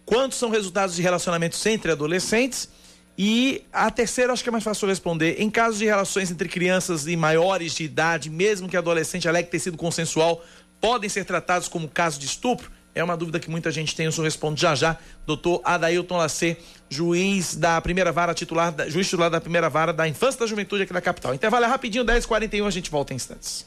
Quantos 0.06 0.38
são 0.38 0.48
resultados 0.48 0.94
de 0.94 1.02
relacionamentos 1.02 1.66
entre 1.66 1.90
adolescentes? 1.90 2.70
E 3.18 3.64
a 3.72 3.90
terceira, 3.90 4.32
acho 4.32 4.42
que 4.42 4.48
é 4.48 4.52
mais 4.52 4.62
fácil 4.62 4.86
responder. 4.86 5.36
Em 5.40 5.50
casos 5.50 5.78
de 5.78 5.84
relações 5.84 6.30
entre 6.30 6.48
crianças 6.48 7.08
e 7.08 7.16
maiores 7.16 7.74
de 7.74 7.82
idade, 7.82 8.30
mesmo 8.30 8.68
que 8.68 8.76
adolescente 8.76 9.28
alegue 9.28 9.50
ter 9.50 9.58
sido 9.58 9.76
consensual, 9.76 10.44
podem 10.80 11.10
ser 11.10 11.24
tratados 11.24 11.66
como 11.66 11.88
caso 11.88 12.20
de 12.20 12.26
estupro? 12.26 12.70
É 12.94 13.02
uma 13.02 13.16
dúvida 13.16 13.40
que 13.40 13.50
muita 13.50 13.70
gente 13.70 13.96
tem, 13.96 14.06
eu 14.06 14.12
só 14.12 14.22
respondo 14.22 14.58
já 14.58 14.74
já. 14.74 14.96
Doutor 15.26 15.60
Adailton 15.64 16.16
Lacê, 16.16 16.56
juiz 16.88 17.56
da 17.56 17.80
primeira 17.80 18.12
vara 18.12 18.32
titular, 18.32 18.72
juiz 18.88 19.06
titular 19.06 19.28
da 19.28 19.40
primeira 19.40 19.68
vara 19.68 19.92
da 19.92 20.06
infância 20.06 20.38
e 20.38 20.40
da 20.40 20.46
juventude 20.46 20.84
aqui 20.84 20.92
da 20.92 21.00
capital. 21.00 21.34
Intervalo 21.34 21.64
é 21.64 21.68
rapidinho, 21.68 22.04
10h41, 22.04 22.66
a 22.66 22.70
gente 22.70 22.90
volta 22.90 23.12
em 23.12 23.16
instantes. 23.16 23.66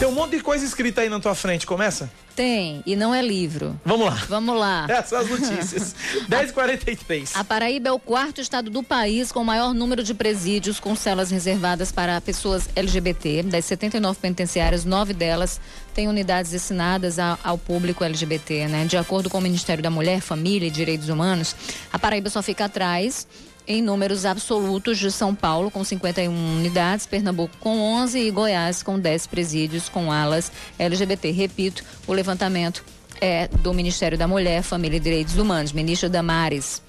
Tem 0.00 0.08
um 0.08 0.12
monte 0.12 0.38
de 0.38 0.42
coisa 0.42 0.64
escrita 0.64 1.02
aí 1.02 1.10
na 1.10 1.20
tua 1.20 1.34
frente, 1.34 1.66
começa? 1.66 2.10
Tem, 2.34 2.82
e 2.86 2.96
não 2.96 3.14
é 3.14 3.20
livro. 3.20 3.78
Vamos 3.84 4.06
lá. 4.06 4.14
Vamos 4.30 4.58
lá. 4.58 4.86
Essas 4.88 5.28
notícias. 5.28 5.94
10h43. 6.26 7.32
A 7.34 7.44
Paraíba 7.44 7.90
é 7.90 7.92
o 7.92 7.98
quarto 7.98 8.40
estado 8.40 8.70
do 8.70 8.82
país 8.82 9.30
com 9.30 9.40
o 9.40 9.44
maior 9.44 9.74
número 9.74 10.02
de 10.02 10.14
presídios 10.14 10.80
com 10.80 10.96
celas 10.96 11.30
reservadas 11.30 11.92
para 11.92 12.18
pessoas 12.22 12.66
LGBT. 12.74 13.42
Das 13.42 13.66
79 13.66 14.18
penitenciárias, 14.18 14.86
nove 14.86 15.12
delas 15.12 15.60
têm 15.92 16.08
unidades 16.08 16.52
destinadas 16.52 17.18
ao 17.18 17.58
público 17.58 18.02
LGBT, 18.02 18.68
né? 18.68 18.86
De 18.86 18.96
acordo 18.96 19.28
com 19.28 19.36
o 19.36 19.42
Ministério 19.42 19.82
da 19.84 19.90
Mulher, 19.90 20.22
Família 20.22 20.68
e 20.68 20.70
Direitos 20.70 21.10
Humanos, 21.10 21.54
a 21.92 21.98
Paraíba 21.98 22.30
só 22.30 22.40
fica 22.40 22.64
atrás 22.64 23.26
em 23.66 23.82
números 23.82 24.24
absolutos 24.24 24.98
de 24.98 25.10
São 25.10 25.34
Paulo, 25.34 25.70
com 25.70 25.82
51 25.84 26.30
unidades, 26.30 27.06
Pernambuco 27.06 27.56
com 27.60 27.78
11 27.78 28.18
e 28.18 28.30
Goiás 28.30 28.82
com 28.82 28.98
10 28.98 29.26
presídios 29.26 29.88
com 29.88 30.10
alas 30.10 30.50
LGBT. 30.78 31.30
Repito, 31.30 31.84
o 32.06 32.12
levantamento 32.12 32.84
é 33.20 33.48
do 33.48 33.72
Ministério 33.74 34.16
da 34.16 34.26
Mulher, 34.26 34.62
Família 34.62 34.96
e 34.96 35.00
Direitos 35.00 35.36
Humanos, 35.36 35.72
ministro 35.72 36.08
Damares. 36.08 36.82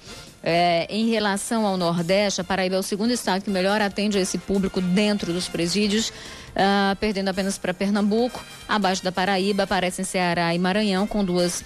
É, 0.44 0.86
em 0.90 1.08
relação 1.08 1.64
ao 1.64 1.76
Nordeste, 1.76 2.40
a 2.40 2.44
Paraíba 2.44 2.74
é 2.74 2.78
o 2.78 2.82
segundo 2.82 3.12
estado 3.12 3.42
que 3.42 3.50
melhor 3.50 3.80
atende 3.80 4.18
esse 4.18 4.38
público 4.38 4.80
dentro 4.80 5.32
dos 5.32 5.46
presídios, 5.46 6.08
uh, 6.08 6.96
perdendo 6.98 7.28
apenas 7.28 7.56
para 7.58 7.72
Pernambuco. 7.72 8.44
Abaixo 8.68 9.04
da 9.04 9.12
Paraíba 9.12 9.62
aparecem 9.62 10.04
Ceará 10.04 10.52
e 10.52 10.58
Maranhão, 10.58 11.06
com 11.06 11.24
duas 11.24 11.64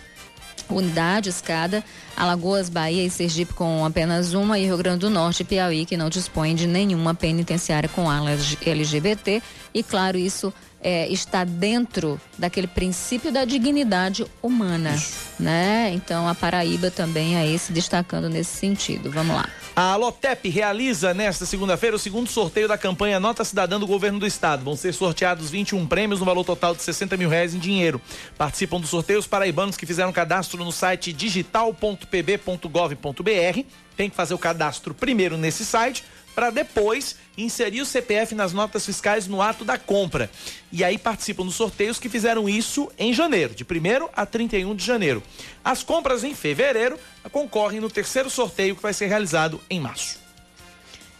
unidades 0.68 1.40
cada, 1.40 1.84
Alagoas, 2.16 2.68
Bahia 2.68 3.04
e 3.04 3.10
Sergipe 3.10 3.52
com 3.52 3.84
apenas 3.84 4.34
uma 4.34 4.58
e 4.58 4.64
Rio 4.64 4.76
Grande 4.76 5.00
do 5.00 5.10
Norte 5.10 5.40
e 5.42 5.44
Piauí 5.44 5.84
que 5.84 5.96
não 5.96 6.08
dispõe 6.08 6.54
de 6.54 6.66
nenhuma 6.66 7.14
penitenciária 7.14 7.88
com 7.88 8.10
ala 8.10 8.30
LGBT 8.64 9.42
e 9.74 9.82
claro 9.82 10.16
isso 10.16 10.52
é, 10.86 11.08
está 11.08 11.42
dentro 11.42 12.20
daquele 12.38 12.68
princípio 12.68 13.32
da 13.32 13.44
dignidade 13.44 14.24
humana, 14.40 14.94
né? 15.36 15.90
Então 15.92 16.28
a 16.28 16.34
Paraíba 16.34 16.92
também 16.92 17.36
aí 17.36 17.58
se 17.58 17.72
destacando 17.72 18.28
nesse 18.28 18.56
sentido. 18.56 19.10
Vamos 19.10 19.34
lá. 19.34 19.48
A 19.74 19.96
Lotep 19.96 20.48
realiza 20.48 21.12
nesta 21.12 21.44
segunda-feira 21.44 21.96
o 21.96 21.98
segundo 21.98 22.30
sorteio 22.30 22.68
da 22.68 22.78
campanha 22.78 23.18
Nota 23.18 23.44
Cidadã 23.44 23.80
do 23.80 23.86
Governo 23.86 24.20
do 24.20 24.28
Estado. 24.28 24.62
Vão 24.62 24.76
ser 24.76 24.94
sorteados 24.94 25.50
21 25.50 25.88
prêmios 25.88 26.20
no 26.20 26.26
valor 26.26 26.44
total 26.44 26.72
de 26.72 26.82
60 26.82 27.16
mil 27.16 27.28
reais 27.28 27.52
em 27.52 27.58
dinheiro. 27.58 28.00
Participam 28.38 28.80
do 28.80 28.86
sorteio 28.86 29.18
os 29.18 29.26
paraibanos 29.26 29.76
que 29.76 29.86
fizeram 29.86 30.12
cadastro 30.12 30.64
no 30.64 30.70
site 30.70 31.12
digital.pb.gov.br. 31.12 33.60
Tem 33.96 34.08
que 34.08 34.14
fazer 34.14 34.34
o 34.34 34.38
cadastro 34.38 34.94
primeiro 34.94 35.36
nesse 35.36 35.64
site 35.64 36.04
para 36.36 36.50
depois 36.50 37.16
inserir 37.38 37.80
o 37.80 37.86
CPF 37.86 38.34
nas 38.34 38.52
notas 38.52 38.84
fiscais 38.84 39.26
no 39.26 39.40
ato 39.40 39.64
da 39.64 39.78
compra. 39.78 40.30
E 40.70 40.84
aí 40.84 40.98
participam 40.98 41.46
dos 41.46 41.54
sorteios 41.54 41.98
que 41.98 42.10
fizeram 42.10 42.46
isso 42.46 42.92
em 42.98 43.14
janeiro, 43.14 43.54
de 43.54 43.64
1 43.64 44.10
a 44.14 44.26
31 44.26 44.76
de 44.76 44.84
janeiro. 44.84 45.22
As 45.64 45.82
compras 45.82 46.22
em 46.22 46.34
fevereiro 46.34 46.98
concorrem 47.32 47.80
no 47.80 47.88
terceiro 47.88 48.28
sorteio 48.28 48.76
que 48.76 48.82
vai 48.82 48.92
ser 48.92 49.06
realizado 49.06 49.58
em 49.70 49.80
março. 49.80 50.18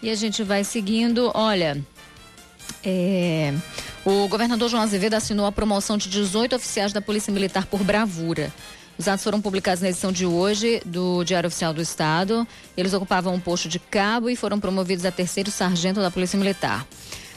E 0.02 0.10
a 0.10 0.14
gente 0.14 0.43
vai 0.43 0.62
seguindo, 0.62 1.32
olha. 1.34 1.82
É, 2.84 3.55
o 4.05 4.28
governador 4.28 4.68
João 4.68 4.82
Azevedo 4.82 5.14
assinou 5.14 5.47
a 5.47 5.52
promoção 5.52 5.97
de 5.97 6.10
18 6.10 6.56
oficiais 6.56 6.93
da 6.93 7.01
Polícia 7.01 7.32
Militar 7.32 7.64
por 7.64 7.82
bravura. 7.82 8.52
Os 8.98 9.06
atos 9.06 9.23
foram 9.23 9.40
publicados 9.40 9.82
na 9.82 9.90
edição 9.90 10.10
de 10.10 10.24
hoje 10.24 10.81
do 10.85 11.23
Diário 11.23 11.48
Oficial 11.48 11.74
do 11.74 11.82
Estado. 11.82 12.47
Eles 12.77 12.94
ocupavam 12.94 13.35
um 13.35 13.40
posto 13.40 13.68
de 13.68 13.78
cabo 13.78 14.31
e 14.31 14.36
foram 14.36 14.59
promovidos 14.59 15.05
a 15.05 15.10
terceiro 15.10 15.51
sargento 15.51 16.01
da 16.01 16.10
Polícia 16.10 16.39
Militar. 16.39 16.86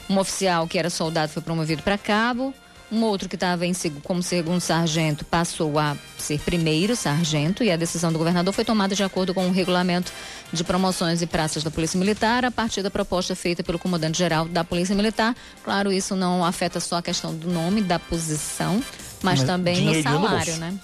Um 0.10 0.18
oficial 0.18 0.68
que 0.68 0.80
era 0.80 0.90
soldado 0.90 1.32
foi 1.32 1.42
promovido 1.42 1.84
para 1.84 1.98
cabo. 1.98 2.54
Um 2.92 3.04
outro 3.04 3.30
que 3.30 3.36
estava 3.36 3.64
como 4.04 4.24
segundo 4.24 4.60
sargento 4.60 5.24
passou 5.24 5.78
a 5.78 5.96
ser 6.18 6.40
primeiro 6.40 6.96
sargento 6.96 7.64
e 7.64 7.72
a 7.72 7.76
decisão 7.76 8.12
do 8.12 8.18
governador 8.18 8.52
foi 8.52 8.66
tomada 8.66 8.96
de 8.96 9.04
acordo 9.04 9.32
com 9.32 9.48
o 9.48 9.52
regulamento 9.52 10.12
de 10.52 10.64
promoções 10.64 11.22
e 11.22 11.28
praças 11.28 11.62
da 11.62 11.70
Polícia 11.70 12.00
Militar 12.00 12.44
a 12.44 12.50
partir 12.50 12.82
da 12.82 12.90
proposta 12.90 13.36
feita 13.36 13.64
pelo 13.64 13.78
comandante-geral 13.78 14.46
da 14.46 14.64
Polícia 14.64 14.96
Militar. 14.96 15.36
Claro, 15.64 15.92
isso 15.92 16.16
não 16.16 16.44
afeta 16.44 16.80
só 16.80 16.98
a 16.98 17.02
questão 17.02 17.36
do 17.36 17.48
nome, 17.52 17.82
da 17.82 18.00
posição, 18.00 18.84
mas, 19.22 19.40
mas 19.40 19.44
também 19.44 19.86
no 19.86 20.02
salário, 20.02 20.54
no 20.54 20.60
né? 20.60 20.80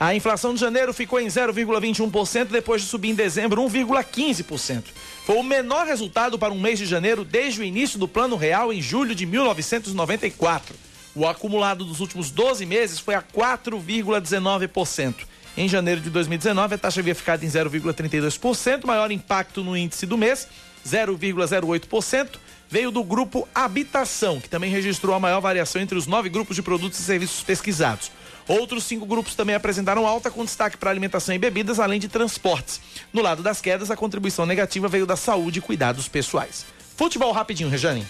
A 0.00 0.14
inflação 0.14 0.54
de 0.54 0.60
janeiro 0.60 0.94
ficou 0.94 1.18
em 1.20 1.26
0,21% 1.26 2.44
depois 2.46 2.82
de 2.82 2.88
subir 2.88 3.10
em 3.10 3.14
dezembro 3.14 3.60
1,15%. 3.62 4.84
Foi 5.26 5.36
o 5.36 5.42
menor 5.42 5.86
resultado 5.86 6.38
para 6.38 6.54
um 6.54 6.60
mês 6.60 6.78
de 6.78 6.86
janeiro 6.86 7.24
desde 7.24 7.60
o 7.60 7.64
início 7.64 7.98
do 7.98 8.06
Plano 8.06 8.36
Real 8.36 8.72
em 8.72 8.80
julho 8.80 9.12
de 9.12 9.26
1994. 9.26 10.76
O 11.16 11.26
acumulado 11.26 11.84
dos 11.84 11.98
últimos 11.98 12.30
12 12.30 12.64
meses 12.64 13.00
foi 13.00 13.16
a 13.16 13.22
4,19%. 13.22 15.14
Em 15.56 15.68
janeiro 15.68 16.00
de 16.00 16.10
2019, 16.10 16.76
a 16.76 16.78
taxa 16.78 17.00
havia 17.00 17.16
ficado 17.16 17.42
em 17.42 17.48
0,32%, 17.48 18.86
maior 18.86 19.10
impacto 19.10 19.64
no 19.64 19.76
índice 19.76 20.06
do 20.06 20.16
mês, 20.16 20.46
0,08%, 20.86 22.38
veio 22.70 22.92
do 22.92 23.02
grupo 23.02 23.48
Habitação, 23.52 24.40
que 24.40 24.48
também 24.48 24.70
registrou 24.70 25.16
a 25.16 25.18
maior 25.18 25.40
variação 25.40 25.82
entre 25.82 25.98
os 25.98 26.06
nove 26.06 26.28
grupos 26.28 26.54
de 26.54 26.62
produtos 26.62 27.00
e 27.00 27.02
serviços 27.02 27.42
pesquisados. 27.42 28.12
Outros 28.48 28.84
cinco 28.84 29.04
grupos 29.04 29.34
também 29.34 29.54
apresentaram 29.54 30.06
alta, 30.06 30.30
com 30.30 30.42
destaque 30.42 30.78
para 30.78 30.90
alimentação 30.90 31.34
e 31.34 31.38
bebidas, 31.38 31.78
além 31.78 32.00
de 32.00 32.08
transportes. 32.08 32.80
No 33.12 33.20
lado 33.20 33.42
das 33.42 33.60
quedas, 33.60 33.90
a 33.90 33.96
contribuição 33.96 34.46
negativa 34.46 34.88
veio 34.88 35.04
da 35.06 35.16
saúde 35.16 35.58
e 35.58 35.62
cuidados 35.62 36.08
pessoais. 36.08 36.64
Futebol 36.96 37.30
rapidinho, 37.30 37.68
Rejane. 37.68 38.06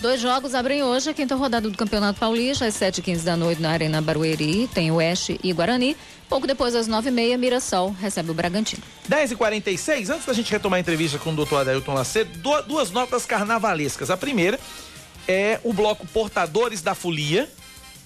Dois 0.00 0.20
jogos 0.20 0.54
abrem 0.54 0.82
hoje 0.82 1.10
a 1.10 1.14
quinta 1.14 1.34
rodada 1.34 1.68
do 1.68 1.76
Campeonato 1.76 2.20
Paulista, 2.20 2.64
às 2.64 2.74
7h15 2.74 3.24
da 3.24 3.36
noite 3.36 3.60
na 3.60 3.70
Arena 3.70 4.00
Barueri. 4.00 4.68
Tem 4.68 4.92
Oeste 4.92 5.40
e 5.42 5.52
Guarani. 5.52 5.96
Pouco 6.28 6.46
depois, 6.46 6.74
às 6.74 6.88
9h30, 6.88 7.36
Mirassol 7.36 7.90
recebe 8.00 8.30
o 8.30 8.34
Bragantino. 8.34 8.82
10h46, 9.10 10.10
antes 10.10 10.24
da 10.24 10.32
gente 10.32 10.52
retomar 10.52 10.76
a 10.76 10.80
entrevista 10.80 11.18
com 11.18 11.32
o 11.32 11.34
doutor 11.34 11.62
Adailton 11.62 11.94
Lacedo, 11.94 12.30
duas 12.66 12.92
notas 12.92 13.26
carnavalescas. 13.26 14.08
A 14.08 14.16
primeira 14.16 14.60
é 15.26 15.58
o 15.64 15.72
bloco 15.72 16.06
Portadores 16.06 16.80
da 16.80 16.94
Folia, 16.94 17.50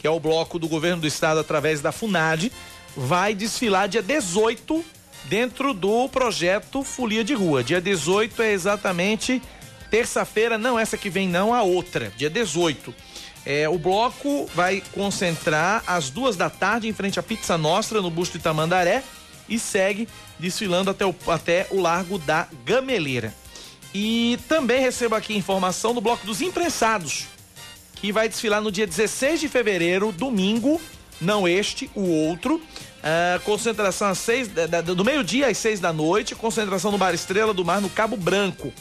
que 0.03 0.07
é 0.09 0.11
o 0.11 0.19
bloco 0.19 0.59
do 0.59 0.67
governo 0.67 1.01
do 1.01 1.07
estado 1.07 1.39
através 1.39 1.81
da 1.81 1.93
FUNAD, 1.93 2.51
vai 2.97 3.37
desfilar 3.37 3.89
dia 3.89 4.03
18 4.03 4.85
dentro 5.27 5.73
do 5.73 6.09
projeto 6.09 6.83
Folia 6.83 7.23
de 7.23 7.35
Rua. 7.35 7.63
Dia 7.63 7.81
18 7.81 8.43
é 8.43 8.51
exatamente 8.51 9.41
terça-feira, 9.89 10.59
não 10.59 10.77
essa 10.77 10.99
que 10.99 11.09
vem, 11.09 11.29
não, 11.29 11.55
a 11.55 11.63
outra, 11.63 12.13
dia 12.17 12.29
18. 12.29 12.93
É, 13.47 13.69
o 13.69 13.79
bloco 13.79 14.51
vai 14.57 14.83
concentrar 14.93 15.85
às 15.87 16.11
duas 16.11 16.35
da 16.35 16.51
tarde 16.51 16.89
em 16.89 16.93
frente 16.93 17.21
à 17.21 17.23
Pizza 17.23 17.57
Nostra, 17.57 18.03
no 18.03 18.11
Busto 18.11 18.37
Itamandaré, 18.37 19.05
e 19.49 19.57
segue 19.57 20.09
desfilando 20.37 20.91
até 20.91 21.07
o, 21.07 21.15
até 21.29 21.69
o 21.71 21.81
Largo 21.81 22.19
da 22.19 22.49
Gameleira. 22.65 23.33
E 23.95 24.37
também 24.49 24.81
recebo 24.81 25.15
aqui 25.15 25.37
informação 25.37 25.95
do 25.95 26.01
bloco 26.01 26.27
dos 26.27 26.41
imprensados, 26.41 27.27
que 28.03 28.11
vai 28.11 28.29
desfilar 28.29 28.61
no 28.61 28.73
dia 28.73 28.85
16 28.85 29.39
de 29.39 29.49
fevereiro, 29.49 30.11
domingo, 30.11 30.81
não 31.21 31.47
este, 31.47 31.89
o 31.95 32.03
outro. 32.03 32.57
Uh, 32.57 33.41
concentração 33.45 34.09
às 34.09 34.19
seis, 34.19 34.49
do 34.97 35.05
meio-dia 35.05 35.47
às 35.47 35.57
seis 35.57 35.79
da 35.79 35.93
noite, 35.93 36.35
concentração 36.35 36.91
no 36.91 36.99
Bar 36.99 37.15
Estrela 37.15 37.55
do 37.55 37.65
Mar, 37.65 37.81
no 37.81 37.89
Cabo 37.89 38.17
Branco. 38.17 38.73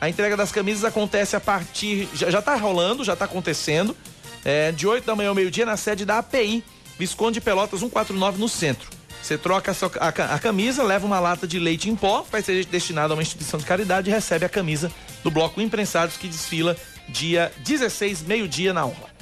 A 0.00 0.08
entrega 0.08 0.36
das 0.36 0.52
camisas 0.52 0.84
acontece 0.84 1.34
a 1.34 1.40
partir. 1.40 2.08
Já, 2.14 2.30
já 2.30 2.40
tá 2.40 2.54
rolando, 2.54 3.02
já 3.02 3.16
tá 3.16 3.24
acontecendo. 3.24 3.96
É, 4.44 4.70
de 4.70 4.86
8 4.86 5.04
da 5.04 5.16
manhã 5.16 5.30
ao 5.30 5.34
meio-dia 5.34 5.66
na 5.66 5.76
sede 5.76 6.04
da 6.04 6.18
API, 6.18 6.62
Visconde 6.96 7.40
Pelotas 7.40 7.80
149 7.80 8.38
no 8.38 8.48
centro. 8.48 8.88
Você 9.20 9.36
troca 9.36 9.72
a, 9.72 10.06
a, 10.06 10.34
a, 10.34 10.38
camisa, 10.38 10.84
leva 10.84 11.04
uma 11.04 11.18
lata 11.18 11.48
de 11.48 11.58
leite 11.58 11.90
em 11.90 11.96
pó, 11.96 12.24
vai 12.30 12.42
ser 12.42 12.64
destinado 12.66 13.12
a 13.12 13.16
uma 13.16 13.22
instituição 13.22 13.58
de 13.58 13.66
caridade 13.66 14.08
e 14.08 14.12
recebe 14.12 14.44
a 14.44 14.48
camisa 14.48 14.90
do 15.22 15.30
bloco 15.32 15.60
Imprensados 15.60 16.16
que 16.16 16.28
desfila 16.28 16.76
dia 17.12 17.52
16, 17.58 18.22
meio-dia 18.22 18.72
na 18.72 18.84
orla. 18.84 19.12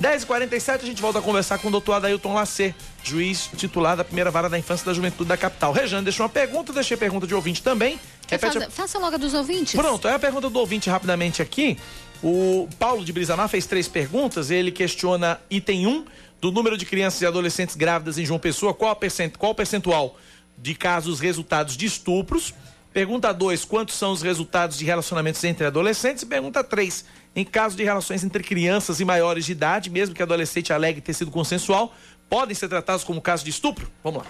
10h47, 0.00 0.82
a 0.82 0.86
gente 0.86 1.00
volta 1.00 1.20
a 1.20 1.22
conversar 1.22 1.58
com 1.58 1.68
o 1.68 1.70
doutor 1.70 1.94
Adailton 1.94 2.34
Lacer, 2.34 2.74
juiz 3.02 3.48
titular 3.56 3.96
da 3.96 4.04
primeira 4.04 4.30
vara 4.30 4.48
da 4.48 4.58
infância 4.58 4.82
e 4.82 4.86
da 4.86 4.94
juventude 4.94 5.28
da 5.28 5.36
capital. 5.36 5.72
Rejane 5.72 6.02
deixou 6.02 6.24
uma 6.24 6.30
pergunta, 6.30 6.72
deixei 6.72 6.96
pergunta 6.96 7.26
de 7.26 7.34
ouvinte 7.34 7.62
também. 7.62 7.98
A... 8.30 8.70
Faça 8.70 8.98
logo 8.98 9.14
a 9.14 9.18
dos 9.18 9.32
ouvintes. 9.32 9.74
Pronto, 9.74 10.08
é 10.08 10.14
a 10.14 10.18
pergunta 10.18 10.50
do 10.50 10.58
ouvinte 10.58 10.90
rapidamente 10.90 11.40
aqui. 11.40 11.78
O 12.22 12.68
Paulo 12.78 13.04
de 13.04 13.12
Brisamar 13.12 13.48
fez 13.48 13.66
três 13.66 13.86
perguntas. 13.86 14.50
Ele 14.50 14.72
questiona 14.72 15.38
item 15.48 15.86
1 15.86 16.04
do 16.40 16.50
número 16.50 16.76
de 16.76 16.84
crianças 16.84 17.20
e 17.22 17.26
adolescentes 17.26 17.76
grávidas 17.76 18.18
em 18.18 18.26
João 18.26 18.40
Pessoa, 18.40 18.74
qual, 18.74 18.94
percent... 18.96 19.36
qual 19.36 19.52
o 19.52 19.54
percentual 19.54 20.16
de 20.58 20.74
casos 20.74 21.20
resultados 21.20 21.76
de 21.76 21.86
estupros. 21.86 22.52
Pergunta 22.92 23.32
2, 23.32 23.64
quantos 23.64 23.94
são 23.94 24.10
os 24.10 24.22
resultados 24.22 24.78
de 24.78 24.84
relacionamentos 24.84 25.44
entre 25.44 25.66
adolescentes? 25.66 26.22
E 26.22 26.26
pergunta 26.26 26.64
3, 26.64 27.04
em 27.36 27.44
caso 27.44 27.76
de 27.76 27.84
relações 27.84 28.24
entre 28.24 28.42
crianças 28.42 28.98
e 28.98 29.04
maiores 29.04 29.44
de 29.44 29.52
idade, 29.52 29.90
mesmo 29.90 30.14
que 30.14 30.22
adolescente 30.22 30.72
alegue 30.72 31.02
ter 31.02 31.12
sido 31.12 31.30
consensual, 31.30 31.94
podem 32.30 32.54
ser 32.54 32.66
tratados 32.66 33.04
como 33.04 33.20
caso 33.20 33.44
de 33.44 33.50
estupro? 33.50 33.88
Vamos 34.02 34.22
lá. 34.22 34.26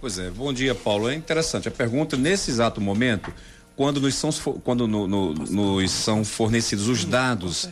Pois 0.00 0.18
é, 0.18 0.30
bom 0.30 0.50
dia, 0.50 0.74
Paulo. 0.74 1.10
É 1.10 1.14
interessante. 1.14 1.68
A 1.68 1.70
pergunta, 1.70 2.16
nesse 2.16 2.50
exato 2.50 2.80
momento, 2.80 3.32
quando 3.76 4.00
nos 4.00 4.14
são, 4.14 4.32
quando 4.64 4.88
no, 4.88 5.06
no, 5.06 5.34
nos 5.34 5.90
são 5.90 6.24
fornecidos 6.24 6.88
os 6.88 7.04
dados 7.04 7.68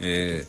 é, 0.00 0.44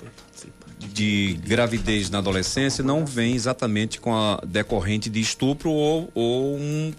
de 0.80 1.38
gravidez 1.46 2.10
na 2.10 2.20
adolescência, 2.20 2.82
não 2.82 3.06
vem 3.06 3.36
exatamente 3.36 4.00
com 4.00 4.16
a 4.16 4.42
decorrente 4.48 5.10
de 5.10 5.20
estupro 5.20 5.70
ou, 5.70 6.10
ou 6.16 6.56
um 6.56 6.94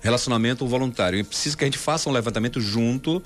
relacionamento 0.00 0.64
voluntário. 0.66 1.18
É 1.18 1.24
preciso 1.24 1.58
que 1.58 1.64
a 1.64 1.66
gente 1.66 1.78
faça 1.78 2.08
um 2.08 2.12
levantamento 2.12 2.60
junto 2.60 3.20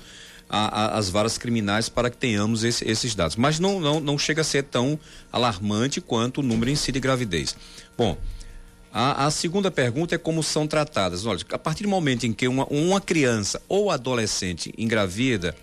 às 0.49 1.09
varas 1.09 1.37
criminais 1.37 1.89
para 1.89 2.09
que 2.09 2.17
tenhamos 2.17 2.63
esse, 2.63 2.87
esses 2.87 3.15
dados. 3.15 3.35
Mas 3.35 3.59
não, 3.59 3.79
não, 3.79 3.99
não 3.99 4.17
chega 4.17 4.41
a 4.41 4.43
ser 4.43 4.63
tão 4.63 4.99
alarmante 5.31 5.99
quanto 5.99 6.39
o 6.39 6.43
número 6.43 6.69
em 6.69 6.75
si 6.75 6.91
de 6.91 6.99
gravidez. 6.99 7.55
Bom, 7.97 8.17
a, 8.93 9.25
a, 9.25 9.31
segunda 9.31 9.69
pergunta 9.71 10.15
é 10.15 10.17
como 10.17 10.41
são 10.43 10.67
tratadas. 10.67 11.25
Olha, 11.25 11.39
a 11.51 11.57
partir 11.57 11.83
do 11.83 11.89
momento 11.89 12.25
em 12.25 12.33
que 12.33 12.47
uma, 12.47 12.65
uma 12.67 13.01
criança 13.01 13.61
ou 13.67 13.91
adolescente 13.91 14.73
engravida 14.77 15.55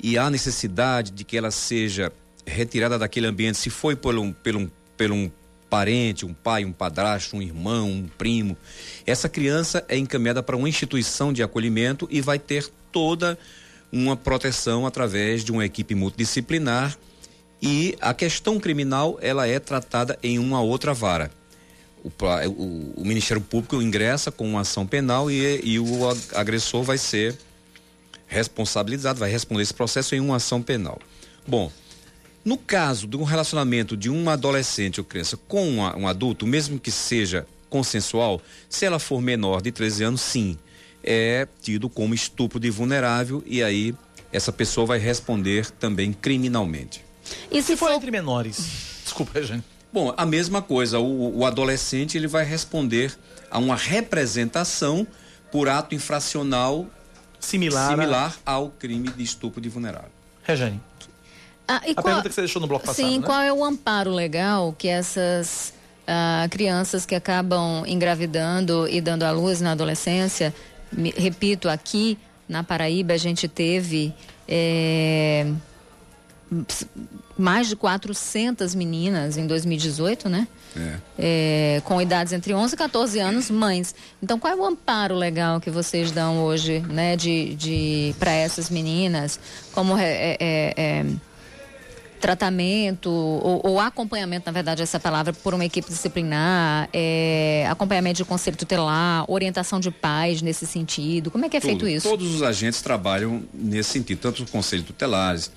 e 0.00 0.18
há 0.18 0.28
necessidade 0.30 1.10
de 1.10 1.24
que 1.24 1.36
ela 1.36 1.50
seja 1.50 2.12
retirada 2.46 2.98
daquele 2.98 3.26
ambiente, 3.26 3.58
se 3.58 3.70
foi 3.70 3.96
por 3.96 4.16
um, 4.16 4.32
por 4.32 4.56
um, 4.56 4.70
por 4.96 5.10
um 5.10 5.30
parente, 5.70 6.26
um 6.26 6.34
pai, 6.34 6.64
um 6.64 6.72
padrasto, 6.72 7.36
um 7.36 7.42
irmão, 7.42 7.88
um 7.88 8.06
primo. 8.18 8.56
Essa 9.06 9.28
criança 9.28 9.84
é 9.88 9.96
encaminhada 9.96 10.42
para 10.42 10.56
uma 10.56 10.68
instituição 10.68 11.32
de 11.32 11.42
acolhimento 11.42 12.06
e 12.10 12.20
vai 12.20 12.38
ter 12.38 12.68
toda 12.92 13.38
uma 13.92 14.16
proteção 14.16 14.86
através 14.86 15.44
de 15.44 15.52
uma 15.52 15.64
equipe 15.64 15.94
multidisciplinar 15.94 16.96
e 17.60 17.96
a 18.00 18.14
questão 18.14 18.58
criminal 18.58 19.18
ela 19.20 19.46
é 19.46 19.60
tratada 19.60 20.18
em 20.22 20.38
uma 20.38 20.60
outra 20.60 20.94
vara. 20.94 21.30
O, 22.02 22.08
o, 22.08 22.94
o 22.96 23.04
Ministério 23.04 23.40
Público 23.40 23.80
ingressa 23.80 24.32
com 24.32 24.48
uma 24.48 24.62
ação 24.62 24.86
penal 24.86 25.30
e, 25.30 25.60
e 25.62 25.78
o 25.78 26.08
agressor 26.34 26.82
vai 26.82 26.98
ser 26.98 27.38
responsabilizado, 28.26 29.20
vai 29.20 29.30
responder 29.30 29.62
esse 29.62 29.74
processo 29.74 30.14
em 30.14 30.20
uma 30.20 30.36
ação 30.36 30.62
penal. 30.62 30.98
Bom, 31.46 31.70
No 32.44 32.58
caso 32.58 33.06
de 33.06 33.16
um 33.16 33.22
relacionamento 33.22 33.96
de 33.96 34.10
um 34.10 34.28
adolescente 34.28 35.00
ou 35.00 35.04
criança 35.04 35.36
com 35.46 35.68
uma, 35.68 35.96
um 35.96 36.08
adulto, 36.08 36.44
mesmo 36.44 36.78
que 36.78 36.90
seja 36.90 37.46
consensual, 37.70 38.42
se 38.68 38.84
ela 38.84 38.98
for 38.98 39.22
menor 39.22 39.62
de 39.62 39.70
13 39.70 40.04
anos, 40.04 40.20
sim, 40.20 40.58
é 41.02 41.46
tido 41.60 41.88
como 41.88 42.14
estupro 42.14 42.60
de 42.60 42.70
vulnerável 42.70 43.42
e 43.46 43.62
aí 43.62 43.94
essa 44.32 44.52
pessoa 44.52 44.86
vai 44.86 44.98
responder 44.98 45.70
também 45.72 46.12
criminalmente. 46.12 47.04
E 47.50 47.62
se 47.62 47.76
for 47.76 47.92
entre 47.92 48.10
menores? 48.10 49.00
Desculpa, 49.04 49.42
gente. 49.42 49.64
Bom, 49.92 50.14
a 50.16 50.24
mesma 50.24 50.62
coisa, 50.62 50.98
o, 50.98 51.38
o 51.38 51.44
adolescente 51.44 52.16
ele 52.16 52.26
vai 52.26 52.44
responder 52.44 53.14
a 53.50 53.58
uma 53.58 53.76
representação 53.76 55.06
por 55.50 55.68
ato 55.68 55.94
infracional 55.94 56.86
similar, 57.38 57.90
similar 57.90 58.36
a... 58.46 58.52
ao 58.52 58.70
crime 58.70 59.10
de 59.10 59.22
estupro 59.22 59.60
de 59.60 59.68
vulnerável. 59.68 60.10
Rejane. 60.42 60.80
Ah, 61.68 61.76
a 61.76 61.94
qual... 61.94 62.04
pergunta 62.04 62.28
que 62.28 62.34
você 62.34 62.40
deixou 62.40 62.60
no 62.60 62.66
bloco 62.66 62.86
passado. 62.86 63.06
Sim, 63.06 63.18
né? 63.18 63.26
qual 63.26 63.40
é 63.42 63.52
o 63.52 63.62
amparo 63.62 64.10
legal 64.10 64.74
que 64.76 64.88
essas 64.88 65.74
ah, 66.06 66.46
crianças 66.50 67.04
que 67.04 67.14
acabam 67.14 67.84
engravidando 67.86 68.88
e 68.88 69.00
dando 69.00 69.24
à 69.24 69.30
luz 69.30 69.60
na 69.60 69.72
adolescência, 69.72 70.54
me, 70.92 71.10
repito, 71.16 71.68
aqui 71.68 72.18
na 72.48 72.62
Paraíba 72.62 73.14
a 73.14 73.18
gente 73.18 73.48
teve. 73.48 74.14
É, 74.46 75.46
mais 77.36 77.68
de 77.68 77.76
400 77.76 78.74
meninas 78.74 79.36
em 79.36 79.46
2018, 79.46 80.28
né? 80.28 80.46
É. 80.76 80.96
É, 81.18 81.82
com 81.84 82.00
idades 82.00 82.32
entre 82.32 82.54
11 82.54 82.74
e 82.74 82.78
14 82.78 83.18
anos, 83.18 83.50
mães. 83.50 83.94
Então, 84.22 84.38
qual 84.38 84.52
é 84.52 84.56
o 84.56 84.64
amparo 84.64 85.14
legal 85.14 85.60
que 85.60 85.70
vocês 85.70 86.12
dão 86.12 86.44
hoje, 86.44 86.80
né, 86.80 87.16
de, 87.16 87.54
de 87.54 88.14
para 88.18 88.32
essas 88.32 88.68
meninas, 88.68 89.40
como 89.72 89.96
é, 89.96 90.36
é, 90.38 90.74
é 90.76 91.06
tratamento 92.22 93.10
ou, 93.10 93.60
ou, 93.64 93.80
acompanhamento, 93.80 94.46
na 94.46 94.52
verdade, 94.52 94.80
essa 94.80 95.00
palavra, 95.00 95.32
por 95.32 95.52
uma 95.52 95.64
equipe 95.64 95.88
disciplinar, 95.88 96.88
é, 96.92 97.66
acompanhamento 97.68 98.18
de 98.18 98.24
conselho 98.24 98.56
tutelar, 98.56 99.28
orientação 99.28 99.80
de 99.80 99.90
pais 99.90 100.40
nesse 100.40 100.64
sentido? 100.64 101.32
Como 101.32 101.44
é 101.44 101.48
que 101.48 101.56
é 101.56 101.60
Tudo, 101.60 101.70
feito 101.70 101.88
isso? 101.88 102.08
Todos 102.08 102.32
os 102.32 102.42
agentes 102.42 102.80
trabalham 102.80 103.42
nesse 103.52 103.90
sentido, 103.90 104.20
tanto 104.20 104.44
os 104.44 104.50
conselhos 104.50 104.86
tutelares 104.86 105.50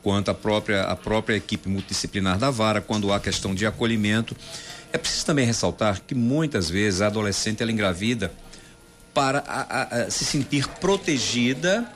quanto 0.00 0.30
a 0.30 0.34
própria, 0.34 0.84
a 0.84 0.94
própria 0.94 1.34
equipe 1.34 1.68
multidisciplinar 1.68 2.38
da 2.38 2.50
vara, 2.50 2.80
quando 2.80 3.12
há 3.12 3.18
questão 3.18 3.52
de 3.52 3.66
acolhimento. 3.66 4.36
É 4.92 4.98
preciso 4.98 5.26
também 5.26 5.44
ressaltar 5.44 6.00
que 6.06 6.14
muitas 6.14 6.70
vezes 6.70 7.00
a 7.00 7.08
adolescente 7.08 7.62
ela 7.62 7.72
engravida 7.72 8.32
para 9.12 9.42
a, 9.46 9.60
a, 9.60 10.02
a 10.04 10.10
se 10.10 10.24
sentir 10.24 10.68
protegida 10.68 11.86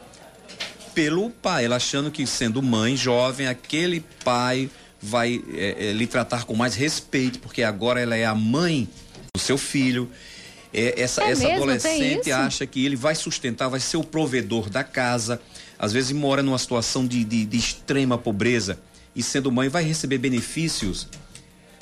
pelo 0.97 1.29
pai, 1.29 1.67
ela 1.67 1.77
achando 1.77 2.11
que 2.11 2.27
sendo 2.27 2.63
mãe 2.63 2.97
jovem, 2.97 3.47
aquele 3.47 4.03
pai 4.25 4.71
vai 5.01 5.45
é, 5.53 5.91
é, 5.91 5.93
lhe 5.93 6.07
tratar 6.07 6.45
com 6.45 6.57
mais 6.57 6.75
respeito, 6.75 7.39
porque 7.39 7.63
agora 7.63 8.01
ela 8.01 8.17
é 8.17 8.25
a 8.25 8.35
mãe 8.35 8.89
do 9.35 9.41
seu 9.41 9.59
filho. 9.59 10.11
É, 10.73 11.01
essa, 11.01 11.23
é 11.23 11.33
essa 11.33 11.43
mesmo? 11.43 11.65
adolescente 11.65 12.33
acha 12.33 12.67
que 12.67 12.85
ele 12.85 12.97
vai 12.97 13.15
sustentar, 13.15 13.69
vai 13.69 13.79
ser 13.79 13.99
o 13.99 14.03
provedor 14.03 14.71
da 14.71 14.83
casa 14.83 15.39
às 15.79 15.93
vezes 15.93 16.13
mora 16.13 16.43
numa 16.43 16.59
situação 16.59 17.07
de, 17.07 17.23
de, 17.25 17.45
de 17.45 17.57
extrema 17.57 18.17
pobreza 18.17 18.79
e 19.15 19.23
sendo 19.23 19.53
mãe 19.53 19.69
vai 19.69 19.85
receber 19.85 20.19
benefícios, 20.19 21.09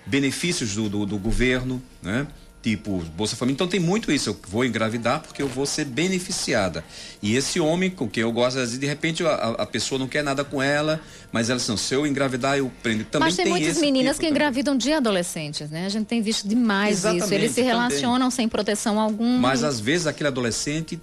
benefícios 0.07 0.75
do, 0.75 0.89
do, 0.89 1.07
do 1.07 1.19
governo, 1.19 1.83
né? 2.03 2.27
Tipo 2.65 3.05
Bolsa 3.15 3.37
Família. 3.37 3.57
Então 3.57 3.69
tem 3.69 3.79
muito 3.79 4.11
isso. 4.11 4.31
Eu 4.31 4.41
vou 4.49 4.65
engravidar 4.65 5.21
porque 5.21 5.43
eu 5.43 5.47
vou 5.47 5.67
ser 5.67 5.85
beneficiada. 5.85 6.83
E 7.23 7.37
esse 7.37 7.61
homem 7.61 7.91
com 7.91 8.09
quem 8.09 8.23
eu 8.23 8.33
gosto, 8.33 8.57
às 8.57 8.65
vezes, 8.65 8.79
de 8.79 8.87
repente 8.87 9.23
a, 9.23 9.35
a 9.59 9.67
pessoa 9.67 9.99
não 9.99 10.09
quer 10.09 10.25
nada 10.25 10.43
com 10.43 10.63
ela, 10.63 10.99
mas 11.31 11.51
ela 11.51 11.59
assim, 11.59 11.77
se 11.77 11.95
eu 11.95 12.07
engravidar, 12.07 12.57
eu 12.57 12.73
prendo. 12.83 13.05
Também 13.05 13.27
mas 13.27 13.37
tem, 13.37 13.45
tem 13.45 13.53
muitas 13.53 13.77
meninas 13.77 14.17
tipo 14.17 14.23
que 14.23 14.31
engravidam 14.31 14.79
de 14.79 14.95
adolescentes, 14.95 15.69
né? 15.69 15.85
A 15.85 15.91
gente 15.91 16.07
tem 16.07 16.23
visto 16.23 16.49
demais 16.49 17.01
Exatamente, 17.01 17.25
isso. 17.25 17.35
Eles 17.35 17.53
se 17.53 17.61
relacionam 17.61 18.19
também. 18.19 18.31
sem 18.31 18.49
proteção 18.49 18.99
alguma. 18.99 19.39
Mas 19.39 19.63
às 19.63 19.79
vezes 19.79 20.07
aquele 20.07 20.29
adolescente 20.29 20.99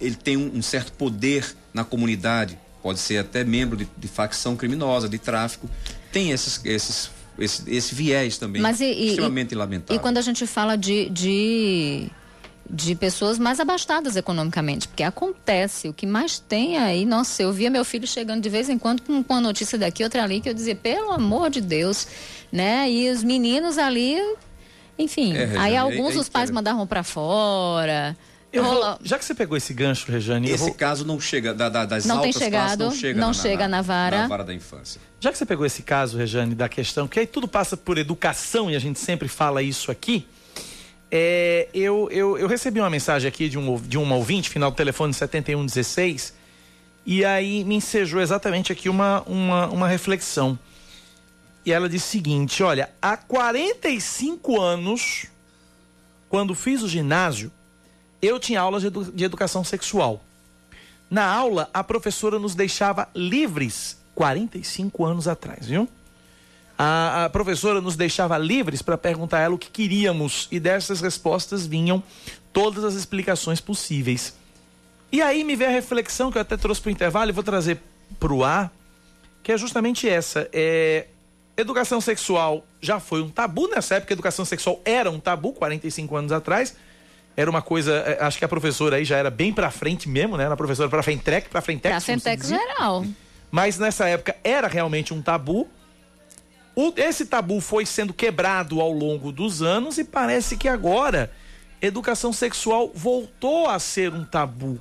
ele 0.00 0.16
tem 0.16 0.36
um, 0.36 0.50
um 0.56 0.62
certo 0.62 0.92
poder 0.94 1.54
na 1.72 1.84
comunidade, 1.84 2.58
pode 2.82 2.98
ser 2.98 3.18
até 3.18 3.44
membro 3.44 3.76
de, 3.76 3.88
de 3.96 4.08
facção 4.08 4.56
criminosa, 4.56 5.08
de 5.08 5.18
tráfico, 5.18 5.70
tem 6.12 6.32
esses, 6.32 6.60
esses 6.64 7.08
esse, 7.38 7.68
esse 7.70 7.94
viés 7.94 8.38
também 8.38 8.62
Mas 8.62 8.80
e, 8.80 8.86
extremamente 8.86 9.52
e, 9.52 9.54
lamentável. 9.54 9.96
E 9.96 9.98
quando 9.98 10.18
a 10.18 10.22
gente 10.22 10.46
fala 10.46 10.76
de, 10.76 11.08
de, 11.10 12.08
de, 12.68 12.94
pessoas 12.94 13.38
mais 13.38 13.60
abastadas 13.60 14.16
economicamente, 14.16 14.88
porque 14.88 15.02
acontece, 15.02 15.88
o 15.88 15.92
que 15.92 16.06
mais 16.06 16.38
tem 16.38 16.78
aí, 16.78 17.04
nossa, 17.04 17.42
eu 17.42 17.52
via 17.52 17.70
meu 17.70 17.84
filho 17.84 18.06
chegando 18.06 18.42
de 18.42 18.48
vez 18.48 18.68
em 18.68 18.78
quando 18.78 19.02
com, 19.02 19.22
com 19.22 19.34
uma 19.34 19.40
notícia 19.40 19.76
daqui, 19.76 20.04
outra 20.04 20.22
ali, 20.22 20.40
que 20.40 20.48
eu 20.48 20.54
dizia, 20.54 20.76
pelo 20.76 21.10
amor 21.10 21.50
de 21.50 21.60
Deus, 21.60 22.06
né? 22.52 22.90
E 22.90 23.10
os 23.10 23.24
meninos 23.24 23.78
ali, 23.78 24.16
enfim, 24.98 25.34
é, 25.36 25.58
aí 25.58 25.76
alguns 25.76 26.14
é, 26.14 26.18
os 26.18 26.28
pais 26.28 26.50
mandavam 26.50 26.86
para 26.86 27.02
fora. 27.02 28.16
Vou, 28.62 28.98
já 29.02 29.18
que 29.18 29.24
você 29.24 29.34
pegou 29.34 29.56
esse 29.56 29.74
gancho, 29.74 30.10
Rejane. 30.10 30.48
Esse 30.48 30.64
vou... 30.64 30.74
caso 30.74 31.04
não 31.04 31.20
chega, 31.20 31.52
da, 31.52 31.68
da, 31.68 31.84
das 31.84 32.04
não 32.04 32.18
altas 32.18 32.34
tem 32.34 32.42
chegado, 32.44 32.84
não 32.84 32.92
chega, 32.92 33.20
não 33.20 33.28
na, 33.28 33.34
chega 33.34 33.68
na, 33.68 33.76
na, 33.76 33.82
vara. 33.82 34.18
Na 34.18 34.28
vara 34.28 34.44
da 34.44 34.54
infância. 34.54 35.00
Já 35.18 35.32
que 35.32 35.38
você 35.38 35.46
pegou 35.46 35.66
esse 35.66 35.82
caso, 35.82 36.16
Rejane, 36.16 36.54
da 36.54 36.68
questão, 36.68 37.08
que 37.08 37.18
aí 37.18 37.26
tudo 37.26 37.48
passa 37.48 37.76
por 37.76 37.98
educação 37.98 38.70
e 38.70 38.76
a 38.76 38.78
gente 38.78 38.98
sempre 38.98 39.28
fala 39.28 39.62
isso 39.62 39.90
aqui. 39.90 40.26
É, 41.10 41.68
eu, 41.72 42.08
eu, 42.10 42.38
eu, 42.38 42.48
recebi 42.48 42.80
uma 42.80 42.90
mensagem 42.90 43.28
aqui 43.28 43.48
de, 43.48 43.58
um, 43.58 43.80
de 43.80 43.96
uma 43.96 44.16
ouvinte, 44.16 44.50
final 44.50 44.70
do 44.70 44.76
telefone 44.76 45.14
7116, 45.14 46.34
e 47.06 47.24
aí 47.24 47.62
me 47.64 47.76
ensejou 47.76 48.20
exatamente 48.20 48.72
aqui 48.72 48.88
uma, 48.88 49.22
uma, 49.22 49.68
uma 49.68 49.88
reflexão. 49.88 50.58
E 51.64 51.72
ela 51.72 51.88
disse 51.88 52.06
o 52.06 52.10
seguinte: 52.10 52.62
olha, 52.62 52.90
há 53.00 53.16
45 53.16 54.60
anos, 54.60 55.26
quando 56.28 56.54
fiz 56.54 56.82
o 56.82 56.88
ginásio, 56.88 57.52
eu 58.24 58.38
tinha 58.38 58.60
aulas 58.60 58.82
de, 58.82 58.88
edu 58.88 59.04
de 59.04 59.24
educação 59.24 59.62
sexual. 59.62 60.22
Na 61.10 61.26
aula, 61.26 61.68
a 61.72 61.84
professora 61.84 62.38
nos 62.38 62.54
deixava 62.54 63.08
livres 63.14 63.98
45 64.14 65.04
anos 65.04 65.28
atrás, 65.28 65.66
viu? 65.66 65.88
A, 66.76 67.26
a 67.26 67.30
professora 67.30 67.80
nos 67.80 67.94
deixava 67.94 68.36
livres 68.36 68.82
para 68.82 68.98
perguntar 68.98 69.38
a 69.38 69.40
ela 69.42 69.54
o 69.54 69.58
que 69.58 69.70
queríamos 69.70 70.48
e 70.50 70.58
dessas 70.58 71.00
respostas 71.00 71.66
vinham 71.66 72.02
todas 72.52 72.82
as 72.84 72.94
explicações 72.94 73.60
possíveis. 73.60 74.34
E 75.12 75.22
aí 75.22 75.44
me 75.44 75.54
veio 75.54 75.70
a 75.70 75.72
reflexão 75.72 76.32
que 76.32 76.38
eu 76.38 76.42
até 76.42 76.56
trouxe 76.56 76.80
para 76.80 76.88
o 76.88 76.92
intervalo 76.92 77.30
e 77.30 77.32
vou 77.32 77.44
trazer 77.44 77.80
para 78.18 78.32
o 78.32 78.42
ar, 78.42 78.72
que 79.42 79.52
é 79.52 79.58
justamente 79.58 80.08
essa. 80.08 80.48
É, 80.52 81.06
educação 81.56 82.00
sexual 82.00 82.66
já 82.80 82.98
foi 82.98 83.22
um 83.22 83.28
tabu 83.28 83.68
nessa 83.68 83.96
época, 83.96 84.12
educação 84.12 84.44
sexual 84.44 84.80
era 84.84 85.10
um 85.10 85.20
tabu 85.20 85.52
45 85.52 86.16
anos 86.16 86.32
atrás 86.32 86.74
era 87.36 87.50
uma 87.50 87.62
coisa, 87.62 87.92
é, 87.92 88.22
acho 88.24 88.38
que 88.38 88.44
a 88.44 88.48
professora 88.48 88.96
aí 88.96 89.04
já 89.04 89.16
era 89.16 89.30
bem 89.30 89.52
pra 89.52 89.70
frente 89.70 90.08
mesmo, 90.08 90.36
né? 90.36 90.46
A 90.46 90.56
professora 90.56 90.88
pra 90.88 91.02
Fentec, 91.02 91.48
pra 91.48 91.60
Frentex. 91.60 91.92
Pra 91.92 92.00
Frentex 92.00 92.48
geral. 92.48 93.04
Mas 93.50 93.78
nessa 93.78 94.08
época 94.08 94.36
era 94.42 94.68
realmente 94.68 95.12
um 95.12 95.20
tabu. 95.20 95.68
O, 96.76 96.92
esse 96.96 97.26
tabu 97.26 97.60
foi 97.60 97.86
sendo 97.86 98.12
quebrado 98.12 98.80
ao 98.80 98.90
longo 98.90 99.30
dos 99.30 99.62
anos 99.62 99.98
e 99.98 100.04
parece 100.04 100.56
que 100.56 100.68
agora 100.68 101.30
educação 101.80 102.32
sexual 102.32 102.90
voltou 102.94 103.68
a 103.68 103.78
ser 103.78 104.12
um 104.12 104.24
tabu. 104.24 104.80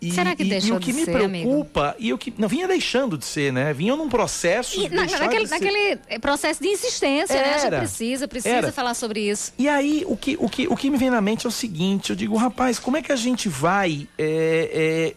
E, 0.00 0.12
Será 0.12 0.36
que 0.36 0.44
deixou 0.44 0.70
e, 0.70 0.72
e 0.74 0.76
o 0.76 0.80
que 0.80 0.92
de 0.92 0.98
me 0.98 1.04
ser, 1.04 1.12
preocupa, 1.12 1.88
amigo? 1.90 1.96
e 1.98 2.12
o 2.12 2.18
que 2.18 2.32
não 2.38 2.46
vinha 2.48 2.68
deixando 2.68 3.18
de 3.18 3.24
ser, 3.24 3.52
né? 3.52 3.72
Vinha 3.72 3.96
num 3.96 4.08
processo 4.08 4.80
e, 4.80 4.88
na, 4.88 5.04
naquele, 5.04 5.48
naquele 5.48 5.96
processo 6.20 6.62
de 6.62 6.68
insistência, 6.68 7.34
Era. 7.34 7.46
né? 7.46 7.54
A 7.54 7.58
gente 7.58 7.78
precisa, 7.78 8.28
precisa 8.28 8.54
Era. 8.54 8.72
falar 8.72 8.94
sobre 8.94 9.28
isso. 9.28 9.52
E 9.58 9.68
aí, 9.68 10.04
o 10.06 10.16
que, 10.16 10.36
o, 10.38 10.48
que, 10.48 10.68
o 10.68 10.76
que 10.76 10.88
me 10.88 10.96
vem 10.96 11.10
na 11.10 11.20
mente 11.20 11.46
é 11.46 11.48
o 11.48 11.52
seguinte: 11.52 12.10
eu 12.10 12.16
digo, 12.16 12.36
rapaz, 12.36 12.78
como 12.78 12.96
é 12.96 13.02
que 13.02 13.10
a 13.10 13.16
gente 13.16 13.48
vai 13.48 14.08
é, 14.16 14.70
é, 14.72 15.16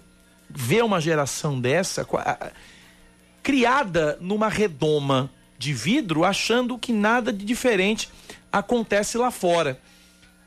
ver 0.49 0.83
uma 0.83 0.99
geração 0.99 1.61
dessa 1.61 2.07
criada 3.43 4.17
numa 4.19 4.49
redoma 4.49 5.29
de 5.59 5.73
vidro, 5.73 6.23
achando 6.23 6.75
que 6.75 6.91
nada 6.91 7.31
de 7.31 7.45
diferente 7.45 8.09
acontece 8.51 9.15
lá 9.15 9.29
fora? 9.29 9.79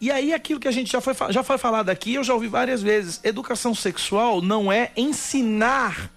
E 0.05 0.11
aí, 0.11 0.35
aquilo 0.35 0.61
que 0.61 0.69
a 0.69 0.71
gente 0.71 0.93
já 0.93 1.01
foi, 1.01 1.15
já 1.31 1.43
foi 1.43 1.57
falado 1.57 1.89
aqui, 1.89 2.13
eu 2.13 2.23
já 2.23 2.35
ouvi 2.35 2.47
várias 2.47 2.83
vezes: 2.83 3.19
educação 3.25 3.75
sexual 3.75 4.43
não 4.43 4.71
é 4.71 4.91
ensinar 4.95 6.11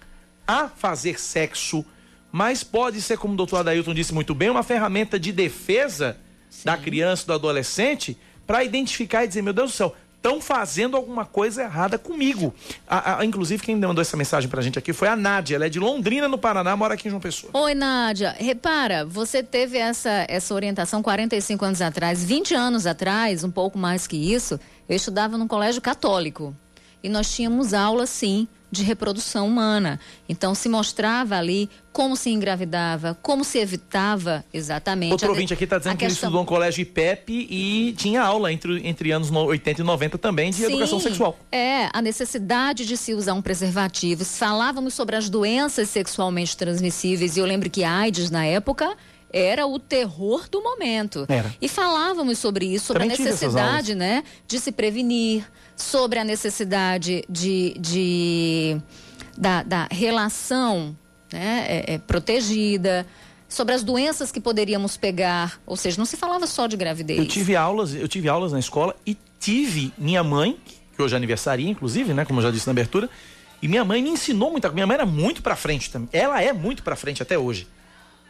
a 0.46 0.68
fazer 0.68 1.18
sexo, 1.18 1.82
mas 2.30 2.62
pode 2.62 3.00
ser, 3.00 3.16
como 3.16 3.32
o 3.32 3.36
doutor 3.38 3.60
Adailton 3.60 3.94
disse 3.94 4.12
muito 4.12 4.34
bem, 4.34 4.50
uma 4.50 4.62
ferramenta 4.62 5.18
de 5.18 5.32
defesa 5.32 6.18
Sim. 6.50 6.66
da 6.66 6.76
criança, 6.76 7.24
do 7.28 7.32
adolescente, 7.32 8.14
para 8.46 8.62
identificar 8.62 9.24
e 9.24 9.28
dizer: 9.28 9.40
meu 9.40 9.54
Deus 9.54 9.70
do 9.70 9.74
céu, 9.74 9.96
estão 10.18 10.40
fazendo 10.40 10.96
alguma 10.96 11.24
coisa 11.24 11.62
errada 11.62 11.96
comigo. 11.96 12.52
A, 12.86 13.20
a, 13.20 13.24
inclusive, 13.24 13.62
quem 13.62 13.76
mandou 13.76 14.02
essa 14.02 14.16
mensagem 14.16 14.50
pra 14.50 14.60
gente 14.60 14.78
aqui 14.78 14.92
foi 14.92 15.08
a 15.08 15.16
Nádia. 15.16 15.54
Ela 15.56 15.66
é 15.66 15.68
de 15.68 15.78
Londrina, 15.78 16.28
no 16.28 16.36
Paraná, 16.36 16.76
mora 16.76 16.94
aqui 16.94 17.06
em 17.06 17.10
João 17.10 17.20
Pessoa. 17.20 17.50
Oi, 17.54 17.74
Nádia. 17.74 18.34
Repara, 18.38 19.06
você 19.06 19.42
teve 19.42 19.78
essa, 19.78 20.26
essa 20.28 20.52
orientação 20.52 21.02
45 21.02 21.64
anos 21.64 21.80
atrás. 21.80 22.22
20 22.22 22.54
anos 22.54 22.86
atrás, 22.86 23.44
um 23.44 23.50
pouco 23.50 23.78
mais 23.78 24.06
que 24.06 24.16
isso, 24.16 24.60
eu 24.88 24.96
estudava 24.96 25.38
num 25.38 25.48
colégio 25.48 25.80
católico. 25.80 26.54
E 27.02 27.08
nós 27.08 27.32
tínhamos 27.32 27.72
aula, 27.72 28.06
sim, 28.06 28.48
de 28.70 28.82
reprodução 28.82 29.46
humana. 29.46 29.98
Então 30.28 30.54
se 30.54 30.68
mostrava 30.68 31.36
ali 31.36 31.68
como 31.92 32.16
se 32.16 32.30
engravidava, 32.30 33.18
como 33.22 33.44
se 33.44 33.58
evitava 33.58 34.44
exatamente. 34.52 35.12
Outro 35.12 35.30
ouvinte 35.30 35.52
aqui 35.52 35.64
está 35.64 35.78
dizendo 35.78 35.96
que 35.96 36.04
ele 36.04 36.12
estudou 36.12 36.40
no 36.40 36.46
colégio 36.46 36.82
IPEP 36.82 37.48
e 37.50 37.92
tinha 37.96 38.22
aula 38.22 38.52
entre, 38.52 38.86
entre 38.86 39.10
anos 39.10 39.30
80 39.30 39.80
e 39.80 39.84
90 39.84 40.18
também 40.18 40.50
de 40.50 40.56
Sim, 40.56 40.64
educação 40.64 41.00
sexual. 41.00 41.38
É, 41.50 41.88
a 41.92 42.00
necessidade 42.00 42.86
de 42.86 42.96
se 42.96 43.14
usar 43.14 43.34
um 43.34 43.42
preservativo. 43.42 44.24
Falávamos 44.24 44.94
sobre 44.94 45.16
as 45.16 45.28
doenças 45.28 45.88
sexualmente 45.88 46.56
transmissíveis 46.56 47.36
e 47.36 47.40
eu 47.40 47.46
lembro 47.46 47.68
que 47.68 47.82
a 47.82 47.92
AIDS 47.92 48.30
na 48.30 48.44
época 48.44 48.96
era 49.32 49.66
o 49.66 49.78
terror 49.78 50.48
do 50.48 50.62
momento. 50.62 51.26
Era. 51.28 51.54
E 51.60 51.68
falávamos 51.68 52.38
sobre 52.38 52.66
isso, 52.66 52.86
sobre 52.86 53.02
Também 53.04 53.16
a 53.16 53.30
necessidade 53.30 53.94
né, 53.94 54.24
de 54.46 54.58
se 54.58 54.72
prevenir, 54.72 55.44
sobre 55.76 56.18
a 56.18 56.24
necessidade 56.24 57.24
de, 57.28 57.74
de 57.78 58.80
da, 59.36 59.62
da 59.62 59.88
relação 59.90 60.96
né, 61.32 61.64
é, 61.68 61.94
é, 61.94 61.98
protegida, 61.98 63.06
sobre 63.48 63.74
as 63.74 63.82
doenças 63.82 64.30
que 64.32 64.40
poderíamos 64.40 64.96
pegar, 64.96 65.60
ou 65.64 65.76
seja, 65.76 65.96
não 65.98 66.04
se 66.04 66.16
falava 66.16 66.46
só 66.46 66.66
de 66.66 66.76
gravidez. 66.76 67.18
Eu 67.18 67.26
tive 67.26 67.56
aulas, 67.56 67.94
eu 67.94 68.08
tive 68.08 68.28
aulas 68.28 68.52
na 68.52 68.58
escola 68.58 68.94
e 69.06 69.16
tive 69.38 69.92
minha 69.96 70.22
mãe, 70.22 70.58
que 70.94 71.02
hoje 71.02 71.14
é 71.14 71.16
aniversaria, 71.16 71.68
inclusive, 71.68 72.12
né, 72.12 72.24
como 72.24 72.40
eu 72.40 72.44
já 72.44 72.50
disse 72.50 72.66
na 72.66 72.72
abertura, 72.72 73.08
e 73.60 73.68
minha 73.68 73.84
mãe 73.84 74.02
me 74.02 74.10
ensinou 74.10 74.50
muita 74.50 74.68
coisa. 74.68 74.74
Minha 74.74 74.86
mãe 74.86 74.94
era 74.94 75.06
muito 75.06 75.42
para 75.42 75.56
frente 75.56 75.90
também. 75.90 76.08
Ela 76.12 76.40
é 76.42 76.52
muito 76.52 76.82
para 76.82 76.94
frente 76.94 77.22
até 77.22 77.36
hoje. 77.36 77.66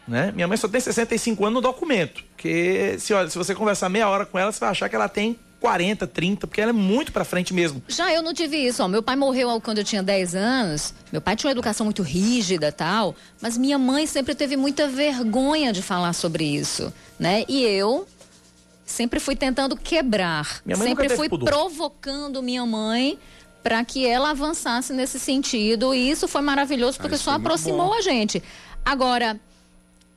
Né? 0.09 0.33
Minha 0.35 0.49
mãe 0.49 0.57
só 0.57 0.67
tem 0.67 0.81
65 0.81 1.45
anos 1.45 1.55
no 1.57 1.61
documento. 1.61 2.25
Porque 2.31 2.97
se, 2.99 3.13
olha, 3.13 3.29
se 3.29 3.37
você 3.37 3.55
conversar 3.55 3.89
meia 3.89 4.09
hora 4.09 4.25
com 4.25 4.39
ela, 4.39 4.51
você 4.51 4.59
vai 4.59 4.71
achar 4.71 4.89
que 4.89 4.97
ela 4.97 5.09
tem 5.09 5.39
40, 5.61 6.07
30, 6.07 6.47
porque 6.47 6.61
ela 6.61 6.71
é 6.71 6.73
muito 6.73 7.13
pra 7.13 7.25
frente 7.25 7.53
mesmo. 7.53 7.83
Já 7.89 8.13
eu 8.13 8.23
não 8.23 8.33
tive 8.33 8.57
isso, 8.57 8.83
ó. 8.83 8.89
Meu 8.89 9.03
pai 9.03 9.17
morreu 9.17 9.61
quando 9.61 9.79
eu 9.79 9.85
tinha 9.85 10.03
10 10.03 10.35
anos. 10.35 10.95
Meu 11.13 11.21
pai 11.21 11.37
tinha 11.37 11.49
uma 11.49 11.53
educação 11.53 11.85
muito 11.85 12.03
rígida 12.03 12.73
tal, 12.73 13.15
mas 13.41 13.59
minha 13.59 13.79
mãe 13.79 14.07
sempre 14.07 14.35
teve 14.35 14.57
muita 14.57 14.89
vergonha 14.89 15.73
de 15.73 15.83
falar 15.83 16.13
sobre 16.13 16.45
isso, 16.45 16.93
né? 17.19 17.45
E 17.49 17.63
eu 17.63 18.07
sempre 18.87 19.21
fui 19.21 19.37
tentando 19.37 19.77
quebrar. 19.77 20.63
Sempre 20.77 21.11
fui 21.11 21.29
pudor. 21.29 21.49
provocando 21.49 22.43
minha 22.43 22.65
mãe 22.65 23.19
para 23.63 23.85
que 23.85 24.07
ela 24.07 24.31
avançasse 24.31 24.93
nesse 24.93 25.19
sentido. 25.19 25.93
E 25.93 26.11
isso 26.11 26.29
foi 26.29 26.41
maravilhoso 26.41 26.99
porque 26.99 27.17
ah, 27.17 27.19
só 27.19 27.33
aproximou 27.33 27.93
a 27.93 28.01
gente. 28.01 28.43
Agora, 28.85 29.39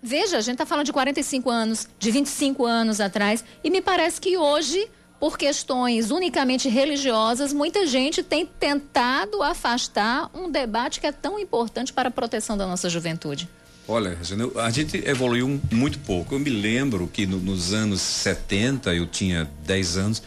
Veja, 0.02 0.38
a 0.38 0.42
gente 0.42 0.54
está 0.54 0.66
falando 0.66 0.86
de 0.86 0.94
45 0.94 1.50
anos, 1.50 1.88
de 2.00 2.10
25 2.12 2.66
anos 2.66 3.00
atrás, 3.00 3.44
e 3.64 3.70
me 3.70 3.82
parece 3.82 4.20
que 4.20 4.36
hoje, 4.36 4.88
por 5.20 5.38
questões 5.38 6.10
unicamente 6.10 6.68
religiosas, 6.68 7.54
muita 7.54 7.86
gente 7.86 8.24
tem 8.24 8.46
tentado 8.46 9.44
afastar 9.44 10.32
um 10.34 10.50
debate 10.50 11.00
que 11.00 11.06
é 11.06 11.12
tão 11.12 11.38
importante 11.40 11.94
para 11.94 12.10
a 12.10 12.12
proteção 12.12 12.58
da 12.58 12.66
nossa 12.66 12.90
juventude. 12.90 13.48
Olha, 13.88 14.18
a 14.64 14.70
gente 14.72 14.98
evoluiu 15.06 15.60
muito 15.72 16.00
pouco. 16.00 16.34
Eu 16.34 16.40
me 16.40 16.50
lembro 16.50 17.08
que 17.08 17.28
no, 17.28 17.38
nos 17.38 17.74
anos 17.74 18.02
70, 18.02 18.96
eu 18.96 19.06
tinha 19.06 19.50
10 19.66 19.98
anos, 19.98 20.24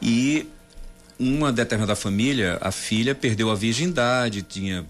e 0.00 0.46
uma 1.18 1.52
determinada 1.52 1.96
família, 1.96 2.58
a 2.60 2.70
filha 2.70 3.14
perdeu 3.14 3.50
a 3.50 3.54
virgindade, 3.54 4.40
tinha 4.42 4.86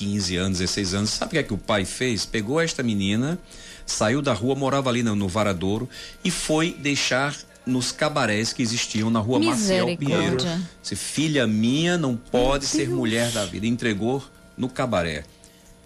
15 0.00 0.36
anos, 0.36 0.58
16 0.58 0.94
anos. 0.94 1.10
Sabe 1.10 1.28
o 1.28 1.30
que 1.32 1.38
é 1.38 1.42
que 1.42 1.52
o 1.52 1.58
pai 1.58 1.84
fez? 1.84 2.24
Pegou 2.24 2.58
esta 2.58 2.82
menina, 2.82 3.38
saiu 3.84 4.22
da 4.22 4.32
rua, 4.32 4.54
morava 4.54 4.88
ali 4.88 5.02
no, 5.02 5.14
no 5.14 5.28
Varadouro 5.28 5.86
e 6.24 6.30
foi 6.30 6.72
deixar 6.72 7.36
nos 7.66 7.92
cabarés 7.92 8.54
que 8.54 8.62
existiam 8.62 9.10
na 9.10 9.20
rua 9.20 9.38
Marcel 9.38 9.94
Pinheiro. 9.98 10.38
Se 10.82 10.96
filha 10.96 11.46
minha 11.46 11.98
não 11.98 12.16
pode 12.16 12.64
ser 12.64 12.88
mulher 12.88 13.30
da 13.30 13.44
vida. 13.44 13.66
Entregou 13.66 14.24
no 14.56 14.70
cabaré. 14.70 15.24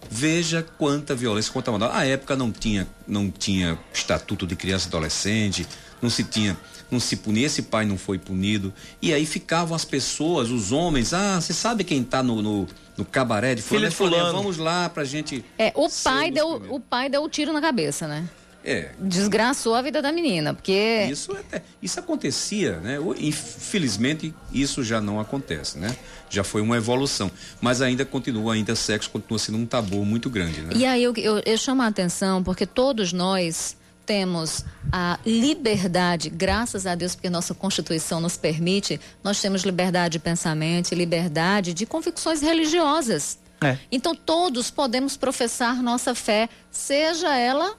Veja 0.09 0.65
quanta 0.77 1.13
violência, 1.13 1.51
quanta 1.51 1.69
maldade. 1.71 1.97
A 1.97 2.05
época 2.05 2.37
não 2.37 2.53
tinha, 2.53 2.87
não 3.05 3.29
tinha 3.29 3.77
estatuto 3.93 4.47
de 4.47 4.55
criança 4.55 4.87
e 4.87 4.89
adolescente, 4.89 5.67
não 6.01 6.09
se 6.09 6.23
tinha 6.23 6.57
não 6.89 6.99
se 6.99 7.15
punia, 7.15 7.47
esse 7.47 7.63
pai 7.63 7.83
não 7.85 7.97
foi 7.97 8.17
punido. 8.17 8.73
E 9.01 9.11
aí 9.11 9.25
ficavam 9.25 9.75
as 9.75 9.83
pessoas, 9.83 10.51
os 10.51 10.71
homens, 10.71 11.13
ah, 11.13 11.41
você 11.41 11.51
sabe 11.51 11.83
quem 11.83 12.01
está 12.01 12.21
no, 12.21 12.41
no, 12.41 12.67
no, 12.97 13.05
cabaré 13.05 13.55
de 13.55 13.61
fulano? 13.61 13.89
Filho 13.89 13.89
de 13.89 13.95
fulano. 13.95 14.37
Vamos 14.37 14.57
lá 14.57 14.89
pra 14.89 15.03
gente. 15.03 15.43
É, 15.57 15.71
o 15.75 15.89
pai, 16.03 16.31
deu, 16.31 16.61
o 16.69 16.79
pai 16.79 17.09
deu 17.09 17.23
o 17.23 17.29
tiro 17.29 17.51
na 17.51 17.61
cabeça, 17.61 18.07
né? 18.07 18.27
É. 18.65 18.89
Desgraçou 18.99 19.75
a 19.75 19.81
vida 19.81 20.01
da 20.01 20.11
menina, 20.11 20.53
porque. 20.53 21.07
Isso, 21.09 21.37
é, 21.51 21.61
isso 21.81 21.99
acontecia, 21.99 22.77
né? 22.79 22.97
Infelizmente, 23.19 24.33
isso 24.51 24.83
já 24.83 24.99
não 24.99 25.19
acontece, 25.19 25.77
né? 25.77 25.95
Já 26.29 26.43
foi 26.43 26.61
uma 26.61 26.75
evolução. 26.75 27.29
Mas 27.61 27.81
ainda 27.81 28.03
continua, 28.03 28.55
ainda 28.55 28.75
sexo 28.75 29.11
continua 29.11 29.37
sendo 29.37 29.59
um 29.59 29.65
tabu 29.67 30.03
muito 30.03 30.31
grande, 30.31 30.61
né? 30.61 30.71
E 30.75 30.83
aí 30.83 31.03
eu, 31.03 31.13
eu, 31.15 31.41
eu 31.45 31.57
chamo 31.57 31.83
a 31.83 31.87
atenção, 31.87 32.43
porque 32.43 32.65
todos 32.65 33.13
nós 33.13 33.77
temos 34.05 34.63
a 34.91 35.19
liberdade, 35.25 36.29
graças 36.29 36.85
a 36.85 36.95
Deus, 36.95 37.15
porque 37.15 37.29
nossa 37.29 37.53
Constituição 37.53 38.21
nos 38.21 38.37
permite, 38.37 38.99
nós 39.23 39.41
temos 39.41 39.63
liberdade 39.63 40.13
de 40.13 40.19
pensamento, 40.19 40.93
liberdade 40.93 41.73
de 41.73 41.85
convicções 41.85 42.41
religiosas. 42.41 43.39
É. 43.63 43.77
Então 43.91 44.13
todos 44.13 44.69
podemos 44.69 45.17
professar 45.17 45.81
nossa 45.81 46.13
fé, 46.13 46.49
seja 46.69 47.35
ela 47.35 47.75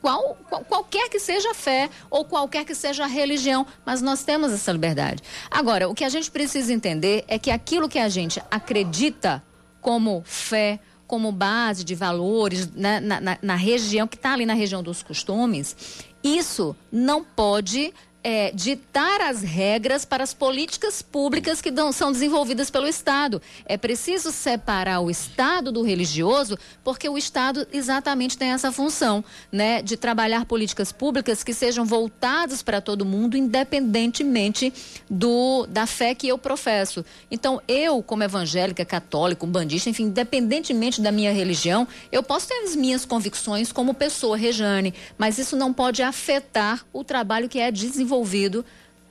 qual, 0.00 0.36
qual, 0.48 0.64
qualquer 0.64 1.08
que 1.08 1.20
seja 1.20 1.52
a 1.52 1.54
fé 1.54 1.88
ou 2.10 2.24
qualquer 2.24 2.64
que 2.64 2.74
seja 2.74 3.04
a 3.04 3.06
religião, 3.06 3.64
mas 3.86 4.02
nós 4.02 4.24
temos 4.24 4.52
essa 4.52 4.72
liberdade. 4.72 5.22
Agora, 5.50 5.88
o 5.88 5.94
que 5.94 6.04
a 6.04 6.08
gente 6.08 6.30
precisa 6.30 6.72
entender 6.72 7.24
é 7.28 7.38
que 7.38 7.50
aquilo 7.50 7.88
que 7.88 8.00
a 8.00 8.08
gente 8.08 8.42
acredita 8.50 9.42
como 9.80 10.22
fé, 10.24 10.80
como 11.12 11.30
base 11.30 11.84
de 11.84 11.94
valores 11.94 12.70
né, 12.72 12.98
na, 12.98 13.20
na, 13.20 13.38
na 13.42 13.54
região, 13.54 14.08
que 14.08 14.16
está 14.16 14.32
ali 14.32 14.46
na 14.46 14.54
região 14.54 14.82
dos 14.82 15.02
costumes, 15.02 15.76
isso 16.24 16.74
não 16.90 17.22
pode 17.22 17.92
é, 18.24 18.52
ditar 18.52 19.20
as 19.20 19.42
regras 19.42 20.04
para 20.04 20.22
as 20.22 20.32
políticas 20.32 21.02
públicas 21.02 21.60
que 21.60 21.70
dão, 21.70 21.90
são 21.90 22.12
desenvolvidas 22.12 22.70
pelo 22.70 22.86
Estado. 22.86 23.42
É 23.66 23.76
preciso 23.76 24.30
separar 24.30 25.00
o 25.00 25.10
Estado 25.10 25.72
do 25.72 25.82
religioso, 25.82 26.56
porque 26.84 27.08
o 27.08 27.18
Estado 27.18 27.66
exatamente 27.72 28.38
tem 28.38 28.50
essa 28.50 28.70
função, 28.70 29.24
né, 29.50 29.82
de 29.82 29.96
trabalhar 29.96 30.44
políticas 30.44 30.92
públicas 30.92 31.42
que 31.42 31.52
sejam 31.52 31.84
voltadas 31.84 32.62
para 32.62 32.80
todo 32.80 33.04
mundo, 33.04 33.36
independentemente 33.36 34.72
do 35.10 35.66
da 35.68 35.86
fé 35.86 36.14
que 36.14 36.28
eu 36.28 36.38
professo. 36.38 37.04
Então, 37.30 37.60
eu, 37.66 38.02
como 38.02 38.22
evangélica, 38.22 38.84
católica, 38.84 39.46
bandista, 39.46 39.90
enfim, 39.90 40.04
independentemente 40.04 41.00
da 41.00 41.10
minha 41.10 41.32
religião, 41.32 41.88
eu 42.10 42.22
posso 42.22 42.48
ter 42.48 42.54
as 42.64 42.76
minhas 42.76 43.04
convicções 43.04 43.72
como 43.72 43.94
pessoa, 43.94 44.36
Rejane, 44.36 44.94
mas 45.18 45.38
isso 45.38 45.56
não 45.56 45.72
pode 45.72 46.02
afetar 46.02 46.84
o 46.92 47.02
trabalho 47.02 47.48
que 47.48 47.58
é 47.58 47.70
desenvolvido 47.70 48.11
desenvolvido 48.12 48.64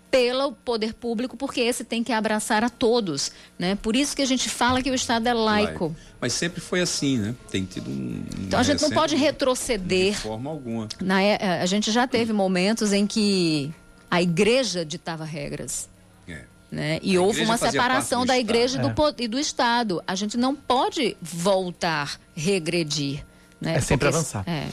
pelo 0.10 0.52
poder 0.52 0.94
público, 0.94 1.38
porque 1.38 1.62
esse 1.62 1.86
tem 1.86 2.04
que 2.04 2.12
abraçar 2.12 2.66
a 2.66 2.70
todos, 2.70 3.32
né? 3.58 3.78
Por 3.82 3.96
isso 3.96 4.14
que 4.14 4.22
a 4.22 4.26
gente 4.26 4.50
fala 4.50 4.82
que 4.82 4.92
o 4.92 4.94
Estado 4.94 5.28
é 5.28 5.34
laico. 5.34 5.96
Mas 6.20 6.34
sempre 6.34 6.60
foi 6.60 6.82
assim, 6.82 7.18
né? 7.18 7.36
Tem 7.50 7.64
tido 7.64 7.90
um. 7.90 8.22
Então 8.40 8.60
a 8.60 8.64
gente 8.64 8.82
não 8.82 8.92
pode 8.92 9.16
retroceder. 9.16 10.12
De 10.12 10.18
forma 10.18 10.50
alguma. 10.50 10.90
Na, 11.00 11.22
é, 11.22 11.62
a 11.62 11.66
gente 11.66 11.92
já 11.92 12.06
teve 12.06 12.34
momentos 12.34 12.92
em 12.92 13.08
que 13.08 13.74
a 14.10 14.22
igreja 14.22 14.84
ditava 14.84 15.24
regras. 15.24 15.88
É. 16.28 16.42
Né? 16.70 17.00
E 17.02 17.16
a 17.16 17.22
houve 17.22 17.42
uma 17.44 17.58
separação 17.58 18.26
da 18.26 18.38
igreja 18.38 18.80
e 18.80 18.82
do, 18.82 18.90
é. 18.90 19.14
e 19.18 19.28
do 19.30 19.40
Estado. 19.40 20.04
A 20.06 20.14
gente 20.14 20.36
não 20.36 20.54
pode 20.54 21.16
voltar, 21.22 22.20
regredir. 22.36 23.26
Né? 23.62 23.76
É 23.76 23.80
sempre 23.80 24.08
porque, 24.08 24.18
avançar. 24.18 24.44
É. 24.46 24.68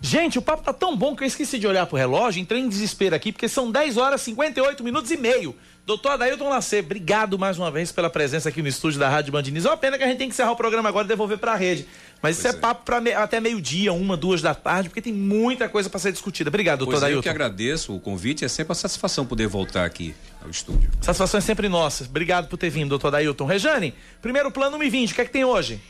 Gente, 0.00 0.38
o 0.38 0.42
papo 0.42 0.62
tá 0.62 0.72
tão 0.72 0.96
bom 0.96 1.14
que 1.14 1.22
eu 1.22 1.26
esqueci 1.26 1.58
de 1.58 1.66
olhar 1.66 1.86
pro 1.86 1.96
relógio, 1.96 2.40
entrei 2.40 2.60
em 2.60 2.68
desespero 2.68 3.14
aqui, 3.14 3.32
porque 3.32 3.48
são 3.48 3.70
10 3.70 3.96
horas 3.96 4.20
58 4.22 4.82
minutos 4.84 5.10
e 5.10 5.16
meio. 5.16 5.54
Doutor 5.84 6.12
Adailton 6.12 6.50
Lacer, 6.50 6.84
obrigado 6.84 7.38
mais 7.38 7.58
uma 7.58 7.70
vez 7.70 7.90
pela 7.90 8.10
presença 8.10 8.50
aqui 8.50 8.60
no 8.60 8.68
estúdio 8.68 9.00
da 9.00 9.08
Rádio 9.08 9.32
Bandiniz. 9.32 9.64
É 9.64 9.70
uma 9.70 9.76
pena 9.76 9.96
que 9.96 10.04
a 10.04 10.06
gente 10.06 10.18
tem 10.18 10.28
que 10.28 10.34
encerrar 10.34 10.52
o 10.52 10.56
programa 10.56 10.88
agora 10.88 11.06
e 11.06 11.08
devolver 11.08 11.38
para 11.38 11.52
a 11.52 11.56
rede. 11.56 11.86
Mas 12.22 12.36
pois 12.36 12.38
isso 12.38 12.46
é, 12.46 12.50
é. 12.50 12.52
papo 12.52 13.00
me, 13.00 13.12
até 13.14 13.40
meio-dia, 13.40 13.90
uma, 13.92 14.14
duas 14.14 14.42
da 14.42 14.54
tarde, 14.54 14.90
porque 14.90 15.00
tem 15.00 15.14
muita 15.14 15.66
coisa 15.66 15.88
para 15.88 15.98
ser 15.98 16.12
discutida. 16.12 16.50
Obrigado, 16.50 16.80
doutor 16.80 16.98
Adailton. 16.98 17.18
Eu 17.18 17.22
que 17.22 17.28
agradeço 17.30 17.96
o 17.96 17.98
convite, 17.98 18.44
é 18.44 18.48
sempre 18.48 18.68
uma 18.68 18.74
satisfação 18.74 19.24
poder 19.24 19.46
voltar 19.46 19.86
aqui 19.86 20.14
ao 20.42 20.50
estúdio. 20.50 20.90
Satisfação 21.00 21.38
é 21.38 21.40
sempre 21.40 21.70
nossa. 21.70 22.04
Obrigado 22.04 22.48
por 22.48 22.58
ter 22.58 22.68
vindo, 22.68 22.90
doutor 22.90 23.08
Adailton. 23.08 23.46
Rejane, 23.46 23.94
primeiro 24.20 24.50
plano 24.50 24.76
me 24.76 24.90
20, 24.90 25.12
o 25.12 25.14
que 25.14 25.20
é 25.22 25.24
que 25.24 25.32
tem 25.32 25.44
hoje? 25.46 25.80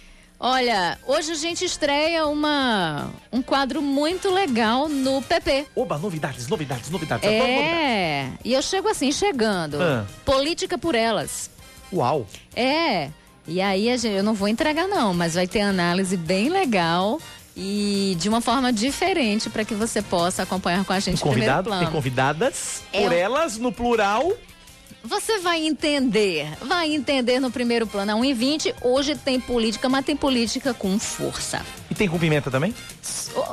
Olha, 0.40 0.96
hoje 1.04 1.32
a 1.32 1.34
gente 1.34 1.64
estreia 1.64 2.24
uma, 2.26 3.10
um 3.32 3.42
quadro 3.42 3.82
muito 3.82 4.30
legal 4.30 4.88
no 4.88 5.20
PP. 5.20 5.66
Oba, 5.74 5.98
novidades, 5.98 6.46
novidades, 6.46 6.88
novidades. 6.90 7.28
É, 7.28 8.28
e 8.44 8.52
eu 8.52 8.62
chego 8.62 8.88
assim, 8.88 9.10
chegando. 9.10 9.82
Ah. 9.82 10.06
Política 10.24 10.78
por 10.78 10.94
elas. 10.94 11.50
Uau. 11.92 12.24
É, 12.54 13.10
e 13.48 13.60
aí 13.60 13.86
gente, 13.98 14.14
eu 14.14 14.22
não 14.22 14.34
vou 14.34 14.46
entregar 14.46 14.86
não, 14.86 15.12
mas 15.12 15.34
vai 15.34 15.48
ter 15.48 15.60
análise 15.60 16.16
bem 16.16 16.48
legal 16.48 17.20
e 17.56 18.16
de 18.20 18.28
uma 18.28 18.40
forma 18.40 18.72
diferente 18.72 19.50
para 19.50 19.64
que 19.64 19.74
você 19.74 20.00
possa 20.00 20.44
acompanhar 20.44 20.84
com 20.84 20.92
a 20.92 21.00
gente 21.00 21.20
convidado, 21.20 21.76
Tem 21.76 21.90
convidadas 21.90 22.82
é 22.92 23.02
por 23.02 23.12
elas 23.12 23.58
no 23.58 23.72
plural 23.72 24.32
Você 25.04 25.38
vai 25.38 25.64
entender, 25.64 26.48
vai 26.62 26.92
entender 26.92 27.38
no 27.40 27.50
primeiro 27.50 27.86
plano. 27.86 28.12
A 28.12 28.14
1 28.16 28.24
e 28.24 28.34
20 28.34 28.74
hoje 28.82 29.14
tem 29.14 29.40
política, 29.40 29.88
mas 29.88 30.04
tem 30.04 30.16
política 30.16 30.74
com 30.74 30.98
força. 30.98 31.64
E 31.90 31.94
tem 31.94 32.08
com 32.08 32.18
pimenta 32.18 32.50
também? 32.50 32.74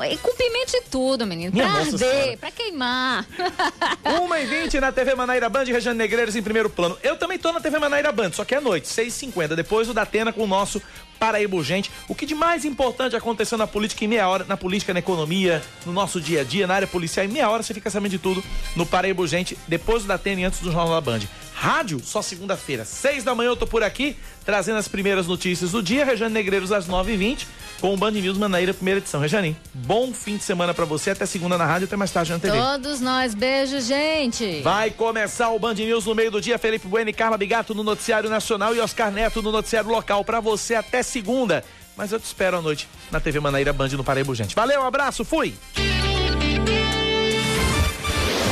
E 0.10 0.18
com 0.18 0.36
pimenta 0.36 0.76
e 0.78 0.82
tudo, 0.90 1.26
menino. 1.26 1.54
Minha 1.54 1.70
pra 1.70 1.80
arder, 1.82 2.38
pra 2.40 2.52
queimar. 2.52 3.26
1 4.04 4.36
e 4.36 4.46
20 4.46 4.80
na 4.80 4.92
TV 4.92 5.14
Manaíra 5.16 5.48
Band, 5.48 5.66
Regiane 5.66 5.98
Negreiros 5.98 6.36
em 6.36 6.42
primeiro 6.42 6.70
plano. 6.70 6.98
Eu 7.04 7.16
também 7.16 7.38
tô 7.38 7.52
na 7.52 7.62
TV 7.62 7.78
Manaíra 7.78 8.12
Band, 8.12 8.32
só 8.34 8.44
que 8.44 8.56
é 8.56 8.60
noite, 8.60 8.88
6h50. 8.88 9.56
Depois 9.56 9.88
o 9.88 9.94
da 9.94 10.02
Atena 10.02 10.34
com 10.34 10.44
o 10.44 10.48
nosso 10.48 10.82
Paraíba 11.20 11.56
Urgente. 11.56 11.92
O 12.08 12.16
que 12.16 12.26
de 12.26 12.36
mais 12.36 12.66
importante 12.66 13.16
aconteceu 13.16 13.58
na 13.58 13.68
política 13.68 14.06
em 14.06 14.08
meia 14.08 14.28
hora, 14.28 14.46
na 14.48 14.58
política, 14.58 14.94
na 14.94 15.00
economia, 15.00 15.64
no 15.86 15.94
nosso 15.94 16.22
dia 16.22 16.42
a 16.42 16.44
dia, 16.44 16.68
na 16.68 16.76
área 16.76 16.88
policial, 16.88 17.26
em 17.26 17.30
meia 17.30 17.50
hora 17.50 17.64
você 17.64 17.74
fica 17.74 17.90
sabendo 17.90 18.12
de 18.12 18.20
tudo 18.20 18.44
no 18.76 18.86
Paraíba 18.86 19.22
Urgente, 19.22 19.58
depois 19.68 20.04
da 20.06 20.16
Atena 20.16 20.42
e 20.42 20.44
antes 20.44 20.60
do 20.60 20.72
Jornal 20.72 20.90
da 20.90 21.02
Band. 21.02 21.22
Rádio, 21.54 22.02
só 22.04 22.22
segunda-feira, 22.22 22.84
seis 22.84 23.24
da 23.24 23.34
manhã 23.34 23.48
eu 23.48 23.56
tô 23.56 23.66
por 23.66 23.82
aqui, 23.82 24.18
trazendo 24.46 24.78
as 24.78 24.88
primeiras 24.88 25.28
notícias 25.28 25.72
do 25.72 25.82
dia. 25.82 26.06
Rejane 26.06 26.34
Negreiros 26.34 26.72
às 26.72 26.88
9h20, 26.88 27.46
com 27.82 27.94
o 27.94 27.98
Band 27.98 28.12
News 28.12 28.38
Manaíra, 28.38 28.74
primeira 28.74 29.00
edição. 29.00 29.20
Rejane, 29.20 29.58
bom 29.74 30.14
fim 30.14 30.38
de 30.38 30.44
semana 30.44 30.74
para 30.74 30.86
você. 30.86 31.10
Até 31.10 31.26
segunda 31.26 31.58
na 31.58 31.66
rádio, 31.66 31.86
até 31.86 31.96
mais 31.96 32.12
tarde 32.12 32.32
na 32.32 32.40
TV. 32.40 32.58
Todos 32.58 33.02
nós, 33.02 33.34
beijo, 33.34 33.80
gente. 33.82 34.62
Vai 34.62 34.92
começar 34.92 35.50
o 35.50 35.60
Band 35.60 35.74
News 35.74 36.06
no 36.06 36.14
meio 36.14 36.30
do 36.30 36.40
dia. 36.40 36.58
Felipe 36.58 36.88
Bueno 36.88 37.10
e 37.10 37.14
Carla 37.14 37.38
Bigato 37.38 37.74
no 37.74 37.84
Noticiário 37.84 38.30
Nacional 38.30 38.76
e 38.76 38.80
Oscar 38.80 39.12
Neto 39.12 39.42
no 39.42 39.52
Noticiário 39.52 39.90
Local. 39.90 40.24
Para 40.24 40.40
você 40.40 40.76
até 40.76 41.02
segunda. 41.02 41.64
Mas 41.98 42.12
eu 42.12 42.20
te 42.20 42.26
espero 42.26 42.58
à 42.58 42.62
noite 42.62 42.88
na 43.10 43.20
TV 43.20 43.40
Manaíra 43.40 43.72
Band 43.72 43.90
no 43.90 44.04
Paraíba 44.04 44.36
Gente. 44.36 44.54
Valeu, 44.54 44.82
um 44.82 44.86
abraço, 44.86 45.24
fui! 45.24 45.56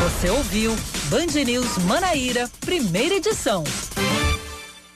Você 0.04 0.30
ouviu 0.30 0.76
Band 1.06 1.44
News 1.46 1.78
Manaíra, 1.80 2.50
primeira 2.62 3.16
edição. 3.16 3.64